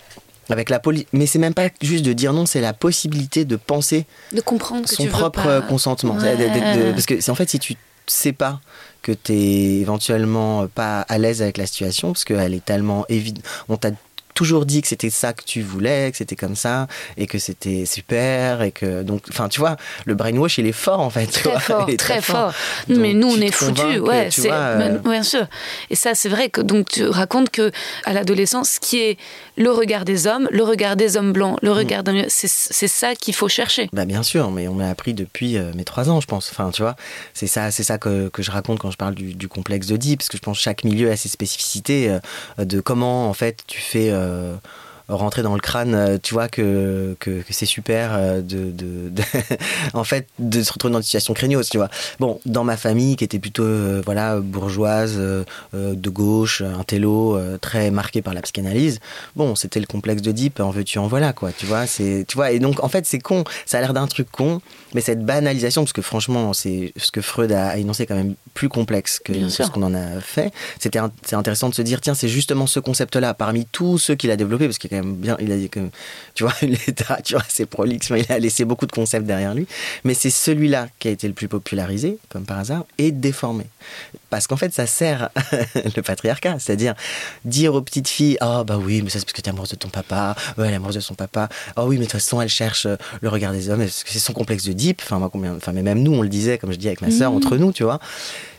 Avec 0.50 0.70
la 0.70 0.80
poli- 0.80 1.06
mais 1.14 1.26
c'est 1.28 1.39
même 1.39 1.54
pas 1.54 1.70
juste 1.82 2.04
de 2.06 2.14
dire 2.14 2.34
non, 2.34 2.45
c'est 2.45 2.62
la 2.62 2.74
possibilité 2.74 3.45
de 3.45 3.56
penser 3.56 4.06
De 4.34 4.41
comprendre 4.41 4.88
son 4.88 5.06
propre 5.08 5.64
consentement. 5.68 6.16
Ouais. 6.16 6.36
C'est- 6.38 6.50
de- 6.50 6.86
de- 6.88 6.91
parce 6.91 7.06
que 7.06 7.22
c'est 7.22 7.32
en 7.32 7.36
fait 7.36 7.50
si 7.50 7.60
tu 7.60 7.76
sais 8.08 8.34
pas 8.34 8.60
que 9.04 9.12
tu 9.12 9.34
es 9.34 9.80
éventuellement 9.82 10.68
pas 10.68 11.02
à 11.02 11.18
l'aise 11.20 11.41
avec 11.43 11.58
la 11.58 11.66
situation 11.68 12.12
parce 12.12 12.26
qu'elle 12.26 12.54
est 12.54 12.66
tellement 12.66 13.06
évidente. 13.10 13.43
On 13.70 13.78
t'a 13.78 13.91
toujours 14.39 14.65
dit 14.65 14.81
que 14.81 14.87
c'était 14.87 15.09
ça 15.09 15.33
que 15.33 15.43
tu 15.43 15.61
voulais, 15.61 16.09
que 16.11 16.15
c'était 16.15 16.37
comme 16.37 16.55
ça 16.55 16.87
et 17.17 17.27
que 17.27 17.39
c'était 17.39 17.85
super 17.85 18.61
et 18.61 18.71
que 18.71 19.03
donc 19.03 19.23
enfin 19.29 19.49
tu 19.49 19.59
vois 19.59 19.75
le 20.05 20.15
brainwash 20.15 20.59
il 20.59 20.65
est 20.65 20.71
fort 20.71 21.01
en 21.01 21.09
fait. 21.09 21.27
Très 21.27 21.49
vois, 21.49 21.59
fort, 21.59 21.89
très 21.97 22.21
fort. 22.21 22.53
Donc, 22.87 22.99
mais 22.99 23.13
nous, 23.13 23.27
on 23.27 23.41
est 23.41 23.51
foutus, 23.51 23.99
ouais, 23.99 24.29
c'est 24.31 24.49
euh, 24.49 24.97
bien 24.99 25.23
sûr. 25.23 25.45
Et 25.89 25.95
ça, 25.95 26.15
c'est 26.15 26.29
vrai 26.29 26.49
que 26.49 26.61
donc 26.61 26.87
tu 26.87 27.05
racontes 27.05 27.49
que 27.49 27.69
à 28.05 28.13
l'adolescence, 28.13 28.69
ce 28.69 28.79
qui 28.79 28.99
est 28.99 29.17
le 29.57 29.71
regard 29.71 30.05
des 30.05 30.25
hommes, 30.25 30.47
le 30.51 30.63
regard 30.63 30.95
des 30.95 31.17
hommes 31.17 31.33
blancs, 31.33 31.57
le 31.61 31.73
regard 31.73 32.03
d'un, 32.03 32.23
c'est 32.29 32.47
c'est 32.49 32.87
ça 32.87 33.15
qu'il 33.15 33.33
faut 33.33 33.49
chercher. 33.49 33.89
Bah 33.91 34.05
bien 34.05 34.23
sûr, 34.23 34.51
mais 34.51 34.69
on 34.69 34.75
m'a 34.75 34.89
appris 34.89 35.13
depuis 35.13 35.57
euh, 35.57 35.73
mes 35.75 35.83
trois 35.83 36.09
ans, 36.09 36.21
je 36.21 36.27
pense. 36.27 36.49
Enfin, 36.49 36.71
tu 36.71 36.81
vois, 36.81 36.95
c'est 37.33 37.47
ça, 37.47 37.71
c'est 37.71 37.83
ça 37.83 37.97
que, 37.97 38.29
que 38.29 38.41
je 38.41 38.51
raconte 38.51 38.79
quand 38.79 38.91
je 38.91 38.97
parle 38.97 39.15
du, 39.15 39.33
du 39.33 39.49
complexe 39.49 39.87
d'Oedipe, 39.87 40.19
parce 40.19 40.29
que 40.29 40.37
je 40.37 40.41
pense 40.41 40.57
que 40.57 40.63
chaque 40.63 40.85
milieu 40.85 41.11
a 41.11 41.17
ses 41.17 41.27
spécificités 41.27 42.09
euh, 42.09 42.63
de 42.63 42.79
comment 42.79 43.29
en 43.29 43.33
fait 43.33 43.63
tu 43.67 43.81
fais 43.81 44.09
euh, 44.30 44.57
rentrer 45.10 45.41
dans 45.41 45.53
le 45.55 45.60
crâne, 45.60 45.93
euh, 45.95 46.18
tu 46.22 46.34
vois 46.34 46.47
que, 46.47 47.16
que, 47.20 47.41
que 47.41 47.53
c'est 47.53 47.66
super 47.66 48.12
euh, 48.14 48.41
de, 48.41 48.72
de, 48.72 49.10
de- 49.10 49.24
en 49.93 50.03
fait 50.03 50.28
de 50.39 50.62
se 50.64 50.72
retrouver 50.72 50.91
dans 50.93 50.99
une 50.99 51.03
situation 51.03 51.34
craignos, 51.34 51.68
tu 51.70 51.78
vois. 51.78 51.89
Bon, 52.20 52.39
dans 52.45 52.64
ma 52.64 52.78
famille 52.78 53.16
qui 53.16 53.24
était 53.24 53.39
plutôt 53.39 53.64
euh, 53.64 54.01
voilà 54.05 54.39
bourgeoise, 54.39 55.16
euh, 55.18 55.43
de 55.74 56.10
gauche, 56.10 56.62
un 56.62 56.84
télo 56.84 57.36
euh, 57.36 57.57
très 57.57 57.91
marqué 57.91 58.22
par 58.22 58.34
la 58.34 58.41
psychanalyse. 58.41 58.99
Bon, 59.36 59.55
c'était 59.55 59.80
le 59.80 59.86
complexe 59.88 60.22
d'Oedipe, 60.22 60.60
en 60.60 60.70
veux-tu 60.70 60.99
en 60.99 61.07
voilà 61.07 61.34
quoi, 61.34 61.51
tu 61.51 61.66
vois. 61.66 61.88
C'est 61.88 62.26
tu 62.28 62.36
vois 62.36 62.51
et 62.51 62.60
donc 62.60 62.84
en 62.84 62.89
fait 62.89 63.05
c'est 63.05 63.20
con, 63.20 63.43
ça 63.66 63.78
a 63.78 63.82
l'air 63.82 63.93
d'un 63.93 64.07
truc 64.07 64.30
con, 64.32 64.62
mais 64.93 65.01
cette 65.01 65.26
banalisation 65.26 65.84
parce 65.84 65.93
que 65.93 66.01
franchement 66.01 66.53
c'est 66.53 66.93
ce 66.97 67.12
que 67.12 67.22
Freud 67.22 67.51
a, 67.51 67.70
a 67.70 67.78
énoncé 67.78 68.05
quand 68.05 68.16
même 68.16 68.36
plus 68.53 68.70
complexe 68.70 69.20
que, 69.24 69.34
ce 69.49 69.64
qu'on 69.72 69.84
en 69.84 69.93
a 69.93 70.20
fait. 70.22 70.51
C'était 70.80 70.99
c'est 71.26 71.36
intéressant 71.36 71.70
de 71.70 71.76
se 71.76 71.82
dire 71.82 72.01
tiens 72.01 72.14
c'est 72.14 72.28
justement 72.28 72.68
ce 72.68 72.80
concept-là 72.80 73.34
parmi 73.34 73.66
tous 73.66 73.97
ceux 73.97 74.16
qu'il 74.16 74.32
a 74.32 74.36
développé 74.36 74.66
parce 74.66 74.78
qu'il 74.78 74.88
est 74.93 74.97
quand 74.97 74.99
même 75.02 75.16
bien, 75.16 75.38
il 75.39 75.52
a 75.52 75.58
dit 75.58 75.70
que 75.70 75.80
tu 76.36 76.43
vois 76.43 76.54
une 76.62 76.72
littérature 76.72 77.39
assez 77.39 77.66
prolixe, 77.66 78.10
mais 78.10 78.22
il 78.22 78.32
a 78.32 78.39
laissé 78.39 78.66
beaucoup 78.66 78.86
de 78.86 78.91
concepts 78.91 79.26
derrière 79.26 79.54
lui. 79.54 79.68
Mais 80.04 80.14
c'est 80.14 80.30
celui-là 80.30 80.88
qui 81.00 81.08
a 81.08 81.12
été 81.12 81.28
le 81.28 81.34
plus 81.34 81.47
popularisé, 81.47 82.18
comme 82.30 82.45
par 82.45 82.60
hasard, 82.60 82.86
et 82.97 83.12
déformé. 83.12 83.66
Parce 84.30 84.47
qu'en 84.47 84.58
fait, 84.58 84.74
ça 84.74 84.86
sert 84.86 85.30
le 85.95 86.02
patriarcat. 86.02 86.58
C'est-à-dire 86.60 86.93
dire 87.45 87.74
aux 87.74 87.82
petites 87.82 88.08
filles 88.08 88.38
Ah, 88.41 88.64
bah 88.64 88.78
oui, 88.78 89.02
mais 89.02 89.10
ça 89.10 89.20
c'est 89.20 89.26
parce 89.26 89.34
que 89.34 89.41
t'es 89.41 89.50
amoureuse 89.50 89.70
de 89.72 89.76
ton 89.76 89.89
papa. 89.89 90.36
Ouais, 90.58 90.68
elle 90.68 90.74
est 90.74 90.76
amoureuse 90.76 90.95
de 90.95 91.00
son 91.00 91.16
papa. 91.16 91.50
Ah 91.76 91.86
oui, 91.86 91.95
mais 91.95 92.06
de 92.06 92.12
toute 92.12 92.14
façon, 92.22 92.41
elle 92.41 92.50
cherche 92.50 92.86
euh, 92.86 92.95
le 93.22 93.30
regard 93.30 93.52
des 93.54 93.70
hommes. 93.70 93.86
C'est 93.88 94.20
son 94.20 94.34
complexe 94.34 94.66
de 94.66 94.74
deep. 94.74 95.02
Enfin, 95.04 95.18
moi, 95.20 95.30
combien... 95.32 95.56
enfin, 95.56 95.72
mais 95.74 95.82
même 95.84 96.02
nous, 96.04 96.14
on 96.14 96.22
le 96.22 96.30
disait, 96.30 96.58
comme 96.58 96.72
je 96.72 96.78
dis 96.78 96.88
avec 96.88 97.02
ma 97.02 97.10
sœur, 97.12 97.32
entre 97.32 97.58
nous, 97.58 97.72
tu 97.72 97.84
vois. 97.84 98.00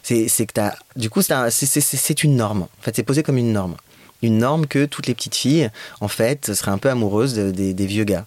C'est 0.02 0.26
que 0.28 0.52
t'as. 0.52 0.72
Du 0.96 1.08
coup, 1.10 1.20
un- 1.30 1.50
c'est 1.50 2.24
une 2.24 2.36
norme. 2.36 2.62
En 2.62 2.82
fait, 2.82 2.96
c'est 2.96 3.02
posé 3.02 3.22
comme 3.22 3.36
une 3.36 3.52
norme. 3.52 3.76
Une 4.22 4.38
norme 4.38 4.66
que 4.66 4.84
toutes 4.84 5.06
les 5.06 5.14
petites 5.14 5.36
filles, 5.36 5.70
en 6.00 6.08
fait, 6.08 6.54
seraient 6.54 6.70
un 6.70 6.78
peu 6.78 6.90
amoureuses 6.90 7.34
de- 7.34 7.50
des, 7.50 7.86
vieux 7.86 8.04
gars. 8.04 8.24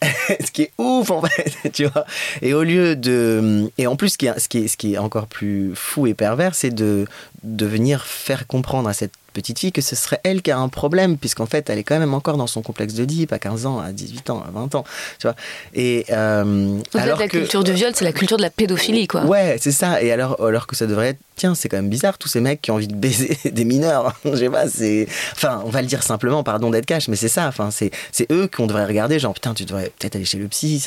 ce 0.28 0.50
qui 0.52 0.62
est 0.62 0.72
ouf 0.78 1.10
en 1.10 1.22
fait, 1.22 1.52
tu 1.72 1.86
vois. 1.86 2.04
Et 2.40 2.54
au 2.54 2.62
lieu 2.62 2.94
de, 2.94 3.70
et 3.78 3.86
en 3.86 3.96
plus, 3.96 4.10
ce 4.10 4.18
qui 4.18 4.26
est, 4.26 4.38
ce 4.38 4.48
qui 4.48 4.68
ce 4.68 4.76
qui 4.76 4.94
est 4.94 4.98
encore 4.98 5.26
plus 5.26 5.72
fou 5.74 6.06
et 6.06 6.14
pervers, 6.14 6.54
c'est 6.54 6.70
de, 6.70 7.06
de 7.42 7.66
venir 7.66 8.04
faire 8.04 8.46
comprendre 8.46 8.88
à 8.88 8.92
cette 8.92 9.12
petite 9.40 9.58
fille 9.58 9.72
que 9.72 9.82
ce 9.82 9.96
serait 9.96 10.20
elle 10.24 10.42
qui 10.42 10.50
a 10.50 10.58
un 10.58 10.68
problème, 10.68 11.16
puisqu'en 11.16 11.46
fait, 11.46 11.70
elle 11.70 11.78
est 11.78 11.84
quand 11.84 11.98
même 11.98 12.14
encore 12.14 12.36
dans 12.36 12.46
son 12.46 12.62
complexe 12.62 12.94
de 12.94 13.04
Deep 13.04 13.32
à 13.32 13.38
15 13.38 13.66
ans, 13.66 13.78
à 13.78 13.92
18 13.92 14.30
ans, 14.30 14.44
à 14.46 14.50
20 14.50 14.74
ans, 14.74 14.84
tu 15.18 15.26
vois. 15.26 15.36
Et 15.74 16.06
euh, 16.10 16.78
alors 16.94 17.18
la 17.18 17.28
que, 17.28 17.38
culture 17.38 17.64
du 17.64 17.72
viol, 17.72 17.92
c'est 17.94 18.04
la 18.04 18.12
culture 18.12 18.36
de 18.36 18.42
la 18.42 18.50
pédophilie, 18.50 19.06
quoi. 19.06 19.24
Ouais, 19.24 19.56
c'est 19.60 19.72
ça. 19.72 20.02
Et 20.02 20.12
alors, 20.12 20.42
alors 20.42 20.66
que 20.66 20.76
ça 20.76 20.86
devrait 20.86 21.08
être, 21.08 21.20
tiens, 21.36 21.54
c'est 21.54 21.68
quand 21.68 21.76
même 21.76 21.88
bizarre, 21.88 22.18
tous 22.18 22.28
ces 22.28 22.40
mecs 22.40 22.60
qui 22.60 22.70
ont 22.70 22.74
envie 22.74 22.88
de 22.88 22.94
baiser 22.94 23.38
des 23.50 23.64
mineurs. 23.64 24.14
Je 24.24 24.34
sais 24.36 24.50
pas, 24.50 24.68
c'est. 24.68 25.06
Enfin, 25.32 25.62
on 25.64 25.70
va 25.70 25.80
le 25.82 25.88
dire 25.88 26.02
simplement, 26.02 26.42
pardon 26.42 26.70
d'être 26.70 26.86
cash, 26.86 27.08
mais 27.08 27.16
c'est 27.16 27.28
ça. 27.28 27.46
Enfin, 27.48 27.70
c'est, 27.70 27.90
eux 28.30 28.48
qu'on 28.54 28.66
devrait 28.66 28.86
regarder, 28.86 29.18
genre, 29.18 29.34
putain, 29.34 29.54
tu 29.54 29.64
devrais 29.64 29.92
peut-être 29.98 30.16
aller 30.16 30.24
chez 30.24 30.38
le 30.38 30.48
psy, 30.48 30.84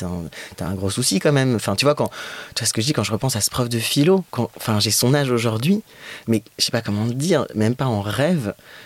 t'as 0.56 0.66
un 0.66 0.74
gros 0.74 0.90
souci 0.90 1.18
quand 1.18 1.32
même. 1.32 1.56
Enfin, 1.56 1.76
tu 1.76 1.84
vois, 1.84 1.94
quand. 1.94 2.10
Tu 2.54 2.62
vois 2.62 2.66
ce 2.66 2.72
que 2.72 2.80
je 2.80 2.86
dis 2.86 2.92
quand 2.92 3.04
je 3.04 3.12
repense 3.12 3.36
à 3.36 3.40
ce 3.40 3.50
prof 3.50 3.68
de 3.68 3.78
philo, 3.78 4.24
quand, 4.30 4.50
enfin, 4.56 4.80
j'ai 4.80 4.90
son 4.90 5.14
âge 5.14 5.30
aujourd'hui, 5.30 5.82
mais 6.26 6.42
je 6.58 6.64
sais 6.64 6.72
pas 6.72 6.82
comment 6.82 7.06
te 7.06 7.14
dire, 7.14 7.46
même 7.54 7.74
pas 7.74 7.86
en 7.86 8.00
rêve. 8.00 8.41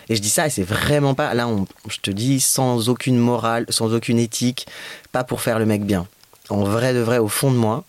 Et 0.09 0.15
je 0.15 0.21
dis 0.21 0.29
ça, 0.29 0.47
et 0.47 0.49
c'est 0.49 0.63
vraiment 0.63 1.13
pas. 1.13 1.33
Là, 1.33 1.47
on, 1.47 1.67
je 1.89 1.99
te 1.99 2.11
dis, 2.11 2.39
sans 2.39 2.89
aucune 2.89 3.17
morale, 3.17 3.65
sans 3.69 3.93
aucune 3.93 4.19
éthique, 4.19 4.67
pas 5.11 5.23
pour 5.23 5.41
faire 5.41 5.59
le 5.59 5.65
mec 5.65 5.83
bien. 5.83 6.07
En 6.49 6.63
vrai 6.63 6.93
de 6.93 6.99
vrai, 6.99 7.17
au 7.17 7.27
fond 7.27 7.51
de 7.51 7.57
moi, 7.57 7.83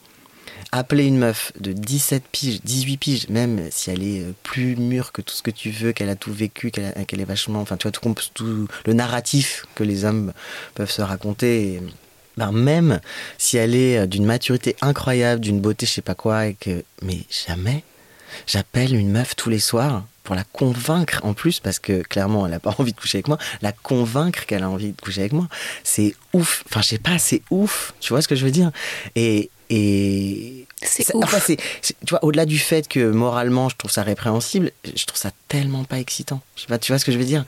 appeler 0.73 1.07
une 1.07 1.19
meuf 1.19 1.53
de 1.61 1.73
17 1.73 2.25
piges, 2.31 2.61
18 2.63 2.97
piges, 2.97 3.29
même 3.29 3.69
si 3.71 3.91
elle 3.91 4.03
est 4.03 4.21
euh, 4.21 4.33
plus 4.43 4.77
mûre 4.77 5.13
que 5.13 5.23
tout 5.23 5.35
ce 5.35 5.43
que 5.43 5.51
tu 5.51 5.71
veux, 5.71 5.93
qu'elle 5.93 6.09
a 6.09 6.17
tout 6.17 6.33
vécu, 6.33 6.71
qu'elle 6.71 7.21
est 7.21 7.25
vachement. 7.25 7.61
Enfin, 7.61 7.77
tu 7.77 7.89
vois, 7.89 7.93
tout, 7.93 8.15
tout 8.35 8.69
le 8.85 8.93
narratif 8.93 9.65
que 9.75 9.85
les 9.85 10.05
hommes 10.05 10.33
peuvent 10.75 10.91
se 10.91 11.03
raconter. 11.03 11.81
ben, 12.37 12.53
même 12.53 13.01
si 13.39 13.57
elle 13.57 13.75
est 13.75 13.99
euh, 13.99 14.07
d'une 14.07 14.25
maturité 14.25 14.77
incroyable, 14.81 15.41
d'une 15.41 15.61
beauté, 15.61 15.87
je 15.87 15.93
sais 15.93 16.03
pas 16.03 16.15
quoi, 16.15 16.47
et 16.47 16.55
que. 16.55 16.85
Mais 17.03 17.21
jamais 17.47 17.85
j'appelle 18.47 18.95
une 18.95 19.11
meuf 19.11 19.37
tous 19.37 19.51
les 19.51 19.59
soirs 19.59 20.05
pour 20.29 20.35
la 20.35 20.45
convaincre 20.45 21.21
en 21.23 21.33
plus, 21.33 21.59
parce 21.59 21.79
que 21.79 22.03
clairement 22.03 22.45
elle 22.45 22.53
n'a 22.53 22.61
pas 22.61 22.75
envie 22.79 22.93
de 22.93 23.01
coucher 23.01 23.17
avec 23.17 23.29
moi, 23.29 23.39
la 23.63 23.73
convaincre 23.73 24.45
qu'elle 24.45 24.63
a 24.63 24.69
envie 24.69 24.93
de 24.93 25.01
coucher 25.01 25.21
avec 25.21 25.33
moi. 25.33 25.49
C'est 25.85 26.15
ouf. 26.35 26.65
Enfin, 26.67 26.83
je 26.83 26.89
sais 26.89 26.99
pas, 26.99 27.19
c'est 27.19 27.41
ouf. 27.51 27.95
Tu 28.01 28.13
vois 28.13 28.21
ce 28.21 28.29
que 28.29 28.37
je 28.37 28.45
veux 28.45 28.51
dire? 28.51 28.71
Et. 29.17 29.49
et 29.71 30.67
C'est 30.83 31.17
enfin, 31.17 31.39
tu 31.47 31.95
vois, 32.11 32.23
au-delà 32.23 32.45
du 32.45 32.59
fait 32.59 32.89
que 32.89 33.11
moralement 33.11 33.71
je 33.71 33.77
trouve 33.77 33.91
ça 33.91 34.03
répréhensible, 34.03 34.71
je 34.85 35.07
trouve 35.07 35.19
ça 35.19 35.31
tellement 35.49 35.85
pas 35.85 35.99
excitant. 35.99 36.43
Je 36.57 36.61
sais 36.63 36.67
pas, 36.67 36.79
tu 36.79 36.93
vois 36.93 36.99
ce 36.99 37.07
que 37.07 37.13
je 37.13 37.17
veux 37.17 37.25
dire? 37.25 37.47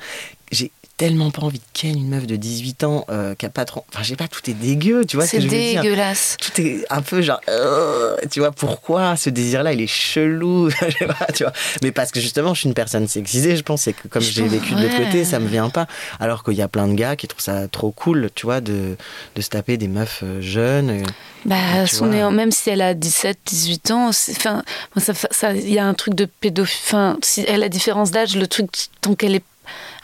J'ai 0.50 0.72
tellement 1.00 1.30
pas 1.30 1.42
envie 1.42 1.58
de 1.58 1.64
ken 1.72 1.96
une 1.96 2.08
meuf 2.10 2.26
de 2.26 2.36
18 2.36 2.84
ans 2.84 3.06
euh, 3.10 3.34
qui 3.34 3.46
a 3.46 3.48
pas 3.48 3.64
trop. 3.64 3.84
Enfin, 3.90 4.02
je 4.02 4.10
sais 4.10 4.16
pas, 4.16 4.28
tout 4.28 4.48
est 4.50 4.54
dégueu, 4.54 5.06
tu 5.06 5.16
vois 5.16 5.24
ce 5.24 5.30
C'est 5.30 5.36
que 5.38 5.42
je 5.44 5.48
veux 5.48 5.56
dire 5.56 5.82
dégueulasse. 5.82 6.36
tout 6.38 6.60
est 6.60 6.84
un 6.90 7.00
peu 7.00 7.22
genre 7.22 7.40
euh, 7.48 8.16
tu 8.30 8.40
vois 8.40 8.50
pourquoi 8.52 9.16
ce 9.16 9.30
désir 9.30 9.62
là 9.62 9.72
il 9.72 9.80
est 9.80 9.86
chelou? 9.86 10.68
Je 10.70 10.76
sais 10.98 11.06
pas 11.06 11.26
tu 11.34 11.42
vois 11.44 11.52
mais 11.82 11.90
parce 11.90 12.10
que 12.10 12.20
justement 12.20 12.52
je 12.52 12.60
suis 12.60 12.68
une 12.68 12.74
personne 12.74 13.08
sexisée 13.08 13.56
je 13.56 13.62
pense 13.62 13.86
et 13.88 13.94
que 13.94 14.08
comme 14.08 14.20
j'ai 14.22 14.46
vécu 14.46 14.74
de 14.74 14.82
l'autre 14.82 14.96
côté 15.04 15.24
ça 15.24 15.38
me 15.40 15.48
vient 15.48 15.70
pas 15.70 15.86
alors 16.20 16.44
qu'il 16.44 16.54
y 16.54 16.62
a 16.62 16.68
plein 16.68 16.86
de 16.86 16.94
gars 16.94 17.16
qui 17.16 17.26
trouvent 17.28 17.40
ça 17.42 17.66
trop 17.68 17.90
cool 17.92 18.28
tu 18.34 18.44
vois 18.46 18.60
de, 18.60 18.96
de 19.36 19.40
se 19.40 19.48
taper 19.48 19.78
des 19.78 19.88
meufs 19.88 20.20
euh, 20.22 20.40
jeunes 20.42 21.02
Bah, 21.46 21.86
son 21.86 22.12
est- 22.12 22.30
même 22.30 22.52
si 22.52 22.68
elle 22.68 22.82
a 22.82 22.92
17, 22.92 23.38
18 23.46 23.90
ans, 23.92 24.08
enfin, 24.08 24.62
ça, 24.98 25.14
ça, 25.30 25.52
il 25.54 25.72
y 25.72 25.78
a 25.78 25.86
un 25.86 25.94
truc 25.94 26.14
de 26.14 26.26
pédophilie. 26.26 26.82
Enfin, 26.86 27.16
si 27.22 27.42
elle 27.48 27.62
a 27.62 27.70
différence 27.70 28.10
d'âge, 28.10 28.36
le 28.36 28.46
truc, 28.46 28.68
tant 29.00 29.14
qu'elle 29.14 29.34
est, 29.34 29.42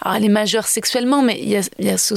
alors 0.00 0.16
elle 0.16 0.24
est 0.24 0.28
majeure 0.28 0.66
sexuellement, 0.66 1.22
mais 1.22 1.38
il 1.40 1.48
y 1.48 1.56
a, 1.56 1.62
il 1.78 1.86
y 1.86 1.90
a 1.90 1.98
ce- 1.98 2.14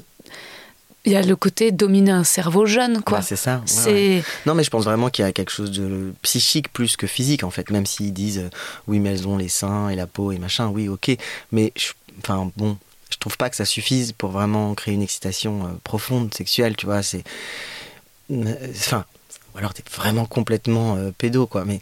il 1.06 1.14
y 1.14 1.16
a 1.16 1.22
le 1.22 1.36
côté 1.38 1.72
dominer 1.72 2.12
un 2.12 2.26
cerveau 2.26 2.66
jeune, 2.66 3.02
quoi. 3.02 3.20
bah, 3.20 3.24
c'est 3.26 3.38
ça 3.38 3.56
ouais, 3.58 3.62
c'est 3.66 3.92
ouais. 4.18 4.24
non 4.46 4.54
mais 4.54 4.64
je 4.66 4.70
pense 4.70 4.84
vraiment 4.84 5.10
qu'il 5.10 5.24
y 5.24 5.28
a 5.28 5.32
quelque 5.32 5.50
chose 5.52 5.72
de 5.72 6.14
psychique 6.22 6.72
plus 6.74 6.98
que 6.98 7.08
physique 7.08 7.44
en 7.44 7.50
fait 7.50 7.70
même 7.72 7.86
s'ils 7.86 8.14
disent 8.14 8.40
euh, 8.40 8.50
oui 8.88 9.00
mais 9.00 9.12
elles 9.12 9.26
ont 9.28 9.38
les 9.38 9.48
seins 9.48 9.88
et 9.90 9.96
la 9.96 10.08
peau 10.08 10.34
et 10.34 10.38
machin 10.40 10.68
oui 10.68 10.90
ok 10.90 11.12
mais 11.54 11.72
je- 11.78 11.94
enfin 12.20 12.52
bon 12.58 12.78
je 13.10 13.18
trouve 13.18 13.38
pas 13.38 13.50
que 13.50 13.56
ça 13.56 13.64
suffise 13.66 14.12
pour 14.12 14.30
vraiment 14.32 14.76
créer 14.76 14.94
une 14.94 15.02
excitation 15.02 15.66
euh, 15.66 15.70
profonde 15.86 16.34
sexuelle 16.34 16.76
tu 16.76 16.86
vois 16.86 17.02
c'est 17.02 17.24
Euh, 18.32 18.54
enfin 18.72 19.06
alors 19.60 19.74
t'es 19.74 19.84
vraiment 19.94 20.26
complètement 20.26 20.96
euh, 20.96 21.12
pédo 21.16 21.46
quoi. 21.46 21.66
Mais 21.66 21.82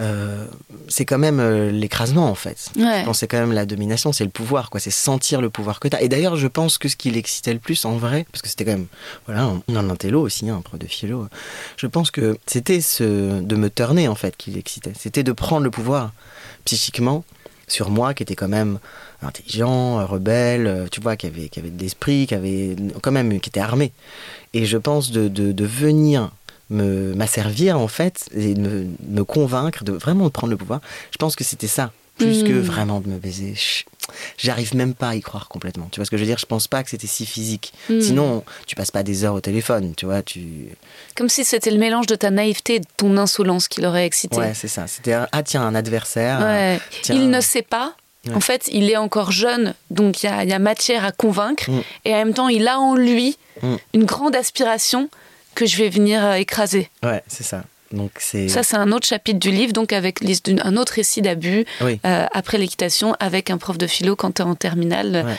euh, 0.00 0.46
c'est 0.88 1.04
quand 1.04 1.18
même 1.18 1.40
euh, 1.40 1.70
l'écrasement 1.70 2.28
en 2.28 2.34
fait. 2.34 2.70
Ouais. 2.76 3.00
je 3.00 3.04
pense 3.04 3.16
que 3.16 3.20
c'est 3.20 3.28
quand 3.28 3.38
même 3.38 3.52
la 3.52 3.66
domination 3.66 4.12
c'est 4.12 4.24
le 4.24 4.30
pouvoir 4.30 4.70
quoi. 4.70 4.80
C'est 4.80 4.90
sentir 4.90 5.40
le 5.40 5.50
pouvoir 5.50 5.78
que 5.78 5.88
t'as. 5.88 6.00
Et 6.00 6.08
d'ailleurs 6.08 6.36
je 6.36 6.46
pense 6.46 6.78
que 6.78 6.88
ce 6.88 6.96
qui 6.96 7.10
l'excitait 7.10 7.52
le 7.52 7.58
plus 7.60 7.84
en 7.84 7.96
vrai 7.96 8.26
parce 8.32 8.42
que 8.42 8.48
c'était 8.48 8.64
quand 8.64 8.72
même 8.72 8.86
voilà 9.26 9.42
un, 9.42 9.62
un 9.76 9.90
intello 9.90 10.22
aussi 10.22 10.48
un 10.48 10.60
prof 10.62 10.78
de 10.78 10.86
philo 10.86 11.28
je 11.76 11.86
pense 11.86 12.10
que 12.10 12.38
c'était 12.46 12.80
ce 12.80 13.40
de 13.40 13.56
me 13.56 13.68
turner 13.68 14.08
en 14.08 14.14
fait 14.14 14.36
qui 14.36 14.50
l'excitait. 14.50 14.92
C'était 14.98 15.22
de 15.22 15.32
prendre 15.32 15.64
le 15.64 15.70
pouvoir 15.70 16.12
psychiquement 16.64 17.24
sur 17.66 17.90
moi 17.90 18.14
qui 18.14 18.22
était 18.22 18.34
quand 18.34 18.48
même 18.48 18.78
intelligent, 19.22 20.04
rebelle, 20.06 20.66
euh, 20.66 20.86
tu 20.90 21.00
vois, 21.00 21.16
qui 21.16 21.26
avait, 21.26 21.48
qui 21.48 21.60
avait 21.60 21.70
de 21.70 21.80
l'esprit, 21.80 22.26
qui 22.26 22.34
avait 22.34 22.76
quand 23.02 23.12
même, 23.12 23.40
qui 23.40 23.50
était 23.50 23.60
armé. 23.60 23.92
Et 24.54 24.64
je 24.64 24.78
pense 24.78 25.10
de, 25.10 25.28
de, 25.28 25.52
de 25.52 25.64
venir 25.64 26.30
me 26.70 27.14
m'asservir 27.14 27.78
en 27.78 27.88
fait 27.88 28.28
et 28.34 28.54
de 28.54 28.60
me, 28.60 28.86
me 29.08 29.24
convaincre 29.24 29.84
de 29.84 29.92
vraiment 29.92 30.28
prendre 30.30 30.50
le 30.50 30.56
pouvoir. 30.56 30.80
Je 31.10 31.16
pense 31.18 31.34
que 31.36 31.44
c'était 31.44 31.66
ça 31.68 31.92
plus 32.18 32.42
que 32.42 32.52
Mm. 32.52 32.60
vraiment 32.60 33.00
de 33.00 33.08
me 33.08 33.16
baiser. 33.18 33.54
J'arrive 34.38 34.74
même 34.74 34.94
pas 34.94 35.10
à 35.10 35.14
y 35.14 35.20
croire 35.20 35.48
complètement. 35.48 35.88
Tu 35.92 36.00
vois 36.00 36.04
ce 36.04 36.10
que 36.10 36.16
je 36.16 36.22
veux 36.22 36.26
dire? 36.26 36.38
Je 36.38 36.46
pense 36.46 36.66
pas 36.66 36.82
que 36.82 36.90
c'était 36.90 37.06
si 37.06 37.26
physique. 37.26 37.72
Mm. 37.88 38.00
Sinon, 38.00 38.44
tu 38.66 38.74
passes 38.74 38.90
pas 38.90 39.02
des 39.04 39.24
heures 39.24 39.34
au 39.34 39.40
téléphone, 39.40 39.94
tu 39.96 40.06
vois. 40.06 40.22
Tu 40.22 40.40
Comme 41.16 41.28
si 41.28 41.44
c'était 41.44 41.70
le 41.70 41.78
mélange 41.78 42.06
de 42.06 42.14
ta 42.16 42.30
naïveté 42.30 42.76
et 42.76 42.80
de 42.80 42.86
ton 42.96 43.16
insolence 43.18 43.68
qui 43.68 43.80
l'aurait 43.82 44.06
excité. 44.06 44.36
ouais, 44.36 44.52
c'est 44.54 44.66
ça. 44.68 44.86
C'était 44.88 45.12
un- 45.12 45.28
ah 45.32 45.42
tiens 45.42 45.62
un 45.62 45.74
adversaire. 45.76 46.40
Ouais. 46.40 46.80
Tiens. 47.02 47.14
Il 47.14 47.30
ne 47.30 47.40
sait 47.40 47.62
pas. 47.62 47.94
Ouais. 48.26 48.34
En 48.34 48.40
fait, 48.40 48.68
il 48.72 48.90
est 48.90 48.96
encore 48.96 49.30
jeune, 49.30 49.74
donc 49.90 50.22
il 50.22 50.26
y 50.26 50.28
a, 50.28 50.42
il 50.42 50.50
y 50.50 50.52
a 50.52 50.58
matière 50.58 51.04
à 51.04 51.12
convaincre. 51.12 51.70
Mm. 51.70 51.80
Et 52.04 52.14
en 52.14 52.18
même 52.18 52.34
temps, 52.34 52.48
il 52.48 52.66
a 52.66 52.80
en 52.80 52.94
lui 52.96 53.36
une 53.94 54.04
grande 54.04 54.34
aspiration 54.34 55.08
que 55.58 55.66
je 55.66 55.76
vais 55.76 55.88
venir 55.88 56.24
euh, 56.24 56.34
écraser. 56.34 56.88
Ouais, 57.02 57.20
c'est 57.26 57.42
ça. 57.42 57.64
Donc 57.90 58.12
c'est 58.18 58.48
Ça, 58.48 58.62
c'est 58.62 58.76
un 58.76 58.92
autre 58.92 59.08
chapitre 59.08 59.40
du 59.40 59.50
livre, 59.50 59.72
donc 59.72 59.92
avec 59.92 60.20
un 60.62 60.76
autre 60.76 60.92
récit 60.92 61.20
d'abus 61.20 61.64
oui. 61.80 61.98
euh, 62.06 62.26
après 62.32 62.58
l'équitation 62.58 63.16
avec 63.18 63.50
un 63.50 63.58
prof 63.58 63.76
de 63.76 63.88
philo 63.88 64.14
quand 64.14 64.36
tu 64.36 64.42
es 64.42 64.44
en 64.44 64.54
terminale. 64.54 65.24
Ouais. 65.26 65.34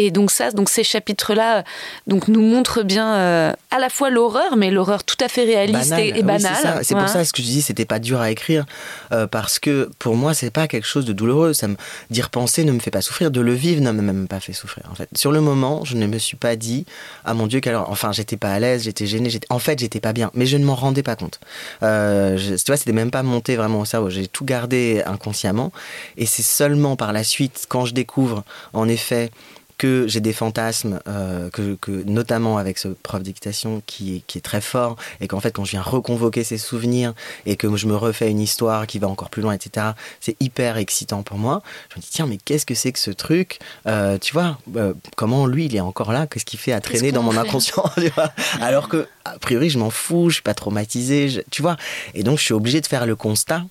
Et 0.00 0.12
donc 0.12 0.30
ça, 0.30 0.52
donc 0.52 0.68
ces 0.68 0.84
chapitres-là, 0.84 1.64
donc 2.06 2.28
nous 2.28 2.40
montrent 2.40 2.84
bien 2.84 3.14
euh, 3.14 3.52
à 3.72 3.78
la 3.80 3.88
fois 3.88 4.10
l'horreur, 4.10 4.56
mais 4.56 4.70
l'horreur 4.70 5.02
tout 5.02 5.16
à 5.20 5.26
fait 5.28 5.42
réaliste 5.44 5.90
Banal. 5.90 6.00
et, 6.04 6.08
et 6.10 6.12
Oui, 6.12 6.22
banale. 6.22 6.52
c'est 6.56 6.62
ça. 6.62 6.78
C'est 6.84 6.94
Ouais. 6.94 7.00
pour 7.00 7.08
ça 7.08 7.24
ce 7.24 7.32
que 7.32 7.42
je 7.42 7.46
dis, 7.48 7.62
c'était 7.62 7.84
pas 7.84 7.98
dur 7.98 8.20
à 8.20 8.30
écrire 8.30 8.64
euh, 9.12 9.26
parce 9.26 9.58
que 9.58 9.90
pour 9.98 10.14
moi 10.14 10.34
c'est 10.34 10.50
pas 10.52 10.68
quelque 10.68 10.86
chose 10.86 11.04
de 11.04 11.12
douloureux. 11.12 11.52
Ça 11.52 11.66
me 11.66 11.74
d'y 12.10 12.22
repenser 12.22 12.62
ne 12.64 12.70
me 12.70 12.78
fait 12.78 12.92
pas 12.92 13.00
souffrir, 13.02 13.32
de 13.32 13.40
le 13.40 13.52
vivre 13.54 13.80
ne 13.82 13.90
m'a 13.90 14.00
même 14.02 14.28
pas 14.28 14.38
fait 14.38 14.52
souffrir. 14.52 14.84
En 14.90 14.94
fait, 14.94 15.08
sur 15.16 15.32
le 15.32 15.40
moment, 15.40 15.84
je 15.84 15.96
ne 15.96 16.06
me 16.06 16.18
suis 16.18 16.36
pas 16.36 16.54
dit 16.54 16.86
ah 17.24 17.34
mon 17.34 17.48
dieu 17.48 17.58
qu'alors. 17.58 17.90
Enfin, 17.90 18.12
j'étais 18.12 18.36
pas 18.36 18.52
à 18.52 18.60
l'aise, 18.60 18.84
j'étais 18.84 19.06
gêné, 19.06 19.30
j'étais 19.30 19.48
en 19.50 19.58
fait 19.58 19.80
j'étais 19.80 20.00
pas 20.00 20.12
bien, 20.12 20.30
mais 20.34 20.46
je 20.46 20.56
ne 20.58 20.64
m'en 20.64 20.76
rendais 20.76 21.02
pas 21.02 21.16
compte. 21.16 21.40
Euh, 21.82 22.36
je- 22.36 22.54
tu 22.54 22.62
vois, 22.68 22.76
c'était 22.76 22.92
même 22.92 23.10
pas 23.10 23.24
monté 23.24 23.56
vraiment 23.56 23.80
au 23.80 23.84
cerveau. 23.84 24.10
J'ai 24.10 24.28
tout 24.28 24.44
gardé 24.44 25.02
inconsciemment 25.06 25.72
et 26.16 26.24
c'est 26.26 26.42
seulement 26.44 26.94
par 26.94 27.12
la 27.12 27.24
suite 27.24 27.66
quand 27.68 27.84
je 27.84 27.94
découvre 27.94 28.44
en 28.72 28.86
effet 28.88 29.30
que 29.78 30.06
j'ai 30.08 30.20
des 30.20 30.32
fantasmes, 30.32 30.98
euh, 31.06 31.50
que, 31.50 31.76
que 31.80 31.90
notamment 32.04 32.58
avec 32.58 32.78
ce 32.78 32.88
prof 32.88 33.22
d'équitation 33.22 33.80
qui 33.86 34.16
est, 34.16 34.22
qui 34.26 34.38
est 34.38 34.40
très 34.40 34.60
fort, 34.60 34.96
et 35.20 35.28
qu'en 35.28 35.38
fait 35.40 35.52
quand 35.52 35.64
je 35.64 35.70
viens 35.70 35.82
reconvoquer 35.82 36.42
ces 36.44 36.58
souvenirs 36.58 37.14
et 37.46 37.56
que 37.56 37.74
je 37.76 37.86
me 37.86 37.94
refais 37.96 38.28
une 38.30 38.40
histoire 38.40 38.86
qui 38.88 38.98
va 38.98 39.06
encore 39.08 39.30
plus 39.30 39.40
loin, 39.40 39.52
etc., 39.52 39.86
c'est 40.20 40.36
hyper 40.40 40.76
excitant 40.78 41.22
pour 41.22 41.38
moi. 41.38 41.62
Je 41.92 41.96
me 41.96 42.02
dis 42.02 42.08
tiens 42.10 42.26
mais 42.26 42.38
qu'est-ce 42.44 42.66
que 42.66 42.74
c'est 42.74 42.90
que 42.92 42.98
ce 42.98 43.12
truc? 43.12 43.60
Euh, 43.86 44.18
Tu 44.18 44.32
vois 44.32 44.58
euh, 44.76 44.94
comment 45.16 45.46
lui 45.46 45.66
il 45.66 45.76
est 45.76 45.80
encore 45.80 46.12
là? 46.12 46.26
Qu'est-ce 46.26 46.44
qu'il 46.44 46.58
fait 46.58 46.72
à 46.72 46.80
traîner 46.80 47.12
dans 47.12 47.22
mon 47.22 47.36
inconscient? 47.36 47.84
Tu 47.96 48.08
vois? 48.10 48.32
Alors 48.60 48.88
que 48.88 49.06
a 49.24 49.38
priori 49.38 49.70
je 49.70 49.78
m'en 49.78 49.90
fous, 49.90 50.28
je 50.30 50.34
suis 50.34 50.42
pas 50.42 50.54
traumatisé, 50.54 51.28
je- 51.28 51.40
tu 51.50 51.62
vois? 51.62 51.76
Et 52.14 52.24
donc 52.24 52.38
je 52.38 52.44
suis 52.44 52.54
obligé 52.54 52.80
de 52.80 52.86
faire 52.88 53.06
le 53.06 53.14
constat 53.14 53.64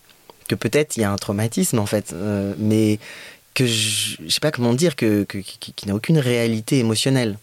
que 0.47 0.55
peut-être 0.55 0.95
il 0.95 1.01
y 1.01 1.03
a 1.03 1.11
un 1.11 1.17
traumatisme 1.17 1.77
en 1.79 1.85
fait, 1.85 2.15
mais 2.57 2.99
que 3.57 3.65
je, 3.65 4.17
je 4.23 4.29
sais 4.29 4.39
pas 4.39 4.51
comment 4.51 4.73
dire, 4.75 4.95
que, 4.95 5.23
que- 5.23 5.39
qui, 5.39 5.73
qui 5.73 5.87
n'a 5.87 5.95
aucune 5.95 6.19
réalité 6.19 6.77
émotionnelle. 6.77 7.37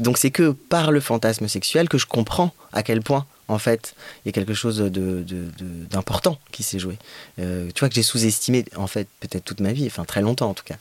Donc 0.00 0.18
c'est 0.18 0.30
que 0.32 0.50
par 0.50 0.90
le 0.90 0.98
fantasme 1.00 1.46
sexuel 1.46 1.88
que 1.88 1.98
je 1.98 2.06
comprends 2.06 2.52
à 2.72 2.82
quel 2.82 3.00
point 3.00 3.26
en 3.48 3.58
fait 3.58 3.94
il 4.24 4.28
y 4.28 4.30
a 4.30 4.32
quelque 4.32 4.54
chose 4.54 4.78
de- 4.78 4.88
de- 4.88 5.22
de- 5.22 5.84
d'important 5.90 6.38
qui 6.52 6.62
s'est 6.62 6.78
joué. 6.78 6.96
Euh, 7.38 7.68
tu 7.74 7.80
vois 7.80 7.88
que 7.88 7.94
j'ai 7.94 8.02
sous-estimé 8.02 8.64
en 8.76 8.86
fait 8.86 9.08
peut-être 9.20 9.44
toute 9.44 9.60
ma 9.60 9.72
vie, 9.72 9.86
enfin 9.86 10.04
très 10.04 10.22
longtemps 10.22 10.50
en 10.50 10.54
tout 10.54 10.64
cas. 10.64 10.76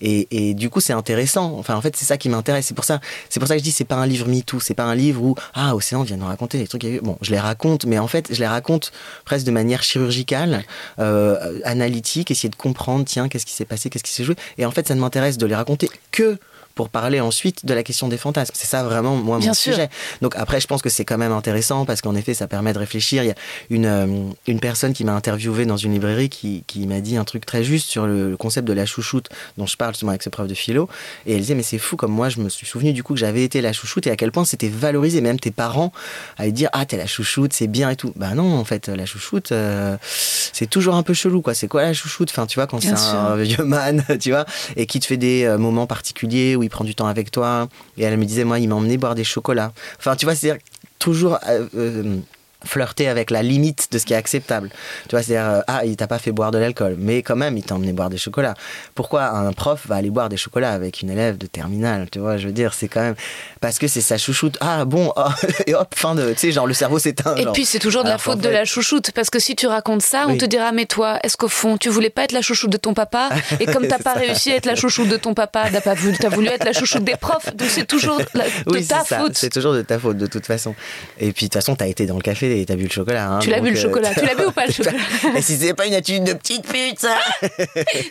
Et, 0.00 0.26
et 0.30 0.54
du 0.54 0.70
coup 0.70 0.80
c'est 0.80 0.92
intéressant. 0.92 1.56
Enfin 1.58 1.74
en 1.74 1.80
fait 1.80 1.96
c'est 1.96 2.04
ça 2.04 2.16
qui 2.16 2.28
m'intéresse. 2.28 2.66
C'est 2.66 2.74
pour 2.74 2.84
ça, 2.84 3.00
c'est 3.28 3.40
pour 3.40 3.48
ça 3.48 3.54
que 3.54 3.58
je 3.60 3.64
dis 3.64 3.72
c'est 3.72 3.84
pas 3.84 3.96
un 3.96 4.06
livre 4.06 4.28
MeToo, 4.28 4.60
c'est 4.60 4.74
pas 4.74 4.84
un 4.84 4.94
livre 4.94 5.22
où 5.22 5.34
ah 5.54 5.74
Océan 5.74 6.02
vient 6.02 6.16
nous 6.16 6.26
raconter 6.26 6.58
les 6.58 6.66
trucs. 6.66 6.84
a 6.84 6.88
eu. 6.88 7.00
Bon 7.00 7.18
je 7.22 7.30
les 7.30 7.40
raconte, 7.40 7.84
mais 7.86 7.98
en 7.98 8.08
fait 8.08 8.28
je 8.32 8.38
les 8.40 8.46
raconte 8.46 8.92
presque 9.24 9.46
de 9.46 9.50
manière 9.50 9.82
chirurgicale, 9.82 10.64
euh, 10.98 11.60
analytique, 11.64 12.30
essayer 12.30 12.48
de 12.48 12.56
comprendre 12.56 13.04
tiens 13.04 13.28
qu'est-ce 13.28 13.46
qui 13.46 13.52
s'est 13.54 13.64
passé, 13.64 13.90
qu'est-ce 13.90 14.04
qui 14.04 14.12
s'est 14.12 14.24
joué. 14.24 14.36
Et 14.58 14.64
en 14.66 14.70
fait 14.70 14.86
ça 14.88 14.94
ne 14.94 15.00
m'intéresse 15.00 15.38
de 15.38 15.46
les 15.46 15.54
raconter 15.54 15.90
que 16.12 16.38
pour 16.76 16.90
parler 16.90 17.20
ensuite 17.20 17.64
de 17.64 17.74
la 17.74 17.82
question 17.82 18.06
des 18.06 18.18
fantasmes. 18.18 18.52
C'est 18.54 18.66
ça 18.66 18.84
vraiment 18.84 19.16
moi 19.16 19.38
Bien 19.38 19.48
mon 19.48 19.54
sûr. 19.54 19.72
sujet. 19.72 19.88
Donc 20.20 20.34
après, 20.36 20.60
je 20.60 20.66
pense 20.66 20.82
que 20.82 20.90
c'est 20.90 21.06
quand 21.06 21.16
même 21.16 21.32
intéressant 21.32 21.86
parce 21.86 22.02
qu'en 22.02 22.14
effet, 22.14 22.34
ça 22.34 22.46
permet 22.46 22.74
de 22.74 22.78
réfléchir. 22.78 23.24
Il 23.24 23.28
y 23.28 23.30
a 23.30 23.34
une, 23.70 23.86
euh, 23.86 24.06
une 24.46 24.60
personne 24.60 24.92
qui 24.92 25.02
m'a 25.02 25.14
interviewé 25.14 25.64
dans 25.64 25.78
une 25.78 25.92
librairie 25.92 26.28
qui, 26.28 26.64
qui 26.66 26.86
m'a 26.86 27.00
dit 27.00 27.16
un 27.16 27.24
truc 27.24 27.46
très 27.46 27.64
juste 27.64 27.88
sur 27.88 28.06
le, 28.06 28.36
concept 28.36 28.68
de 28.68 28.74
la 28.74 28.84
chouchoute 28.84 29.30
dont 29.56 29.64
je 29.64 29.76
parle 29.78 29.94
justement 29.94 30.10
avec 30.10 30.22
ce 30.22 30.28
prof 30.28 30.46
de 30.46 30.52
philo. 30.52 30.88
Et 31.24 31.32
elle 31.32 31.40
disait, 31.40 31.54
mais 31.54 31.62
c'est 31.62 31.78
fou 31.78 31.96
comme 31.96 32.12
moi, 32.12 32.28
je 32.28 32.40
me 32.40 32.50
suis 32.50 32.66
souvenu 32.66 32.92
du 32.92 33.02
coup 33.02 33.14
que 33.14 33.20
j'avais 33.20 33.42
été 33.42 33.62
la 33.62 33.72
chouchoute 33.72 34.06
et 34.06 34.10
à 34.10 34.16
quel 34.16 34.30
point 34.30 34.44
c'était 34.44 34.68
valorisé. 34.68 35.22
Même 35.22 35.40
tes 35.40 35.50
parents 35.50 35.92
allaient 36.36 36.52
dire, 36.52 36.68
ah, 36.74 36.84
t'es 36.84 36.98
la 36.98 37.06
chouchoute, 37.06 37.54
c'est 37.54 37.68
bien 37.68 37.88
et 37.88 37.96
tout. 37.96 38.12
Bah 38.16 38.34
non, 38.34 38.54
en 38.54 38.64
fait, 38.64 38.88
la 38.88 39.06
chouchoute, 39.06 39.50
euh, 39.52 39.96
c'est 40.02 40.68
toujours 40.68 40.96
un 40.96 41.02
peu 41.02 41.14
chelou, 41.14 41.40
quoi. 41.40 41.54
C'est 41.54 41.68
quoi 41.68 41.82
la 41.82 41.94
chouchoute? 41.94 42.28
Enfin, 42.30 42.46
tu 42.46 42.56
vois, 42.56 42.66
quand 42.66 42.82
c'est 42.82 42.90
un 42.90 43.36
vieux 43.36 43.64
man, 43.64 44.04
tu 44.20 44.30
vois, 44.30 44.44
et 44.76 44.84
qui 44.84 45.00
te 45.00 45.06
fait 45.06 45.16
des 45.16 45.44
euh, 45.44 45.56
moments 45.56 45.86
particuliers 45.86 46.54
où 46.54 46.65
il 46.66 46.70
prend 46.70 46.84
du 46.84 46.94
temps 46.94 47.06
avec 47.06 47.30
toi. 47.30 47.68
Et 47.96 48.02
elle 48.02 48.16
me 48.18 48.24
disait, 48.24 48.44
moi, 48.44 48.58
il 48.58 48.68
m'a 48.68 48.74
emmené 48.74 48.98
boire 48.98 49.14
des 49.14 49.24
chocolats. 49.24 49.72
Enfin, 49.98 50.16
tu 50.16 50.26
vois, 50.26 50.34
c'est-à-dire 50.34 50.60
toujours 50.98 51.38
euh, 51.48 51.66
euh, 51.76 52.18
flirter 52.66 53.08
avec 53.08 53.30
la 53.30 53.42
limite 53.42 53.88
de 53.92 53.98
ce 53.98 54.04
qui 54.06 54.12
est 54.12 54.16
acceptable. 54.16 54.70
Tu 55.08 55.10
vois, 55.16 55.22
c'est-à-dire, 55.22 55.50
euh, 55.50 55.60
ah, 55.66 55.84
il 55.84 55.96
t'a 55.96 56.06
pas 56.06 56.18
fait 56.18 56.32
boire 56.32 56.50
de 56.50 56.58
l'alcool, 56.58 56.96
mais 56.98 57.22
quand 57.22 57.36
même, 57.36 57.56
il 57.56 57.62
t'a 57.64 57.74
emmené 57.74 57.92
boire 57.92 58.10
des 58.10 58.18
chocolats. 58.18 58.54
Pourquoi 58.94 59.28
un 59.30 59.52
prof 59.52 59.86
va 59.86 59.96
aller 59.96 60.10
boire 60.10 60.28
des 60.28 60.36
chocolats 60.36 60.72
avec 60.72 61.02
une 61.02 61.10
élève 61.10 61.38
de 61.38 61.46
terminale 61.46 62.08
Tu 62.10 62.18
vois, 62.18 62.36
je 62.36 62.46
veux 62.46 62.52
dire, 62.52 62.74
c'est 62.74 62.88
quand 62.88 63.00
même 63.00 63.14
parce 63.60 63.78
que 63.78 63.86
c'est 63.88 64.00
sa 64.00 64.18
chouchoute. 64.18 64.56
Ah 64.60 64.84
bon, 64.84 65.12
oh, 65.16 65.22
et 65.66 65.74
hop, 65.74 65.94
fin 65.94 66.14
de, 66.14 66.32
tu 66.32 66.38
sais, 66.38 66.52
genre 66.52 66.66
le 66.66 66.74
cerveau 66.74 66.98
s'éteint. 66.98 67.34
Et 67.36 67.42
genre. 67.44 67.52
puis 67.52 67.64
c'est 67.64 67.78
toujours 67.78 68.02
de 68.02 68.08
la 68.08 68.14
Alors 68.14 68.24
qu'en 68.24 68.32
faute 68.32 68.40
de 68.40 68.48
fait- 68.48 68.52
la 68.54 68.64
chouchoute, 68.64 69.10
parce 69.12 69.30
que 69.30 69.38
si 69.38 69.56
tu 69.56 69.66
racontes 69.66 70.02
ça, 70.02 70.24
on 70.28 70.32
Oui. 70.32 70.38
te 70.38 70.44
dira 70.44 70.72
mais 70.72 70.86
toi, 70.86 71.18
est-ce 71.22 71.36
qu'au 71.36 71.48
fond 71.48 71.76
tu 71.78 71.88
voulais 71.88 72.10
pas 72.10 72.24
être 72.24 72.32
la 72.32 72.42
chouchoute 72.42 72.70
de 72.70 72.76
ton 72.76 72.94
papa 72.94 73.30
Et 73.60 73.66
comme 73.66 73.86
t'as 73.86 73.98
pas 73.98 74.14
ça. 74.14 74.20
réussi 74.20 74.52
à 74.52 74.56
être 74.56 74.66
la 74.66 74.74
chouchoute 74.74 75.08
de 75.08 75.16
ton 75.16 75.34
papa, 75.34 75.68
t'as 75.70 75.80
pas 75.80 75.94
voulu, 75.94 76.16
t'as 76.18 76.28
voulu 76.28 76.48
être 76.48 76.64
la 76.64 76.72
chouchoute 76.72 77.04
des 77.04 77.16
profs, 77.16 77.54
donc 77.56 77.68
c'est 77.70 77.86
toujours 77.86 78.20
la- 78.34 78.44
de 78.44 78.50
Oui, 78.66 78.86
ta 78.86 79.04
faute. 79.04 79.36
C'est 79.36 79.50
toujours 79.50 79.72
de 79.74 79.82
ta 79.82 79.98
faute, 79.98 80.16
de 80.16 80.26
toute 80.26 80.46
façon. 80.46 80.74
Et 81.18 81.32
puis, 81.32 81.46
de 81.46 81.48
toute 81.48 81.54
façon, 81.54 81.76
t'as 81.76 81.86
été 81.86 82.06
dans 82.06 82.16
le 82.16 82.22
café 82.22 82.48
et 82.60 82.66
t'as 82.66 82.76
bu 82.76 82.84
le 82.84 82.90
chocolat. 82.90 83.28
hein, 83.28 83.38
Tu 83.40 83.50
l'as 83.50 83.60
bu 83.60 83.70
le 83.70 83.78
euh, 83.78 83.82
chocolat, 83.82 84.14
tu 84.14 84.24
l'as 84.24 84.34
bu 84.34 84.44
ou 84.46 84.50
pas 84.52 84.66
le 84.66 84.72
chocolat 84.72 84.98
Et 85.36 85.42
si 85.42 85.56
c'est 85.56 85.74
pas 85.74 85.86
une 85.86 85.94
attitude 85.94 86.24
de 86.24 86.32
petite 86.34 86.66
pute, 86.66 86.98
ça 86.98 87.16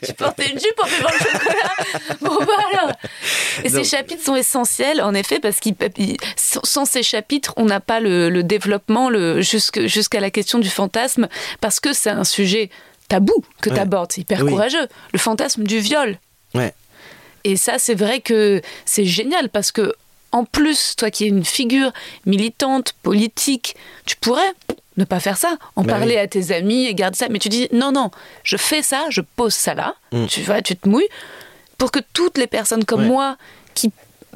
Tu 0.03 0.13
portais 0.13 0.49
une 0.51 0.59
jupe 0.59 0.79
en 0.83 0.87
buvant 0.87 1.09
le 1.11 1.17
chocolat 1.31 2.17
Bon 2.21 2.35
bah 2.45 2.53
alors 2.73 2.91
Et 3.63 3.69
ces 3.69 3.83
chapitres 3.83 4.23
sont 4.23 4.35
essentiels, 4.35 5.01
en 5.01 5.13
effet, 5.13 5.39
parce 5.39 5.57
ils- 5.97 6.17
sans 6.37 6.85
ces 6.85 7.03
chapitres, 7.03 7.53
on 7.57 7.65
n'a 7.65 7.79
pas 7.79 7.99
le, 7.99 8.29
le 8.29 8.43
développement 8.43 9.09
le, 9.09 9.41
jusqu'à 9.41 10.19
la 10.19 10.29
question 10.31 10.59
du 10.59 10.69
fantasme, 10.69 11.27
parce 11.61 11.79
que 11.79 11.93
c'est 11.93 12.09
un 12.09 12.23
sujet 12.23 12.69
tabou 13.07 13.33
que 13.61 13.69
Ouais. 13.69 13.75
tu 13.75 13.81
abordes, 13.81 14.11
c'est 14.11 14.21
hyper 14.21 14.41
Oui. 14.43 14.51
courageux. 14.51 14.87
Le 15.13 15.19
fantasme 15.19 15.63
du 15.63 15.79
viol. 15.79 16.17
Ouais. 16.53 16.73
Et 17.43 17.57
ça, 17.57 17.73
c'est 17.77 17.93
vrai 17.93 18.19
que 18.21 18.61
c'est 18.85 19.05
génial, 19.05 19.49
parce 19.49 19.71
que 19.71 19.93
en 20.35 20.45
plus, 20.45 20.95
toi 20.95 21.09
qui 21.11 21.25
es 21.25 21.27
une 21.27 21.45
figure 21.45 21.91
militante, 22.25 22.93
politique, 23.03 23.75
tu 24.05 24.15
pourrais 24.17 24.51
ne 24.97 25.03
pas 25.05 25.19
faire 25.19 25.37
ça, 25.37 25.57
en 25.75 25.83
Bah 25.83 25.93
parler 25.93 26.15
oui. 26.15 26.19
à 26.21 26.27
tes 26.27 26.51
amis 26.53 26.85
et 26.85 26.93
garder 26.95 27.17
ça. 27.17 27.27
Mais 27.29 27.39
tu 27.39 27.49
dis 27.49 27.67
non, 27.73 27.91
non, 27.91 28.11
je 28.43 28.57
fais 28.57 28.81
ça, 28.81 29.05
je 29.09 29.21
pose 29.21 29.53
ça 29.53 29.73
là, 29.73 29.95
Mm. 30.11 30.25
tu 30.27 30.41
vas, 30.41 30.61
tu 30.61 30.75
te 30.75 30.87
mouilles, 30.87 31.09
pour 31.77 31.91
que 31.91 31.99
toutes 32.13 32.37
les 32.37 32.47
personnes 32.47 32.85
comme 32.85 33.01
Ouais. 33.01 33.07
moi 33.07 33.37
qui, 33.73 33.91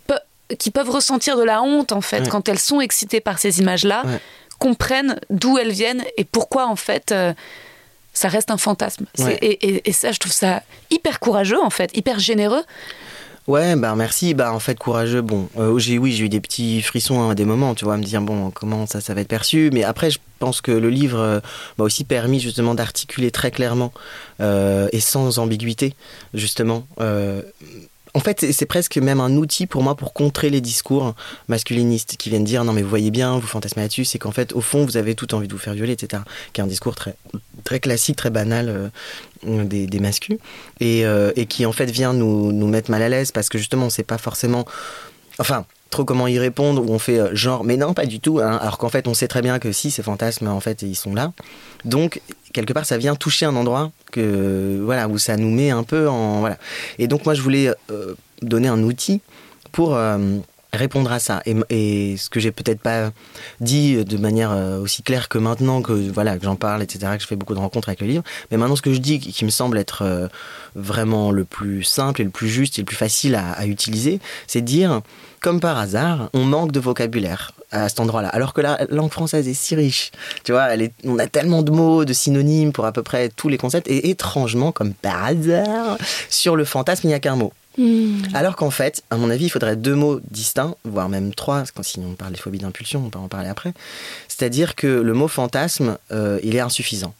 pe- 0.07 0.55
qui 0.57 0.71
peuvent 0.71 0.89
ressentir 0.89 1.37
de 1.37 1.43
la 1.43 1.61
honte 1.61 1.91
en 1.91 2.01
fait 2.01 2.21
Ouais. 2.23 2.27
quand 2.29 2.49
elles 2.49 2.59
sont 2.59 2.81
excitées 2.81 3.21
par 3.21 3.39
ces 3.39 3.59
images-là, 3.59 4.03
Ouais. 4.05 4.19
comprennent 4.57 5.17
d'où 5.29 5.57
elles 5.57 5.71
viennent 5.71 6.03
et 6.17 6.25
pourquoi 6.25 6.67
en 6.67 6.75
fait. 6.75 7.11
euh, 7.11 7.33
ça 8.11 8.27
reste 8.27 8.51
un 8.51 8.57
fantasme. 8.57 9.05
Et- 9.41 9.87
et 9.87 9.93
ça, 9.93 10.11
je 10.11 10.19
trouve 10.19 10.33
ça 10.33 10.61
hyper 10.89 11.21
courageux, 11.21 11.61
en 11.61 11.69
fait, 11.69 11.95
hyper 11.95 12.19
généreux. 12.19 12.63
Ouais, 13.49 13.75
bah 13.75 13.95
merci. 13.95 14.35
Bah 14.35 14.53
en 14.53 14.59
fait, 14.59 14.77
courageux. 14.77 15.23
Bon, 15.23 15.49
euh, 15.57 15.71
oui, 15.71 16.11
j'ai 16.11 16.23
eu 16.23 16.29
des 16.29 16.39
petits 16.39 16.83
frissons 16.83 17.31
à 17.31 17.33
des 17.33 17.45
moments, 17.45 17.73
tu 17.73 17.83
vois, 17.83 17.95
à 17.95 17.97
me 17.97 18.03
dire 18.03 18.21
bon, 18.21 18.51
comment 18.51 18.85
ça, 18.85 19.01
ça 19.01 19.15
va 19.15 19.21
être 19.21 19.27
perçu. 19.27 19.71
Mais 19.73 19.83
après, 19.83 20.11
je 20.11 20.19
pense 20.37 20.61
que 20.61 20.71
le 20.71 20.91
livre 20.91 21.17
euh, 21.17 21.39
m'a 21.79 21.85
aussi 21.85 22.03
permis 22.03 22.39
justement 22.39 22.75
d'articuler 22.75 23.31
très 23.31 23.49
clairement 23.49 23.91
euh, 24.39 24.87
et 24.91 24.99
sans 24.99 25.39
ambiguïté, 25.39 25.95
justement. 26.35 26.85
En 28.15 28.19
fait, 28.19 28.39
c'est- 28.39 28.51
c'est 28.51 28.65
presque 28.65 28.97
même 28.97 29.19
un 29.19 29.35
outil 29.35 29.67
pour 29.67 29.83
moi 29.83 29.95
pour 29.95 30.13
contrer 30.13 30.49
les 30.49 30.61
discours 30.61 31.13
masculinistes 31.47 32.15
qui 32.17 32.29
viennent 32.29 32.43
dire 32.43 32.63
non 32.63 32.73
mais 32.73 32.81
vous 32.81 32.89
voyez 32.89 33.11
bien, 33.11 33.37
vous 33.37 33.47
fantasmez 33.47 33.83
là-dessus, 33.83 34.05
c'est 34.05 34.17
qu'en 34.19 34.31
fait 34.31 34.53
au 34.53 34.61
fond 34.61 34.85
vous 34.85 34.97
avez 34.97 35.15
tout 35.15 35.33
envie 35.35 35.47
de 35.47 35.53
vous 35.53 35.59
faire 35.59 35.73
violer, 35.73 35.93
etc. 35.93 36.23
Qui 36.53 36.61
est 36.61 36.63
un 36.63 36.67
discours 36.67 36.95
très 36.95 37.15
très 37.63 37.79
classique, 37.79 38.15
très 38.15 38.29
banal 38.29 38.69
euh, 39.45 39.63
des, 39.65 39.85
des 39.87 39.99
masculins 39.99 40.37
et, 40.79 41.05
euh, 41.05 41.31
et 41.35 41.45
qui 41.45 41.65
en 41.65 41.71
fait 41.71 41.89
vient 41.91 42.13
nous, 42.13 42.51
nous 42.51 42.67
mettre 42.67 42.89
mal 42.91 43.01
à 43.01 43.09
l'aise 43.09 43.31
parce 43.31 43.49
que 43.49 43.57
justement 43.57 43.89
sait 43.89 44.03
pas 44.03 44.17
forcément 44.17 44.65
enfin, 45.39 45.65
trop 45.89 46.05
comment 46.05 46.27
y 46.27 46.39
répondre, 46.39 46.83
où 46.87 46.93
on 46.93 46.99
fait 46.99 47.19
euh, 47.19 47.35
genre, 47.35 47.63
mais 47.63 47.77
non, 47.77 47.93
pas 47.93 48.05
du 48.05 48.19
tout, 48.19 48.39
hein, 48.39 48.57
alors 48.61 48.77
qu'en 48.77 48.89
fait, 48.89 49.07
on 49.07 49.13
sait 49.13 49.27
très 49.27 49.41
bien 49.41 49.59
que 49.59 49.71
si 49.71 49.91
ces 49.91 50.03
fantasmes, 50.03 50.47
en 50.47 50.59
fait, 50.59 50.81
ils 50.81 50.95
sont 50.95 51.13
là. 51.13 51.33
Donc, 51.85 52.21
quelque 52.53 52.73
part, 52.73 52.85
ça 52.85 52.97
vient 52.97 53.15
toucher 53.15 53.45
un 53.45 53.55
endroit 53.55 53.91
que, 54.11 54.79
voilà, 54.83 55.07
où 55.07 55.17
ça 55.17 55.37
nous 55.37 55.49
met 55.49 55.71
un 55.71 55.83
peu 55.83 56.07
en. 56.07 56.39
Voilà. 56.39 56.57
Et 56.97 57.07
donc, 57.07 57.25
moi, 57.25 57.33
je 57.33 57.41
voulais 57.41 57.71
euh, 57.91 58.15
donner 58.41 58.67
un 58.67 58.83
outil 58.83 59.21
pour. 59.71 59.95
euh, 59.95 60.37
répondre 60.71 61.11
à 61.11 61.17
ça 61.17 61.41
et, 61.45 62.15
ce 62.15 62.29
que 62.29 62.39
j'ai 62.39 62.51
peut-être 62.51 62.79
pas 62.79 63.11
dit 63.59 64.05
de 64.05 64.17
manière 64.17 64.51
aussi 64.79 65.01
claire 65.01 65.27
que 65.27 65.39
maintenant 65.39 65.81
que 65.81 65.93
voilà 65.93 66.37
que 66.37 66.43
j'en 66.43 66.55
parle 66.55 66.83
etc 66.83 67.13
que 67.15 67.23
je 67.23 67.25
fais 67.25 67.35
beaucoup 67.35 67.55
de 67.55 67.59
rencontres 67.59 67.89
avec 67.89 68.01
le 68.01 68.05
livre 68.05 68.23
mais 68.51 68.57
maintenant 68.57 68.75
ce 68.75 68.83
que 68.83 68.93
je 68.93 68.99
dis 68.99 69.19
qui, 69.19 69.45
me 69.45 69.49
semble 69.49 69.79
être 69.79 70.29
vraiment 70.75 71.31
le 71.31 71.43
plus 71.43 71.81
simple 71.83 72.21
et 72.21 72.23
le 72.23 72.29
plus 72.29 72.49
juste 72.49 72.77
et 72.77 72.83
le 72.83 72.85
plus 72.85 72.95
facile 72.95 73.33
à, 73.33 73.49
à 73.53 73.65
utiliser 73.65 74.19
c'est 74.45 74.61
de 74.61 74.67
dire 74.67 75.01
comme 75.39 75.59
par 75.59 75.77
hasard 75.77 76.29
on 76.33 76.43
manque 76.45 76.71
de 76.71 76.79
vocabulaire 76.79 77.51
à 77.71 77.89
cet 77.89 77.99
endroit-là 77.99 78.29
alors 78.29 78.53
que 78.53 78.61
la 78.61 78.85
langue 78.89 79.11
française 79.11 79.47
est 79.47 79.53
si 79.53 79.75
riche 79.75 80.11
tu 80.43 80.51
vois 80.51 80.73
elle 80.73 80.81
est, 80.81 80.93
on 81.05 81.19
a 81.19 81.27
tellement 81.27 81.61
de 81.61 81.71
mots 81.71 82.05
de 82.05 82.13
synonymes 82.13 82.71
pour 82.71 82.85
à 82.85 82.91
peu 82.91 83.03
près 83.03 83.29
tous 83.29 83.49
les 83.49 83.57
concepts 83.57 83.87
et 83.87 84.09
étrangement 84.09 84.71
comme 84.71 84.93
par 84.93 85.25
hasard 85.25 85.97
sur 86.29 86.55
le 86.55 86.65
fantasme 86.65 87.07
il 87.07 87.09
n'y 87.09 87.13
a 87.13 87.19
qu'un 87.19 87.35
mot 87.35 87.53
alors 88.33 88.55
qu'en 88.55 88.71
fait, 88.71 89.03
à 89.09 89.15
mon 89.15 89.29
avis, 89.29 89.45
il 89.45 89.49
faudrait 89.49 89.75
deux 89.75 89.95
mots 89.95 90.19
distincts, 90.31 90.75
voire 90.83 91.07
même 91.07 91.33
trois, 91.33 91.63
quand 91.73 91.83
si 91.83 91.99
on 91.99 92.13
parle 92.15 92.33
des 92.33 92.39
phobies 92.39 92.59
d'impulsion, 92.59 93.03
on 93.05 93.09
peut 93.09 93.19
en 93.19 93.29
parler 93.29 93.47
après. 93.47 93.73
C'est-à-dire 94.27 94.75
que 94.75 94.87
le 94.87 95.13
mot 95.13 95.27
fantasme, 95.27 95.97
euh, 96.11 96.39
il 96.43 96.55
est 96.55 96.59
insuffisant. 96.59 97.13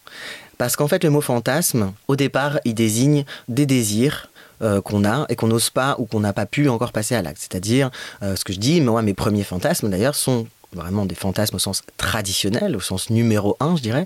Parce 0.57 0.75
qu'en 0.75 0.89
fait, 0.89 1.03
le 1.03 1.09
mot 1.09 1.21
fantasme, 1.21 1.93
au 2.09 2.17
départ, 2.17 2.59
il 2.65 2.73
désigne 2.73 3.23
des 3.47 3.65
désirs 3.65 4.29
euh, 4.61 4.81
qu'on 4.81 5.05
a 5.05 5.25
et 5.29 5.35
qu'on 5.35 5.47
n'ose 5.47 5.69
pas 5.69 5.95
ou 5.99 6.05
qu'on 6.05 6.19
n'a 6.19 6.33
pas 6.33 6.45
pu 6.45 6.69
encore 6.69 6.91
passer 6.91 7.15
à 7.15 7.21
l'acte. 7.21 7.39
C'est-à-dire, 7.39 7.89
euh, 8.23 8.35
ce 8.35 8.43
que 8.43 8.53
je 8.53 8.59
dis, 8.59 8.81
moi, 8.81 9.01
mes 9.01 9.13
premiers 9.13 9.43
fantasmes, 9.43 9.89
d'ailleurs, 9.89 10.15
sont 10.15 10.47
vraiment 10.73 11.05
des 11.05 11.15
fantasmes 11.15 11.55
au 11.55 11.59
sens 11.59 11.83
traditionnel, 11.97 12.75
au 12.75 12.79
sens 12.79 13.09
numéro 13.09 13.57
un, 13.59 13.75
je 13.75 13.81
dirais, 13.81 14.05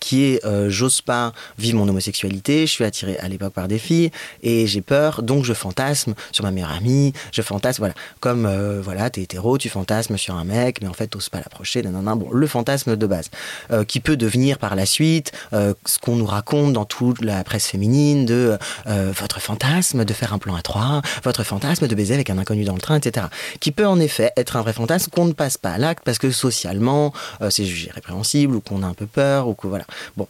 qui 0.00 0.24
est 0.24 0.44
euh, 0.44 0.70
j'ose 0.70 1.00
pas 1.00 1.32
vivre 1.58 1.78
mon 1.78 1.88
homosexualité, 1.88 2.66
je 2.66 2.72
suis 2.72 2.84
attiré 2.84 3.16
à 3.18 3.28
l'époque 3.28 3.52
par 3.52 3.68
des 3.68 3.78
filles 3.78 4.10
et 4.42 4.66
j'ai 4.66 4.80
peur, 4.80 5.22
donc 5.22 5.44
je 5.44 5.52
fantasme 5.52 6.14
sur 6.32 6.44
ma 6.44 6.50
meilleure 6.50 6.72
amie, 6.72 7.12
je 7.32 7.42
fantasme, 7.42 7.80
voilà, 7.80 7.94
comme 8.20 8.46
euh, 8.46 8.80
voilà, 8.82 9.10
t'es 9.10 9.22
hétéro, 9.22 9.58
tu 9.58 9.68
fantasmes 9.68 10.16
sur 10.16 10.34
un 10.34 10.44
mec, 10.44 10.80
mais 10.82 10.88
en 10.88 10.92
fait 10.92 11.08
t'oses 11.08 11.28
pas 11.28 11.38
l'approcher, 11.38 11.82
nanana, 11.82 12.14
bon, 12.14 12.30
le 12.30 12.46
fantasme 12.46 12.96
de 12.96 13.06
base, 13.06 13.30
euh, 13.70 13.84
qui 13.84 14.00
peut 14.00 14.16
devenir 14.16 14.58
par 14.58 14.76
la 14.76 14.86
suite 14.86 15.32
euh, 15.52 15.74
ce 15.86 15.98
qu'on 15.98 16.16
nous 16.16 16.26
raconte 16.26 16.72
dans 16.72 16.84
toute 16.84 17.22
la 17.22 17.42
presse 17.44 17.66
féminine 17.66 18.26
de 18.26 18.58
euh, 18.86 19.12
votre 19.14 19.40
fantasme 19.40 20.04
de 20.04 20.12
faire 20.12 20.32
un 20.32 20.38
plan 20.38 20.54
à 20.54 20.62
trois, 20.62 21.02
votre 21.22 21.44
fantasme 21.44 21.86
de 21.86 21.94
baiser 21.94 22.14
avec 22.14 22.30
un 22.30 22.38
inconnu 22.38 22.64
dans 22.64 22.74
le 22.74 22.80
train, 22.80 22.96
etc. 22.96 23.26
Qui 23.60 23.72
peut 23.72 23.86
en 23.86 23.98
effet 24.00 24.32
être 24.36 24.56
un 24.56 24.62
vrai 24.62 24.72
fantasme 24.72 25.10
qu'on 25.10 25.24
ne 25.24 25.32
passe 25.32 25.58
pas 25.58 25.70
à 25.70 25.78
l'acte 25.78 26.03
parce 26.04 26.18
que 26.18 26.30
socialement 26.30 27.12
euh, 27.40 27.50
c'est 27.50 27.64
jugé 27.64 27.90
répréhensible 27.90 28.56
ou 28.56 28.60
qu'on 28.60 28.82
a 28.82 28.86
un 28.86 28.94
peu 28.94 29.06
peur 29.06 29.48
ou 29.48 29.54
que 29.54 29.66
voilà. 29.66 29.84
Bon, 30.16 30.28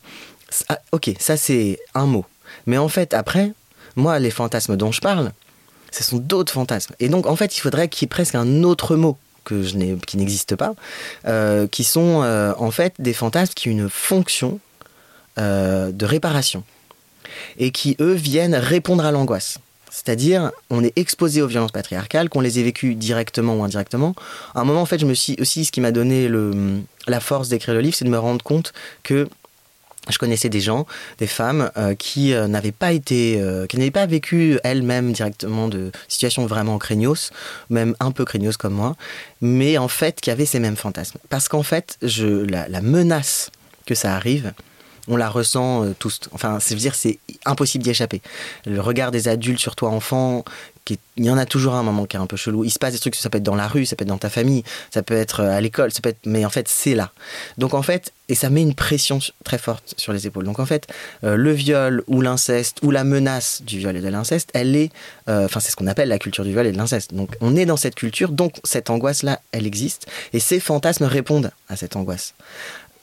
ok, 0.92 1.10
ça 1.18 1.36
c'est 1.36 1.78
un 1.94 2.06
mot. 2.06 2.24
Mais 2.66 2.78
en 2.78 2.88
fait 2.88 3.14
après, 3.14 3.52
moi 3.96 4.18
les 4.18 4.30
fantasmes 4.30 4.76
dont 4.76 4.92
je 4.92 5.00
parle, 5.00 5.32
ce 5.90 6.04
sont 6.04 6.18
d'autres 6.18 6.52
fantasmes. 6.52 6.94
Et 7.00 7.08
donc 7.08 7.26
en 7.26 7.36
fait 7.36 7.56
il 7.56 7.60
faudrait 7.60 7.88
qu'il 7.88 8.06
y 8.06 8.06
ait 8.06 8.08
presque 8.08 8.34
un 8.34 8.62
autre 8.62 8.96
mot 8.96 9.18
qui 9.44 10.16
n'existe 10.16 10.56
pas, 10.56 10.74
euh, 11.26 11.66
qui 11.66 11.84
sont 11.84 12.22
euh, 12.22 12.54
en 12.56 12.70
fait 12.70 12.94
des 12.98 13.12
fantasmes 13.12 13.52
qui 13.54 13.68
ont 13.68 13.72
une 13.72 13.90
fonction 13.90 14.58
de 15.36 16.04
réparation 16.06 16.62
et 17.58 17.72
qui 17.72 17.96
eux 18.00 18.12
viennent 18.12 18.54
répondre 18.54 19.04
à 19.04 19.10
l'angoisse. 19.10 19.58
C'est-à-dire, 19.95 20.51
on 20.70 20.82
est 20.82 20.92
exposé 20.97 21.40
aux 21.40 21.47
violences 21.47 21.70
patriarcales, 21.70 22.28
qu'on 22.28 22.40
les 22.40 22.59
ait 22.59 22.64
vécues 22.64 22.97
directement 22.97 23.55
ou 23.55 23.62
indirectement. 23.62 24.16
À 24.57 24.61
un 24.62 24.64
moment, 24.64 24.82
en 24.82 24.86
fait, 24.86 24.99
je 24.99 25.07
me 25.07 25.14
suis 25.14 25.36
aussi, 25.40 25.64
ce 25.64 25.70
qui 25.70 25.80
m'a 25.80 25.92
donné 25.92 26.28
la 27.07 27.20
force 27.20 27.49
d'écrire 27.49 27.74
le 27.74 27.80
livre, 27.80 27.95
c'est 27.95 28.05
de 28.05 28.11
me 28.11 28.18
rendre 28.18 28.42
compte 28.42 28.72
que 29.05 29.28
je 30.11 30.18
connaissais 30.18 30.49
des 30.49 30.61
gens, 30.61 30.84
des 31.18 31.28
femmes 31.28 31.70
euh, 31.76 31.95
qui 31.95 32.34
euh, 32.34 32.49
n'avaient 32.49 32.72
pas 32.72 32.90
été, 32.90 33.40
euh, 33.40 33.66
qui 33.66 33.78
n'avaient 33.78 33.92
pas 33.92 34.07
vécu 34.07 34.59
elles-mêmes 34.64 35.12
directement 35.12 35.68
de 35.68 35.92
situations 36.09 36.45
vraiment 36.47 36.76
craignos, 36.78 37.30
même 37.70 37.95
un 38.01 38.11
peu 38.11 38.24
craignos 38.24 38.57
comme 38.57 38.74
moi, 38.74 38.97
mais 39.40 39.78
en 39.78 39.88
fait 39.88 40.20
qui 40.20 40.32
avaient 40.32 40.45
ces 40.45 40.59
mêmes 40.59 40.76
fantasmes. 40.76 41.18
Parce 41.30 41.47
qu'en 41.47 41.62
fait, 41.62 41.99
je, 42.03 42.45
la 42.45 42.80
menace 42.82 43.53
que 43.86 43.95
ça 43.95 44.16
arrive, 44.16 44.53
on 45.09 45.16
la 45.16 45.28
ressent 45.28 45.84
euh, 45.84 45.94
tous. 45.98 46.20
Enfin, 46.32 46.59
c'est 46.61 46.74
dire, 46.74 46.94
c'est 46.94 47.18
impossible 47.44 47.84
d'y 47.84 47.90
échapper. 47.90 48.22
Le 48.66 48.80
regard 48.80 49.11
des 49.11 49.28
adultes 49.28 49.61
sur 49.61 49.76
toi, 49.76 49.90
enfant, 49.90 50.44
il 51.16 51.24
y 51.24 51.30
en 51.30 51.38
a 51.38 51.46
toujours 51.46 51.74
un 51.74 51.82
moment 51.82 52.05
qui 52.05 52.16
est 52.16 52.20
un 52.20 52.26
peu 52.26 52.36
chelou. 52.36 52.64
Il 52.64 52.70
se 52.70 52.78
passe 52.78 52.92
des 52.92 52.98
trucs, 52.98 53.14
ça 53.14 53.30
peut 53.30 53.38
être 53.38 53.44
dans 53.44 53.55
la 53.55 53.68
rue, 53.68 53.86
ça 53.86 53.96
peut 53.96 54.02
être 54.02 54.09
dans 54.09 54.18
ta 54.18 54.28
famille, 54.28 54.64
ça 54.92 55.02
peut 55.02 55.14
être 55.14 55.40
euh, 55.40 55.57
à 55.57 55.61
l'école, 55.61 55.92
ça 55.92 56.00
peut 56.00 56.11
être, 56.11 56.26
mais 56.26 56.44
en 56.44 56.50
fait, 56.50 56.68
c'est 56.68 56.94
là. 56.94 57.12
Donc 57.57 57.72
en 57.72 57.82
fait, 57.82 58.12
et 58.28 58.34
ça 58.34 58.50
met 58.50 58.62
une 58.62 58.74
pression 58.74 59.18
très 59.44 59.59
forte 59.59 59.94
sur 59.96 60.12
les 60.12 60.26
épaules. 60.26 60.44
Donc 60.44 60.59
en 60.59 60.66
fait, 60.66 60.86
euh, 61.24 61.36
le 61.36 61.52
viol 61.52 62.02
ou 62.07 62.20
l'inceste 62.20 62.78
ou 62.82 62.90
la 62.90 63.05
menace 63.05 63.62
du 63.62 63.78
viol 63.78 63.96
et 63.96 64.00
de 64.00 64.09
l'inceste, 64.09 64.50
elle 64.52 64.76
est, 64.76 64.90
enfin 65.26 65.61
c'est 65.61 65.70
ce 65.70 65.76
qu'on 65.76 65.86
appelle 65.86 66.09
la 66.09 66.18
culture 66.18 66.44
du 66.44 66.52
viol 66.52 66.66
et 66.66 66.72
de 66.72 66.76
l'inceste. 66.76 67.14
Donc 67.14 67.36
on 67.40 67.57
est 67.57 67.66
dans 67.66 67.76
cette 67.76 67.94
culture, 67.94 68.30
donc 68.30 68.61
cette 68.64 68.90
angoisse-là, 68.90 69.40
elle 69.52 69.66
existe, 69.66 70.07
et 70.32 70.40
ces 70.40 70.61
fantasmes 70.61 71.05
répondent 71.05 71.50
à 71.68 71.76
cette 71.76 71.96
angoisse. 71.96 72.34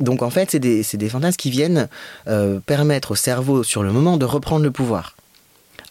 Donc 0.02 0.22
en 0.22 0.30
fait, 0.30 0.52
c'est 0.52 0.60
des, 0.60 1.10
fantasmes 1.10 1.38
qui 1.38 1.52
viennent 1.52 1.88
euh, 2.28 2.60
permettre 2.66 3.12
au 3.12 3.16
cerveau 3.16 3.64
sur 3.64 3.84
le 3.84 3.92
moment 3.92 4.18
de 4.18 4.26
reprendre 4.26 4.64
le 4.64 4.72
pouvoir. 4.72 5.16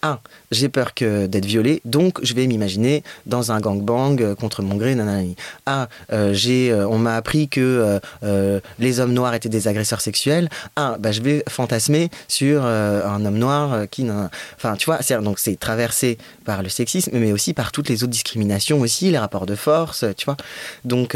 Ah, 0.03 0.19
j'ai 0.49 0.67
peur 0.67 0.93
d'être 0.99 1.45
violé, 1.45 1.79
donc 1.85 2.17
je 2.23 2.33
vais 2.33 2.47
m'imaginer 2.47 3.03
dans 3.27 3.51
un 3.51 3.59
gangbang 3.59 4.19
euh, 4.19 4.33
contre 4.33 4.63
mon 4.63 4.75
gré, 4.75 4.95
nanani. 4.95 5.35
Ah, 5.67 5.89
on 6.09 6.97
m'a 6.97 7.15
appris 7.15 7.49
que 7.49 7.99
les 8.79 8.99
hommes 8.99 9.13
noirs 9.13 9.35
étaient 9.35 9.47
des 9.47 9.67
agresseurs 9.67 10.01
sexuels. 10.01 10.49
Ah, 10.75 10.97
bah 10.99 11.11
je 11.11 11.21
vais 11.21 11.43
fantasmer 11.47 12.09
sur 12.27 12.65
un 12.65 13.23
homme 13.25 13.37
noir 13.37 13.87
qui, 13.91 14.03
nanana. 14.03 14.31
enfin, 14.55 14.75
tu 14.75 14.85
vois, 14.85 14.99
donc 15.21 15.37
c'est 15.37 15.59
traversé 15.59 16.17
par 16.45 16.63
le 16.63 16.69
sexisme, 16.69 17.11
mais 17.13 17.31
aussi 17.31 17.53
par 17.53 17.71
toutes 17.71 17.87
les 17.87 18.03
autres 18.03 18.11
discriminations 18.11 18.79
aussi, 18.79 19.11
les 19.11 19.19
rapports 19.19 19.45
de 19.45 19.55
force, 19.55 20.03
tu 20.17 20.25
vois. 20.25 20.37
Donc 20.83 21.15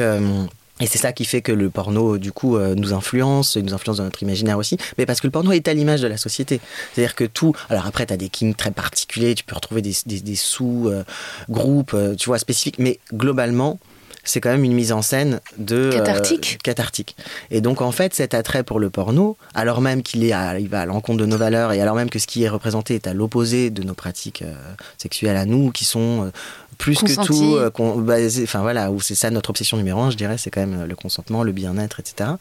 et 0.81 0.87
c'est 0.87 0.97
ça 0.97 1.13
qui 1.13 1.23
fait 1.25 1.41
que 1.41 1.51
le 1.53 1.69
porno, 1.69 2.17
du 2.17 2.31
coup, 2.31 2.57
euh, 2.57 2.75
nous 2.75 2.93
influence, 2.93 3.55
et 3.55 3.61
nous 3.61 3.73
influence 3.73 3.97
dans 3.97 4.03
notre 4.03 4.21
imaginaire 4.23 4.57
aussi, 4.57 4.77
mais 4.97 5.05
parce 5.05 5.21
que 5.21 5.27
le 5.27 5.31
porno 5.31 5.51
est 5.53 5.67
à 5.67 5.73
l'image 5.73 6.01
de 6.01 6.07
la 6.07 6.17
société. 6.17 6.59
C'est-à-dire 6.93 7.15
que 7.15 7.23
tout. 7.23 7.53
Alors 7.69 7.85
après, 7.85 8.05
tu 8.05 8.13
as 8.13 8.17
des 8.17 8.29
kings 8.29 8.55
très 8.55 8.71
particuliers, 8.71 9.35
tu 9.35 9.43
peux 9.45 9.55
retrouver 9.55 9.81
des, 9.81 9.93
des- 10.05 10.19
des 10.21 10.35
sous-groupes, 10.35 11.93
euh, 11.93 12.15
tu 12.15 12.25
vois, 12.27 12.39
spécifiques, 12.39 12.79
mais 12.79 12.99
globalement, 13.13 13.79
c'est 14.27 14.41
quand 14.41 14.49
même 14.49 14.63
une 14.63 14.73
mise 14.73 14.91
en 14.91 15.03
scène 15.03 15.39
de. 15.59 15.75
euh, 15.75 15.91
Cathartique. 15.97 16.57
cathartique. 16.63 17.15
Et 17.51 17.61
donc, 17.61 17.81
en 17.81 17.91
fait, 17.91 18.15
cet 18.15 18.33
attrait 18.33 18.63
pour 18.63 18.79
le 18.79 18.89
porno, 18.89 19.37
alors 19.53 19.81
même 19.81 20.01
qu'il 20.01 20.23
est 20.23 20.31
à- 20.31 20.57
il 20.59 20.67
va 20.67 20.81
à 20.81 20.85
l'encontre 20.87 21.19
de 21.19 21.27
nos 21.27 21.37
valeurs, 21.37 21.73
et 21.73 21.79
alors 21.81 21.95
même 21.95 22.09
que 22.09 22.17
ce 22.17 22.25
qui 22.25 22.41
est 22.43 22.49
représenté 22.49 22.95
est 22.95 23.05
à 23.07 23.13
l'opposé 23.13 23.69
de 23.69 23.83
nos 23.83 23.93
pratiques 23.93 24.41
euh, 24.41 24.55
sexuelles 24.97 25.37
à 25.37 25.45
nous, 25.45 25.71
qui 25.71 25.85
sont. 25.85 26.31
Plus 26.77 26.95
que 27.07 27.13
tout, 27.25 27.55
euh, 27.55 27.69
qu'on- 27.69 27.99
basé- 28.01 28.43
enfin 28.43 28.61
voilà, 28.61 28.91
où 28.91 29.01
c'est 29.01 29.15
ça 29.15 29.29
notre 29.31 29.49
obsession 29.49 29.77
numéro 29.77 30.01
un, 30.01 30.11
je 30.11 30.17
dirais, 30.17 30.37
c'est 30.37 30.49
quand 30.51 30.61
même 30.61 30.81
euh, 30.81 30.85
le 30.87 30.95
consentement, 30.95 31.43
le 31.43 31.51
bien-être, 31.51 31.99
etc. 31.99 32.31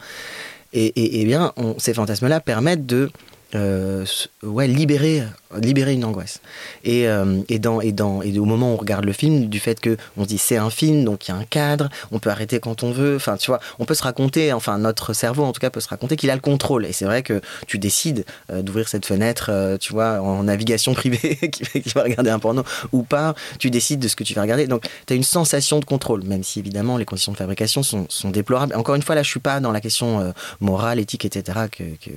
Et, 0.73 0.87
et, 0.87 1.21
et 1.21 1.25
bien, 1.25 1.53
on- 1.57 1.77
ces 1.79 1.95
fantasmes-là 1.95 2.41
permettent 2.41 2.87
de 2.87 3.11
euh, 3.55 4.05
ouais, 4.43 4.67
libérer, 4.67 5.23
libérer 5.61 5.95
une 5.95 6.05
angoisse. 6.05 6.41
Et, 6.85 7.09
euh, 7.09 7.41
et, 7.49 7.59
dans, 7.59 7.81
et, 7.81 7.93
dans, 7.93 8.23
et 8.23 8.39
au 8.39 8.45
moment 8.45 8.71
où 8.71 8.75
on 8.75 8.77
regarde 8.77 9.05
le 9.05 9.13
film, 9.13 9.47
du 9.47 9.61
fait 9.61 9.81
que 9.81 9.97
on 10.17 10.25
se 10.25 10.29
dit 10.29 10.39
c'est 10.39 10.57
un 10.57 10.71
film, 10.71 11.05
donc 11.05 11.29
il 11.29 11.31
y 11.31 11.35
a 11.35 11.37
un 11.37 11.45
cadre, 11.45 11.89
on 12.13 12.19
peut 12.19 12.31
arrêter 12.31 12.61
quand 12.61 12.83
on 12.83 12.93
veut, 12.93 13.17
enfin 13.17 13.37
tu 13.37 13.51
vois, 13.51 13.61
on 13.79 13.85
peut 13.85 13.95
se 13.95 14.03
raconter, 14.03 14.53
enfin 14.53 14.79
notre 14.79 15.13
cerveau 15.13 15.45
en 15.45 15.53
tout 15.53 15.61
cas 15.61 15.71
peut 15.71 15.81
se 15.81 15.89
raconter 15.89 16.17
qu'il 16.17 16.31
a 16.31 16.35
le 16.35 16.41
contrôle. 16.41 16.87
Et 16.87 16.93
c'est 16.93 17.05
vrai 17.05 17.23
que 17.23 17.41
tu 17.67 17.79
décides 17.79 18.25
euh, 18.51 18.63
d'ouvrir 18.63 18.89
cette 18.89 19.07
fenêtre, 19.07 19.49
euh, 19.51 19.79
tu 19.79 19.93
vois, 19.93 20.21
en 20.21 20.45
navigation 20.45 20.95
privée 20.95 21.37
qui 21.53 21.83
vas 21.95 22.03
regarder 22.03 22.31
un 22.31 22.39
porno 22.39 22.63
ou 22.93 23.03
pas, 23.03 23.35
tu 23.59 23.71
décides 23.71 24.01
de 24.01 24.09
ce 24.09 24.17
que 24.17 24.25
tu 24.25 24.35
vas 24.35 24.43
regarder. 24.43 24.67
Donc 24.67 24.87
tu 25.07 25.13
as 25.13 25.17
une 25.17 25.23
sensation 25.23 25.81
de 25.81 25.85
contrôle, 25.85 26.23
même 26.25 26.43
si 26.43 26.59
évidemment 26.59 26.97
les 26.97 27.05
conditions 27.05 27.33
de 27.33 27.37
fabrication 27.37 27.83
sont, 27.83 28.07
déplorables. 28.31 28.75
Encore 28.75 28.95
une 28.95 29.03
fois, 29.03 29.15
là 29.15 29.23
je 29.23 29.29
suis 29.29 29.41
pas 29.41 29.61
dans 29.61 29.71
la 29.71 29.81
question 29.81 30.33
morale, 30.61 30.99
éthique, 30.99 31.25
etc. 31.25 31.59
que, 31.71 31.85
que- 31.85 32.11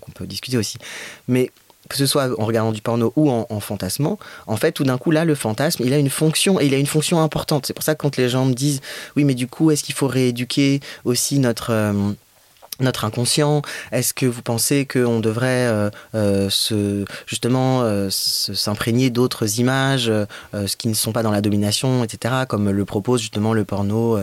qu'on 0.00 0.12
peut 0.12 0.26
discuter 0.26 0.56
aussi. 0.56 0.78
Mais 1.28 1.50
que 1.88 1.96
ce 1.96 2.06
soit 2.06 2.30
en 2.40 2.46
regardant 2.46 2.72
du 2.72 2.80
porno 2.80 3.12
ou 3.16 3.30
en, 3.30 3.60
fantasmant, 3.60 4.18
en 4.46 4.56
fait, 4.56 4.72
tout 4.72 4.84
d'un 4.84 4.98
coup, 4.98 5.10
là, 5.10 5.24
le 5.24 5.34
fantasme, 5.34 5.82
il 5.84 5.92
a 5.92 5.98
une 5.98 6.10
fonction, 6.10 6.60
et 6.60 6.66
il 6.66 6.74
a 6.74 6.78
une 6.78 6.86
fonction 6.86 7.20
importante. 7.20 7.66
C'est 7.66 7.74
pour 7.74 7.84
ça 7.84 7.94
que 7.94 8.00
quand 8.00 8.16
les 8.16 8.28
gens 8.28 8.44
me 8.44 8.54
disent, 8.54 8.80
oui, 9.16 9.24
mais 9.24 9.34
du 9.34 9.46
coup, 9.46 9.70
est-ce 9.70 9.84
qu'il 9.84 9.94
faut 9.94 10.08
rééduquer 10.08 10.80
aussi 11.04 11.38
notre... 11.38 11.70
euh, 11.70 12.12
notre 12.80 13.04
inconscient 13.04 13.62
Est-ce 13.92 14.14
que 14.14 14.26
vous 14.26 14.42
pensez 14.42 14.86
qu'on 14.86 15.20
devrait 15.20 15.66
euh, 15.66 15.90
euh, 16.14 16.50
se, 16.50 17.04
justement 17.26 17.82
euh, 17.82 18.08
s'imprégner 18.10 19.10
d'autres 19.10 19.60
images, 19.60 20.10
ce 20.52 20.76
qui 20.76 20.88
ne 20.88 20.94
sont 20.94 21.12
pas 21.12 21.22
dans 21.22 21.30
la 21.30 21.40
domination, 21.40 22.04
etc., 22.04 22.34
comme 22.48 22.70
le 22.70 22.84
propose 22.84 23.20
justement 23.20 23.52
le 23.52 23.64
porno 23.64 24.18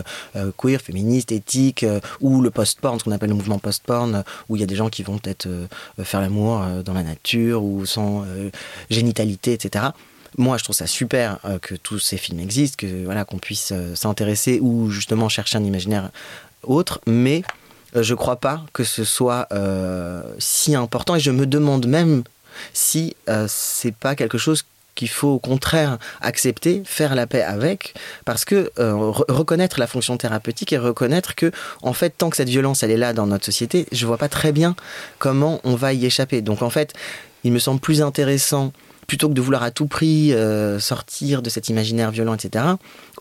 queer, 0.56 0.80
féministe, 0.80 1.32
éthique, 1.32 1.84
ou 2.20 2.40
le 2.40 2.50
post-porn, 2.50 2.98
ce 2.98 3.04
qu'on 3.04 3.12
appelle 3.12 3.30
le 3.30 3.34
mouvement 3.34 3.58
post-porn, 3.58 4.24
où 4.48 4.56
il 4.56 4.60
y 4.60 4.62
a 4.62 4.66
des 4.66 4.76
gens 4.76 4.88
qui 4.88 5.02
vont 5.02 5.18
peut-être 5.18 5.48
faire 6.02 6.20
l'amour 6.20 6.64
dans 6.84 6.94
la 6.94 7.02
nature 7.02 7.62
ou 7.62 7.86
sans 7.86 8.24
génitalité, 8.90 9.52
etc. 9.52 9.86
moi, 10.36 10.58
je 10.58 10.64
trouve 10.64 10.76
ça 10.76 10.86
super 10.86 11.38
que 11.60 11.74
tous 11.74 11.98
ces 11.98 12.16
films 12.16 12.40
existent, 12.40 12.76
que 12.78 13.04
voilà 13.04 13.24
qu'on 13.24 13.38
puisse 13.38 13.72
s'intéresser 13.94 14.60
ou 14.60 14.90
justement 14.90 15.28
chercher 15.28 15.58
un 15.58 15.64
imaginaire 15.64 16.10
autre, 16.62 17.00
mais 17.06 17.42
je 17.94 18.14
crois 18.14 18.36
pas 18.36 18.64
que 18.72 18.84
ce 18.84 19.04
soit 19.04 19.46
euh, 19.52 20.22
si 20.38 20.74
important 20.74 21.16
et 21.16 21.20
je 21.20 21.30
me 21.30 21.46
demande 21.46 21.86
même 21.86 22.22
si 22.72 23.16
euh, 23.28 23.46
c'est 23.48 23.94
pas 23.94 24.14
quelque 24.14 24.38
chose 24.38 24.64
qu'il 24.94 25.08
faut 25.08 25.28
au 25.28 25.38
contraire 25.38 25.98
accepter, 26.20 26.82
faire 26.84 27.14
la 27.14 27.26
paix 27.26 27.42
avec, 27.42 27.94
parce 28.26 28.44
que 28.44 28.70
euh, 28.78 28.92
re- 28.92 29.24
reconnaître 29.32 29.80
la 29.80 29.86
fonction 29.86 30.18
thérapeutique 30.18 30.72
et 30.74 30.78
reconnaître 30.78 31.34
que, 31.34 31.50
en 31.80 31.94
fait, 31.94 32.10
tant 32.18 32.28
que 32.28 32.36
cette 32.36 32.50
violence 32.50 32.82
elle 32.82 32.90
est 32.90 32.98
là 32.98 33.14
dans 33.14 33.26
notre 33.26 33.46
société, 33.46 33.86
je 33.90 34.06
vois 34.06 34.18
pas 34.18 34.28
très 34.28 34.52
bien 34.52 34.76
comment 35.18 35.60
on 35.64 35.76
va 35.76 35.94
y 35.94 36.04
échapper. 36.04 36.42
Donc 36.42 36.60
en 36.60 36.68
fait, 36.68 36.92
il 37.42 37.52
me 37.52 37.58
semble 37.58 37.80
plus 37.80 38.02
intéressant 38.02 38.72
plutôt 39.06 39.28
que 39.28 39.34
de 39.34 39.40
vouloir 39.40 39.62
à 39.62 39.70
tout 39.70 39.86
prix 39.86 40.32
euh, 40.32 40.78
sortir 40.78 41.42
de 41.42 41.50
cet 41.50 41.68
imaginaire 41.70 42.10
violent, 42.10 42.34
etc. 42.34 42.64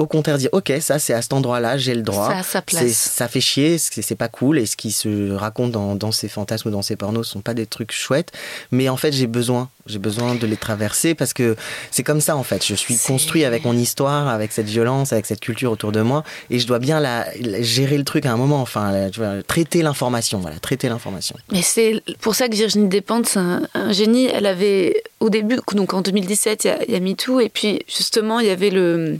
Au 0.02 0.07
contraire, 0.07 0.38
dire 0.40 0.49
ok, 0.52 0.73
ça 0.82 0.98
c'est 0.99 1.14
à 1.14 1.22
cet 1.22 1.32
endroit-là, 1.34 1.78
j'ai 1.78 1.94
le 1.94 2.02
droit. 2.02 2.30
Ça 2.30 2.38
a 2.40 2.44
sa 2.44 2.61
place. 2.64 2.91
Ça 2.98 3.28
fait 3.28 3.40
chier, 3.41 3.78
c'est 3.78 4.15
pas 4.15 4.28
cool, 4.30 4.57
et 4.57 4.65
ce 4.65 4.76
qui 4.76 4.91
se 4.91 5.32
raconte 5.32 5.72
dans, 5.72 5.95
dans 5.95 6.11
ces 6.11 6.28
fantasmes 6.28 6.69
ou 6.69 6.72
dans 6.72 6.82
ces 6.82 6.95
pornos 6.95 7.28
sont 7.28 7.41
pas 7.41 7.53
des 7.53 7.65
trucs 7.68 7.91
chouettes. 7.91 8.32
Mais 8.72 8.90
en 8.90 8.98
fait, 8.98 9.11
j'ai 9.11 9.28
besoin, 9.28 9.69
j'ai 9.86 9.99
besoin 9.99 10.34
de 10.36 10.48
les 10.48 10.57
traverser 10.57 11.14
parce 11.14 11.34
que 11.34 11.56
c'est 11.91 12.03
comme 12.03 12.19
ça 12.22 12.36
en 12.36 12.44
fait. 12.44 12.65
Je 12.65 12.73
suis 12.76 12.98
construit 12.98 13.45
avec 13.45 13.64
mon 13.64 13.78
histoire, 13.78 14.28
avec 14.28 14.52
cette 14.53 14.65
violence, 14.68 15.14
avec 15.14 15.26
cette 15.28 15.40
culture 15.40 15.72
autour 15.72 15.91
de 15.91 16.02
moi, 16.02 16.23
et 16.49 16.57
je 16.57 16.65
dois 16.65 16.80
bien 16.80 16.99
la, 16.99 17.28
la- 17.40 17.61
gérer 17.61 17.98
le 17.98 18.03
truc 18.03 18.26
à 18.26 18.32
un 18.32 18.38
moment. 18.38 18.61
Enfin, 18.61 18.91
la- 18.91 19.10
tu 19.11 19.19
vois, 19.19 19.44
traiter 19.44 19.84
l'information, 19.84 20.40
voilà, 20.40 20.57
traiter 20.60 20.90
l'information. 20.90 21.36
Mais 21.52 21.61
c'est 21.61 22.02
pour 22.22 22.34
ça 22.36 22.48
que 22.49 22.56
Virginie 22.56 22.88
Despentes, 22.90 23.28
c'est 23.28 23.40
un, 23.40 23.61
un 23.76 23.91
génie. 23.91 24.26
Elle 24.26 24.48
avait, 24.48 25.03
au 25.19 25.30
début, 25.30 25.57
donc 25.73 25.94
en 25.94 26.02
2017, 26.02 26.64
il 26.64 26.68
y 26.68 26.69
a, 26.72 26.84
il 26.88 26.91
y 26.94 26.95
a 26.95 26.99
MeToo, 26.99 27.40
et 27.40 27.49
puis 27.49 27.82
justement, 27.88 28.40
il 28.40 28.48
y 28.48 28.49
avait 28.49 28.72
le. 28.72 29.19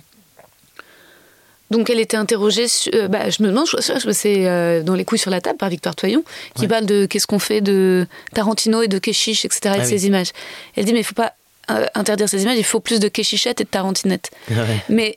Donc 1.72 1.90
elle 1.90 2.00
était 2.00 2.18
interrogée, 2.18 2.68
sur- 2.68 2.92
euh, 2.94 3.08
bah, 3.08 3.30
je 3.32 3.42
me 3.42 3.48
demande, 3.48 3.66
c'est 4.12 4.48
euh, 4.48 4.84
dans 4.84 4.94
Les 4.94 5.06
couilles 5.06 5.18
sur 5.18 5.32
la 5.32 5.42
table 5.42 5.58
par 5.58 5.70
Victoire 5.70 5.96
Toyon, 5.96 6.24
qui 6.56 6.64
Ouais. 6.64 6.68
parle 6.68 6.86
de 6.86 7.06
qu'est-ce 7.08 7.26
qu'on 7.26 7.40
fait 7.40 7.62
de 7.62 8.06
Tarantino 8.36 8.82
et 8.84 8.88
de 8.88 9.00
Keshish, 9.00 9.46
etc., 9.46 9.60
et 9.66 9.80
Ah 9.82 9.84
ces 9.86 10.02
oui. 10.02 10.08
images. 10.08 10.32
Elle 10.76 10.86
dit, 10.86 10.94
mais 10.94 11.00
il 11.00 11.04
faut 11.06 11.16
pas 11.16 11.34
euh, 11.72 11.86
interdire 11.96 12.28
ces 12.30 12.44
images, 12.44 12.58
il 12.58 12.64
faut 12.66 12.82
plus 12.82 13.00
de 13.00 13.08
Keshichettes 13.08 13.62
et 13.62 13.64
de 13.64 13.70
Tarantinettes. 13.70 14.32
Mais 14.90 15.16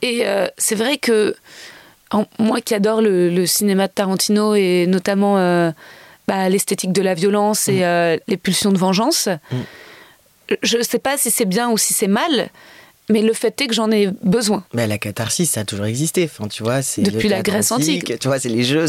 et 0.00 0.24
c'est 0.56 0.76
vrai 0.76 0.96
que 0.98 1.34
en- 2.12 2.26
moi 2.38 2.60
qui 2.60 2.72
adore 2.74 3.02
le, 3.02 3.28
le 3.30 3.46
cinéma 3.46 3.88
de 3.88 3.92
Tarantino 3.92 4.54
et 4.54 4.86
notamment 4.86 5.34
bah, 6.28 6.48
l'esthétique 6.48 6.92
de 6.92 7.02
la 7.02 7.14
violence 7.14 7.66
et 7.68 7.84
euh, 7.84 8.16
les 8.28 8.36
pulsions 8.36 8.70
de 8.70 8.78
vengeance, 8.78 9.28
je 10.62 10.76
ne 10.78 10.82
sais 10.82 10.98
pas 10.98 11.16
si 11.18 11.30
c'est 11.30 11.44
bien 11.46 11.68
ou 11.70 11.76
si 11.78 11.92
c'est 11.92 12.06
mal, 12.06 12.48
mais 13.10 13.22
le 13.22 13.32
fait 13.32 13.58
est 13.60 13.66
que 13.66 13.74
j'en 13.74 13.90
ai 13.90 14.08
besoin. 14.22 14.64
Mais 14.74 14.86
la 14.86 14.98
catharsis, 14.98 15.50
ça 15.50 15.60
a 15.60 15.64
toujours 15.64 15.86
existé. 15.86 16.24
Enfin, 16.24 16.48
tu 16.48 16.62
vois, 16.62 16.82
c'est 16.82 17.02
Depuis 17.02 17.28
la 17.28 17.42
Grèce 17.42 17.72
antique. 17.72 18.18
Tu 18.18 18.28
vois, 18.28 18.38
c'est 18.38 18.48
les 18.48 18.64
jeux. 18.64 18.86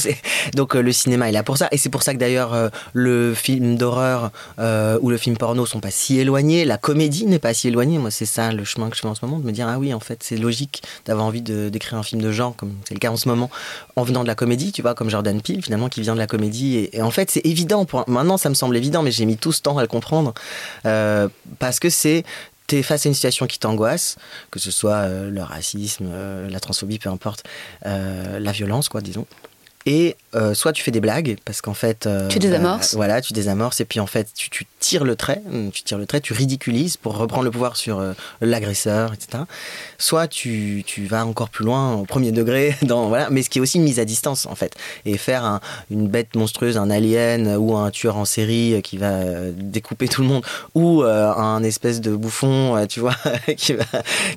Donc 0.55 0.75
euh, 0.75 0.81
le 0.81 0.91
cinéma 0.91 1.29
est 1.29 1.31
là 1.31 1.43
pour 1.43 1.57
ça. 1.57 1.69
Et 1.71 1.77
c'est 1.77 1.89
pour 1.89 2.03
ça 2.03 2.13
que 2.13 2.19
d'ailleurs 2.19 2.53
euh, 2.53 2.69
le 2.93 3.33
film 3.33 3.77
d'horreur 3.77 4.31
euh, 4.59 4.97
ou 5.01 5.09
le 5.09 5.17
film 5.17 5.37
porno 5.37 5.65
sont 5.65 5.79
pas 5.79 5.91
si 5.91 6.19
éloignés. 6.19 6.65
La 6.65 6.77
comédie 6.77 7.25
n'est 7.25 7.39
pas 7.39 7.53
si 7.53 7.69
éloignée. 7.69 7.97
Moi, 7.97 8.11
c'est 8.11 8.25
ça 8.25 8.51
le 8.51 8.63
chemin 8.65 8.89
que 8.89 8.95
je 8.95 9.01
fais 9.01 9.07
en 9.07 9.15
ce 9.15 9.25
moment, 9.25 9.39
de 9.39 9.45
me 9.45 9.51
dire 9.51 9.67
ah 9.69 9.79
oui, 9.79 9.93
en 9.93 9.99
fait, 9.99 10.21
c'est 10.21 10.37
logique 10.37 10.83
d'avoir 11.05 11.25
envie 11.25 11.41
de 11.41 11.69
d'écrire 11.69 11.97
un 11.97 12.03
film 12.03 12.21
de 12.21 12.31
genre, 12.31 12.55
comme 12.55 12.75
c'est 12.87 12.93
le 12.93 12.99
cas 12.99 13.11
en 13.11 13.17
ce 13.17 13.29
moment, 13.29 13.49
en 13.95 14.03
venant 14.03 14.23
de 14.23 14.27
la 14.27 14.35
comédie. 14.35 14.71
Tu 14.71 14.81
vois, 14.81 14.95
comme 14.95 15.09
Jordan 15.09 15.41
Peele 15.41 15.63
finalement 15.63 15.87
qui 15.87 16.01
vient 16.01 16.13
de 16.13 16.19
la 16.19 16.27
comédie. 16.27 16.77
Et, 16.77 16.97
et 16.97 17.01
en 17.01 17.11
fait, 17.11 17.31
c'est 17.31 17.45
évident. 17.45 17.85
Pour 17.85 18.03
maintenant, 18.09 18.37
ça 18.37 18.49
me 18.49 18.55
semble 18.55 18.75
évident, 18.75 19.01
mais 19.01 19.11
j'ai 19.11 19.25
mis 19.25 19.37
tout 19.37 19.53
ce 19.53 19.61
temps 19.61 19.77
à 19.77 19.81
le 19.81 19.87
comprendre 19.87 20.33
parce 20.83 21.79
que 21.79 21.89
c'est 21.89 22.23
Face 22.83 23.05
à 23.05 23.09
une 23.09 23.15
situation 23.15 23.47
qui 23.47 23.57
t'angoisse, 23.57 24.17
que 24.51 24.59
ce 24.59 24.69
soit 24.69 24.93
euh, 24.93 25.29
le 25.29 25.41
racisme, 25.41 26.07
euh, 26.11 26.47
la 26.49 26.59
transphobie, 26.59 26.99
peu 26.99 27.09
importe, 27.09 27.43
euh, 27.85 28.39
la 28.39 28.51
violence, 28.51 28.89
quoi, 28.89 29.01
disons. 29.01 29.25
Et 29.85 30.17
euh, 30.35 30.53
soit 30.53 30.71
tu 30.73 30.83
fais 30.83 30.91
des 30.91 30.99
blagues, 30.99 31.37
parce 31.45 31.61
qu'en 31.61 31.73
fait. 31.73 32.05
euh, 32.07 32.27
Tu 32.27 32.39
désamorces. 32.39 32.93
bah, 32.93 32.97
voilà, 32.97 33.21
tu 33.21 33.33
désamorces, 33.33 33.81
et 33.81 33.85
puis 33.85 33.99
en 33.99 34.07
fait, 34.07 34.27
tu, 34.35 34.49
tu 34.49 34.65
tires 34.79 35.03
le 35.03 35.15
trait, 35.15 35.41
tu 35.73 35.83
tires 35.83 35.97
le 35.97 36.05
trait, 36.05 36.21
tu 36.21 36.33
ridiculises 36.33 36.97
pour 36.97 37.17
reprendre 37.17 37.43
le 37.43 37.51
pouvoir 37.51 37.75
sur 37.77 37.99
euh, 37.99 38.13
l'agresseur, 38.41 39.13
etc. 39.13 39.43
Soit 39.97 40.27
tu, 40.27 40.83
tu 40.85 41.05
vas 41.05 41.25
encore 41.25 41.49
plus 41.49 41.65
loin, 41.65 41.95
au 41.95 42.05
premier 42.05 42.31
degré, 42.31 42.75
dans, 42.83 43.07
voilà, 43.07 43.29
mais 43.29 43.41
ce 43.43 43.49
qui 43.49 43.59
est 43.59 43.61
aussi 43.61 43.77
une 43.77 43.83
mise 43.83 43.99
à 43.99 44.05
distance, 44.05 44.45
en 44.45 44.55
fait. 44.55 44.73
Et 45.05 45.17
faire 45.17 45.43
un- 45.43 45.59
une 45.91 46.07
bête 46.07 46.35
monstrueuse, 46.35 46.77
un 46.77 46.89
alien, 46.89 47.55
ou 47.57 47.75
un 47.75 47.89
tueur 47.91 48.17
en 48.17 48.25
série 48.25 48.81
qui 48.83 48.97
va 48.97 49.11
euh, 49.11 49.51
découper 49.55 50.07
tout 50.07 50.21
le 50.21 50.27
monde, 50.27 50.43
ou 50.75 51.03
euh, 51.03 51.31
un 51.33 51.63
espèce 51.63 52.01
de 52.01 52.15
bouffon, 52.15 52.75
euh, 52.77 52.85
tu 52.85 52.99
vois, 52.99 53.15
qui, 53.57 53.73
va, 53.73 53.83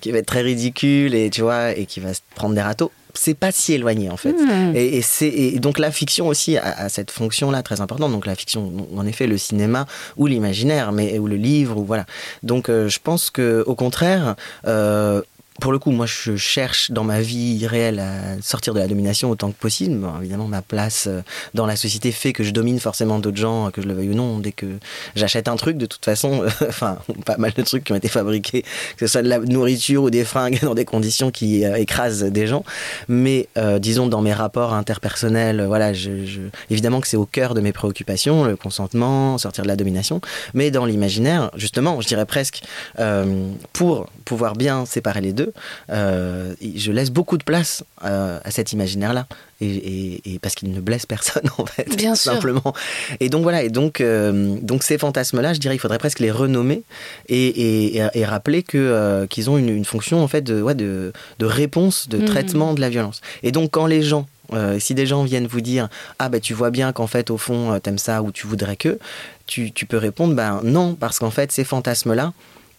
qui 0.01 0.11
va 0.13 0.19
être 0.19 0.27
très 0.27 0.43
ridicule, 0.43 1.15
et 1.15 1.31
tu 1.31 1.43
vois, 1.43 1.73
et 1.77 1.87
qui 1.87 2.01
va 2.01 2.15
se 2.15 2.21
prendre 2.35 2.55
des 2.55 2.63
râteaux. 2.63 2.91
C'est 3.15 3.35
pas 3.35 3.53
si 3.53 3.75
éloigné, 3.75 4.09
en 4.09 4.17
fait. 4.17 4.33
Hmm. 4.33 4.75
Et, 4.75 4.97
et 4.97 5.03
c'est 5.03 5.59
donc 5.59 5.79
la 5.83 5.91
fiction 5.91 6.29
aussi 6.29 6.57
a, 6.57 6.89
cette 6.89 7.11
fonction-là 7.11 7.63
très 7.63 7.81
importante. 7.81 8.13
Donc 8.13 8.27
la 8.27 8.35
fiction, 8.35 8.73
en 8.97 9.07
effet, 9.07 9.27
le 9.27 9.37
cinéma 9.37 9.87
ou 10.17 10.27
l'imaginaire, 10.27 10.93
mais 10.93 11.19
ou 11.19 11.27
le 11.27 11.37
livre 11.37 11.77
ou 11.77 11.85
voilà. 11.85 12.07
Donc 12.43 12.69
euh, 12.69 12.89
je 12.89 12.99
pense 13.03 13.31
que 13.31 13.63
au 13.67 13.75
contraire. 13.75 14.37
euh, 14.67 15.21
pour 15.63 15.71
le 15.71 15.79
coup, 15.79 15.93
moi, 15.93 16.07
je 16.07 16.35
cherche 16.35 16.91
dans 16.91 17.05
ma 17.05 17.21
vie 17.21 17.65
réelle 17.69 18.01
à 18.01 18.43
sortir 18.43 18.75
de 18.75 18.81
la 18.81 18.89
domination 18.89 19.31
autant 19.31 19.53
que 19.53 19.57
possible. 19.57 19.95
Bon, 19.97 20.11
évidemment, 20.19 20.49
ma 20.49 20.61
place 20.61 21.07
euh, 21.07 21.21
dans 21.55 21.67
la 21.67 21.77
société 21.77 22.11
fait 22.11 22.33
que 22.33 22.43
je 22.43 22.51
domine 22.51 22.81
forcément 22.81 23.21
d'autres 23.21 23.37
gens, 23.37 23.71
que 23.71 23.81
je 23.81 23.87
le 23.87 23.95
veuille 23.95 24.11
ou 24.11 24.15
non. 24.15 24.41
Dès 24.41 24.51
que 24.51 24.67
j'achète 25.15 25.47
un 25.47 25.55
truc, 25.55 25.79
de 25.79 25.87
toute 25.87 26.05
façon, 26.05 26.43
enfin, 26.69 26.99
pas 27.25 27.37
mal 27.37 27.53
de 27.53 27.63
trucs 27.63 27.85
qui 27.85 27.93
ont 27.93 27.97
été 27.97 28.09
fabriqués, 28.09 28.63
que 28.97 29.07
ce 29.07 29.13
soit 29.13 29.23
de 29.23 29.29
la 29.29 29.39
nourriture 29.39 30.03
ou 30.03 30.11
des 30.11 30.25
fringues 30.25 30.59
dans 30.63 30.75
des 30.75 30.85
conditions 30.85 31.31
qui 31.31 31.65
euh, 31.65 31.77
écrasent 31.77 32.25
des 32.25 32.49
gens. 32.49 32.65
Mais 33.07 33.47
euh, 33.57 33.79
disons, 33.79 34.09
dans 34.09 34.21
mes 34.21 34.35
rapports 34.35 34.75
interpersonnels, 34.75 35.61
euh, 35.61 35.69
voilà, 35.69 35.93
je, 35.93 36.27
je- 36.27 36.41
évidemment 36.71 37.01
que 37.01 37.07
c'est 37.07 37.17
au 37.17 37.25
cœur 37.25 37.55
de 37.55 37.61
mes 37.61 37.73
préoccupations, 37.73 38.47
le 38.47 38.57
consentement, 38.57 39.39
sortir 39.39 39.63
de 39.63 39.69
la 39.69 39.77
domination. 39.77 40.21
Mais 40.55 40.73
dans 40.73 40.87
l'imaginaire, 40.87 41.53
justement, 41.55 42.01
je 42.01 42.09
dirais 42.09 42.27
presque, 42.27 42.65
euh, 42.99 43.47
pour 43.73 44.09
pouvoir 44.25 44.57
bien 44.57 44.87
séparer 44.87 45.21
les 45.21 45.33
deux, 45.33 45.52
euh, 45.91 46.55
je 46.77 46.93
laisse 46.93 47.11
beaucoup 47.11 47.37
de 47.39 47.45
place 47.45 47.85
euh, 48.05 48.39
à 48.45 48.51
cet 48.51 48.73
imaginaire-là. 48.73 49.27
Et, 49.61 49.67
et- 49.67 50.35
et 50.35 50.39
parce 50.41 50.57
qu'il 50.57 50.73
ne 50.73 50.81
blesse 50.81 51.07
personne, 51.07 51.45
en 51.59 51.67
fait. 51.67 51.89
Bien 51.97 52.15
sûr. 52.17 52.33
Simplement. 52.33 52.75
Et 53.21 53.29
donc 53.29 53.43
voilà, 53.45 53.63
et 53.63 53.69
donc, 53.71 54.01
euh, 54.01 54.57
donc 54.61 54.83
ces 54.83 54.99
fantasmes-là, 54.99 55.55
je 55.55 55.61
dirais, 55.61 55.77
il 55.77 55.79
faudrait 55.79 55.99
presque 55.99 56.19
les 56.19 56.33
renommer 56.33 56.83
et, 57.29 58.03
rappeler 58.25 58.63
que, 58.63 59.27
qu'ils 59.27 59.51
ont 59.51 59.59
une, 59.59 59.69
une 59.69 59.85
fonction, 59.85 60.23
en 60.23 60.29
fait, 60.29 60.43
de, 60.43 60.61
ouais, 60.63 60.75
de, 60.75 61.13
de 61.39 61.47
réponse, 61.47 62.09
de 62.09 62.19
Mhm. 62.19 62.25
traitement 62.25 62.75
de 62.75 62.81
la 62.81 62.89
violence. 62.91 63.21
Et 63.43 63.53
donc, 63.53 63.71
quand 63.73 63.87
les 63.87 64.03
gens 64.03 64.27
euh, 64.53 64.79
si 64.79 64.95
des 64.95 65.07
gens 65.07 65.23
viennent 65.25 65.47
vous 65.47 65.63
dire 65.63 65.89
ah 66.19 66.29
bah 66.29 66.39
tu 66.39 66.53
vois 66.53 66.71
bien 66.71 66.93
qu'en 66.93 67.07
fait 67.07 67.31
au 67.31 67.39
fond 67.39 67.73
euh, 67.73 67.79
t'aimes 67.79 67.97
ça 67.97 68.23
ou 68.23 68.33
tu 68.33 68.47
voudrais 68.47 68.77
que 68.77 68.99
tu, 69.47 69.73
tu 69.73 69.87
peux 69.87 69.97
répondre 69.97 70.35
ben 70.35 70.61
non 70.63 70.95
parce 70.95 71.19
qu'en 71.19 71.31
fait 71.31 71.51
ces 71.53 71.65
fantasmes 71.65 72.13
là 72.13 72.35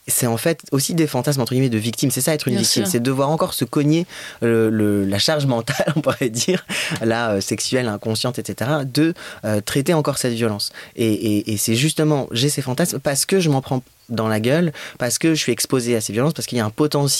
c'est 0.08 0.28
en 0.28 0.38
fait 0.38 0.62
aussi 0.72 0.94
des 0.94 1.08
fantasmes 1.08 1.42
entre 1.42 1.54
guillemets 1.54 1.70
de 1.70 1.78
victime. 1.78 2.12
C'est 2.12 2.22
ça 2.22 2.34
être 2.34 2.48
une 2.48 2.54
Bien 2.56 2.62
victime, 2.62 2.84
c'est 2.92 3.00
devoir 3.00 3.30
encore 3.30 3.54
se 3.54 3.66
cogner 3.66 4.06
le- 4.42 4.70
le- 4.70 5.06
la 5.06 5.20
charge 5.20 5.46
mentale, 5.46 5.92
on 5.96 6.02
pourrait 6.02 6.30
dire, 6.30 6.66
la 7.02 7.32
euh, 7.32 7.42
sexuelle, 7.42 7.88
inconsciente, 7.88 8.40
etc., 8.40 8.72
de 8.86 9.14
euh, 9.46 9.62
traiter 9.62 9.94
encore 9.94 10.18
cette 10.18 10.34
violence. 10.34 10.72
Et, 10.96 11.12
et- 11.14 11.54
et 11.54 11.58
c'est 11.58 11.76
justement, 11.76 12.28
j'ai 12.32 12.50
ces 12.50 12.62
fantasmes 12.62 13.00
parce 13.00 13.26
que 13.26 13.40
je 13.40 13.50
m'en 13.50 13.62
prends 13.62 13.82
dans 14.10 14.28
la 14.28 14.40
gueule, 14.40 14.72
parce 15.00 15.18
que 15.18 15.30
je 15.34 15.40
suis 15.40 15.52
exposé 15.52 15.96
à 15.96 16.02
ces 16.02 16.14
violences, 16.14 16.34
parce 16.34 16.46
qu'il 16.48 16.58
y 16.58 16.62
a 16.62 16.66
un 16.66 16.72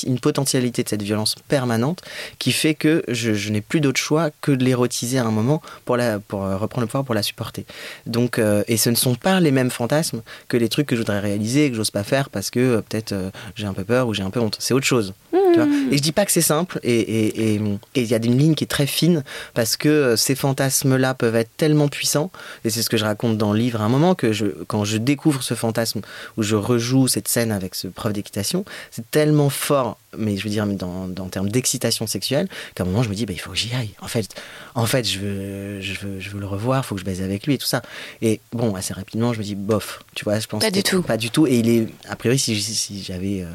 une 0.06 0.20
potentialité 0.20 0.84
de 0.84 0.90
cette 0.90 1.02
violence 1.04 1.36
permanente 1.48 2.02
qui 2.40 2.52
fait 2.52 2.74
que 2.76 3.04
je, 3.08 3.34
je 3.34 3.50
n'ai 3.52 3.62
plus 3.62 3.80
d'autre 3.82 4.00
choix 4.00 4.30
que 4.42 4.52
de 4.52 4.64
l'érotiser 4.64 5.18
à 5.18 5.24
un 5.26 5.32
moment 5.32 5.62
pour, 5.86 5.98
la, 5.98 6.20
pour 6.20 6.44
euh, 6.44 6.58
reprendre 6.58 6.82
le 6.82 6.88
pouvoir, 6.88 7.04
pour 7.06 7.16
la 7.16 7.24
supporter. 7.24 7.66
Donc, 8.06 8.40
euh, 8.40 8.64
et 8.68 8.78
ce 8.78 8.90
ne 8.90 8.96
sont 8.96 9.16
pas 9.16 9.40
les 9.40 9.52
mêmes 9.52 9.70
fantasmes 9.72 10.22
que 10.48 10.58
les 10.58 10.70
trucs 10.70 10.88
que 10.88 10.96
je 10.96 11.02
voudrais 11.02 11.20
réaliser 11.20 11.66
et 11.66 11.70
que 11.70 11.76
j'ose 11.76 11.92
pas 11.92 12.04
faire 12.04 12.30
parce 12.30 12.50
que 12.50 12.60
euh, 12.60 12.82
peut-être 12.82 13.14
euh, 13.14 13.30
j'ai 13.56 13.66
un 13.66 13.74
peu 13.74 13.84
peur 13.84 14.08
ou 14.08 14.14
j'ai 14.14 14.24
un 14.24 14.30
peu 14.30 14.40
honte. 14.40 14.58
C'est 14.60 14.74
autre 14.74 14.86
chose. 14.86 15.14
tu 15.32 15.38
vois. 15.60 15.68
Et 15.92 15.98
je 15.98 16.02
dis 16.02 16.12
pas 16.12 16.26
que 16.26 16.32
c'est 16.32 16.42
simple 16.42 16.80
et 16.84 16.94
et- 17.00 17.54
et- 17.54 17.62
et 17.96 18.02
il 18.02 18.08
y 18.08 18.14
a 18.16 18.18
une 18.18 18.38
ligne 18.38 18.56
qui 18.56 18.64
est 18.64 18.68
très 18.68 18.88
fine 18.88 19.24
parce 19.54 19.78
que 19.78 20.16
ces 20.18 20.36
fantasmes-là 20.36 21.14
peuvent 21.14 21.36
être 21.36 21.52
tellement 21.58 21.88
puissants 21.88 22.32
et 22.66 22.70
c'est 22.70 22.82
ce 22.82 22.90
que 22.90 22.98
je 22.98 23.06
raconte 23.06 23.38
dans 23.38 23.54
le 23.54 23.60
livre 23.60 23.82
à 23.82 23.86
un 23.86 23.90
moment 23.90 24.16
que 24.16 24.32
je, 24.34 24.46
quand 24.68 24.84
je 24.84 24.98
découvre 24.98 25.44
ce 25.44 25.54
fantasme 25.54 26.02
où 26.38 26.44
je 26.44 26.56
rejoue 26.84 27.08
cette 27.08 27.28
scène 27.28 27.52
avec 27.52 27.76
ce 27.76 27.88
prof 27.88 28.12
d'équitation, 28.14 28.66
c'est 28.92 29.10
tellement 29.10 29.50
fort, 29.50 29.98
mais 30.18 30.36
je 30.38 30.44
veux 30.44 30.50
dire 30.50 30.66
dans, 30.68 31.08
dans 31.08 31.28
termes 31.30 31.50
d'excitation 31.50 32.08
sexuelle, 32.08 32.48
qu'à 32.76 32.84
un 32.84 32.86
moment 32.86 33.04
je 33.04 33.10
me 33.10 33.16
dis 33.16 33.26
bah, 33.26 33.34
il 33.34 33.40
faut 33.40 33.52
que 33.52 33.58
j'y 33.58 33.74
aille. 33.74 33.92
En 34.02 34.08
fait, 34.08 34.28
en 34.76 34.86
fait 34.86 35.08
je 35.08 35.20
veux, 35.20 35.82
je 35.82 35.94
veux, 36.00 36.20
je 36.20 36.30
veux 36.30 36.40
le 36.40 36.46
revoir, 36.48 36.84
il 36.84 36.88
faut 36.88 36.96
que 36.96 37.02
je 37.02 37.06
baise 37.06 37.22
avec 37.22 37.48
lui 37.48 37.54
et 37.54 37.58
tout 37.58 37.66
ça. 37.66 37.82
Et 38.22 38.40
bon, 38.52 38.76
assez 38.76 38.94
rapidement 38.94 39.34
je 39.34 39.40
me 39.40 39.44
dis 39.44 39.56
bof, 39.56 40.04
tu 40.16 40.24
vois, 40.26 40.40
je 40.40 40.48
pense 40.48 40.62
Pas 40.62 40.72
du 40.72 40.84
tout. 40.84 41.02
pas 41.02 41.18
du 41.18 41.30
tout. 41.30 41.48
Et 41.48 41.60
il 41.60 41.70
est 41.70 41.88
a 42.10 42.16
priori 42.16 42.38
si, 42.38 42.60
si- 42.62 43.04
j'avais 43.04 43.42
euh, 43.42 43.48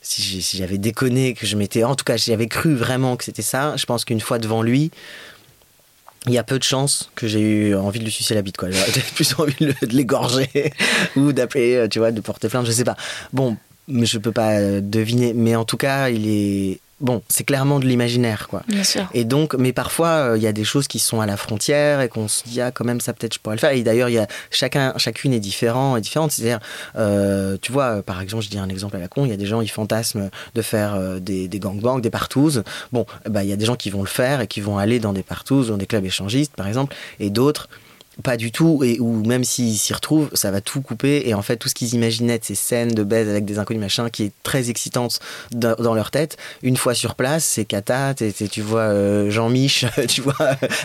si 0.00 0.40
j'avais 0.56 0.78
déconné, 0.78 1.34
que 1.34 1.46
je 1.46 1.56
m'étais. 1.56 1.84
En 1.84 1.94
tout 1.94 2.04
cas, 2.04 2.16
j'avais 2.16 2.48
cru 2.48 2.74
vraiment 2.74 3.16
que 3.16 3.24
c'était 3.24 3.42
ça. 3.42 3.76
Je 3.76 3.86
pense 3.86 4.04
qu'une 4.04 4.20
fois 4.20 4.38
devant 4.38 4.62
lui, 4.62 4.90
il 6.26 6.32
y 6.32 6.38
a 6.38 6.44
peu 6.44 6.58
de 6.58 6.62
chances 6.62 7.10
que 7.14 7.26
j'ai 7.26 7.40
eu 7.40 7.74
envie 7.74 7.98
de 7.98 8.04
lui 8.04 8.12
sucer 8.12 8.34
la 8.34 8.42
bite, 8.42 8.56
quoi. 8.56 8.68
Peut-être 8.70 9.14
plus 9.14 9.34
envie 9.38 9.54
de, 9.66 9.74
l'égorger 9.90 10.72
ou 11.16 11.32
d'appeler, 11.32 11.74
euh, 11.74 11.88
tu 11.88 11.98
vois, 11.98 12.12
de 12.12 12.20
porter 12.20 12.48
plainte, 12.48 12.66
je 12.66 12.72
sais 12.72 12.84
pas. 12.84 12.96
Bon, 13.32 13.56
je 13.88 14.18
peux 14.18 14.32
pas 14.32 14.52
euh, 14.52 14.80
deviner. 14.80 15.32
Mais 15.34 15.56
en 15.56 15.64
tout 15.64 15.76
cas, 15.76 16.08
il 16.10 16.28
est 16.28 16.80
bon, 17.02 17.22
c'est 17.28 17.44
clairement 17.44 17.80
de 17.80 17.86
l'imaginaire, 17.86 18.48
quoi. 18.48 18.62
Bien 18.68 18.84
sûr. 18.84 19.06
Et 19.12 19.24
donc, 19.24 19.54
mais 19.54 19.72
parfois, 19.72 20.08
euh, 20.08 20.36
il 20.36 20.42
y 20.42 20.46
a 20.46 20.52
des 20.52 20.64
choses 20.64 20.88
qui 20.88 20.98
sont 20.98 21.20
à 21.20 21.26
la 21.26 21.36
frontière 21.36 22.00
et 22.00 22.08
qu'on 22.08 22.28
se 22.28 22.44
dit, 22.44 22.60
ah, 22.60 22.70
quand 22.70 22.84
même, 22.84 23.00
ça 23.00 23.12
peut-être 23.12 23.34
je 23.34 23.40
pourrais 23.40 23.56
le 23.56 23.60
faire. 23.60 23.72
Et 23.72 23.82
d'ailleurs, 23.82 24.08
il 24.08 24.14
y 24.14 24.18
a 24.18 24.26
chacun, 24.50 24.94
chacune 24.96 25.32
est 25.32 25.40
différent 25.40 25.96
et 25.96 26.00
différente. 26.00 26.30
C'est-à-dire, 26.30 26.60
euh, 26.96 27.58
tu 27.60 27.72
vois, 27.72 28.02
par 28.02 28.20
exemple, 28.22 28.44
je 28.44 28.48
dis 28.48 28.58
un 28.58 28.68
exemple 28.68 28.96
à 28.96 29.00
la 29.00 29.08
con, 29.08 29.24
il 29.24 29.30
y 29.30 29.34
a 29.34 29.36
des 29.36 29.46
gens, 29.46 29.60
ils 29.60 29.68
fantasment 29.68 30.30
de 30.54 30.62
faire 30.62 30.94
euh, 30.94 31.18
des, 31.18 31.48
des 31.48 31.58
gangbangs, 31.58 31.98
des 31.98 32.10
partouzes. 32.10 32.62
Bon, 32.92 33.04
bah, 33.28 33.42
il 33.42 33.50
y 33.50 33.52
a 33.52 33.56
des 33.56 33.66
gens 33.66 33.76
qui 33.76 33.90
vont 33.90 34.02
le 34.02 34.08
faire 34.08 34.40
et 34.40 34.46
qui 34.46 34.60
vont 34.60 34.78
aller 34.78 35.00
dans 35.00 35.12
des 35.12 35.22
partouzes, 35.22 35.68
dans 35.68 35.76
des 35.76 35.86
clubs 35.86 36.04
échangistes, 36.04 36.54
par 36.54 36.68
exemple, 36.68 36.94
et 37.18 37.30
d'autres 37.30 37.68
pas 38.22 38.36
du 38.36 38.52
tout, 38.52 38.82
et 38.84 38.98
ou 39.00 39.24
même 39.24 39.44
s'ils 39.44 39.76
s'y 39.76 39.92
retrouvent, 39.92 40.30
ça 40.32 40.50
va 40.50 40.60
tout 40.60 40.80
couper, 40.80 41.22
et 41.26 41.34
en 41.34 41.42
fait, 41.42 41.56
tout 41.56 41.68
ce 41.68 41.74
qu'ils 41.74 41.94
imaginaient 41.94 42.38
de 42.38 42.44
ces 42.44 42.54
scènes 42.54 42.92
de 42.92 43.04
baise 43.04 43.28
avec 43.28 43.44
des 43.44 43.58
inconnus 43.58 43.80
machin, 43.80 44.08
qui 44.10 44.24
est 44.24 44.32
très 44.42 44.70
excitante 44.70 45.20
dans, 45.50 45.74
dans 45.74 45.94
leur 45.94 46.10
tête, 46.10 46.36
une 46.62 46.76
fois 46.76 46.94
sur 46.94 47.14
place, 47.14 47.44
c'est 47.44 47.64
cata, 47.64 48.14
tu 48.14 48.60
vois 48.60 48.80
euh, 48.80 49.30
Jean-Mich, 49.30 49.84
tu 50.08 50.20
vois, 50.22 50.36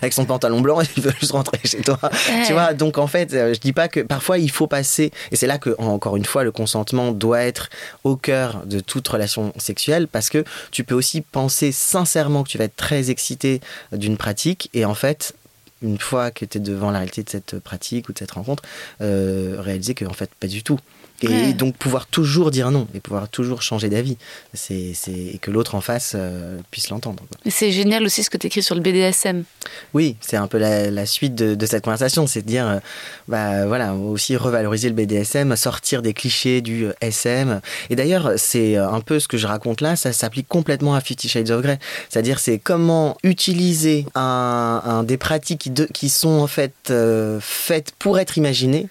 avec 0.02 0.14
son 0.14 0.26
pantalon 0.26 0.62
blanc, 0.62 0.82
il 0.98 1.04
veut 1.04 1.14
juste 1.20 1.32
rentrer 1.32 1.60
chez 1.64 1.82
toi, 1.82 2.00
tu 2.46 2.54
vois, 2.54 2.74
donc 2.74 2.98
en 2.98 3.08
fait, 3.08 3.34
euh, 3.34 3.54
je 3.54 3.60
dis 3.60 3.74
pas 3.74 3.88
que 3.88 4.02
parfois 4.02 4.38
il 4.38 4.52
faut 4.52 4.68
passer, 4.68 5.12
et 5.32 5.36
c'est 5.36 5.48
là 5.48 5.58
que, 5.58 5.76
encore 5.80 6.18
une 6.18 6.26
fois, 6.26 6.44
le 6.44 6.52
consentement 6.52 7.12
doit 7.12 7.42
être 7.42 7.70
au 8.04 8.16
cœur 8.16 8.64
de 8.66 8.80
toute 8.80 9.08
relation 9.08 9.54
sexuelle, 9.58 10.08
parce 10.08 10.30
que 10.30 10.44
tu 10.72 10.84
peux 10.84 10.96
aussi 10.96 11.22
penser 11.22 11.72
sincèrement 11.72 12.44
que 12.44 12.50
tu 12.50 12.58
vas 12.58 12.66
être 12.66 12.76
très 12.76 13.10
excité 13.10 13.62
d'une 13.92 14.18
pratique, 14.18 14.70
et 14.74 14.86
en 14.86 14.96
fait, 14.96 15.34
une 15.82 16.00
fois 16.00 16.32
que 16.32 16.46
tu 16.46 16.60
devant 16.60 16.92
la 16.92 17.00
réalité 17.00 17.24
de 17.24 17.30
cette 17.30 17.60
pratique 17.60 18.10
ou 18.10 18.14
de 18.14 18.18
cette 18.18 18.32
rencontre, 18.32 18.64
euh, 19.02 19.58
réaliser 19.60 19.94
que 19.94 20.06
en 20.06 20.14
fait 20.14 20.30
pas 20.40 20.48
du 20.48 20.64
tout. 20.64 20.80
Et 21.24 21.28
Ouais. 21.28 21.54
donc 21.54 21.76
pouvoir 21.78 22.06
toujours 22.06 22.52
dire 22.52 22.70
non 22.70 22.88
et 22.94 23.00
pouvoir 23.00 23.28
toujours 23.28 23.64
changer 23.64 23.90
d'avis, 23.90 24.18
c'est, 24.54 24.92
c'est, 24.94 25.12
et 25.12 25.40
que 25.42 25.50
l'autre 25.50 25.74
en 25.74 25.82
face 25.82 26.14
euh, 26.16 26.60
puisse 26.70 26.90
l'entendre. 26.90 27.24
c'est 27.50 27.72
génial 27.72 28.04
aussi 28.04 28.22
ce 28.24 28.30
que 28.30 28.38
tu 28.38 28.46
écris 28.48 28.62
sur 28.62 28.76
le 28.76 28.82
BDSM. 28.82 29.44
Oui, 29.96 30.16
c'est 30.22 30.38
un 30.38 30.46
peu 30.48 30.60
la, 30.60 30.92
la 30.92 31.06
suite 31.08 31.34
de, 31.34 31.56
de 31.56 31.66
cette 31.66 31.84
conversation, 31.84 32.28
c'est 32.28 32.44
de 32.44 32.48
dire, 32.48 32.68
euh, 32.68 32.80
bah 33.28 33.66
voilà, 33.66 33.96
aussi 33.96 34.36
revaloriser 34.38 34.90
le 34.90 34.96
BDSM, 34.96 35.56
sortir 35.56 36.04
des 36.04 36.14
clichés 36.14 36.62
du 36.62 36.86
euh, 36.86 36.94
SM. 37.02 37.62
Et 37.90 37.96
d'ailleurs, 37.96 38.34
c'est 38.38 38.76
un 38.78 39.02
peu 39.02 39.20
ce 39.20 39.28
que 39.28 39.38
je 39.38 39.48
raconte 39.48 39.82
là, 39.82 39.96
ça 39.96 40.14
s'applique 40.14 40.48
complètement 40.48 40.94
à 40.94 41.02
Fifty 41.02 41.28
Shades 41.30 41.50
of 41.50 41.64
Grey. 41.64 41.80
C'est-à-dire, 42.10 42.38
c'est 42.40 42.60
comment 42.60 43.18
utiliser 43.24 44.06
un, 44.14 44.82
un- 44.86 45.04
des 45.04 45.18
pratiques 45.18 45.62
qui, 45.62 45.70
de- 45.72 45.86
qui 45.92 46.10
sont 46.10 46.30
en 46.40 46.48
fait 46.48 46.74
euh, 46.92 47.40
faites 47.42 47.92
pour 47.98 48.20
être 48.20 48.38
imaginées. 48.38 48.88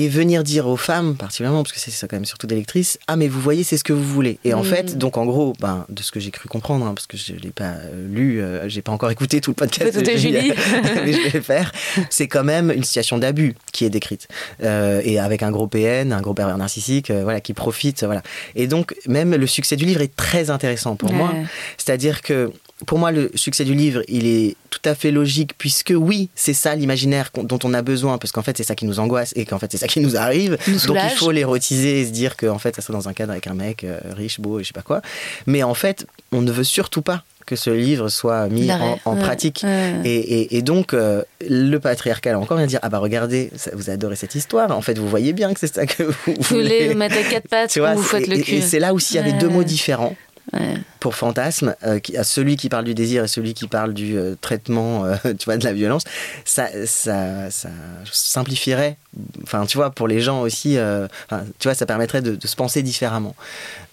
Et 0.00 0.06
venir 0.06 0.44
dire 0.44 0.68
aux 0.68 0.76
femmes, 0.76 1.16
particulièrement, 1.16 1.64
parce 1.64 1.72
que 1.72 1.80
c'est 1.80 1.90
ça 1.90 2.06
quand 2.06 2.14
même 2.14 2.24
surtout 2.24 2.46
des 2.46 2.54
lectrices, 2.54 2.98
ah 3.08 3.16
mais 3.16 3.26
vous 3.26 3.40
voyez, 3.40 3.64
c'est 3.64 3.76
ce 3.76 3.82
que 3.82 3.92
vous 3.92 4.04
voulez. 4.04 4.38
Et 4.44 4.54
en 4.54 4.62
Mm. 4.62 4.64
fait, 4.64 4.96
donc 4.96 5.16
en 5.16 5.26
gros, 5.26 5.54
ben, 5.58 5.86
de 5.88 6.02
ce 6.04 6.12
que 6.12 6.20
j'ai 6.20 6.30
cru 6.30 6.48
comprendre, 6.48 6.86
hein, 6.86 6.94
parce 6.94 7.08
que 7.08 7.16
je 7.16 7.32
l'ai 7.32 7.50
pas 7.50 7.72
euh, 7.82 8.06
lu, 8.08 8.40
euh, 8.40 8.68
j'ai 8.68 8.80
pas 8.80 8.92
encore 8.92 9.10
écouté 9.10 9.40
tout 9.40 9.50
le 9.50 9.56
podcast 9.56 9.90
Peut-être 9.92 10.12
de 10.12 10.16
Julie. 10.16 10.52
mais 11.04 11.12
je 11.12 11.20
vais 11.20 11.30
le 11.34 11.40
faire. 11.40 11.72
C'est 12.10 12.28
quand 12.28 12.44
même 12.44 12.70
une 12.70 12.84
situation 12.84 13.18
d'abus 13.18 13.56
qui 13.72 13.84
est 13.84 13.90
décrite, 13.90 14.28
Euh, 14.62 15.00
et 15.04 15.18
avec 15.18 15.42
un 15.42 15.50
gros 15.50 15.66
PN, 15.66 16.12
un 16.12 16.20
gros 16.20 16.34
pervers 16.34 16.58
narcissique, 16.58 17.10
euh, 17.10 17.24
voilà, 17.24 17.40
qui 17.40 17.52
profite, 17.52 18.04
voilà. 18.04 18.22
Et 18.54 18.68
donc 18.68 18.94
même 19.08 19.34
le 19.34 19.46
succès 19.48 19.74
du 19.74 19.84
livre 19.84 20.00
est 20.00 20.14
très 20.14 20.48
intéressant 20.50 20.94
pour 20.94 21.12
moi. 21.12 21.34
C'est-à-dire 21.76 22.22
que 22.22 22.52
pour 22.86 23.00
moi, 23.00 23.10
le 23.10 23.32
succès 23.34 23.64
du 23.64 23.74
livre, 23.74 24.02
il 24.06 24.24
est 24.24 24.54
tout 24.70 24.78
à 24.84 24.94
fait 24.94 25.10
logique, 25.10 25.58
puisque 25.58 25.92
oui, 25.96 26.28
c'est 26.36 26.52
ça 26.54 26.76
l'imaginaire 26.76 27.30
dont 27.34 27.58
on 27.64 27.74
a 27.74 27.82
besoin, 27.82 28.18
parce 28.18 28.30
qu'en 28.30 28.42
fait, 28.42 28.56
c'est 28.56 28.62
ça 28.62 28.76
qui 28.76 28.84
nous 28.86 29.00
angoisse 29.00 29.32
et 29.34 29.44
qu'en 29.46 29.58
fait, 29.58 29.66
c'est 29.72 29.78
ça 29.78 29.87
qui 29.88 30.00
nous 30.00 30.16
arrive. 30.16 30.56
Nous 30.68 30.86
Donc, 30.86 30.98
il 31.02 31.10
faut 31.16 31.30
l'érotiser 31.32 32.00
et 32.00 32.06
se 32.06 32.10
dire 32.12 32.36
qu'en 32.36 32.58
fait, 32.58 32.76
ça 32.76 32.82
soit 32.82 32.94
dans 32.94 33.08
un 33.08 33.12
cadre 33.12 33.32
avec 33.32 33.46
un 33.48 33.54
mec 33.54 33.82
euh, 33.84 33.98
riche, 34.16 34.38
beau 34.40 34.60
et 34.60 34.62
je 34.62 34.68
sais 34.68 34.72
pas 34.72 34.82
quoi. 34.82 35.02
Mais 35.46 35.62
en 35.62 35.74
fait, 35.74 36.06
on 36.32 36.40
ne 36.42 36.52
veut 36.52 36.64
surtout 36.64 37.02
pas 37.02 37.24
que 37.46 37.56
ce 37.56 37.70
livre 37.70 38.10
soit 38.10 38.46
mis 38.48 38.64
en, 38.70 38.76
L'arrêt. 38.78 39.00
en 39.06 39.14
Ouais. 39.16 39.22
pratique. 39.22 39.62
Ouais. 39.64 39.94
Et, 40.04 40.16
et- 40.42 40.56
et 40.58 40.62
donc, 40.62 40.92
euh, 40.92 41.22
le 41.48 41.78
patriarcal 41.78 42.34
a 42.34 42.38
encore 42.38 42.58
vient 42.58 42.66
dire 42.66 42.78
Ah 42.82 42.90
bah 42.90 42.98
regardez, 42.98 43.50
ça- 43.56 43.70
vous 43.72 43.88
adorez 43.88 44.16
cette 44.16 44.34
histoire. 44.34 44.70
En 44.76 44.82
fait, 44.82 44.98
vous 44.98 45.08
voyez 45.08 45.32
bien 45.32 45.54
que 45.54 45.60
c'est 45.60 45.72
ça 45.74 45.86
que 45.86 46.02
vous 46.02 46.12
Vous 46.26 46.34
voulez 46.42 46.62
voulez. 46.62 46.88
le 46.88 46.94
mettre 46.94 47.16
à 47.16 47.22
quatre 47.22 47.48
pattes 47.48 47.70
Tu 47.72 47.78
vois, 47.80 47.92
ou 47.94 47.96
vous 47.96 48.02
faites 48.02 48.26
le 48.26 48.36
cul 48.36 48.56
et 48.56 48.60
c'est 48.60 48.78
là 48.78 48.92
aussi, 48.92 49.14
il 49.14 49.16
y 49.16 49.20
avait 49.20 49.32
Ouais. 49.32 49.38
deux 49.38 49.48
mots 49.48 49.64
différents 49.64 50.14
Pour 51.00 51.14
fantasme, 51.14 51.74
euh, 51.84 52.00
à 52.16 52.24
celui 52.24 52.56
qui 52.56 52.68
parle 52.68 52.84
du 52.84 52.94
désir 52.94 53.24
et 53.24 53.28
celui 53.28 53.54
qui 53.54 53.68
parle 53.68 53.92
du 53.92 54.16
euh, 54.16 54.34
traitement, 54.40 55.04
euh, 55.04 55.16
tu 55.38 55.44
vois, 55.44 55.56
de 55.56 55.64
la 55.64 55.72
violence, 55.72 56.04
ça, 56.44 56.68
simplifierait, 58.10 58.96
enfin, 59.42 59.66
tu 59.66 59.76
vois, 59.76 59.90
pour 59.90 60.08
les 60.08 60.20
gens 60.20 60.40
aussi, 60.40 60.78
tu 61.58 61.68
vois, 61.68 61.74
ça 61.74 61.86
permettrait 61.86 62.22
de 62.22 62.46
se 62.46 62.56
penser 62.56 62.82
différemment. 62.82 63.34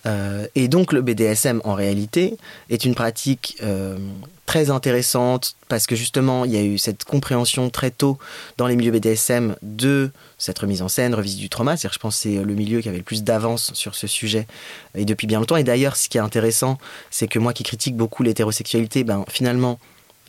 Euh, 0.05 0.47
et 0.55 0.67
donc, 0.67 0.93
le 0.93 1.01
BDSM, 1.01 1.61
en 1.63 1.73
réalité, 1.73 2.37
est 2.69 2.85
une 2.85 2.95
pratique 2.95 3.57
euh, 3.63 3.97
très 4.45 4.69
intéressante 4.69 5.55
parce 5.67 5.87
que 5.87 5.95
justement, 5.95 6.45
il 6.45 6.51
y 6.51 6.57
a 6.57 6.63
eu 6.63 6.77
cette 6.77 7.03
compréhension 7.03 7.69
très 7.69 7.91
tôt 7.91 8.19
dans 8.57 8.67
les 8.67 8.75
milieux 8.75 8.91
BDSM 8.91 9.55
de 9.61 10.11
cette 10.37 10.59
remise 10.59 10.81
en 10.81 10.87
scène, 10.87 11.15
revisite 11.15 11.39
du 11.39 11.49
trauma. 11.49 11.75
C'est-à-dire, 11.75 11.93
je 11.93 11.99
pense 11.99 12.15
que 12.15 12.21
c'est 12.21 12.43
le 12.43 12.53
milieu 12.53 12.81
qui 12.81 12.89
avait 12.89 12.99
le 12.99 13.03
plus 13.03 13.23
d'avance 13.23 13.73
sur 13.73 13.95
ce 13.95 14.07
sujet 14.07 14.47
et 14.93 15.05
depuis 15.05 15.27
bien 15.27 15.39
longtemps. 15.39 15.57
Et 15.57 15.63
d'ailleurs, 15.63 15.95
ce 15.95 16.07
qui 16.07 16.17
est 16.17 16.21
intéressant, 16.21 16.77
c'est 17.09 17.27
que 17.27 17.39
moi 17.39 17.53
qui 17.53 17.63
critique 17.63 17.95
beaucoup 17.95 18.21
l'hétérosexualité, 18.21 19.03
ben, 19.03 19.25
finalement, 19.27 19.79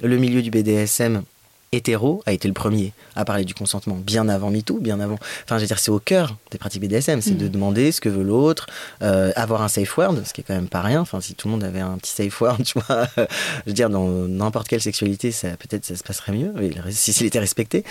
le 0.03 0.17
milieu 0.17 0.43
du 0.43 0.51
BDSM 0.51 1.23
hétéro 1.77 2.23
a 2.27 2.33
été 2.33 2.49
le 2.49 2.55
premier 2.55 2.93
à 3.15 3.25
parler 3.25 3.45
du 3.45 3.55
consentement 3.55 3.95
bien 3.97 4.29
avant 4.29 4.51
MeToo, 4.51 4.79
bien 4.79 5.01
avant. 5.01 5.19
Enfin, 5.45 5.57
je 5.57 5.63
veux 5.63 5.67
dire, 5.67 5.79
c'est 5.79 5.91
au 5.91 5.99
cœur 6.01 6.37
des 6.51 6.59
pratiques 6.59 6.83
BDSM, 6.83 7.21
c'est 7.23 7.37
de 7.37 7.49
demander 7.49 7.93
ce 7.93 8.01
que 8.01 8.09
veut 8.09 8.23
l'autre, 8.23 8.67
euh, 9.03 9.33
avoir 9.37 9.63
un 9.63 9.69
safe 9.69 9.97
word, 9.97 10.17
ce 10.25 10.33
qui 10.33 10.41
est 10.41 10.45
quand 10.45 10.55
même 10.55 10.69
pas 10.69 10.83
rien. 10.83 11.01
Enfin, 11.01 11.21
si 11.21 11.35
tout 11.35 11.49
le 11.49 11.53
monde 11.53 11.65
avait 11.65 11.81
un 11.81 11.97
petit 11.99 12.13
safe 12.13 12.41
word, 12.41 12.59
tu 12.65 12.79
vois, 12.79 13.07
je 13.17 13.23
veux 13.67 13.73
dire, 13.73 13.89
dans 13.91 14.07
n'importe 14.09 14.69
quelle 14.69 14.81
sexualité, 14.83 15.33
ça 15.33 15.51
peut-être 15.51 15.85
ça 15.85 15.97
se 15.97 16.03
passerait 16.03 16.33
mieux 16.33 16.53
si 16.91 17.13
s'il 17.13 17.27
était 17.27 17.39
respecté. 17.39 17.85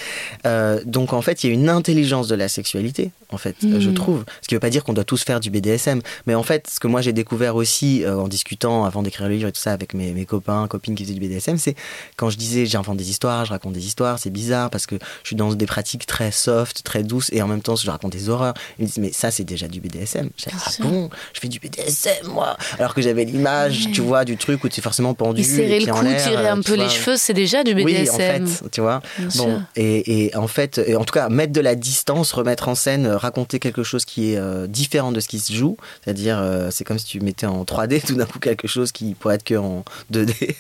Euh, 0.46 0.80
donc 0.86 1.14
en 1.14 1.22
fait, 1.22 1.44
il 1.44 1.48
y 1.48 1.50
a 1.52 1.54
une 1.54 1.70
intelligence 1.70 2.28
de 2.28 2.36
la 2.36 2.48
sexualité, 2.48 3.12
en 3.30 3.38
fait, 3.38 3.56
Mhm. 3.64 3.80
je 3.80 3.90
trouve. 3.92 4.24
Ce 4.42 4.48
qui 4.48 4.56
veut 4.56 4.60
pas 4.60 4.70
dire 4.70 4.84
qu'on 4.84 4.94
doit 4.94 5.04
tous 5.04 5.24
faire 5.24 5.40
du 5.40 5.50
BDSM, 5.50 6.02
mais 6.28 6.36
en 6.36 6.44
fait, 6.44 6.68
ce 6.70 6.80
que 6.80 6.88
moi 6.88 7.02
j'ai 7.02 7.14
découvert 7.14 7.56
aussi 7.56 8.04
euh, 8.04 8.18
en 8.18 8.28
discutant 8.28 8.86
avant 8.86 9.04
d'écrire 9.04 9.28
le 9.28 9.36
livre 9.36 9.48
et 9.48 9.52
tout 9.52 9.62
ça 9.62 9.72
avec 9.74 9.94
mes, 9.94 10.12
mes 10.14 10.26
copains, 10.26 10.68
copines 10.68 10.96
qui 10.96 11.04
faisaient 11.04 11.14
du 11.18 11.20
BDSM, 11.28 11.58
c'est 11.58 11.76
quand 12.18 12.30
je 12.30 12.38
disais 12.38 12.66
j'invente 12.66 12.98
des 12.98 13.10
histoires, 13.10 13.46
je 13.46 13.52
raconte 13.52 13.74
des 13.76 13.86
histoires, 13.86 14.20
c'est 14.20 14.30
bizarre 14.30 14.70
parce 14.70 14.86
que 14.86 14.96
je 15.24 15.28
suis 15.28 15.36
dans 15.36 15.54
des 15.54 15.66
pratiques 15.66 16.06
très 16.06 16.32
soft, 16.32 16.84
très 16.84 17.04
douces 17.04 17.30
et 17.32 17.42
en 17.42 17.48
même 17.48 17.62
temps 17.62 17.76
je 17.76 17.90
raconte 17.90 18.12
des 18.12 18.30
horreurs. 18.30 18.54
Ils 18.80 18.84
me 18.84 18.88
disent 18.88 18.98
mais 18.98 19.12
ça 19.12 19.32
c'est 19.32 19.44
déjà 19.44 19.68
du 19.68 19.82
BDSM. 19.82 20.30
Je 20.38 20.46
dis, 20.46 20.56
ah 20.56 20.72
bon, 20.80 21.10
je 21.34 21.40
fais 21.40 21.48
du 21.48 21.60
BDSM 21.60 22.28
moi. 22.28 22.58
Alors 22.80 22.94
que 22.94 23.02
j'avais 23.02 23.26
l'image, 23.26 23.88
tu 23.94 24.02
vois, 24.02 24.26
du 24.26 24.38
truc 24.38 24.64
où 24.64 24.70
tu 24.70 24.80
es 24.80 24.84
forcément 24.84 25.14
pendu. 25.14 25.42
Mais 25.42 25.48
serrer 25.48 25.80
le 25.80 25.92
cou, 25.92 26.06
tirer 26.24 26.48
un 26.48 26.62
peu 26.62 26.76
les 26.76 26.90
cheveux, 26.90 27.18
c'est 27.18 27.34
déjà 27.34 27.64
du 27.64 27.74
BDSM. 27.74 27.86
Oui, 27.86 28.10
en 28.10 28.18
fait, 28.18 28.70
tu 28.72 28.82
vois. 28.82 29.02
Bien 29.18 29.30
sûr. 29.30 29.46
Bon, 29.46 29.62
et, 29.76 30.26
et 30.26 30.36
en 30.36 30.48
fait, 30.48 30.80
et 30.86 30.96
en 30.96 31.04
tout 31.04 31.14
cas, 31.14 31.30
mettre 31.30 31.54
de 31.54 31.62
la 31.62 31.76
distance, 31.76 32.32
remettre 32.34 32.68
en 32.68 32.76
scène, 32.76 33.06
euh, 33.06 33.18
raconter 33.18 33.60
quelque 33.60 33.84
chose 33.84 34.06
qui 34.06 34.34
est 34.34 34.38
euh, 34.38 34.68
différent 34.68 35.12
de 35.12 35.20
ce 35.20 35.28
qui 35.28 35.40
se 35.40 35.54
joue, 35.54 35.78
c'est-à-dire, 36.04 36.40
euh, 36.40 36.70
c'est 36.72 36.84
comme 36.84 37.00
si 37.00 37.06
tu 37.06 37.20
mettais 37.20 37.46
en 37.46 37.64
3D 37.64 38.02
tout 38.08 38.16
d'un 38.16 38.26
coup 38.26 38.40
quelque 38.40 38.68
chose 38.68 38.92
qui 38.92 39.14
pourrait 39.14 39.36
être 39.36 39.44
que 39.44 39.56
en 39.56 39.84
2D. 40.12 40.56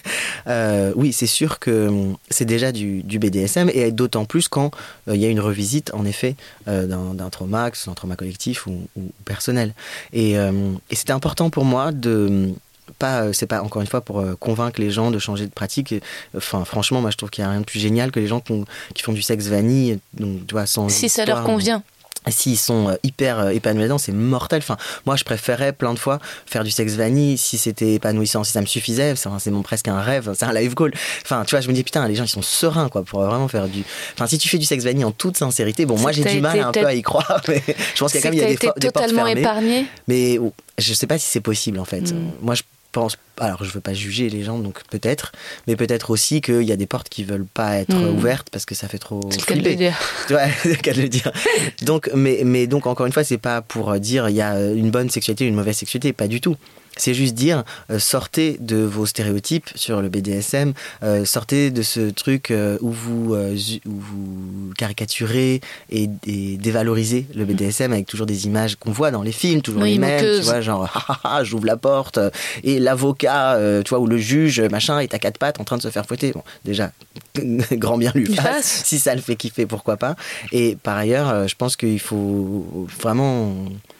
Euh, 0.47 0.93
oui, 0.95 1.13
c'est 1.13 1.27
sûr 1.27 1.59
que 1.59 1.87
hum, 1.87 2.17
c'est 2.29 2.45
déjà 2.45 2.71
du, 2.71 2.94
du 3.03 3.19
BDSM, 3.19 3.69
et 3.73 3.91
d'autant 3.91 4.25
plus 4.25 4.47
quand 4.47 4.71
euh, 5.07 5.15
il 5.15 5.21
y 5.21 5.25
a 5.25 5.29
une 5.29 5.39
revisite, 5.39 5.91
en 5.93 6.05
effet, 6.05 6.35
euh, 6.67 6.85
d'un 6.87 7.29
trauma, 7.29 7.71
que 7.71 7.77
ce 7.77 7.83
soit 7.83 7.91
un 7.91 7.95
trauma 7.95 8.15
collectif 8.15 8.67
ou, 8.67 8.87
ou 8.95 9.03
personnel. 9.25 9.73
Et, 10.13 10.37
euh, 10.37 10.51
et 10.89 10.95
c'était 10.95 11.13
important 11.13 11.49
pour 11.49 11.65
moi 11.65 11.91
de 11.91 12.51
pas, 12.99 13.33
c'est 13.33 13.47
pas 13.47 13.61
encore 13.63 13.81
une 13.81 13.87
fois 13.87 14.01
pour 14.01 14.23
convaincre 14.39 14.79
les 14.79 14.91
gens 14.91 15.09
de 15.11 15.17
changer 15.19 15.45
de 15.47 15.51
pratique. 15.51 15.95
Enfin, 16.37 16.63
franchement, 16.65 17.01
moi 17.01 17.09
je 17.11 17.17
trouve 17.17 17.29
qu'il 17.31 17.43
n'y 17.43 17.47
a 17.47 17.51
rien 17.51 17.61
de 17.61 17.65
plus 17.65 17.79
génial 17.79 18.11
que 18.11 18.19
les 18.19 18.27
gens 18.27 18.39
qui, 18.39 18.51
ont- 18.51 18.65
qui 18.93 19.01
font 19.01 19.11
du 19.11 19.23
sexe 19.23 19.47
vanille, 19.47 19.97
donc 20.13 20.45
tu 20.47 20.53
vois, 20.53 20.65
sans. 20.67 20.87
Si 20.89 21.09
ça 21.09 21.25
leur 21.25 21.43
convient. 21.43 21.83
S'ils 22.29 22.57
sont 22.57 22.89
euh, 22.89 22.95
hyper 23.03 23.39
euh, 23.39 23.49
épanouis 23.49 23.81
là-dedans, 23.81 23.97
c'est 23.97 24.11
mortel. 24.11 24.59
Enfin, 24.59 24.77
moi, 25.05 25.15
je 25.15 25.23
préférais 25.23 25.73
plein 25.73 25.93
de 25.93 25.99
fois 25.99 26.19
faire 26.45 26.63
du 26.63 26.71
sexe 26.71 26.93
vanille 26.93 27.37
si 27.37 27.57
c'était 27.57 27.93
épanouissant, 27.93 28.43
si 28.43 28.51
ça 28.51 28.61
me 28.61 28.65
suffisait. 28.65 29.15
C'est 29.15 29.29
c'est 29.39 29.51
mon 29.51 29.61
presque 29.61 29.87
un 29.87 30.01
rêve, 30.01 30.31
c'est 30.37 30.45
un 30.45 30.53
live 30.53 30.73
goal. 30.73 30.93
Enfin, 31.23 31.43
tu 31.45 31.51
vois, 31.51 31.61
je 31.61 31.67
me 31.67 31.73
dis 31.73 31.83
putain, 31.83 32.07
les 32.07 32.15
gens 32.15 32.23
ils 32.23 32.29
sont 32.29 32.41
sereins 32.41 32.89
quoi 32.89 33.03
pour 33.03 33.21
vraiment 33.21 33.47
faire 33.47 33.67
du. 33.67 33.83
Enfin, 34.13 34.27
si 34.27 34.37
tu 34.37 34.47
fais 34.49 34.57
du 34.57 34.65
sexe 34.65 34.83
vanille 34.83 35.05
en 35.05 35.11
toute 35.11 35.37
sincérité, 35.37 35.85
bon, 35.85 35.97
moi 35.97 36.11
j'ai 36.11 36.23
du 36.23 36.41
mal 36.41 36.59
un 36.59 36.71
peu 36.71 36.85
à 36.85 36.93
y 36.93 37.01
croire, 37.01 37.41
mais 37.47 37.61
je 37.67 37.99
pense 37.99 38.11
qu'il 38.11 38.21
y 38.21 38.23
a 38.23 38.29
quand 38.29 38.35
même 38.35 38.39
y 38.39 38.43
a 38.43 38.47
des, 38.47 38.55
des 38.55 38.67
portes 38.67 38.79
totalement 38.79 39.25
fermées. 39.25 39.41
épargné. 39.41 39.85
Mais 40.07 40.39
je 40.77 40.93
sais 40.93 41.07
pas 41.07 41.17
si 41.17 41.27
c'est 41.29 41.41
possible 41.41 41.79
en 41.79 41.85
fait. 41.85 42.11
Mm. 42.11 42.31
Moi, 42.41 42.55
je 42.55 42.63
pense 42.95 43.17
alors 43.37 43.63
je 43.65 43.69
veux 43.71 43.81
pas 43.81 43.93
juger 43.93 44.29
les 44.29 44.43
gens, 44.43 44.57
donc 44.59 44.81
peut-être, 44.89 45.33
mais 45.67 45.75
peut-être 45.75 46.09
aussi 46.09 46.39
qu'il 46.39 46.63
y 46.63 46.71
a 46.71 46.77
des 46.77 46.85
portes 46.85 47.09
qui 47.09 47.25
veulent 47.25 47.45
pas 47.45 47.75
être 47.75 47.93
Mm. 47.95 48.15
ouvertes 48.17 48.47
parce 48.49 48.65
que 48.65 48.73
ça 48.75 48.87
fait 48.87 48.97
trop. 48.97 49.19
C'est 49.29 49.41
le 49.41 49.45
cas 49.45 49.55
de 49.61 49.69
le 49.69 49.75
dire. 49.75 49.93
Ouais, 50.29 50.49
c'est 50.63 50.69
le 50.69 50.75
cas 50.75 50.93
de 50.93 51.01
le 51.01 51.09
dire. 51.09 51.31
Donc, 51.83 52.09
mais, 52.15 52.41
mais 52.45 52.65
donc 52.65 52.87
encore 52.87 53.05
une 53.05 53.11
fois, 53.11 53.23
c'est 53.25 53.37
pas 53.37 53.61
pour 53.61 53.93
dire 53.99 54.29
il 54.29 54.35
y 54.35 54.41
a 54.41 54.59
une 54.71 54.89
bonne 54.89 55.09
sexualité, 55.09 55.45
une 55.45 55.55
mauvaise 55.55 55.75
sexualité, 55.77 56.13
pas 56.13 56.27
du 56.29 56.39
tout. 56.41 56.55
C'est 56.97 57.13
juste 57.13 57.33
dire 57.33 57.63
euh, 57.91 57.99
sortez 57.99 58.57
de 58.59 58.77
vos 58.77 59.05
stéréotypes 59.05 59.69
sur 59.75 60.01
le 60.01 60.09
BDSM, 60.09 60.73
euh, 61.03 61.25
sortez 61.25 61.69
de 61.69 61.81
ce 61.81 62.09
truc 62.09 62.51
euh, 62.51 62.77
où 62.81 62.91
vous 62.91 63.35
où 63.35 63.91
vous 63.91 64.73
caricaturez 64.77 65.61
et, 65.89 66.09
et 66.25 66.57
dévalorisez 66.57 67.25
le 67.35 67.45
BDSM 67.45 67.91
avec 67.91 68.05
toujours 68.05 68.25
des 68.25 68.45
images 68.45 68.75
qu'on 68.75 68.91
voit 68.91 69.11
dans 69.11 69.23
les 69.23 69.31
films, 69.31 69.61
toujours 69.61 69.81
Oui, 69.81 69.93
les 69.93 69.99
mêmes, 69.99 70.39
tu 70.39 70.41
vois, 70.41 70.61
genre 70.61 70.89
ah, 70.95 71.05
ah, 71.07 71.19
ah, 71.23 71.43
j'ouvre 71.43 71.65
la 71.65 71.77
porte 71.77 72.19
et 72.63 72.79
l'avocat, 72.79 73.59
tu 73.83 73.89
vois, 73.89 73.99
ou 73.99 74.07
le 74.07 74.17
juge, 74.17 74.61
machin, 74.61 74.99
est 74.99 75.13
à 75.13 75.19
quatre 75.19 75.37
pattes 75.37 75.59
en 75.59 75.63
train 75.63 75.77
de 75.77 75.81
se 75.81 75.89
faire 75.89 76.05
fouetter. 76.05 76.31
Bon, 76.31 76.43
déjà, 76.63 76.91
grand 77.73 77.97
bien 77.97 78.11
lui 78.15 78.33
fasse. 78.33 78.83
Si 78.85 78.99
ça 78.99 79.15
le 79.15 79.21
fait 79.21 79.35
kiffer, 79.35 79.65
pourquoi 79.65 79.97
pas. 79.97 80.15
Et 80.51 80.77
par 80.81 80.97
ailleurs, 80.97 81.47
je 81.47 81.55
pense 81.55 81.75
qu'il 81.75 81.99
faut 81.99 82.87
vraiment 82.99 83.53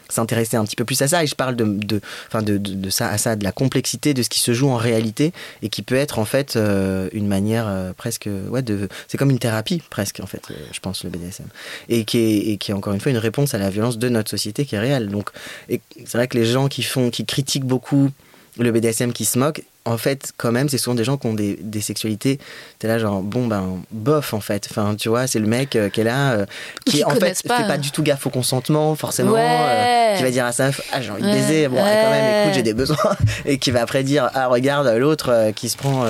s'intéresser 0.08 0.56
un 0.56 0.64
petit 0.64 0.76
peu 0.76 0.84
plus 0.84 1.00
à 1.02 1.08
ça. 1.08 1.22
Et 1.22 1.26
je 1.26 1.34
parle 1.34 1.56
de, 1.56 1.64
de, 1.64 2.00
de, 2.40 2.58
de, 2.58 2.90
ça 2.90 3.08
à 3.08 3.18
ça 3.18 3.36
de 3.36 3.44
la 3.44 3.52
complexité 3.52 4.14
de 4.14 4.22
ce 4.22 4.28
qui 4.28 4.40
se 4.40 4.52
joue 4.52 4.68
en 4.68 4.76
réalité 4.76 5.32
et 5.62 5.68
qui 5.68 5.82
peut 5.82 5.94
être 5.94 6.18
en 6.18 6.24
fait 6.24 6.56
euh, 6.56 7.08
une 7.12 7.26
manière 7.26 7.66
euh, 7.68 7.92
presque 7.92 8.28
ouais 8.50 8.62
de 8.62 8.88
c'est 9.08 9.18
comme 9.18 9.30
une 9.30 9.38
thérapie 9.38 9.82
presque 9.90 10.20
en 10.20 10.26
fait 10.26 10.42
euh, 10.50 10.54
je 10.72 10.80
pense 10.80 11.04
le 11.04 11.10
BDSM 11.10 11.46
et 11.88 12.04
qui 12.04 12.18
est 12.18 12.38
et 12.52 12.56
qui 12.56 12.70
est 12.70 12.74
encore 12.74 12.92
une 12.92 13.00
fois 13.00 13.12
une 13.12 13.18
réponse 13.18 13.54
à 13.54 13.58
la 13.58 13.70
violence 13.70 13.98
de 13.98 14.08
notre 14.08 14.30
société 14.30 14.64
qui 14.64 14.74
est 14.74 14.78
réelle. 14.78 15.08
Donc 15.08 15.30
c'est 15.68 16.14
vrai 16.14 16.28
que 16.28 16.36
les 16.36 16.44
gens 16.44 16.68
qui 16.68 16.82
font 16.82 17.10
qui 17.10 17.24
critiquent 17.24 17.66
beaucoup 17.66 18.10
le 18.58 18.70
BDSM 18.72 19.12
qui 19.12 19.24
se 19.24 19.38
moque 19.38 19.62
en 19.84 19.98
fait 19.98 20.32
quand 20.36 20.50
même 20.50 20.68
c'est 20.68 20.78
souvent 20.78 20.94
des 20.96 21.04
gens 21.04 21.16
qui 21.16 21.26
ont 21.26 21.34
des, 21.34 21.58
des 21.60 21.80
sexualités 21.80 22.38
t'es 22.78 22.88
là 22.88 22.98
genre 22.98 23.20
bon 23.22 23.46
ben 23.46 23.80
bof 23.92 24.34
en 24.34 24.40
fait 24.40 24.66
enfin 24.70 24.96
tu 24.98 25.08
vois 25.08 25.26
c'est 25.26 25.38
le 25.38 25.46
mec 25.46 25.76
euh, 25.76 25.88
qui 25.90 26.00
est 26.00 26.04
là 26.04 26.32
euh, 26.32 26.46
qui 26.84 26.96
Qui 26.98 27.04
en 27.04 27.10
fait 27.10 27.40
pas. 27.46 27.58
fait 27.58 27.66
pas 27.68 27.78
du 27.78 27.90
tout 27.92 28.02
gaffe 28.02 28.26
au 28.26 28.30
consentement 28.30 28.94
forcément 28.96 29.32
Ouais. 29.32 29.46
euh, 29.46 30.16
qui 30.16 30.22
va 30.24 30.30
dire 30.30 30.44
à 30.46 30.52
sa 30.52 30.70
ah 30.92 31.00
j'ai 31.02 31.10
envie 31.10 31.22
de 31.22 31.30
baiser 31.30 31.68
bon 31.68 31.76
ouais, 31.76 32.00
quand 32.04 32.10
même 32.10 32.42
écoute 32.42 32.54
j'ai 32.54 32.62
des 32.62 32.74
besoins 32.74 32.96
et 33.44 33.58
qui 33.58 33.70
va 33.70 33.82
après 33.82 34.02
dire 34.02 34.30
ah 34.34 34.46
regarde 34.48 34.88
l'autre 34.96 35.52
qui 35.54 35.68
se 35.68 35.76
prend 35.76 36.04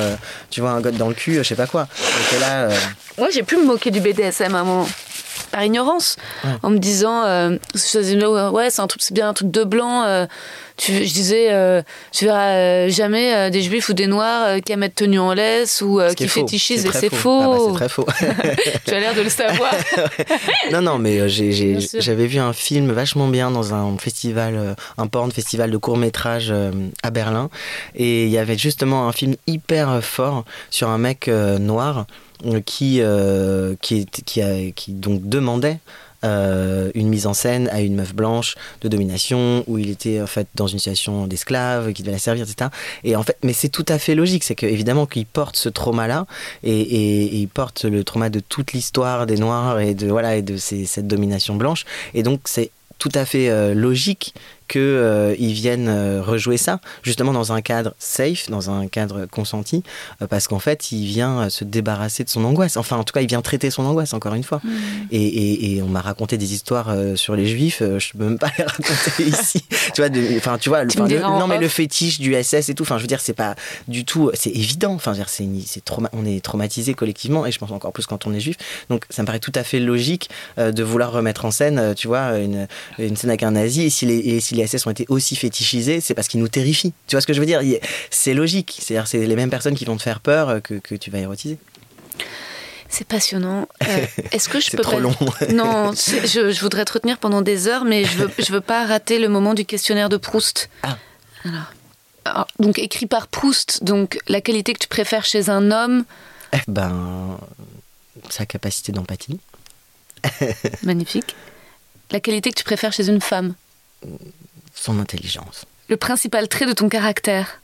tu 0.50 0.60
vois 0.60 0.70
un 0.70 0.80
god 0.80 0.96
dans 0.96 1.08
le 1.08 1.14
cul 1.14 1.34
je 1.34 1.42
sais 1.42 1.54
pas 1.56 1.66
quoi 1.66 1.88
et 2.36 2.40
là 2.40 2.68
Moi, 3.18 3.28
j'ai 3.32 3.42
pu 3.42 3.56
me 3.56 3.64
moquer 3.64 3.90
du 3.90 4.00
BDSM 4.00 4.54
à 4.54 4.58
un 4.60 4.64
moment. 4.64 4.86
Par 5.50 5.64
ignorance, 5.64 6.16
Ouais. 6.44 6.50
en 6.62 6.70
me 6.70 6.78
disant, 6.78 7.24
euh, 7.24 7.50
ouais, 8.50 8.70
c'est 8.70 8.80
un 8.82 8.86
truc, 8.86 9.02
c'est 9.02 9.14
bien 9.14 9.28
un 9.28 9.34
truc 9.34 9.50
de 9.50 9.64
blanc. 9.64 10.02
euh, 10.04 10.26
tu, 10.76 10.92
je 10.92 11.12
disais, 11.14 11.48
euh, 11.52 11.80
tu 12.12 12.26
verras 12.26 12.88
jamais 12.88 13.50
des 13.50 13.62
juifs 13.62 13.88
ou 13.88 13.94
des 13.94 14.06
noirs 14.06 14.56
qui 14.64 14.72
aiment 14.72 14.82
être 14.82 14.94
tenus 14.96 15.20
en 15.20 15.32
laisse 15.32 15.80
ou 15.80 16.00
qui 16.10 16.14
qui 16.16 16.28
fétichisent. 16.28 16.82
C'est 16.82 16.88
Et 17.06 17.08
c'est 17.10 17.14
faux. 17.14 17.40
Ah 17.42 17.48
bah, 17.48 17.58
c'est 17.68 17.74
très 17.74 17.88
faux 17.88 18.06
tu 18.86 18.90
as 18.92 19.00
l'air 19.00 19.14
de 19.14 19.22
le 19.22 19.30
savoir. 19.30 19.72
non, 20.72 20.82
non, 20.82 20.98
mais 20.98 21.28
j'ai- 21.30 21.78
j'avais 21.98 22.26
vu 22.26 22.38
un 22.38 22.52
film 22.52 22.92
vachement 22.92 23.28
bien 23.28 23.50
dans 23.50 23.72
un 23.72 23.96
festival, 23.96 24.76
un 24.98 25.06
porn 25.06 25.32
festival 25.32 25.70
de 25.70 25.76
court 25.78 25.96
métrage 25.96 26.52
à 27.02 27.10
Berlin. 27.10 27.48
Et 27.94 28.24
il 28.24 28.30
y 28.30 28.36
avait 28.38 28.58
justement 28.58 29.08
un 29.08 29.12
film 29.12 29.34
hyper 29.46 30.04
fort 30.04 30.44
sur 30.70 30.88
un 30.90 30.98
mec 30.98 31.28
noir 31.28 32.06
qui, 32.64 33.00
euh, 33.00 33.74
qui, 33.80 33.96
est- 34.00 34.22
qui, 34.24 34.72
qui 34.74 34.92
donc 34.92 35.22
demandait 35.28 35.78
euh, 36.24 36.90
une 36.94 37.08
mise 37.08 37.26
en 37.26 37.34
scène 37.34 37.68
à 37.68 37.82
une 37.82 37.94
meuf 37.94 38.14
blanche 38.14 38.54
de 38.80 38.88
domination 38.88 39.64
où 39.66 39.76
il 39.78 39.90
était 39.90 40.20
en 40.22 40.26
fait 40.26 40.48
dans 40.54 40.66
une 40.66 40.78
situation 40.78 41.26
d'esclave 41.26 41.92
qui 41.92 42.02
devait 42.02 42.12
la 42.12 42.18
servir 42.18 42.44
etc 42.44 42.70
et 43.04 43.16
en 43.16 43.22
fait 43.22 43.36
mais 43.44 43.52
c'est 43.52 43.68
tout 43.68 43.84
à 43.88 43.98
fait 43.98 44.14
logique 44.14 44.42
c'est 44.42 44.54
que 44.54 44.64
évidemment 44.64 45.04
qu'il 45.04 45.26
porte 45.26 45.56
ce 45.56 45.68
trauma 45.68 46.06
là 46.08 46.26
et, 46.62 47.36
il 47.36 47.48
porte 47.48 47.84
le 47.84 48.02
trauma 48.02 48.30
de 48.30 48.40
toute 48.40 48.72
l'histoire 48.72 49.26
des 49.26 49.36
noirs 49.36 49.78
et 49.78 49.94
de 49.94 50.08
voilà 50.08 50.36
et 50.36 50.42
de 50.42 50.56
cette 50.56 51.06
domination 51.06 51.54
blanche. 51.54 51.84
Et 52.14 52.22
donc 52.22 52.40
c'est 52.44 52.70
tout 52.98 53.12
à 53.14 53.24
fait 53.26 53.50
euh, 53.50 53.74
logique 53.74 54.34
qu'ils 54.68 55.52
viennent 55.52 55.88
euh, 55.88 56.22
rejouer 56.22 56.56
ça, 56.56 56.80
justement 57.02 57.32
dans 57.32 57.52
un 57.52 57.60
cadre 57.62 57.94
safe, 57.98 58.50
dans 58.50 58.70
un 58.70 58.86
cadre 58.88 59.26
consenti, 59.26 59.82
euh, 60.22 60.26
parce 60.26 60.48
qu'en 60.48 60.58
fait, 60.58 60.92
il 60.92 61.06
vient 61.06 61.40
euh, 61.42 61.48
se 61.50 61.64
débarrasser 61.64 62.24
de 62.24 62.28
son 62.28 62.44
angoisse. 62.44 62.76
Enfin, 62.76 62.96
en 62.96 63.04
tout 63.04 63.12
cas, 63.12 63.20
il 63.20 63.28
vient 63.28 63.42
traiter 63.42 63.70
son 63.70 63.84
angoisse, 63.84 64.12
encore 64.14 64.34
une 64.34 64.44
fois. 64.44 64.60
Et, 65.10 65.22
et- 65.26 65.76
et 65.76 65.82
on 65.82 65.88
m'a 65.88 66.00
raconté 66.00 66.36
des 66.38 66.52
histoires 66.54 66.88
euh, 66.90 67.16
sur 67.16 67.36
les 67.36 67.46
juifs, 67.46 67.82
euh, 67.82 67.98
je 67.98 68.12
peux 68.12 68.24
même 68.24 68.38
pas 68.38 68.50
les 68.58 68.64
raconter 68.64 69.22
ici. 69.24 69.62
tu 69.94 70.02
vois, 70.02 70.10
enfin, 70.36 70.58
tu 70.58 70.68
vois, 70.68 70.82
le, 70.84 70.90
Tu 70.90 70.98
non, 71.38 71.46
mais 71.46 71.58
le 71.58 71.68
fétiche 71.68 72.18
du 72.20 72.34
SS 72.42 72.68
et 72.68 72.74
tout, 72.74 72.82
enfin, 72.82 72.96
je 72.98 73.02
veux 73.02 73.06
dire, 73.08 73.20
c'est 73.20 73.32
pas 73.34 73.54
du 73.88 74.04
tout, 74.04 74.30
c'est 74.34 74.50
évident. 74.50 74.92
Enfin, 74.94 75.14
c'est, 75.26 75.46
c'est 75.66 75.84
trauma- 75.84 76.10
on 76.12 76.24
est 76.26 76.42
traumatisé 76.44 76.94
collectivement, 76.94 77.46
et 77.46 77.52
je 77.52 77.58
pense 77.58 77.70
encore 77.70 77.92
plus 77.92 78.06
quand 78.06 78.26
on 78.26 78.32
est 78.34 78.40
juif. 78.40 78.56
Donc, 78.90 79.04
ça 79.10 79.22
me 79.22 79.26
paraît 79.26 79.38
tout 79.40 79.52
à 79.54 79.62
fait 79.64 79.80
logique 79.80 80.28
euh, 80.58 80.72
de 80.72 80.82
vouloir 80.82 81.12
remettre 81.12 81.44
en 81.44 81.50
scène, 81.50 81.78
euh, 81.78 81.94
tu 81.94 82.06
vois, 82.08 82.38
une, 82.38 82.66
une 82.98 83.16
scène 83.16 83.30
avec 83.30 83.42
un 83.42 83.52
nazi. 83.52 83.82
Et 83.82 83.90
si 83.90 84.06
les, 84.06 84.18
et 84.18 84.40
si 84.40 84.54
les 84.56 84.66
SS 84.66 84.86
ont 84.86 84.90
été 84.90 85.04
aussi 85.08 85.36
fétichisés, 85.36 86.00
c'est 86.00 86.14
parce 86.14 86.28
qu'ils 86.28 86.40
nous 86.40 86.48
terrifient. 86.48 86.92
Tu 87.06 87.14
vois 87.16 87.20
ce 87.20 87.26
que 87.26 87.32
je 87.32 87.40
veux 87.40 87.46
dire? 87.46 87.60
C'est 88.10 88.34
logique. 88.34 88.78
C'est-à-dire, 88.80 89.06
c'est 89.06 89.24
les 89.26 89.36
mêmes 89.36 89.50
personnes 89.50 89.74
qui 89.74 89.84
vont 89.84 89.96
te 89.96 90.02
faire 90.02 90.20
peur 90.20 90.48
euh, 90.48 90.60
que, 90.60 90.74
que 90.74 90.94
tu 90.94 91.10
vas 91.10 91.18
érotiser. 91.18 91.58
C'est 92.88 93.06
passionnant. 93.06 93.68
Euh, 93.86 94.06
Est-ce 94.32 94.48
que 94.48 94.60
je 94.60 94.66
C'est 94.70 94.76
peux 94.76 94.82
trop 94.82 94.92
pas- 94.96 95.00
long. 95.00 95.14
Non, 95.52 95.92
je, 95.94 96.50
je 96.52 96.60
voudrais 96.60 96.84
te 96.84 96.92
retenir 96.92 97.18
pendant 97.18 97.42
des 97.42 97.68
heures, 97.68 97.84
mais 97.84 98.04
je 98.04 98.16
veux, 98.18 98.30
je 98.38 98.52
veux 98.52 98.60
pas 98.60 98.86
rater 98.86 99.18
le 99.18 99.28
moment 99.28 99.54
du 99.54 99.64
questionnaire 99.64 100.08
de 100.08 100.16
Proust. 100.16 100.68
Ah. 100.82 100.96
Alors, 101.44 101.72
alors, 102.24 102.46
donc 102.58 102.78
écrit 102.78 103.06
par 103.06 103.26
Proust. 103.26 103.82
Donc 103.84 104.18
la 104.28 104.40
qualité 104.40 104.72
que 104.72 104.78
tu 104.78 104.88
préfères 104.88 105.24
chez 105.24 105.50
un 105.50 105.70
homme, 105.70 106.04
Ben, 106.68 107.38
sa 108.30 108.46
capacité 108.46 108.92
d'empathie. 108.92 109.38
magnifique. 110.82 111.34
La 112.10 112.20
qualité 112.20 112.50
que 112.50 112.56
tu 112.56 112.64
préfères 112.64 112.92
chez 112.92 113.08
une 113.08 113.20
femme. 113.20 113.54
Son 114.74 114.98
intelligence. 114.98 115.64
Le 115.88 115.96
principal 115.96 116.48
trait 116.48 116.66
de 116.66 116.72
ton 116.72 116.88
caractère. 116.88 117.60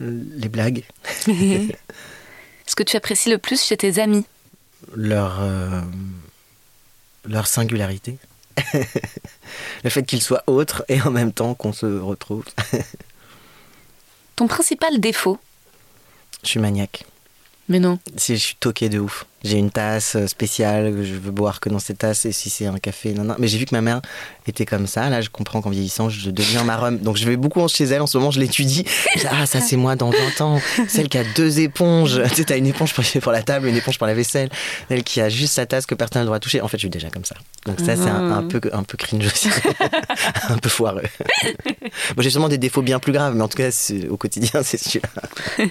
Les 0.00 0.48
blagues, 0.48 0.84
Ce 1.26 2.74
que 2.74 2.82
tu 2.82 2.96
apprécies 2.96 3.30
le 3.30 3.38
plus 3.38 3.62
chez 3.62 3.76
tes 3.76 3.98
amis. 4.00 4.24
leur, 4.94 5.40
euh, 5.40 5.80
leur 7.24 7.46
singularité. 7.46 8.18
le 9.84 9.90
fait 9.90 10.02
qu'ils 10.04 10.22
soient 10.22 10.42
autres 10.46 10.84
et 10.88 11.00
en 11.02 11.10
même 11.10 11.32
temps 11.32 11.54
qu'on 11.54 11.72
se 11.72 11.86
retrouve. 11.86 12.44
Ton 14.36 14.46
principal 14.46 14.98
défaut. 15.00 15.38
Je 16.42 16.48
suis 16.48 16.60
maniaque. 16.60 17.04
Mais 17.72 17.80
non. 17.80 17.98
Si 18.16 18.36
je 18.36 18.42
suis 18.42 18.56
toqué 18.56 18.90
de 18.90 18.98
ouf. 18.98 19.24
J'ai 19.44 19.56
une 19.56 19.70
tasse 19.70 20.14
euh, 20.14 20.26
spéciale, 20.26 20.94
que 20.94 21.02
je 21.02 21.14
veux 21.14 21.30
boire 21.30 21.58
que 21.58 21.70
dans 21.70 21.78
cette 21.78 21.98
tasse, 21.98 22.26
et 22.26 22.32
si 22.32 22.50
c'est 22.50 22.66
un 22.66 22.76
café, 22.76 23.14
non, 23.14 23.24
non. 23.24 23.34
Mais 23.38 23.48
j'ai 23.48 23.56
vu 23.56 23.64
que 23.64 23.74
ma 23.74 23.80
mère 23.80 24.02
était 24.46 24.66
comme 24.66 24.86
ça. 24.86 25.08
Là, 25.08 25.22
je 25.22 25.30
comprends 25.30 25.62
qu'en 25.62 25.70
vieillissant, 25.70 26.10
je 26.10 26.30
deviens 26.30 26.64
marrum. 26.64 26.98
Donc 26.98 27.16
je 27.16 27.24
vais 27.24 27.38
beaucoup 27.38 27.66
chez 27.68 27.84
elle. 27.84 28.02
En 28.02 28.06
ce 28.06 28.18
moment, 28.18 28.30
je 28.30 28.40
l'étudie. 28.40 28.84
Ah, 29.30 29.46
ça, 29.46 29.62
c'est 29.62 29.78
moi 29.78 29.96
dans 29.96 30.10
20 30.10 30.40
ans. 30.42 30.60
Celle 30.86 31.08
qui 31.08 31.16
a 31.16 31.24
deux 31.34 31.60
éponges. 31.60 32.20
Tu 32.32 32.36
sais, 32.36 32.44
t'as 32.44 32.58
une 32.58 32.66
éponge 32.66 32.92
pour, 32.92 33.32
la 33.32 33.42
table, 33.42 33.68
une 33.68 33.76
éponge 33.76 33.96
pour 33.96 34.06
la 34.06 34.14
vaisselle. 34.14 34.50
Celle 34.90 35.02
qui 35.02 35.22
a 35.22 35.30
juste 35.30 35.54
sa 35.54 35.64
tasse 35.64 35.86
que 35.86 35.94
personne 35.94 36.20
n'a 36.20 36.24
le 36.24 36.26
droit 36.26 36.38
de 36.38 36.44
toucher. 36.44 36.60
En 36.60 36.68
fait, 36.68 36.76
je 36.76 36.82
suis 36.82 36.90
déjà 36.90 37.08
comme 37.08 37.24
ça. 37.24 37.36
Donc 37.64 37.80
ça, 37.80 37.96
c'est 37.96 38.10
un, 38.10 38.32
un 38.32 38.42
peu, 38.42 38.60
un 38.70 38.82
peu 38.82 38.98
cringe 38.98 39.26
aussi. 39.26 39.48
un 40.48 40.58
peu 40.58 40.68
foireux. 40.68 41.02
Bon, 42.16 42.22
j'ai 42.22 42.30
sûrement 42.30 42.48
des 42.50 42.58
défauts 42.58 42.82
bien 42.82 42.98
plus 42.98 43.12
graves, 43.12 43.34
mais 43.34 43.42
en 43.42 43.48
tout 43.48 43.56
cas, 43.56 43.70
au 44.10 44.16
quotidien, 44.18 44.62
c'est 44.62 44.82
sûr. 44.82 45.00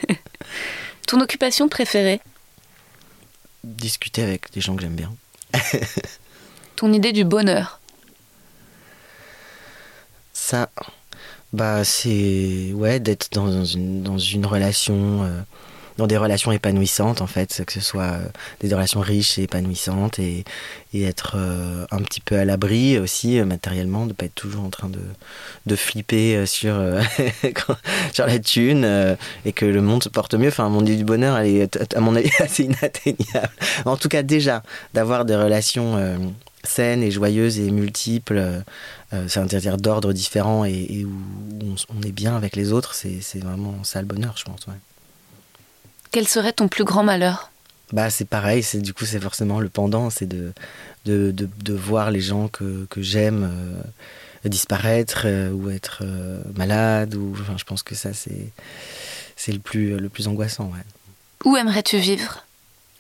Ton 1.08 1.20
occupation 1.22 1.68
préférée. 1.70 2.22
Discuter 3.64 4.24
avec 4.24 4.52
des 4.54 4.62
gens 4.62 4.76
que 4.76 4.82
j'aime 4.82 4.96
bien. 4.96 5.14
Ton 6.76 6.94
idée 6.94 7.12
du 7.12 7.24
bonheur. 7.24 7.80
Ça, 10.34 10.70
bah 11.54 11.84
c'est 11.84 12.72
ouais 12.74 13.00
d'être 13.00 13.30
dans 13.32 13.64
une 13.66 14.02
dans 14.04 14.18
une 14.18 14.46
relation, 14.46 15.24
euh, 15.24 15.42
des 16.08 16.18
relations 16.18 16.52
épanouissantes 16.52 17.22
en 17.22 17.28
fait, 17.28 17.64
que 17.66 17.74
ce 17.74 17.80
soit 17.80 18.04
euh, 18.04 18.26
des 18.60 18.74
relations 18.74 19.00
riches 19.00 19.38
et 19.38 19.44
épanouissantes 19.44 20.20
et, 20.20 20.44
être 20.94 21.36
euh, 21.38 21.86
un 21.92 22.00
petit 22.00 22.20
peu 22.20 22.38
à 22.38 22.46
l'abri 22.46 23.00
aussi 23.00 23.40
euh, 23.40 23.46
matériellement, 23.46 24.06
de 24.06 24.14
pas 24.14 24.26
être 24.26 24.36
toujours 24.36 24.64
en 24.64 24.70
train 24.70 24.90
de 25.66 25.76
flipper 25.76 26.46
sur 26.46 26.76
sur 28.14 28.26
la 28.26 28.40
thune 28.40 29.18
et 29.46 29.54
que 29.54 29.66
le 29.66 29.82
monde 29.82 30.04
se 30.04 30.10
porte 30.10 30.34
mieux. 30.34 30.50
Enfin, 30.50 30.70
mon 30.70 30.82
idée 30.82 30.98
du 30.98 31.06
bonheur, 31.06 31.38
elle 31.38 31.48
est 31.48 31.96
à 31.96 32.00
mon 32.02 32.16
avis 32.16 32.30
assez 32.40 32.64
inatteignable. 32.64 33.52
En 33.86 33.98
tout 33.98 34.10
cas, 34.10 34.22
déjà 34.22 34.64
d'avoir 34.94 35.26
des 35.26 35.36
relations 35.36 35.98
saines 36.64 37.04
et 37.04 37.12
joyeuses 37.12 37.60
et 37.60 37.72
multiples. 37.72 38.38
euh, 39.14 39.28
c'est-à-dire 39.28 39.78
d'ordre 39.78 40.14
différent 40.14 40.64
et, 40.66 41.06
où 41.06 41.12
on, 41.90 42.02
est 42.02 42.12
bien 42.12 42.36
avec 42.36 42.56
les 42.56 42.72
autres, 42.72 42.94
c'est 42.94 43.40
vraiment 43.40 43.84
ça 43.84 44.02
le 44.02 44.08
bonheur, 44.08 44.36
je 44.38 44.46
pense. 44.46 44.66
Quel 46.12 46.28
serait 46.28 46.54
ton 46.54 46.68
plus 46.68 46.84
grand 46.84 47.04
malheur? 47.04 47.50
Bah 47.94 48.10
c'est 48.10 48.26
pareil, 48.26 48.64
c'est 48.64 48.80
du 48.80 48.94
coup 48.94 49.06
c'est 49.06 49.20
forcément 49.20 49.60
le 49.60 49.70
pendant, 49.70 50.10
c'est 50.10 50.26
de, 50.26 50.54
de, 51.06 51.32
de, 51.32 51.50
de 51.64 51.74
voir 51.74 52.12
les 52.12 52.22
gens 52.22 52.48
que, 52.48 52.86
que 52.90 53.02
j'aime 53.02 53.50
euh, 54.46 54.50
disparaître 54.50 55.24
euh, 55.26 55.52
ou 55.52 55.70
être 55.70 56.00
euh, 56.02 56.42
malade 56.56 57.16
ou 57.16 57.34
enfin 57.40 57.56
je 57.58 57.64
pense 57.66 57.84
que 57.84 57.96
ça 57.96 58.14
c'est 58.14 58.52
c'est 59.36 59.52
le 59.52 59.60
plus, 59.60 59.98
le 59.98 60.10
plus 60.10 60.28
angoissant. 60.28 60.66
Ouais. 60.66 60.84
Où 61.46 61.58
aimerais-tu 61.58 61.98
vivre? 61.98 62.46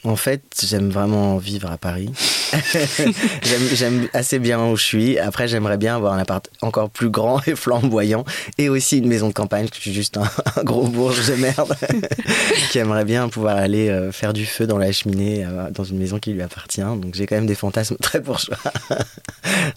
En 0.03 0.15
fait, 0.15 0.41
j'aime 0.67 0.89
vraiment 0.89 1.37
vivre 1.37 1.69
à 1.69 1.77
Paris. 1.77 2.09
j'aime 3.73 4.07
assez 4.13 4.39
bien 4.39 4.65
où 4.65 4.75
je 4.75 4.83
suis. 4.83 5.19
Après, 5.19 5.47
j'aimerais 5.47 5.77
bien 5.77 5.95
avoir 5.95 6.13
un 6.13 6.17
appart 6.17 6.49
encore 6.61 6.89
plus 6.89 7.09
grand 7.09 7.39
et 7.47 7.55
flamboyant. 7.55 8.25
Et 8.57 8.67
aussi 8.67 8.97
une 8.97 9.07
maison 9.07 9.27
de 9.27 9.33
campagne, 9.33 9.67
je 9.71 9.79
suis 9.79 9.93
juste 9.93 10.17
un, 10.17 10.63
gros 10.63 10.87
bourge 10.87 11.27
de 11.27 11.35
merde. 11.35 11.75
qui 12.71 12.79
aimerait 12.79 13.05
bien 13.05 13.29
pouvoir 13.29 13.57
aller 13.57 13.89
euh, 13.89 14.11
faire 14.11 14.33
du 14.33 14.47
feu 14.47 14.65
dans 14.65 14.79
la 14.79 14.91
cheminée, 14.91 15.45
euh, 15.45 15.69
dans 15.69 15.83
une 15.83 15.99
maison 15.99 16.17
qui 16.17 16.33
lui 16.33 16.41
appartient. 16.41 16.81
Donc 16.81 17.13
j'ai 17.13 17.27
quand 17.27 17.35
même 17.35 17.45
des 17.45 17.55
fantasmes 17.55 17.97
très 17.97 18.19
bourgeois. 18.19 18.57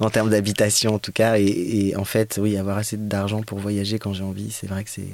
en 0.00 0.08
termes 0.08 0.30
d'habitation, 0.30 0.94
en 0.94 0.98
tout 0.98 1.12
cas. 1.12 1.36
Et, 1.38 1.94
en 1.96 2.04
fait, 2.04 2.38
oui, 2.40 2.56
avoir 2.56 2.78
assez 2.78 2.96
d'argent 2.96 3.42
pour 3.42 3.58
voyager 3.58 3.98
quand 3.98 4.14
j'ai 4.14 4.24
envie, 4.24 4.50
c'est 4.50 4.66
vrai 4.66 4.84
que 4.84 4.90
c'est 4.90 5.12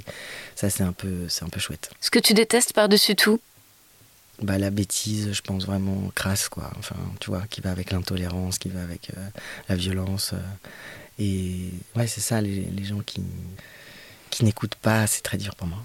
ça, 0.55 0.71
c'est 0.71 0.85
un, 0.85 0.89
un 0.89 1.49
peu 1.49 1.61
chouette. 1.61 1.91
Ce 2.01 2.11
que 2.11 2.19
tu 2.19 2.33
détestes 2.33 2.73
par-dessus 2.75 3.17
tout 3.17 3.41
bah, 4.43 4.59
la 4.59 4.71
bêtise, 4.71 5.33
je 5.33 5.43
pense 5.43 5.67
vraiment 5.67 6.11
crasse, 6.15 6.49
quoi. 6.49 6.71
Enfin, 6.79 6.97
tu 7.21 7.31
vois, 7.31 7.43
qui 7.51 7.61
va 7.61 7.71
avec 7.71 7.91
l'intolérance, 7.91 8.59
qui 8.59 8.69
va 8.69 8.83
avec 8.83 9.11
euh, 9.11 9.21
la 9.69 9.77
violence. 9.77 10.33
Euh. 10.33 10.39
et 11.19 11.71
ouais, 11.97 12.07
c'est 12.07 12.21
ça, 12.21 12.41
les, 12.41 12.63
les, 12.63 12.85
gens 12.85 13.01
qui, 13.01 13.23
qui 14.31 14.45
n'écoutent 14.45 14.77
pas, 14.77 15.07
c'est 15.07 15.23
très 15.23 15.37
dur 15.37 15.55
pour 15.55 15.67
moi. 15.67 15.79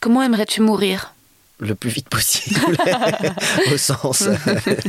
Comment 0.00 0.22
aimerais-tu 0.22 0.60
mourir? 0.60 1.14
Le 1.58 1.74
plus 1.74 1.90
vite 1.90 2.08
possible, 2.08 2.58
au 3.72 3.76
sens, 3.76 4.26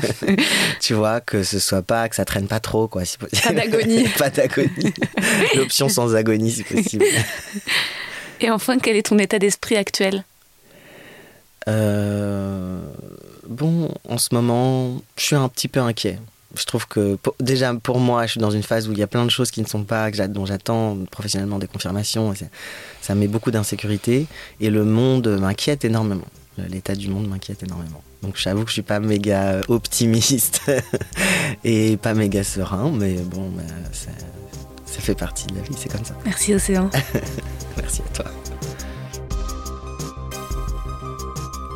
tu 0.80 0.94
vois, 0.94 1.20
que 1.20 1.44
ce 1.44 1.60
soit 1.60 1.82
pas, 1.82 2.08
que 2.08 2.16
ça 2.16 2.24
traîne 2.24 2.48
pas 2.48 2.62
trop, 2.62 2.88
quoi. 2.88 3.04
Si 3.04 3.18
pas 3.18 3.52
d'agonie. 3.52 4.08
pas 4.18 4.30
d'agonie. 4.30 4.94
L'option 5.56 5.90
sans 5.90 6.16
agonie, 6.16 6.52
si 6.52 6.64
possible. 6.64 7.04
Et 8.40 8.50
enfin, 8.50 8.80
quel 8.80 8.96
est 8.96 9.08
ton 9.08 9.20
état 9.20 9.38
d'esprit 9.38 9.76
actuel? 9.76 10.24
Euh, 11.68 12.80
bon, 13.48 13.90
en 14.08 14.18
ce 14.18 14.34
moment, 14.34 15.02
je 15.18 15.24
suis 15.24 15.36
un 15.36 15.48
petit 15.50 15.68
peu 15.68 15.80
inquiet. 15.80 16.20
Je 16.56 16.66
trouve 16.66 16.88
que 16.88 17.18
déjà 17.40 17.74
pour 17.74 18.00
moi, 18.00 18.26
je 18.26 18.32
suis 18.32 18.40
dans 18.42 18.52
une 18.52 18.64
phase 18.64 18.90
où 18.90 18.92
il 18.92 18.98
y 18.98 19.04
a 19.04 19.08
plein 19.08 19.24
de 19.24 19.32
choses 19.32 19.52
qui 19.52 19.62
ne 19.62 19.68
sont 19.68 19.84
pas, 19.84 20.12
dont 20.28 20.46
j'attends 20.46 20.98
professionnellement 21.10 21.60
des 21.60 21.68
confirmations. 21.68 22.34
ça 23.02 23.16
met 23.16 23.28
beaucoup 23.28 23.52
d'insécurité 23.52 24.28
et 24.60 24.70
le 24.70 24.84
monde 24.84 25.40
m'inquiète 25.40 25.86
énormément. 25.86 26.28
L'état 26.58 26.96
du 26.96 27.08
monde 27.08 27.30
m'inquiète 27.30 27.64
énormément. 27.64 28.04
Donc 28.22 28.36
j'avoue 28.36 28.64
que 28.64 28.70
je 28.70 28.74
suis 28.74 28.82
pas 28.82 29.00
méga 29.00 29.62
optimiste 29.70 30.62
et 31.64 31.96
pas 31.98 32.14
méga 32.14 32.44
serein, 32.44 32.92
mais 32.94 33.16
bon, 33.16 33.50
bah, 33.50 33.64
ça, 33.94 34.12
ça 34.86 35.00
fait 35.00 35.16
partie 35.16 35.48
de 35.48 35.56
la 35.56 35.62
vie, 35.62 35.76
c'est 35.78 35.90
comme 35.90 36.06
ça. 36.06 36.16
Merci 36.26 36.54
Océan. 36.54 36.90
Merci 37.78 38.02
à 38.02 38.14
toi. 38.14 38.26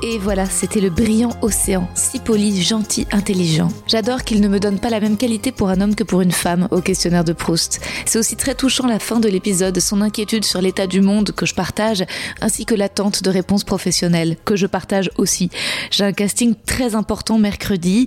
Et 0.08 0.20
voilà, 0.20 0.46
c'était 0.46 0.82
le 0.82 0.92
brillant 0.92 1.32
océan, 1.42 1.90
si 1.96 2.20
poli, 2.20 2.62
gentil, 2.62 3.08
intelligent. 3.12 3.70
J'adore 3.88 4.24
qu'il 4.24 4.40
ne 4.40 4.48
me 4.48 4.60
donne 4.60 4.78
pas 4.78 4.92
la 4.92 5.00
même 5.00 5.18
qualité 5.18 5.52
pour 5.52 5.70
un 5.70 5.82
homme 5.82 5.96
que 5.96 6.04
pour 6.04 6.22
une 6.22 6.32
femme 6.32 6.68
au 6.70 6.80
questionnaire 6.80 7.24
de 7.24 7.34
Proust. 7.34 7.82
C'est 8.06 8.20
aussi 8.20 8.36
très 8.36 8.54
touchant 8.54 8.86
la 8.86 9.00
fin 9.00 9.20
de 9.20 9.28
l'épisode, 9.28 9.80
son 9.80 10.02
inquiétude 10.02 10.46
sur 10.46 10.62
l'état 10.62 10.86
du 10.86 11.02
monde 11.02 11.32
que 11.32 11.48
je 11.48 11.56
partage, 11.56 12.06
ainsi 12.40 12.68
que 12.68 12.76
l'attente 12.76 13.24
de 13.24 13.32
réponses 13.32 13.64
professionnelles 13.64 14.38
que 14.46 14.56
je 14.56 14.68
partage 14.68 15.10
aussi. 15.18 15.50
J'ai 15.90 16.04
un 16.04 16.14
casting 16.14 16.54
très 16.68 16.94
important 16.94 17.40
mercredi. 17.40 18.06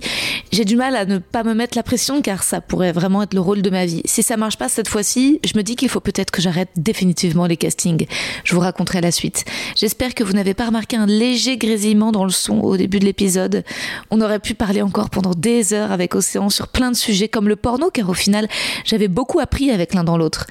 J'ai 0.53 0.63
du 0.63 0.77
mal 0.77 0.95
à 0.95 1.03
ne 1.03 1.17
pas 1.17 1.43
me 1.43 1.53
mettre 1.53 1.77
la 1.77 1.83
pression 1.83 2.21
car 2.21 2.43
ça 2.43 2.61
pourrait 2.61 2.93
vraiment 2.93 3.23
être 3.23 3.33
le 3.33 3.41
rôle 3.41 3.61
de 3.61 3.69
ma 3.69 3.85
vie. 3.85 4.03
Si 4.05 4.23
ça 4.23 4.37
marche 4.37 4.57
pas 4.57 4.69
cette 4.69 4.87
fois-ci, 4.87 5.41
je 5.43 5.51
me 5.57 5.63
dis 5.63 5.75
qu'il 5.75 5.89
faut 5.89 5.99
peut-être 5.99 6.31
que 6.31 6.41
j'arrête 6.41 6.69
définitivement 6.77 7.45
les 7.45 7.57
castings. 7.57 8.05
Je 8.45 8.55
vous 8.55 8.61
raconterai 8.61 9.01
la 9.01 9.11
suite. 9.11 9.43
J'espère 9.75 10.15
que 10.15 10.23
vous 10.23 10.31
n'avez 10.31 10.53
pas 10.53 10.67
remarqué 10.67 10.95
un 10.95 11.05
léger 11.05 11.57
dans 11.95 12.23
le 12.23 12.29
son 12.29 12.59
au 12.59 12.77
début 12.77 12.99
de 12.99 13.05
l'épisode. 13.05 13.63
On 14.11 14.21
aurait 14.21 14.39
pu 14.39 14.53
parler 14.53 14.81
encore 14.81 15.09
pendant 15.09 15.31
des 15.31 15.73
heures 15.73 15.91
avec 15.91 16.15
Océan 16.15 16.49
sur 16.49 16.67
plein 16.67 16.91
de 16.91 16.95
sujets 16.95 17.27
comme 17.27 17.47
le 17.47 17.55
porno, 17.55 17.89
car 17.91 18.09
au 18.09 18.13
final, 18.13 18.47
j'avais 18.85 19.07
beaucoup 19.07 19.39
appris 19.39 19.71
avec 19.71 19.93
l'un 19.93 20.03
dans 20.03 20.17
l'autre. 20.17 20.45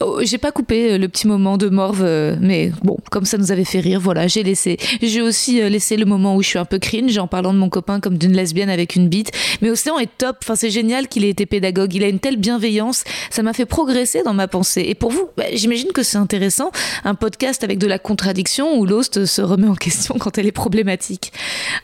Oh, 0.00 0.20
j'ai 0.22 0.38
pas 0.38 0.52
coupé 0.52 0.92
euh, 0.92 0.98
le 0.98 1.08
petit 1.08 1.26
moment 1.26 1.56
de 1.56 1.68
morve, 1.68 2.02
euh, 2.02 2.36
mais 2.40 2.72
bon, 2.82 2.96
comme 3.10 3.24
ça 3.24 3.38
nous 3.38 3.52
avait 3.52 3.64
fait 3.64 3.80
rire, 3.80 4.00
voilà, 4.00 4.26
j'ai 4.26 4.42
laissé. 4.42 4.78
J'ai 5.00 5.22
aussi 5.22 5.62
euh, 5.62 5.68
laissé 5.68 5.96
le 5.96 6.06
moment 6.06 6.36
où 6.36 6.42
je 6.42 6.48
suis 6.48 6.58
un 6.58 6.64
peu 6.64 6.78
cringe 6.78 7.16
en 7.18 7.26
parlant 7.26 7.52
de 7.52 7.58
mon 7.58 7.68
copain 7.68 8.00
comme 8.00 8.18
d'une 8.18 8.32
lesbienne 8.32 8.70
avec 8.70 8.96
une 8.96 9.08
bite. 9.08 9.30
Mais 9.62 9.70
Océan 9.70 9.98
est 9.98 10.10
top, 10.18 10.38
enfin 10.42 10.56
c'est 10.56 10.70
génial 10.70 11.08
qu'il 11.08 11.24
ait 11.24 11.30
été 11.30 11.46
pédagogue, 11.46 11.94
il 11.94 12.02
a 12.02 12.08
une 12.08 12.18
telle 12.18 12.36
bienveillance, 12.36 13.04
ça 13.30 13.42
m'a 13.42 13.52
fait 13.52 13.66
progresser 13.66 14.22
dans 14.24 14.34
ma 14.34 14.48
pensée. 14.48 14.84
Et 14.88 14.94
pour 14.94 15.10
vous, 15.10 15.28
bah, 15.36 15.44
j'imagine 15.52 15.92
que 15.92 16.02
c'est 16.02 16.18
intéressant, 16.18 16.72
un 17.04 17.14
podcast 17.14 17.62
avec 17.64 17.78
de 17.78 17.86
la 17.86 17.98
contradiction 17.98 18.78
où 18.78 18.86
l'host 18.86 19.24
se 19.24 19.42
remet 19.42 19.68
en 19.68 19.74
question 19.74 20.16
quand 20.18 20.38
elle 20.38 20.46
est 20.46 20.52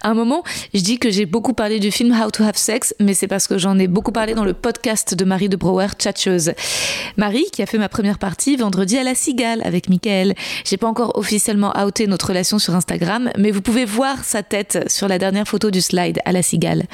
à 0.03 0.11
un 0.11 0.15
moment, 0.15 0.43
je 0.75 0.81
dis 0.81 0.99
que 0.99 1.11
j'ai 1.11 1.27
beaucoup 1.27 1.53
parlé 1.53 1.79
du 1.81 1.91
film 1.91 2.13
How 2.13 2.31
to 2.31 2.45
Have 2.45 2.57
Sex, 2.57 2.95
mais 3.01 3.15
c'est 3.15 3.27
parce 3.27 3.47
que 3.47 3.59
j'en 3.59 3.79
ai 3.79 3.87
beaucoup 3.87 4.13
parlé 4.13 4.35
dans 4.35 4.45
le 4.45 4.53
podcast 4.53 5.15
de 5.15 5.25
Marie 5.25 5.49
de 5.49 5.57
Brouwer, 5.57 5.89
Tchatcheuse. 5.99 6.53
Marie, 7.17 7.47
qui 7.53 7.63
a 7.63 7.67
fait 7.67 7.79
ma 7.79 7.89
première 7.89 8.19
partie 8.19 8.57
vendredi 8.57 8.99
à 8.99 9.05
la 9.05 9.15
Cigale 9.15 9.61
avec 9.65 9.89
Michael. 9.89 10.35
J'ai 10.65 10.77
pas 10.77 10.87
encore 10.87 11.17
officiellement 11.19 11.73
outé 11.85 12.07
notre 12.07 12.29
relation 12.29 12.59
sur 12.59 12.75
Instagram, 12.75 13.31
mais 13.39 13.51
vous 13.51 13.63
pouvez 13.63 13.85
voir 13.85 14.25
sa 14.25 14.43
tête 14.43 14.85
sur 14.89 15.09
la 15.09 15.19
dernière 15.19 15.47
photo 15.47 15.71
du 15.71 15.81
slide 15.81 16.21
à 16.25 16.33
la 16.33 16.43
Cigale. 16.43 16.85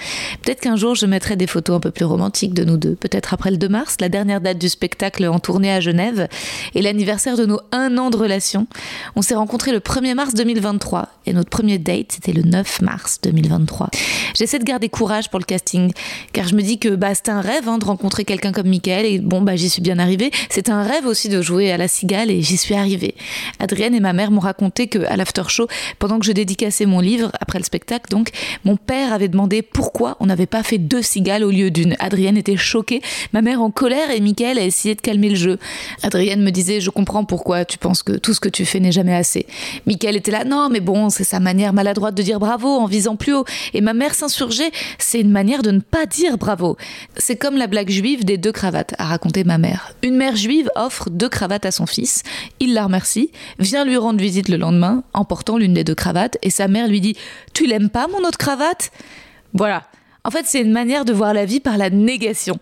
Peut-être 0.43 0.61
qu'un 0.61 0.77
jour 0.77 0.95
je 0.95 1.07
mettrai 1.07 1.37
des 1.37 1.47
photos 1.47 1.77
un 1.77 1.81
peu 1.81 1.91
plus 1.91 2.05
romantiques 2.05 2.55
de 2.55 2.65
nous 2.65 2.77
deux. 2.77 2.95
Peut-être 2.95 3.35
après 3.35 3.51
le 3.51 3.57
2 3.57 3.69
mars, 3.69 3.97
la 4.01 4.09
dernière 4.09 4.41
date 4.41 4.59
du 4.59 4.69
spectacle 4.69 5.27
en 5.27 5.39
tournée 5.39 5.73
à 5.73 5.81
Genève 5.81 6.29
et 6.75 6.83
l'anniversaire 6.83 7.37
de 7.37 7.47
nos 7.47 7.61
un 7.73 7.99
an 7.99 8.11
de 8.11 8.17
relation. 8.17 8.67
On 9.17 9.23
s'est 9.23 9.35
rencontrés 9.35 9.73
le 9.73 9.81
1er 9.81 10.15
mars 10.15 10.35
2023 10.35 11.09
et 11.27 11.33
notre 11.33 11.51
premier 11.51 11.79
date 11.83 12.13
c'était 12.13 12.33
le 12.33 12.43
9 12.43 12.83
mars 12.83 13.19
2023. 13.23 13.91
J'essaie 14.35 14.59
de 14.59 14.65
garder 14.65 14.89
courage 14.89 15.31
pour 15.31 15.39
le 15.39 15.45
casting, 15.45 15.93
car 16.33 16.49
je 16.49 16.55
me 16.55 16.63
dis 16.63 16.79
que 16.79 16.91
bah, 16.91 17.15
c'était 17.15 17.31
un 17.31 17.41
rêve 17.41 17.69
hein, 17.69 17.79
de 17.79 17.85
rencontrer 17.85 18.25
quelqu'un 18.25 18.53
comme 18.53 18.69
Michael, 18.69 19.07
et 19.07 19.19
bon, 19.19 19.43
bah, 19.43 19.57
j'y 19.57 19.69
suis 19.69 19.83
bien 19.83 19.99
arrivée. 19.99 20.31
C'est 20.49 20.69
un 20.69 20.83
rêve 20.83 21.07
aussi 21.07 21.29
de 21.29 21.43
jouer 21.43 21.71
à 21.73 21.77
la 21.77 21.89
cigale, 21.89 22.31
et 22.31 22.43
j'y 22.43 22.57
suis 22.57 22.75
arrivée. 22.75 23.15
Adrienne 23.59 23.95
et 23.95 24.01
ma 24.01 24.13
mère 24.13 24.31
m'ont 24.31 24.41
raconté 24.41 24.87
qu'à 24.87 25.17
l'after 25.17 25.43
show, 25.49 25.67
pendant 25.99 26.19
que 26.19 26.27
je 26.27 26.33
dédicassais 26.33 26.87
mon 26.87 27.01
livre, 27.01 27.33
après 27.41 27.59
le 27.59 27.65
spectacle, 27.65 28.11
donc, 28.11 28.31
mon 28.65 28.77
père 28.77 29.13
avait 29.13 29.29
demandé 29.29 29.63
pourquoi 29.63 30.17
on 30.21 30.27
n'avait 30.27 30.47
pas 30.47 30.63
fait 30.63 30.79
deux 30.79 31.03
cigales 31.03 31.45
au 31.45 31.51
lieu 31.51 31.71
d'une. 31.71 31.97
Adrienne 31.99 32.37
était 32.37 32.57
choquée, 32.57 33.03
ma 33.33 33.43
mère 33.43 33.63
en 33.63 33.71
colère, 33.71 34.11
et 34.11 34.21
Michael 34.21 34.59
a 34.59 34.65
essayé 34.65 34.95
de 34.95 35.01
calmer 35.01 35.31
le 35.31 35.37
jeu. 35.37 35.59
Adrienne 36.03 36.43
me 36.43 36.51
disait, 36.51 36.81
je 36.81 36.91
comprends 36.91 37.25
pourquoi 37.25 37.65
tu 37.65 37.79
penses 37.79 38.03
que 38.03 38.13
tout 38.13 38.35
ce 38.35 38.41
que 38.41 38.49
tu 38.49 38.65
fais 38.65 38.81
n'est 38.81 38.93
jamais 38.93 39.15
assez. 39.15 39.47
Michael 39.87 40.17
était 40.17 40.31
là, 40.31 40.45
non, 40.45 40.69
mais 40.71 40.81
bon, 40.81 41.11
c'est 41.11 41.25
sa 41.25 41.41
manière 41.41 41.72
maladroite 41.73 42.15
de 42.15 42.23
dire 42.23 42.39
bravo 42.39 42.69
en 42.69 42.87
visant 42.87 43.17
plus 43.17 43.35
haut. 43.35 43.45
Et 43.75 43.81
ma 43.81 43.95
mère 43.95 44.15
s'insurgeait. 44.15 44.71
C'est 44.99 45.21
une 45.21 45.31
manière 45.31 45.63
de 45.63 45.71
ne 45.71 45.81
pas 45.81 46.07
dire 46.07 46.39
bravo. 46.39 46.77
C'est 47.17 47.37
comme 47.37 47.57
la 47.57 47.67
blague 47.67 47.91
juive 47.91 48.25
des 48.25 48.39
deux 48.39 48.53
cravates, 48.53 48.95
a 48.99 49.07
raconté 49.07 49.45
ma 49.45 49.59
mère. 49.59 49.95
Une 50.03 50.17
mère 50.17 50.37
juive 50.37 50.71
offre 50.77 51.11
deux 51.11 51.29
cravates 51.29 51.67
à 51.67 51.71
son 51.71 51.87
fils. 51.87 52.23
Il 52.61 52.75
la 52.75 52.85
remercie, 52.85 53.31
vient 53.59 53.85
lui 53.85 53.97
rendre 53.97 54.21
visite 54.21 54.49
le 54.49 54.57
lendemain 54.57 55.05
en 55.13 55.25
portant 55.25 55.57
l'une 55.59 55.75
des 55.75 55.85
deux 55.85 55.95
cravates. 55.95 56.39
Et 56.43 56.51
sa 56.51 56.69
mère 56.69 56.89
lui 56.89 57.01
dit 57.01 57.17
Tu 57.53 57.67
l'aimes 57.67 57.91
pas, 57.91 58.09
mon 58.09 58.27
autre 58.27 58.39
cravate? 58.39 58.91
Voilà. 59.55 59.85
En 60.25 60.31
fait, 60.31 60.45
c'est 60.47 60.61
une 60.61 60.71
manière 60.71 61.05
de 61.05 61.13
voir 61.13 61.35
la 61.35 61.45
vie 61.45 61.59
par 61.59 61.77
la 61.77 61.91
négation. 61.91 62.59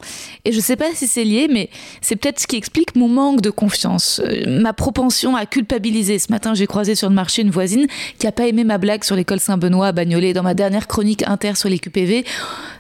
Et 0.47 0.53
je 0.53 0.61
sais 0.61 0.77
pas 0.77 0.87
si 0.95 1.07
c'est 1.07 1.24
lié, 1.24 1.47
mais 1.51 1.69
c'est 2.01 2.16
peut-être 2.16 2.41
ce 2.41 2.47
qui 2.47 2.57
explique 2.57 2.97
mon 2.97 3.09
manque 3.09 3.43
de 3.43 3.51
confiance, 3.51 4.23
euh, 4.24 4.61
ma 4.61 4.73
propension 4.73 5.37
à 5.37 5.45
culpabiliser. 5.45 6.19
Ce 6.19 6.32
matin, 6.32 6.55
j'ai 6.55 6.66
croisé 6.66 6.95
sur 6.95 7.11
le 7.11 7.15
marché 7.15 7.43
une 7.43 7.51
voisine 7.51 7.87
qui 8.19 8.27
a 8.27 8.32
pas 8.32 8.47
aimé 8.47 8.65
ma 8.65 8.78
blague 8.78 9.05
sur 9.05 9.15
l'école 9.15 9.41
Saint-Benoît 9.41 9.89
à 9.89 9.93
Bagnolet 9.93 10.32
dans 10.32 10.43
ma 10.43 10.55
dernière 10.55 10.87
chronique 10.87 11.23
inter 11.28 11.55
sur 11.55 11.69
les 11.69 11.78
QPV. 11.78 12.24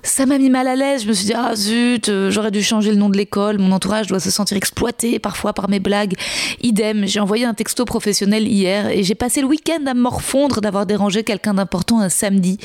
Ça 0.02 0.24
m'a 0.24 0.38
mis 0.38 0.48
mal 0.48 0.66
à 0.66 0.76
l'aise. 0.76 1.02
Je 1.02 1.08
me 1.08 1.12
suis 1.12 1.26
dit, 1.26 1.34
ah 1.36 1.54
zut, 1.54 2.08
euh, 2.08 2.30
j'aurais 2.30 2.50
dû 2.50 2.62
changer 2.62 2.90
le 2.90 2.96
nom 2.96 3.10
de 3.10 3.18
l'école. 3.18 3.58
Mon 3.58 3.72
entourage 3.72 4.06
doit 4.06 4.20
se 4.20 4.30
sentir 4.30 4.56
exploité 4.56 5.18
parfois 5.18 5.52
par 5.52 5.68
mes 5.68 5.80
blagues. 5.80 6.14
Idem, 6.62 7.06
j'ai 7.06 7.20
envoyé 7.20 7.44
un 7.44 7.52
texto 7.52 7.84
professionnel 7.84 8.48
hier 8.48 8.88
et 8.88 9.02
j'ai 9.02 9.14
passé 9.14 9.42
le 9.42 9.46
week-end 9.46 9.84
à 9.86 9.92
morfondre 9.92 10.62
d'avoir 10.62 10.86
dérangé 10.86 11.22
quelqu'un 11.22 11.52
d'important 11.52 12.00
un 12.00 12.08
samedi. 12.08 12.56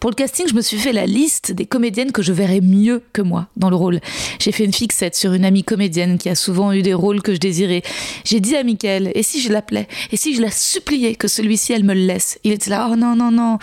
Pour 0.00 0.10
le 0.10 0.16
casting, 0.16 0.48
je 0.48 0.54
me 0.54 0.60
suis 0.60 0.78
fait 0.78 0.92
la 0.92 1.06
liste 1.06 1.51
des 1.54 1.66
comédiennes 1.66 2.12
que 2.12 2.22
je 2.22 2.32
verrais 2.32 2.60
mieux 2.60 3.02
que 3.12 3.22
moi 3.22 3.48
dans 3.56 3.70
le 3.70 3.76
rôle. 3.76 4.00
J'ai 4.38 4.52
fait 4.52 4.64
une 4.64 4.72
fixette 4.72 5.14
sur 5.14 5.32
une 5.32 5.44
amie 5.44 5.64
comédienne 5.64 6.18
qui 6.18 6.28
a 6.28 6.34
souvent 6.34 6.72
eu 6.72 6.82
des 6.82 6.94
rôles 6.94 7.22
que 7.22 7.34
je 7.34 7.38
désirais. 7.38 7.82
J'ai 8.24 8.40
dit 8.40 8.56
à 8.56 8.62
Mickaël, 8.62 9.12
et 9.14 9.22
si 9.22 9.40
je 9.40 9.52
l'appelais? 9.52 9.88
Et 10.10 10.16
si 10.16 10.34
je 10.34 10.42
la 10.42 10.50
suppliais 10.50 11.14
que 11.14 11.28
celui-ci, 11.28 11.72
elle 11.72 11.84
me 11.84 11.94
le 11.94 12.06
laisse? 12.06 12.38
Il 12.44 12.52
était 12.52 12.70
là, 12.70 12.88
oh 12.90 12.96
non, 12.96 13.16
non, 13.16 13.30
non. 13.30 13.58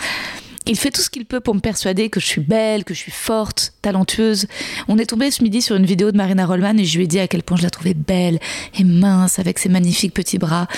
Il 0.66 0.78
fait 0.78 0.90
tout 0.90 1.00
ce 1.00 1.08
qu'il 1.08 1.24
peut 1.24 1.40
pour 1.40 1.54
me 1.54 1.60
persuader 1.60 2.10
que 2.10 2.20
je 2.20 2.26
suis 2.26 2.40
belle, 2.40 2.84
que 2.84 2.92
je 2.92 2.98
suis 2.98 3.10
forte, 3.10 3.72
talentueuse. 3.82 4.46
On 4.88 4.98
est 4.98 5.06
tombé 5.06 5.30
ce 5.30 5.42
midi 5.42 5.62
sur 5.62 5.74
une 5.74 5.86
vidéo 5.86 6.12
de 6.12 6.16
Marina 6.16 6.46
Rollman 6.46 6.76
et 6.78 6.84
je 6.84 6.98
lui 6.98 7.04
ai 7.04 7.06
dit 7.06 7.18
à 7.18 7.26
quel 7.28 7.42
point 7.42 7.56
je 7.56 7.62
la 7.62 7.70
trouvais 7.70 7.94
belle 7.94 8.38
et 8.78 8.84
mince 8.84 9.38
avec 9.38 9.58
ses 9.58 9.70
magnifiques 9.70 10.14
petits 10.14 10.38
bras. 10.38 10.68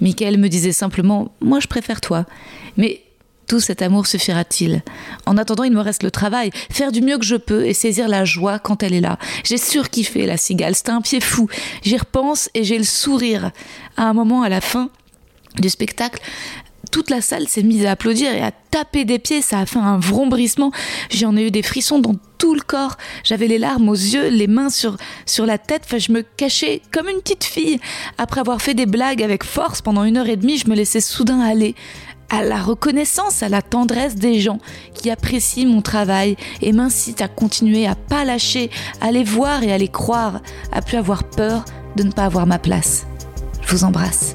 Michael 0.00 0.38
me 0.38 0.48
disait 0.48 0.72
simplement 0.72 1.34
Moi, 1.40 1.58
je 1.60 1.66
préfère 1.66 2.00
toi. 2.00 2.24
Mais 2.76 3.02
tout 3.46 3.60
cet 3.60 3.82
amour 3.82 4.06
suffira-t-il 4.06 4.82
En 5.26 5.36
attendant, 5.36 5.64
il 5.64 5.72
me 5.72 5.80
reste 5.80 6.02
le 6.02 6.10
travail, 6.10 6.50
faire 6.70 6.92
du 6.92 7.02
mieux 7.02 7.18
que 7.18 7.24
je 7.24 7.36
peux 7.36 7.66
et 7.66 7.74
saisir 7.74 8.08
la 8.08 8.24
joie 8.24 8.58
quand 8.58 8.82
elle 8.82 8.94
est 8.94 9.00
là. 9.00 9.18
J'ai 9.44 9.58
surkiffé 9.58 10.26
la 10.26 10.36
cigale, 10.36 10.74
c'était 10.74 10.90
un 10.90 11.00
pied 11.00 11.20
fou. 11.20 11.48
J'y 11.82 11.96
repense 11.96 12.50
et 12.54 12.64
j'ai 12.64 12.78
le 12.78 12.84
sourire. 12.84 13.50
À 13.96 14.04
un 14.04 14.12
moment, 14.14 14.42
à 14.42 14.48
la 14.48 14.60
fin, 14.60 14.90
du 15.60 15.68
spectacle, 15.68 16.20
toute 16.90 17.10
la 17.10 17.20
salle 17.20 17.48
s'est 17.48 17.62
mise 17.62 17.86
à 17.86 17.92
applaudir 17.92 18.32
et 18.32 18.42
à 18.42 18.50
taper 18.50 19.04
des 19.04 19.18
pieds. 19.18 19.40
Ça 19.40 19.60
a 19.60 19.66
fait 19.66 19.78
un 19.78 19.98
vrombrissement. 19.98 20.72
J'en 21.10 21.36
ai 21.36 21.46
eu 21.46 21.50
des 21.50 21.62
frissons 21.62 21.98
dans 21.98 22.14
tout 22.38 22.54
le 22.54 22.60
corps. 22.60 22.96
J'avais 23.24 23.46
les 23.46 23.58
larmes 23.58 23.88
aux 23.88 23.94
yeux, 23.94 24.28
les 24.28 24.46
mains 24.46 24.68
sur, 24.68 24.96
sur 25.24 25.46
la 25.46 25.58
tête. 25.58 25.82
Enfin, 25.86 25.98
je 25.98 26.12
me 26.12 26.22
cachais 26.22 26.82
comme 26.92 27.08
une 27.08 27.20
petite 27.20 27.44
fille. 27.44 27.80
Après 28.18 28.40
avoir 28.40 28.60
fait 28.60 28.74
des 28.74 28.86
blagues 28.86 29.22
avec 29.22 29.42
force 29.42 29.80
pendant 29.80 30.04
une 30.04 30.18
heure 30.18 30.28
et 30.28 30.36
demie, 30.36 30.58
je 30.58 30.68
me 30.68 30.74
laissais 30.74 31.00
soudain 31.00 31.40
aller 31.40 31.74
à 32.32 32.42
la 32.42 32.60
reconnaissance, 32.60 33.42
à 33.42 33.48
la 33.48 33.62
tendresse 33.62 34.16
des 34.16 34.40
gens 34.40 34.58
qui 34.94 35.10
apprécient 35.10 35.66
mon 35.66 35.82
travail 35.82 36.36
et 36.62 36.72
m'incitent 36.72 37.20
à 37.20 37.28
continuer 37.28 37.86
à 37.86 37.94
pas 37.94 38.24
lâcher, 38.24 38.70
à 39.00 39.12
les 39.12 39.22
voir 39.22 39.62
et 39.62 39.72
à 39.72 39.78
les 39.78 39.88
croire, 39.88 40.40
à 40.72 40.80
plus 40.80 40.96
avoir 40.96 41.24
peur 41.24 41.64
de 41.94 42.02
ne 42.02 42.10
pas 42.10 42.24
avoir 42.24 42.46
ma 42.46 42.58
place. 42.58 43.06
Je 43.60 43.70
vous 43.70 43.84
embrasse. 43.84 44.34